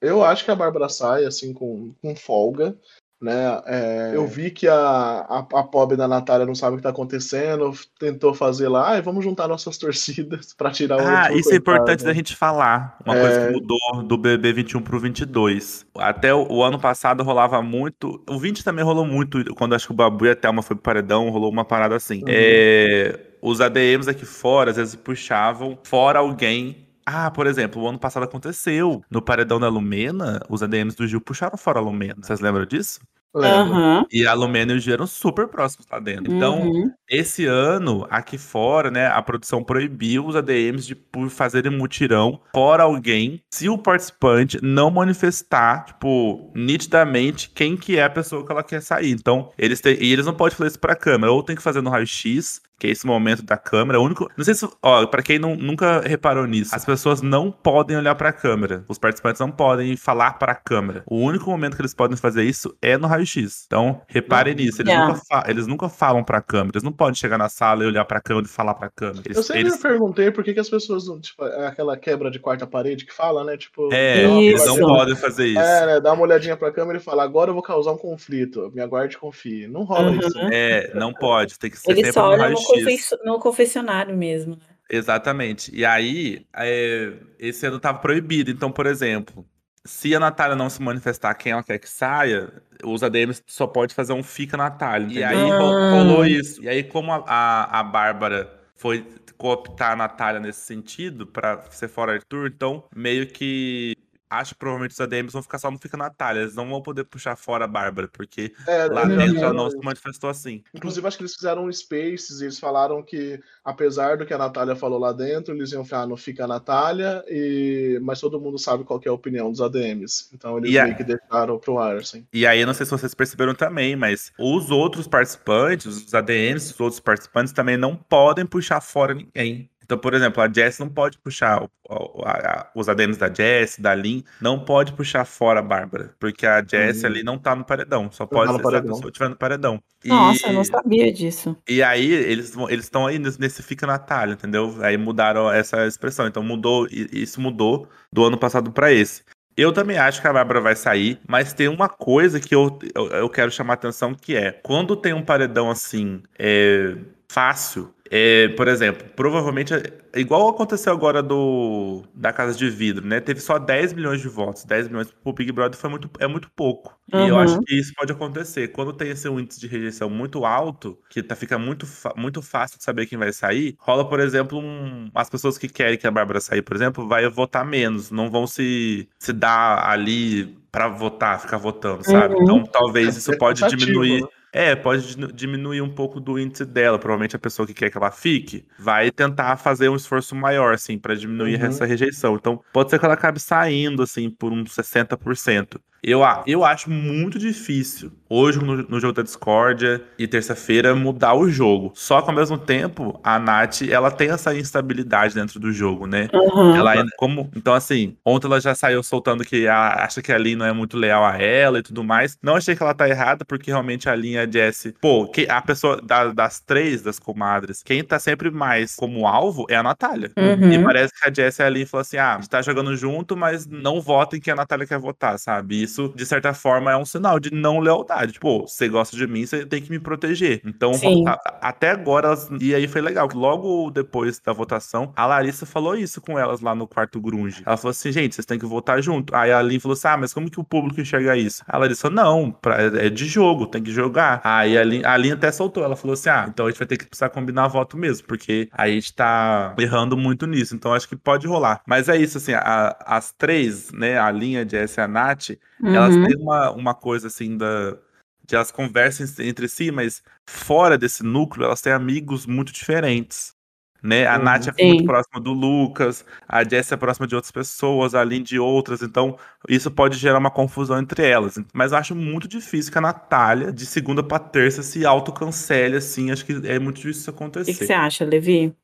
Eu 0.00 0.24
acho 0.24 0.44
que 0.44 0.50
a 0.50 0.54
Bárbara 0.56 0.88
sai, 0.88 1.24
assim, 1.24 1.52
com, 1.52 1.92
com 2.00 2.14
folga. 2.16 2.76
Né? 3.22 3.62
É, 3.66 4.10
eu 4.14 4.26
vi 4.26 4.50
que 4.50 4.66
a, 4.66 4.74
a, 4.74 5.38
a 5.38 5.62
pobre 5.62 5.96
da 5.96 6.08
Natália 6.08 6.44
não 6.44 6.56
sabe 6.56 6.74
o 6.74 6.76
que 6.78 6.82
tá 6.82 6.88
acontecendo, 6.88 7.70
tentou 7.96 8.34
fazer 8.34 8.68
lá, 8.68 8.88
"Ai, 8.90 9.00
vamos 9.00 9.22
juntar 9.22 9.46
nossas 9.46 9.78
torcidas 9.78 10.52
pra 10.52 10.72
tirar 10.72 10.96
o 10.96 11.06
Ah, 11.06 11.32
isso 11.32 11.52
é 11.52 11.56
importante 11.56 11.86
coitado." 11.98 12.04
da 12.06 12.12
gente 12.14 12.34
falar. 12.34 12.98
Uma 13.06 13.16
É. 13.16 13.20
coisa 13.20 13.46
que 13.46 13.52
mudou 13.52 14.02
do 14.02 14.18
BB 14.18 14.52
21 14.54 14.82
pro 14.82 14.98
22. 14.98 15.86
Até 15.96 16.34
o, 16.34 16.46
o 16.50 16.64
ano 16.64 16.80
passado 16.80 17.22
rolava 17.22 17.62
muito. 17.62 18.20
O 18.28 18.38
20 18.40 18.64
também 18.64 18.84
rolou 18.84 19.06
muito. 19.06 19.44
Quando 19.54 19.74
acho 19.76 19.86
que 19.86 19.92
o 19.92 19.96
Babu 19.96 20.26
e 20.26 20.30
a 20.30 20.34
Thelma 20.36 20.60
foi 20.62 20.74
pro 20.74 20.82
paredão, 20.82 21.30
rolou 21.30 21.48
uma 21.50 21.64
parada 21.64 21.94
assim. 21.94 22.18
Uhum. 22.22 22.24
É, 22.26 23.20
os 23.40 23.60
ADMs 23.60 24.10
aqui 24.10 24.24
fora, 24.26 24.70
às 24.72 24.76
vezes 24.76 24.96
puxavam 24.96 25.78
fora 25.84 26.18
alguém. 26.18 26.88
Ah, 27.04 27.30
por 27.32 27.48
exemplo, 27.48 27.82
o 27.82 27.88
ano 27.88 27.98
passado 27.98 28.22
aconteceu. 28.22 29.02
No 29.10 29.20
paredão 29.20 29.58
da 29.58 29.68
Lumena, 29.68 30.40
os 30.48 30.62
ADMs 30.62 30.96
do 30.96 31.04
Gil 31.06 31.20
puxaram 31.20 31.56
fora 31.56 31.80
a 31.80 31.82
Lumena. 31.82 32.14
Vocês 32.22 32.38
lembram 32.40 32.64
disso? 32.64 33.00
Aham. 33.34 34.04
E 34.12 34.26
a 34.26 34.34
Lumena 34.34 34.72
e 34.72 34.76
o 34.76 34.80
G 34.80 34.92
eram 34.92 35.06
super 35.06 35.48
próximos 35.48 35.86
lá 35.90 35.98
dentro. 35.98 36.30
Então, 36.34 36.60
Uhum. 36.62 36.90
esse 37.08 37.46
ano, 37.46 38.06
aqui 38.10 38.36
fora, 38.36 38.90
né, 38.90 39.06
a 39.06 39.22
produção 39.22 39.64
proibiu 39.64 40.26
os 40.26 40.36
ADMs 40.36 40.86
de 40.86 40.96
fazerem 41.30 41.70
mutirão 41.72 42.40
por 42.52 42.80
alguém 42.80 43.40
se 43.50 43.68
o 43.68 43.78
participante 43.78 44.58
não 44.62 44.90
manifestar, 44.90 45.84
tipo, 45.86 46.50
nitidamente 46.54 47.50
quem 47.54 47.76
que 47.76 47.96
é 47.98 48.04
a 48.04 48.10
pessoa 48.10 48.44
que 48.44 48.52
ela 48.52 48.62
quer 48.62 48.82
sair. 48.82 49.10
Então, 49.12 49.50
eles 49.56 49.80
têm, 49.80 49.96
e 50.02 50.12
eles 50.12 50.26
não 50.26 50.34
podem 50.34 50.56
fazer 50.56 50.68
isso 50.70 50.80
pra 50.80 50.94
câmera, 50.94 51.32
ou 51.32 51.42
tem 51.42 51.56
que 51.56 51.62
fazer 51.62 51.80
no 51.80 51.90
raio-x, 51.90 52.60
que 52.82 52.88
é 52.88 52.90
esse 52.90 53.06
momento 53.06 53.44
da 53.44 53.56
câmera. 53.56 54.00
O 54.00 54.02
único, 54.04 54.28
não 54.36 54.44
sei 54.44 54.54
se, 54.54 54.68
ó, 54.82 55.06
para 55.06 55.22
quem 55.22 55.38
não, 55.38 55.54
nunca 55.54 56.00
reparou 56.00 56.44
nisso, 56.48 56.74
as 56.74 56.84
pessoas 56.84 57.22
não 57.22 57.52
podem 57.52 57.96
olhar 57.96 58.14
pra 58.16 58.32
câmera. 58.32 58.84
Os 58.88 58.98
participantes 58.98 59.38
não 59.40 59.52
podem 59.52 59.96
falar 59.96 60.32
para 60.32 60.50
a 60.50 60.54
câmera. 60.56 61.04
O 61.06 61.18
único 61.20 61.48
momento 61.48 61.76
que 61.76 61.82
eles 61.82 61.94
podem 61.94 62.16
fazer 62.16 62.42
isso 62.42 62.76
é 62.82 62.98
no 62.98 63.06
raio-x. 63.06 63.64
Então, 63.68 64.02
reparem 64.08 64.54
nisso, 64.56 64.82
eles, 64.82 64.92
Yeah. 64.92 65.12
nunca 65.14 65.44
eles 65.50 65.66
nunca 65.68 65.88
falam 65.88 66.24
pra 66.24 66.42
câmera. 66.42 66.72
Eles 66.74 66.82
não 66.82 66.90
podem 66.92 67.14
chegar 67.14 67.38
na 67.38 67.48
sala 67.48 67.84
e 67.84 67.86
olhar 67.86 68.04
pra 68.04 68.20
câmera 68.20 68.46
e 68.46 68.50
falar 68.50 68.74
pra 68.74 68.90
câmera. 68.90 69.22
Eles, 69.26 69.36
Eu 69.36 69.42
sempre 69.44 69.60
eles- 69.62 69.76
perguntei 69.76 70.30
por 70.32 70.42
que, 70.42 70.52
que 70.52 70.58
as 70.60 70.68
pessoas 70.68 71.06
não. 71.06 71.20
Tipo, 71.20 71.44
é 71.46 71.68
aquela 71.68 71.96
quebra 71.96 72.30
de 72.32 72.40
quarta 72.40 72.66
parede 72.66 73.06
que 73.06 73.12
fala, 73.14 73.44
né? 73.44 73.56
Tipo. 73.56 73.88
é, 73.92 74.26
uma 74.26 74.42
eles 74.42 74.66
não 74.66 74.76
podem 74.76 75.14
fazer 75.14 75.46
isso. 75.46 75.60
É, 75.60 75.86
né? 75.86 76.00
Dá 76.00 76.12
uma 76.12 76.22
olhadinha 76.24 76.56
pra 76.56 76.72
câmera 76.72 76.98
e 76.98 77.00
fala, 77.00 77.22
agora 77.22 77.50
eu 77.50 77.54
vou 77.54 77.62
causar 77.62 77.92
um 77.92 77.98
conflito. 77.98 78.72
Me 78.74 78.80
aguarde 78.82 79.14
e 79.14 79.18
confie. 79.18 79.68
Não 79.68 79.84
rola 79.84 80.10
Uhum. 80.10 80.18
isso. 80.18 80.36
né? 80.38 80.50
É, 80.52 80.94
não 80.94 81.12
pode, 81.12 81.58
tem 81.60 81.70
que 81.70 81.78
ser 81.78 81.92
Eles 81.92 82.06
sempre 82.12 82.20
no, 82.22 82.36
raio-x. 82.36 82.71
Confesso- 82.80 83.18
no 83.24 83.38
confessionário 83.38 84.16
mesmo. 84.16 84.56
né? 84.56 84.62
Exatamente. 84.90 85.74
E 85.74 85.84
aí, 85.84 86.46
é, 86.54 87.12
esse 87.38 87.66
ano 87.66 87.78
tava 87.80 87.98
proibido. 87.98 88.50
Então, 88.50 88.70
por 88.70 88.86
exemplo, 88.86 89.46
se 89.84 90.14
a 90.14 90.20
Natália 90.20 90.54
não 90.54 90.68
se 90.68 90.82
manifestar 90.82 91.34
quem 91.34 91.52
ela 91.52 91.62
quer 91.62 91.78
que 91.78 91.88
saia, 91.88 92.52
os 92.84 93.02
ADMs 93.02 93.42
só 93.46 93.66
pode 93.66 93.94
fazer 93.94 94.12
um 94.12 94.22
fica 94.22 94.56
Natália. 94.56 95.18
E 95.20 95.24
aí 95.24 95.50
Ah. 95.50 95.58
ro- 95.58 95.90
rolou 95.90 96.26
isso. 96.26 96.62
E 96.62 96.68
aí, 96.68 96.82
como 96.84 97.10
a, 97.12 97.24
a, 97.26 97.80
a 97.80 97.82
Bárbara 97.82 98.52
foi 98.74 99.06
cooptar 99.38 99.92
a 99.92 99.96
Natália 99.96 100.40
nesse 100.40 100.60
sentido, 100.60 101.26
pra 101.26 101.62
ser 101.70 101.88
fora 101.88 102.12
Arthur, 102.12 102.48
então 102.54 102.84
meio 102.94 103.26
que. 103.26 103.96
Acho 104.32 104.54
que 104.54 104.60
provavelmente 104.60 104.92
os 104.92 105.00
ADMs 105.00 105.32
vão 105.32 105.42
ficar 105.42 105.58
só 105.58 105.70
no 105.70 105.78
Fica 105.78 105.96
Natália. 105.96 106.40
Eles 106.40 106.54
não 106.54 106.68
vão 106.68 106.80
poder 106.80 107.04
puxar 107.04 107.36
fora 107.36 107.66
a 107.66 107.68
Bárbara, 107.68 108.08
porque 108.08 108.52
É, 108.66 108.86
lá 108.86 109.02
já 109.02 109.08
dentro 109.08 109.22
ela 109.36 109.40
falo 109.40 109.54
não 109.54 109.70
se 109.70 109.76
manifestou 109.82 110.30
assim. 110.30 110.62
Inclusive, 110.74 111.06
acho 111.06 111.16
que 111.18 111.22
eles 111.22 111.34
fizeram 111.34 111.66
um 111.66 111.72
Spaces 111.72 112.40
e 112.40 112.44
eles 112.44 112.58
falaram 112.58 113.02
que, 113.02 113.38
apesar 113.62 114.16
do 114.16 114.24
que 114.24 114.32
a 114.32 114.38
Natália 114.38 114.74
falou 114.74 114.98
lá 114.98 115.12
dentro, 115.12 115.54
eles 115.54 115.70
iam 115.72 115.84
ficar 115.84 116.06
no 116.06 116.16
Fica 116.16 116.46
Natália, 116.46 117.22
e... 117.28 117.98
mas 118.02 118.20
todo 118.20 118.40
mundo 118.40 118.58
sabe 118.58 118.84
qual 118.84 119.00
é 119.04 119.08
a 119.08 119.12
opinião 119.12 119.50
dos 119.50 119.60
ADMs. 119.60 120.28
Então 120.32 120.56
eles 120.56 120.72
E 120.72 120.78
a- 120.78 120.84
meio 120.84 120.96
que 120.96 121.04
deixaram 121.04 121.58
pro 121.58 121.78
ar, 121.78 121.96
assim. 121.96 122.26
E 122.32 122.46
aí, 122.46 122.60
eu 122.60 122.66
não 122.66 122.74
sei 122.74 122.86
se 122.86 122.92
vocês 122.92 123.14
perceberam 123.14 123.54
também, 123.54 123.94
mas 123.96 124.32
os 124.38 124.70
outros 124.70 125.06
participantes, 125.06 125.86
os 125.86 126.14
ADMs, 126.14 126.72
os 126.72 126.80
outros 126.80 127.00
participantes 127.00 127.52
também 127.52 127.76
não 127.76 127.94
podem 127.96 128.46
puxar 128.46 128.80
fora 128.80 129.14
ninguém. 129.14 129.68
Então, 129.84 129.98
por 129.98 130.14
exemplo, 130.14 130.42
a 130.42 130.48
Jess 130.52 130.78
não 130.78 130.88
pode 130.88 131.18
puxar 131.18 131.62
o- 131.62 131.70
o- 131.88 132.22
a- 132.24 132.30
a- 132.32 132.70
os 132.74 132.88
ADMs 132.88 133.18
da 133.18 133.32
Jess, 133.32 133.78
da 133.78 133.94
Lin, 133.94 134.24
não 134.40 134.58
pode 134.64 134.92
puxar 134.92 135.24
fora 135.24 135.60
a 135.60 135.62
Bárbara, 135.62 136.14
porque 136.18 136.46
a 136.46 136.62
Jess 136.64 137.02
Hum. 137.02 137.06
ali 137.06 137.22
não 137.22 137.38
tá 137.38 137.54
no 137.54 137.64
paredão, 137.64 138.10
só 138.10 138.24
tá 138.26 138.34
pode 138.34 138.50
ser 138.52 138.58
se 138.58 138.60
a 138.60 138.62
paredão. 138.64 138.94
pessoa 138.94 139.08
estiver 139.10 139.28
no 139.28 139.36
paredão. 139.36 139.82
E- 140.04 140.08
Nossa, 140.08 140.46
eu 140.48 140.52
não 140.54 140.64
sabia 140.64 141.12
disso. 141.12 141.56
e 141.68 141.82
aí, 141.82 142.10
eles 142.12 142.54
estão 142.70 143.06
aí 143.06 143.18
nesse, 143.18 143.62
Fica 143.62 143.86
Natália, 143.86 144.34
entendeu? 144.34 144.76
Aí 144.80 144.96
mudaram 144.96 145.50
essa 145.50 145.86
expressão. 145.86 146.26
Então, 146.26 146.42
mudou, 146.42 146.86
e- 146.90 147.08
isso 147.12 147.40
mudou 147.40 147.88
do 148.12 148.24
ano 148.24 148.36
passado 148.38 148.72
pra 148.72 148.92
esse. 148.92 149.22
Eu 149.56 149.70
também 149.70 149.98
acho 149.98 150.20
que 150.22 150.26
a 150.26 150.32
Bárbara 150.32 150.60
vai 150.62 150.74
sair, 150.74 151.20
mas 151.28 151.52
tem 151.52 151.68
uma 151.68 151.88
coisa 151.88 152.40
que 152.40 152.54
eu, 152.54 152.78
eu, 152.94 153.08
eu 153.08 153.28
quero 153.28 153.50
chamar 153.50 153.74
a 153.74 153.76
atenção, 153.76 154.14
que 154.14 154.34
é, 154.34 154.50
quando 154.50 154.96
tem 154.96 155.12
um 155.12 155.22
paredão 155.22 155.70
assim, 155.70 156.22
é, 156.38 156.96
fácil, 157.30 157.94
é, 158.14 158.48
por 158.48 158.68
exemplo, 158.68 159.08
provavelmente, 159.16 159.72
é 159.72 160.20
igual 160.20 160.46
aconteceu 160.50 160.92
agora 160.92 161.22
do 161.22 162.02
da 162.14 162.30
Casa 162.30 162.54
de 162.58 162.68
Vidro, 162.68 163.06
né? 163.06 163.20
Teve 163.20 163.40
só 163.40 163.58
10 163.58 163.94
milhões 163.94 164.20
de 164.20 164.28
votos. 164.28 164.64
10 164.66 164.88
milhões 164.88 165.10
pro 165.10 165.32
Big 165.32 165.50
Brother 165.50 165.78
foi 165.80 165.88
muito, 165.88 166.10
é 166.20 166.26
muito 166.26 166.50
pouco. 166.54 166.94
E 167.14 167.26
eu 167.26 167.36
Uhum. 167.36 167.40
acho 167.40 167.58
que 167.60 167.74
isso 167.74 167.92
pode 167.96 168.12
acontecer. 168.12 168.68
Quando 168.68 168.92
tem 168.92 169.10
esse 169.10 169.26
índice 169.30 169.58
de 169.58 169.66
rejeição 169.66 170.10
muito 170.10 170.44
alto, 170.44 170.98
que 171.08 171.22
tá, 171.22 171.34
fica 171.34 171.58
muito, 171.58 171.86
muito 172.14 172.42
fácil 172.42 172.76
de 172.78 172.84
saber 172.84 173.06
quem 173.06 173.16
vai 173.18 173.32
sair, 173.32 173.76
rola, 173.78 174.06
por 174.06 174.20
exemplo, 174.20 174.58
um, 174.58 175.10
as 175.14 175.30
pessoas 175.30 175.56
que 175.56 175.66
querem 175.68 175.96
que 175.96 176.06
a 176.06 176.10
Bárbara 176.10 176.40
sair, 176.40 176.60
por 176.62 176.76
exemplo, 176.76 177.08
vai 177.08 177.26
votar 177.30 177.64
menos. 177.64 178.10
Não 178.10 178.30
vão 178.30 178.46
se, 178.46 179.08
se 179.18 179.32
dar 179.32 179.88
ali 179.88 180.54
pra 180.70 180.88
votar, 180.88 181.40
ficar 181.40 181.56
votando, 181.58 182.04
sabe? 182.04 182.34
Uhum. 182.34 182.42
Então 182.42 182.62
talvez 182.64 183.16
isso 183.16 183.32
É 183.32 183.36
pode 183.38 183.62
diminuir. 183.66 184.22
É, 184.54 184.76
pode 184.76 185.16
diminuir 185.32 185.80
um 185.80 185.88
pouco 185.94 186.20
do 186.20 186.38
índice 186.38 186.64
dela. 186.66 186.98
Provavelmente 186.98 187.34
a 187.34 187.38
pessoa 187.38 187.66
que 187.66 187.72
quer 187.72 187.90
que 187.90 187.96
ela 187.96 188.10
fique 188.10 188.66
vai 188.78 189.10
tentar 189.10 189.56
fazer 189.56 189.88
um 189.88 189.96
esforço 189.96 190.34
maior, 190.36 190.74
assim, 190.74 190.98
pra 190.98 191.14
diminuir 191.14 191.58
Uhum. 191.58 191.66
essa 191.68 191.86
rejeição. 191.86 192.36
Então, 192.36 192.62
pode 192.70 192.90
ser 192.90 192.98
que 192.98 193.04
ela 193.04 193.14
acabe 193.14 193.40
saindo, 193.40 194.02
assim, 194.02 194.28
por 194.30 194.52
uns 194.52 194.74
60%. 194.74 195.80
Eu, 196.04 196.20
eu 196.48 196.64
acho 196.64 196.90
muito 196.90 197.38
difícil, 197.38 198.10
hoje 198.28 198.58
no, 198.58 198.76
no 198.78 198.98
jogo 198.98 199.12
da 199.12 199.22
discórdia 199.22 200.02
e 200.18 200.26
terça-feira, 200.26 200.96
mudar 200.96 201.34
o 201.34 201.48
jogo. 201.48 201.92
Só 201.94 202.20
que 202.20 202.28
ao 202.28 202.34
mesmo 202.34 202.58
tempo, 202.58 203.20
a 203.22 203.38
Nath, 203.38 203.82
ela 203.82 204.10
tem 204.10 204.28
essa 204.30 204.52
instabilidade 204.52 205.32
dentro 205.32 205.60
do 205.60 205.70
jogo, 205.72 206.08
né? 206.08 206.28
Uhum. 206.32 206.74
Ela 206.74 206.92
ainda, 206.92 207.10
como, 207.16 207.48
então 207.54 207.72
assim, 207.72 208.16
ontem 208.24 208.48
ela 208.48 208.60
já 208.60 208.74
saiu 208.74 209.00
soltando 209.02 209.44
que 209.44 209.68
a- 209.68 210.04
acha 210.04 210.20
que 210.20 210.32
a 210.32 210.38
Lin 210.38 210.56
não 210.56 210.66
é 210.66 210.72
muito 210.72 210.96
leal 210.96 211.24
a 211.24 211.36
ela 211.40 211.78
e 211.78 211.82
tudo 211.82 212.02
mais. 212.02 212.36
Não 212.42 212.56
achei 212.56 212.74
que 212.74 212.82
ela 212.82 212.94
tá 212.94 213.08
errada, 213.08 213.44
porque 213.44 213.70
realmente 213.70 214.08
a 214.08 214.14
Lin 214.16 214.32
e 214.32 214.38
a 214.38 214.50
Jessie, 214.50 214.94
pô, 215.00 215.28
que, 215.28 215.46
a 215.48 215.62
pessoa 215.62 216.00
da- 216.02 216.32
das 216.32 216.58
três, 216.58 217.00
das 217.02 217.20
comadres, 217.20 217.80
quem 217.80 218.02
tá 218.02 218.18
sempre 218.18 218.50
mais 218.50 218.96
como 218.96 219.24
alvo 219.26 219.66
é 219.68 219.76
a 219.76 219.82
Natália. 219.84 220.32
Uhum. 220.36 220.72
E 220.72 220.82
parece 220.82 221.12
que 221.14 221.28
a 221.28 221.32
Jessie 221.32 221.62
e 221.62 221.66
a 221.66 221.70
Lin 221.70 221.86
falou 221.86 222.00
assim: 222.02 222.16
ah, 222.16 222.32
a 222.32 222.36
gente 222.40 222.50
tá 222.50 222.60
jogando 222.60 222.96
junto, 222.96 223.36
mas 223.36 223.66
não 223.68 224.00
votem 224.00 224.40
que 224.40 224.50
a 224.50 224.56
Natália 224.56 224.84
quer 224.86 224.98
votar, 224.98 225.38
sabe? 225.38 225.82
Isso, 225.82 225.91
de 226.14 226.26
certa 226.26 226.52
forma, 226.54 226.90
é 226.92 226.96
um 226.96 227.04
sinal 227.04 227.38
de 227.40 227.52
não 227.52 227.78
lealdade. 227.80 228.32
Tipo, 228.32 228.62
você 228.66 228.88
gosta 228.88 229.16
de 229.16 229.26
mim, 229.26 229.44
você 229.46 229.64
tem 229.66 229.80
que 229.82 229.90
me 229.90 229.98
proteger. 229.98 230.60
Então, 230.64 230.92
a- 231.26 231.38
até 231.60 231.90
agora, 231.90 232.28
elas, 232.28 232.48
e 232.60 232.74
aí 232.74 232.86
foi 232.88 233.00
legal. 233.00 233.28
Logo 233.34 233.90
depois 233.90 234.38
da 234.40 234.52
votação, 234.52 235.12
a 235.16 235.26
Larissa 235.26 235.66
falou 235.66 235.94
isso 235.96 236.20
com 236.20 236.38
elas 236.38 236.60
lá 236.60 236.74
no 236.74 236.86
quarto 236.86 237.20
grunge. 237.20 237.62
Ela 237.66 237.76
falou 237.76 237.90
assim, 237.90 238.12
gente, 238.12 238.34
vocês 238.34 238.46
têm 238.46 238.58
que 238.58 238.66
votar 238.66 239.02
junto. 239.02 239.34
Aí 239.34 239.52
a 239.52 239.60
Lin 239.62 239.78
falou 239.78 239.94
assim, 239.94 240.08
ah, 240.08 240.16
mas 240.16 240.32
como 240.34 240.50
que 240.50 240.60
o 240.60 240.64
público 240.64 241.00
enxerga 241.00 241.36
isso? 241.36 241.62
A 241.66 241.78
Larissa, 241.78 242.08
não, 242.10 242.50
pra- 242.50 242.80
é 242.82 243.08
de 243.10 243.26
jogo, 243.26 243.66
tem 243.66 243.82
que 243.82 243.90
jogar. 243.92 244.40
Aí 244.44 244.76
a 244.78 244.84
Lin, 244.84 245.02
a 245.04 245.16
Lin 245.16 245.32
até 245.32 245.50
soltou, 245.52 245.82
ela 245.84 245.96
falou 245.96 246.14
assim, 246.14 246.28
ah, 246.30 246.46
então 246.48 246.66
a 246.66 246.70
gente 246.70 246.78
vai 246.78 246.86
ter 246.86 246.96
que 246.96 247.06
precisar 247.06 247.28
combinar 247.30 247.68
voto 247.68 247.96
mesmo, 247.96 248.26
porque 248.26 248.68
aí 248.72 248.92
a 248.92 248.94
gente 248.94 249.14
tá 249.14 249.74
errando 249.78 250.16
muito 250.16 250.46
nisso. 250.46 250.74
Então 250.74 250.92
acho 250.94 251.08
que 251.08 251.16
pode 251.16 251.46
rolar. 251.46 251.80
Mas 251.86 252.08
é 252.08 252.16
isso, 252.16 252.38
assim, 252.38 252.52
a- 252.54 252.96
as 253.06 253.32
três, 253.32 253.90
né, 253.92 254.18
a 254.18 254.30
Lin, 254.30 254.56
a 254.56 254.64
Jess 254.66 254.96
e 254.96 255.00
a 255.00 255.08
Nath, 255.08 255.50
elas 255.82 256.14
Uhum. 256.16 256.24
têm 256.26 256.36
uma, 256.36 256.70
uma 256.70 256.94
coisa 256.94 257.26
assim 257.28 257.56
da. 257.56 257.96
De 258.44 258.56
elas 258.56 258.72
conversam 258.72 259.24
entre 259.44 259.68
si, 259.68 259.92
mas 259.92 260.20
fora 260.48 260.98
desse 260.98 261.22
núcleo, 261.22 261.64
elas 261.64 261.80
têm 261.80 261.92
amigos 261.92 262.44
muito 262.44 262.72
diferentes. 262.72 263.54
Né? 264.02 264.26
A 264.26 264.36
Uhum. 264.36 264.42
Nath 264.42 264.66
é 264.76 264.84
muito 264.84 265.00
Sim. 265.02 265.06
próxima 265.06 265.40
do 265.40 265.52
Lucas, 265.52 266.24
a 266.48 266.64
Jess 266.64 266.90
é 266.90 266.96
próxima 266.96 267.24
de 267.24 267.36
outras 267.36 267.52
pessoas, 267.52 268.16
a 268.16 268.24
de 268.24 268.58
outras, 268.58 269.00
então 269.00 269.38
isso 269.68 269.92
pode 269.92 270.18
gerar 270.18 270.38
uma 270.38 270.50
confusão 270.50 270.98
entre 270.98 271.24
elas. 271.24 271.56
Mas 271.72 271.92
eu 271.92 271.98
acho 271.98 272.14
muito 272.16 272.48
difícil 272.48 272.90
que 272.90 272.98
a 272.98 273.00
Natália, 273.00 273.72
de 273.72 273.86
segunda 273.86 274.20
pra 274.20 274.40
terça, 274.40 274.82
se 274.82 275.06
autocancele 275.06 275.96
assim. 275.98 276.32
Acho 276.32 276.44
que 276.44 276.52
é 276.66 276.80
muito 276.80 276.96
difícil 276.96 277.20
isso 277.20 277.30
O 277.30 277.32
que, 277.32 277.38
acontecer. 277.44 277.78
que 277.78 277.86
você 277.86 277.92
acha, 277.92 278.24
Levi? 278.24 278.74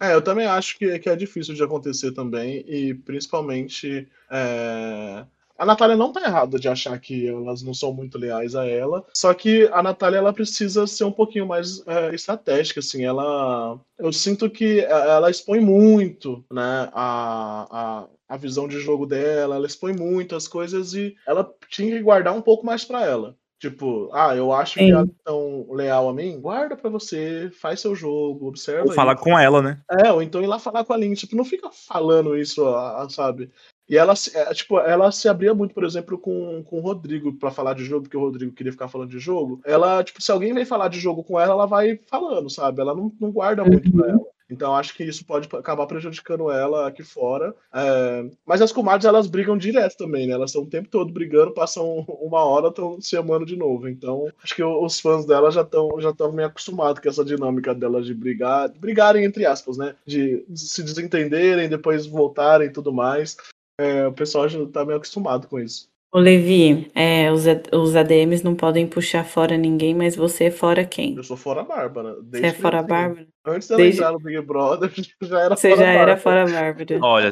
É, 0.00 0.12
eu 0.12 0.22
também 0.22 0.46
acho 0.46 0.76
que, 0.76 0.98
que 0.98 1.08
é 1.08 1.14
difícil 1.14 1.54
de 1.54 1.62
acontecer 1.62 2.10
também, 2.12 2.64
e 2.68 2.94
principalmente 2.94 4.08
é, 4.30 5.24
a 5.58 5.66
Natália 5.66 5.96
não 5.96 6.12
tá 6.12 6.22
errada 6.22 6.58
de 6.58 6.68
achar 6.68 6.98
que 7.00 7.26
elas 7.28 7.62
não 7.62 7.74
são 7.74 7.92
muito 7.92 8.16
leais 8.16 8.54
a 8.54 8.64
ela, 8.66 9.04
só 9.12 9.34
que 9.34 9.68
a 9.72 9.82
Natália 9.82 10.18
ela 10.18 10.32
precisa 10.32 10.86
ser 10.86 11.04
um 11.04 11.12
pouquinho 11.12 11.46
mais 11.46 11.84
é, 11.86 12.14
estratégica, 12.14 12.80
assim, 12.80 13.04
ela 13.04 13.78
eu 13.98 14.12
sinto 14.12 14.48
que 14.48 14.80
ela 14.80 15.30
expõe 15.30 15.60
muito, 15.60 16.44
né, 16.52 16.88
a, 16.92 17.66
a, 17.70 18.08
a 18.28 18.36
visão 18.36 18.68
de 18.68 18.78
jogo 18.78 19.04
dela, 19.04 19.56
ela 19.56 19.66
expõe 19.66 19.92
muito 19.92 20.36
as 20.36 20.46
coisas 20.46 20.94
e 20.94 21.16
ela 21.26 21.52
tinha 21.68 21.90
que 21.90 22.02
guardar 22.02 22.34
um 22.34 22.42
pouco 22.42 22.64
mais 22.64 22.84
pra 22.84 23.04
ela. 23.04 23.36
Tipo, 23.60 24.08
ah, 24.12 24.36
eu 24.36 24.52
acho 24.52 24.74
que 24.74 24.84
Sim. 24.84 24.92
ela 24.92 25.02
é 25.02 25.10
tão 25.24 25.66
leal 25.72 26.08
a 26.08 26.14
mim, 26.14 26.40
guarda 26.40 26.76
pra 26.76 26.88
você, 26.88 27.50
faz 27.50 27.80
seu 27.80 27.92
jogo, 27.92 28.46
observa 28.46 28.84
Ou 28.86 28.92
falar 28.92 29.16
com 29.16 29.36
ela, 29.36 29.60
né? 29.60 29.80
É, 30.04 30.12
ou 30.12 30.22
então 30.22 30.40
ir 30.40 30.46
lá 30.46 30.60
falar 30.60 30.84
com 30.84 30.92
a 30.92 30.96
Lin, 30.96 31.12
tipo, 31.14 31.34
não 31.34 31.44
fica 31.44 31.68
falando 31.72 32.36
isso, 32.36 32.64
sabe? 33.10 33.50
E 33.88 33.96
ela, 33.96 34.14
se- 34.14 34.36
é, 34.36 34.44
tipo, 34.54 34.78
ela 34.78 35.10
se 35.10 35.28
abria 35.28 35.54
muito, 35.54 35.74
por 35.74 35.82
exemplo, 35.82 36.16
com, 36.18 36.62
com 36.62 36.78
o 36.78 36.82
Rodrigo 36.82 37.32
pra 37.32 37.50
falar 37.50 37.74
de 37.74 37.84
jogo, 37.84 38.02
porque 38.02 38.16
o 38.16 38.20
Rodrigo 38.20 38.52
queria 38.52 38.70
ficar 38.70 38.86
falando 38.86 39.10
de 39.10 39.18
jogo. 39.18 39.60
Ela, 39.64 40.04
tipo, 40.04 40.22
se 40.22 40.30
alguém 40.30 40.54
vem 40.54 40.64
falar 40.64 40.86
de 40.88 41.00
jogo 41.00 41.24
com 41.24 41.40
ela, 41.40 41.52
ela 41.52 41.66
vai 41.66 41.98
falando, 42.06 42.48
sabe? 42.48 42.80
Ela 42.80 42.94
não, 42.94 43.10
não 43.18 43.32
guarda 43.32 43.64
muito 43.64 43.90
pra 43.90 44.08
ela. 44.08 44.20
Então 44.50 44.74
acho 44.74 44.94
que 44.94 45.04
isso 45.04 45.24
pode 45.24 45.48
acabar 45.54 45.86
prejudicando 45.86 46.50
ela 46.50 46.88
aqui 46.88 47.02
fora. 47.02 47.54
É... 47.72 48.24
Mas 48.46 48.62
as 48.62 48.72
comadres 48.72 49.04
elas 49.04 49.26
brigam 49.26 49.56
direto 49.56 49.96
também, 49.96 50.26
né? 50.26 50.32
Elas 50.32 50.50
estão 50.50 50.62
o 50.62 50.70
tempo 50.70 50.88
todo 50.88 51.12
brigando, 51.12 51.52
passam 51.52 52.04
uma 52.20 52.44
hora, 52.44 52.68
estão 52.68 53.00
se 53.00 53.16
amando 53.16 53.44
de 53.44 53.56
novo. 53.56 53.88
Então 53.88 54.26
acho 54.42 54.54
que 54.54 54.64
os 54.64 55.00
fãs 55.00 55.26
dela 55.26 55.50
já 55.50 55.62
estão 55.62 55.88
já 56.00 56.10
estão 56.10 56.32
meio 56.32 56.48
acostumados 56.48 57.00
com 57.00 57.08
essa 57.08 57.24
dinâmica 57.24 57.74
delas 57.74 58.06
de 58.06 58.14
brigar, 58.14 58.70
brigarem 58.70 59.24
entre 59.24 59.44
aspas, 59.44 59.76
né? 59.76 59.94
De 60.06 60.44
se 60.54 60.82
desentenderem, 60.82 61.68
depois 61.68 62.06
voltarem 62.06 62.68
e 62.68 62.72
tudo 62.72 62.92
mais. 62.92 63.36
É, 63.80 64.06
o 64.06 64.12
pessoal 64.12 64.48
já 64.48 64.64
tá 64.66 64.84
meio 64.84 64.96
acostumado 64.96 65.46
com 65.46 65.60
isso. 65.60 65.88
Ô 66.10 66.18
Levi, 66.18 66.90
é, 66.94 67.30
os, 67.30 67.44
os 67.70 67.94
ADMs 67.94 68.42
não 68.42 68.54
podem 68.54 68.86
puxar 68.86 69.24
fora 69.24 69.58
ninguém, 69.58 69.94
mas 69.94 70.16
você 70.16 70.44
é 70.44 70.50
fora 70.50 70.82
quem? 70.84 71.14
Eu 71.14 71.22
sou 71.22 71.36
fora 71.36 71.60
a 71.60 71.64
Bárbara. 71.64 72.16
Você 72.22 72.46
é 72.46 72.52
fora 72.52 72.78
a 72.78 72.82
Bárbara? 72.82 73.26
Antes 73.52 73.68
dela 73.68 73.82
desde... 73.82 74.00
entrar 74.00 74.12
no 74.12 74.20
Big 74.20 74.40
Brother, 74.42 74.90
já 75.22 75.40
era 75.40 75.56
você 75.56 75.70
fora 75.70 75.82
já 75.82 75.92
era 75.92 76.16
fora 76.16 76.42
a 76.42 76.46
Bárbara. 76.46 76.98
Olha. 77.02 77.30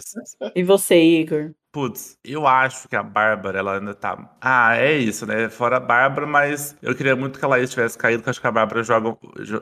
E 0.55 0.63
você, 0.63 1.01
Igor? 1.01 1.53
Putz, 1.77 2.17
eu 2.25 2.47
acho 2.47 2.89
que 2.89 2.97
a 2.97 3.03
Bárbara, 3.03 3.59
ela 3.59 3.79
ainda 3.79 3.93
tá. 3.93 4.35
Ah, 4.41 4.79
é 4.79 4.97
isso, 4.97 5.27
né? 5.27 5.51
Fora 5.51 5.77
a 5.77 5.81
Bárbara, 5.81 6.27
mas 6.27 6.75
eu 6.81 6.95
queria 6.95 7.15
muito 7.15 7.39
que 7.39 7.45
a 7.45 7.49
Laís 7.49 7.69
tivesse 7.69 7.99
caído, 7.99 8.21
porque 8.21 8.31
acho 8.31 8.41
que 8.41 8.47
a 8.47 8.51
Bárbara 8.51 8.83
joga, 8.83 9.15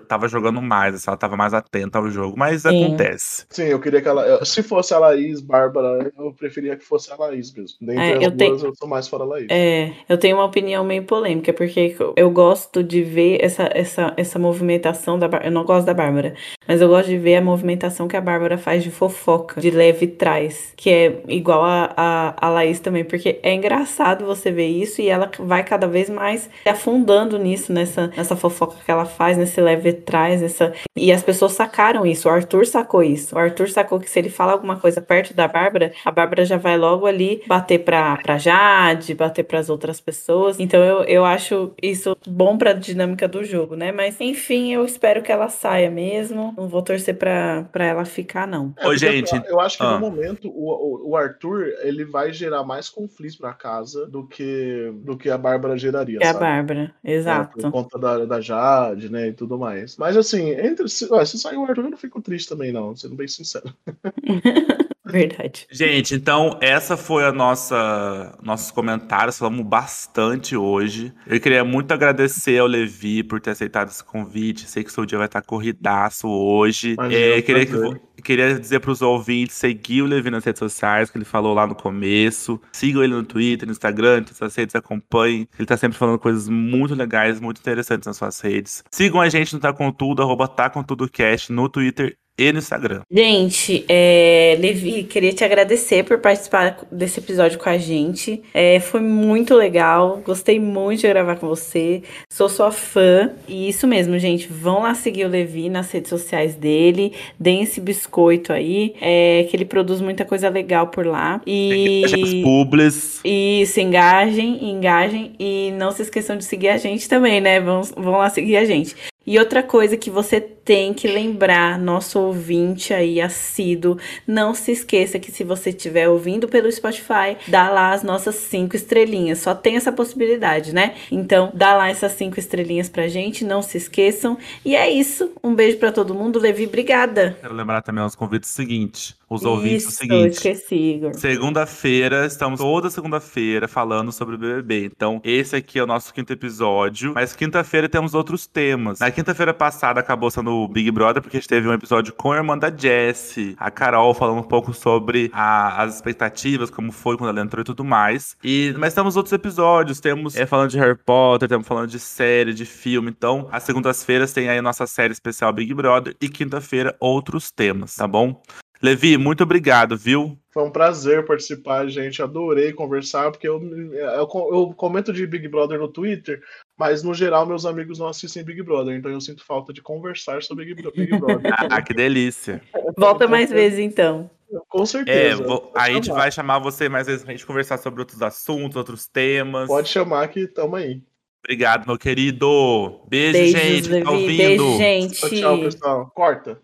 tava 0.07 0.29
jogando 0.29 0.63
mais, 0.63 0.95
assim, 0.95 1.07
ela 1.09 1.17
tava 1.17 1.37
mais 1.37 1.53
atenta 1.53 1.99
ao 1.99 2.09
jogo, 2.09 2.39
mas 2.39 2.63
Sim. 2.63 2.85
acontece. 2.85 3.47
Sim, 3.51 3.65
eu 3.65 3.81
queria 3.81 4.01
que 4.01 4.07
ela. 4.07 4.45
Se 4.45 4.63
fosse 4.63 4.95
a 4.95 4.99
Laís, 5.01 5.41
Bárbara, 5.41 6.13
eu 6.17 6.33
preferia 6.33 6.77
que 6.77 6.85
fosse 6.85 7.13
a 7.13 7.17
Laís 7.17 7.53
mesmo. 7.53 7.79
Dentre 7.81 8.05
é, 8.05 8.17
eu 8.19 8.29
as 8.29 8.37
tenho... 8.37 8.51
duas, 8.51 8.63
eu 8.63 8.75
sou 8.77 8.89
mais 8.89 9.09
fora 9.09 9.25
a 9.25 9.27
Laís. 9.27 9.49
É, 9.51 9.93
eu 10.09 10.17
tenho 10.17 10.37
uma 10.37 10.45
opinião 10.45 10.85
meio 10.85 11.03
polêmica, 11.03 11.53
porque 11.53 11.97
eu 12.15 12.31
gosto 12.31 12.85
de 12.85 13.03
ver 13.03 13.45
essa, 13.45 13.69
essa, 13.75 14.15
essa 14.17 14.39
movimentação 14.39 15.19
da 15.19 15.27
Bárbara. 15.27 15.49
Eu 15.49 15.53
não 15.53 15.65
gosto 15.65 15.87
da 15.87 15.95
Bárbara, 15.95 16.37
mas 16.67 16.81
eu 16.81 16.89
gosto 16.89 17.09
de 17.09 17.19
ver 17.19 17.37
a 17.37 17.43
movimentação 17.43 18.09
que 18.09 18.17
a 18.17 18.21
Bárbara 18.21 18.57
faz 18.59 18.83
de 18.83 18.91
fofoca, 18.91 19.61
de 19.61 19.71
leve 19.71 20.07
trás, 20.07 20.73
que 20.77 20.91
é 20.91 21.21
igual 21.29 21.63
a, 21.63 21.93
a, 21.97 22.47
a 22.47 22.51
Laís 22.51 22.81
também, 22.81 23.05
porque 23.05 23.39
é 23.43 23.53
engraçado 23.53 24.25
você 24.25 24.51
ver 24.51 24.69
isso 24.69 25.01
e 25.01 25.09
ela 25.09 25.31
vai 25.39 25.63
cada 25.65 25.87
vez 25.87 26.09
mais 26.09 26.51
se 26.63 26.69
afundando 26.69 27.39
nisso, 27.39 27.73
nessa, 27.73 28.11
nessa 28.17 28.37
fofoca 28.37 28.77
que 28.85 28.91
ela 28.91 29.05
faz, 29.05 29.37
nesse 29.37 29.61
leve 29.61 29.93
trás, 29.93 30.41
nessa... 30.41 30.73
e 30.97 31.13
as 31.13 31.23
pessoas 31.23 31.53
sacaram 31.53 32.07
isso, 32.07 32.29
o 32.29 32.31
Arthur 32.31 32.67
sacou 32.67 33.03
isso. 33.03 33.35
O 33.35 33.39
Arthur 33.39 33.69
sacou 33.69 34.01
que 34.01 34.11
se 34.11 34.19
ele 34.19 34.31
fala 34.31 34.53
alguma 34.53 34.77
coisa 34.77 35.01
perto 35.01 35.35
da 35.35 35.47
Bárbara, 35.47 35.93
a 36.05 36.11
Bárbara 36.11 36.45
já 36.45 36.57
vai 36.57 36.77
logo 36.77 37.07
ali 37.07 37.43
bater 37.47 37.81
pra, 37.81 38.17
pra 38.17 38.39
Jade, 38.39 39.15
bater 39.15 39.45
pras 39.45 39.69
outras 39.69 40.01
pessoas. 40.01 40.59
Então 40.59 40.83
eu, 40.83 41.05
eu 41.05 41.25
acho 41.25 41.73
isso 41.83 42.17
bom 42.27 42.57
pra 42.57 42.73
dinâmica 42.73 43.29
do 43.29 43.45
jogo, 43.45 43.77
né? 43.77 43.93
Mas 43.93 44.21
enfim, 44.21 44.73
eu 44.73 44.85
espero 44.85 45.23
que 45.23 45.33
ela 45.33 45.49
saia 45.49 45.91
mesmo. 45.91 46.24
Não 46.31 46.69
vou 46.69 46.83
torcer 46.83 47.17
pra, 47.17 47.65
pra 47.73 47.85
ela 47.85 48.05
ficar, 48.05 48.47
não. 48.47 48.73
É, 48.77 48.89
Ô, 48.89 48.97
gente. 48.97 49.35
Eu, 49.35 49.43
eu 49.43 49.61
acho 49.61 49.77
que 49.77 49.85
ah. 49.85 49.93
no 49.93 50.01
momento 50.01 50.49
o, 50.49 51.11
o 51.11 51.17
Arthur 51.17 51.73
ele 51.83 52.05
vai 52.05 52.33
gerar 52.33 52.65
mais 52.65 52.89
conflitos 52.89 53.37
pra 53.37 53.53
casa 53.53 54.07
do 54.07 54.27
que, 54.27 54.93
do 55.05 55.17
que 55.17 55.31
a 55.31 55.39
Bárbara 55.39 55.77
geraria. 55.77 56.19
É 56.23 56.29
a 56.29 56.35
Bárbara, 56.35 56.95
exato. 57.03 57.59
É, 57.59 57.63
por 57.63 57.73
conta 57.73 57.99
da, 57.99 58.25
da 58.25 58.41
Jade, 58.41 59.11
né, 59.11 59.29
e 59.29 59.33
tudo 59.33 59.59
mais. 59.59 59.97
Mas 59.97 60.17
assim, 60.17 60.51
entre 60.51 60.89
se, 60.89 61.09
ó, 61.11 61.25
se 61.25 61.39
sair 61.39 61.57
o 61.57 61.65
Arthur, 61.65 61.85
eu 61.85 61.91
não 61.91 61.99
fico 61.99 62.21
triste 62.23 62.49
também, 62.49 62.73
não, 62.73 62.95
sendo 62.95 63.15
bem 63.15 63.29
sincero. 63.29 63.73
Verdade. 65.07 65.67
Gente, 65.71 66.15
então 66.15 66.59
essa 66.63 66.97
foi 66.97 67.25
a 67.25 67.33
nossa 67.33 68.39
nossos 68.43 68.71
comentários, 68.71 69.39
falamos 69.39 69.67
bastante 69.67 70.57
hoje. 70.57 71.13
Eu 71.27 71.39
queria 71.39 71.63
muito 71.63 71.93
agradecer 71.93 72.59
ao 72.59 72.67
Levi 72.67 73.23
por 73.23 73.39
ter 73.39 73.51
aceitado 73.51 73.89
esse 73.89 74.03
convite. 74.03 74.69
Sei 74.69 74.83
que 74.83 74.91
seu 74.91 75.05
dia 75.05 75.19
vai 75.19 75.27
estar 75.27 75.43
corridaço 75.43 76.27
hoje. 76.27 76.97
é, 77.11 77.43
queria, 77.43 77.67
que, 77.67 78.23
queria 78.23 78.59
dizer 78.59 78.81
para 78.81 78.91
os 78.91 79.03
ouvintes 79.03 79.57
seguir 79.57 80.01
o 80.01 80.07
Levi 80.07 80.31
nas 80.31 80.45
redes 80.45 80.59
sociais, 80.59 81.11
que 81.11 81.19
ele 81.19 81.25
falou 81.27 81.53
lá 81.53 81.67
no 81.67 81.75
começo. 81.75 82.59
Sigam 82.73 83.05
ele 83.05 83.13
no 83.13 83.25
Twitter, 83.25 83.67
no 83.67 83.73
Instagram, 83.73 84.23
todas 84.23 84.41
as 84.41 84.57
redes, 84.57 84.75
acompanhem. 84.75 85.47
Ele 85.59 85.67
tá 85.67 85.77
sempre 85.77 85.99
falando 85.99 86.19
coisas 86.19 86.49
muito 86.49 86.95
legais, 86.95 87.41
muito 87.41 87.59
interessantes 87.59 88.07
nas 88.07 88.17
suas 88.17 88.41
redes. 88.41 88.83
Sigam 88.91 89.21
a 89.21 89.29
gente 89.29 89.53
no 89.53 89.61
Tá 89.61 89.73
Com 89.73 89.93
Tudo, 89.93 90.23
arroba 90.23 90.49
Tá 90.49 90.71
Com 90.71 90.83
Tudo 90.83 91.09
Cast, 91.11 91.53
no 91.53 91.69
Twitter 91.69 92.17
e 92.37 92.53
no 92.53 92.59
Instagram. 92.59 93.03
Gente, 93.11 93.85
é, 93.89 94.57
Levi, 94.59 95.05
queria 95.05 95.33
te 95.33 95.45
agradecer 95.45 96.05
por 96.05 96.19
participar 96.19 96.79
desse 96.91 97.21
episódio 97.21 97.59
com 97.59 97.69
a 97.69 97.79
gente. 97.79 98.43
É, 98.53 98.81
foi 98.81 99.01
muito 99.01 99.55
legal, 99.55 100.21
gostei 100.25 100.59
muito 100.59 101.01
de 101.01 101.09
gravar 101.09 101.37
com 101.37 101.47
você. 101.47 102.03
Sou 102.29 102.49
sua 102.49 102.73
fã. 102.73 103.31
E 103.47 103.69
isso 103.69 103.87
mesmo, 103.87 104.19
gente. 104.19 104.49
Vão 104.49 104.83
lá 104.83 104.95
seguir 104.95 105.27
o 105.27 105.29
Levi 105.29 105.69
nas 105.69 105.91
redes 105.93 106.11
sociais 106.11 106.57
dele. 106.57 107.13
Deem 107.39 107.63
esse 107.63 107.81
biscoito 107.81 108.53
aí, 108.53 108.95
é, 109.01 109.47
que 109.49 109.57
ele 109.57 109.65
produz 109.65 110.01
muita 110.01 110.25
coisa 110.25 110.49
legal 110.49 110.89
por 110.89 111.07
lá. 111.07 111.41
E. 111.47 112.43
Publis. 112.43 113.21
Isso, 113.25 113.81
engajem, 113.81 114.71
engajem. 114.71 115.33
E 115.39 115.73
não 115.79 115.93
se 115.93 116.03
esqueçam 116.03 116.37
de 116.37 116.45
seguir 116.45 116.69
a 116.69 116.77
gente 116.77 117.09
também, 117.09 117.41
né? 117.41 117.61
Vão, 117.61 117.83
vão 117.83 118.19
lá 118.19 118.29
seguir 118.29 118.57
a 118.57 118.65
gente. 118.65 118.97
E 119.27 119.39
outra 119.39 119.63
coisa 119.63 119.97
que 119.97 120.11
você 120.11 120.41
tem 120.41 120.93
que 120.95 121.07
lembrar, 121.07 121.79
nosso 121.79 122.19
ouvinte 122.19 122.93
aí 122.93 123.21
assíduo, 123.21 123.99
não 124.27 124.55
se 124.55 124.73
esqueça 124.73 125.19
que 125.19 125.31
se 125.31 125.45
você 125.45 125.71
estiver 125.71 126.09
ouvindo 126.09 126.49
pelo 126.49 126.71
Spotify, 126.71 127.37
dá 127.49 127.69
lá 127.71 127.93
as 127.93 128.03
nossas 128.03 128.35
cinco 128.35 128.77
estrelinhas. 128.77 129.39
Só 129.39 129.55
tem 129.55 129.77
essa 129.77 129.93
possibilidade, 129.93 130.75
né? 130.75 130.95
Então, 131.11 131.51
dá 131.55 131.75
lá 131.75 131.89
essas 131.89 132.13
cinco 132.13 132.39
estrelinhas 132.39 132.89
pra 132.89 133.09
gente, 133.09 133.45
não 133.45 133.63
se 133.63 133.79
esqueçam. 133.79 134.39
E 134.65 134.75
é 134.75 134.91
isso. 134.91 135.33
Um 135.43 135.55
beijo 135.55 135.79
para 135.79 135.93
todo 135.93 136.15
mundo. 136.15 136.39
Levi, 136.39 136.67
obrigada. 136.67 137.37
Quero 137.41 137.55
lembrar 137.55 137.83
também 137.83 138.03
aos 138.03 138.15
convites 138.15 138.51
o 138.51 138.55
seguinte: 138.55 139.15
os 139.37 139.43
Isso, 139.43 139.51
ouvintes 139.51 139.87
o 139.87 139.91
seguinte. 139.91 140.33
esqueci, 140.33 140.75
Igor. 140.75 141.15
Segunda-feira, 141.15 142.27
estamos 142.27 142.61
toda 142.61 142.91
segunda-feira 142.91 143.69
falando 143.69 144.13
sobre 144.13 144.35
o 144.35 144.39
BBB. 144.39 144.87
Então, 144.87 145.21
esse 145.25 145.57
aqui 145.57 145.79
é 145.79 145.83
o 145.83 145.87
nosso 145.87 146.13
quinto 146.13 146.33
episódio. 146.33 147.13
Mas 147.15 147.35
quinta-feira 147.35 147.89
temos 147.89 148.15
outros 148.15 148.47
temas. 148.47 148.99
Na 148.99 149.11
quinta-feira 149.11 149.53
passada 149.53 150.01
acabou 150.01 150.31
sendo 150.31 150.51
o 150.51 150.69
Big 150.69 150.91
Brother, 150.91 151.23
porque 151.23 151.37
a 151.37 151.41
gente 151.41 151.49
teve 151.49 151.69
um 151.69 151.73
episódio 151.73 152.13
com 152.13 152.33
a 152.33 152.37
irmã 152.37 152.57
da 152.57 152.75
Jessie, 152.75 153.55
a 153.59 153.71
Carol, 153.71 154.15
falando 154.15 154.39
um 154.39 154.43
pouco 154.43 154.73
sobre 154.73 155.31
a, 155.33 155.83
as 155.83 155.97
expectativas, 155.97 156.71
como 156.71 156.93
foi 156.93 157.17
quando 157.17 157.31
ela 157.31 157.41
entrou 157.41 157.61
e 157.63 157.65
tudo 157.65 157.85
mais. 157.85 158.37
E, 158.43 158.75
mas 158.79 158.95
temos 158.95 159.17
outros 159.17 159.33
episódios. 159.33 160.01
Temos 160.01 160.37
é, 160.37 160.47
falando 160.47 160.71
de 160.71 160.79
Harry 160.79 160.97
Potter, 160.97 161.49
temos 161.49 161.67
falando 161.67 161.89
de 161.89 161.99
série, 161.99 162.53
de 162.53 162.65
filme. 162.65 163.11
Então, 163.11 163.49
as 163.51 163.63
segundas-feiras 163.63 164.33
tem 164.33 164.49
aí 164.49 164.59
a 164.59 164.63
nossa 164.63 164.87
série 164.87 165.13
especial 165.13 165.53
Big 165.53 165.73
Brother. 165.75 166.17
E 166.21 166.29
quinta-feira, 166.29 166.95
outros 167.01 167.51
temas, 167.51 167.97
tá 167.97 168.07
bom? 168.07 168.41
Levi, 168.85 169.17
muito 169.17 169.43
obrigado, 169.43 169.97
viu? 169.97 170.39
Foi 170.53 170.63
um 170.63 170.71
prazer 170.71 171.25
participar, 171.25 171.89
gente. 171.89 172.21
Adorei 172.21 172.71
conversar, 172.71 173.31
porque 173.31 173.49
eu, 173.49 173.59
eu, 173.95 174.29
eu, 174.53 174.75
comento 174.77 175.11
de 175.11 175.27
Big 175.27 175.49
Brother 175.49 175.79
no 175.79 175.89
Twitter, 175.89 176.43
mas 176.79 177.03
no 177.03 177.15
geral 177.15 177.47
meus 177.47 177.65
amigos 177.65 177.99
não 177.99 178.09
assistem 178.09 178.45
Big 178.45 178.63
Brother, 178.63 178.95
então 178.95 179.11
eu 179.11 179.23
sinto 179.23 179.43
falta 179.43 179.73
de 179.73 179.81
conversar 179.81 180.43
sobre 180.43 180.67
Big, 180.67 180.83
Big 180.95 181.19
Brother. 181.19 181.41
ah, 181.73 181.81
que 181.81 181.95
delícia. 181.95 182.61
Volta 182.95 183.27
mais 183.27 183.49
vezes 183.49 183.79
então. 183.79 184.31
Com 184.69 184.85
certeza. 184.85 185.43
É, 185.43 185.47
vou, 185.47 185.73
a 185.75 185.91
gente 185.91 186.11
vai 186.11 186.31
chamar 186.31 186.59
você 186.59 186.87
mais 186.87 187.07
vezes 187.07 187.25
pra 187.25 187.33
gente 187.33 187.47
conversar 187.47 187.79
sobre 187.79 188.03
outros 188.03 188.21
assuntos, 188.21 188.77
outros 188.77 189.09
temas. 189.09 189.67
Pode 189.67 189.89
chamar 189.89 190.29
que 190.29 190.47
tamo 190.47 190.77
aí. 190.77 191.01
Obrigado, 191.43 191.87
meu 191.87 191.97
querido. 191.97 193.01
Beijo, 193.09 193.33
Beijos, 193.33 193.61
gente. 193.61 194.05
Tá 194.05 194.11
ouvindo? 194.11 194.37
Beijo, 194.37 194.77
gente. 194.77 195.15
Tchau, 195.15 195.31
tchau, 195.31 195.59
pessoal. 195.61 196.13
Corta. 196.15 196.63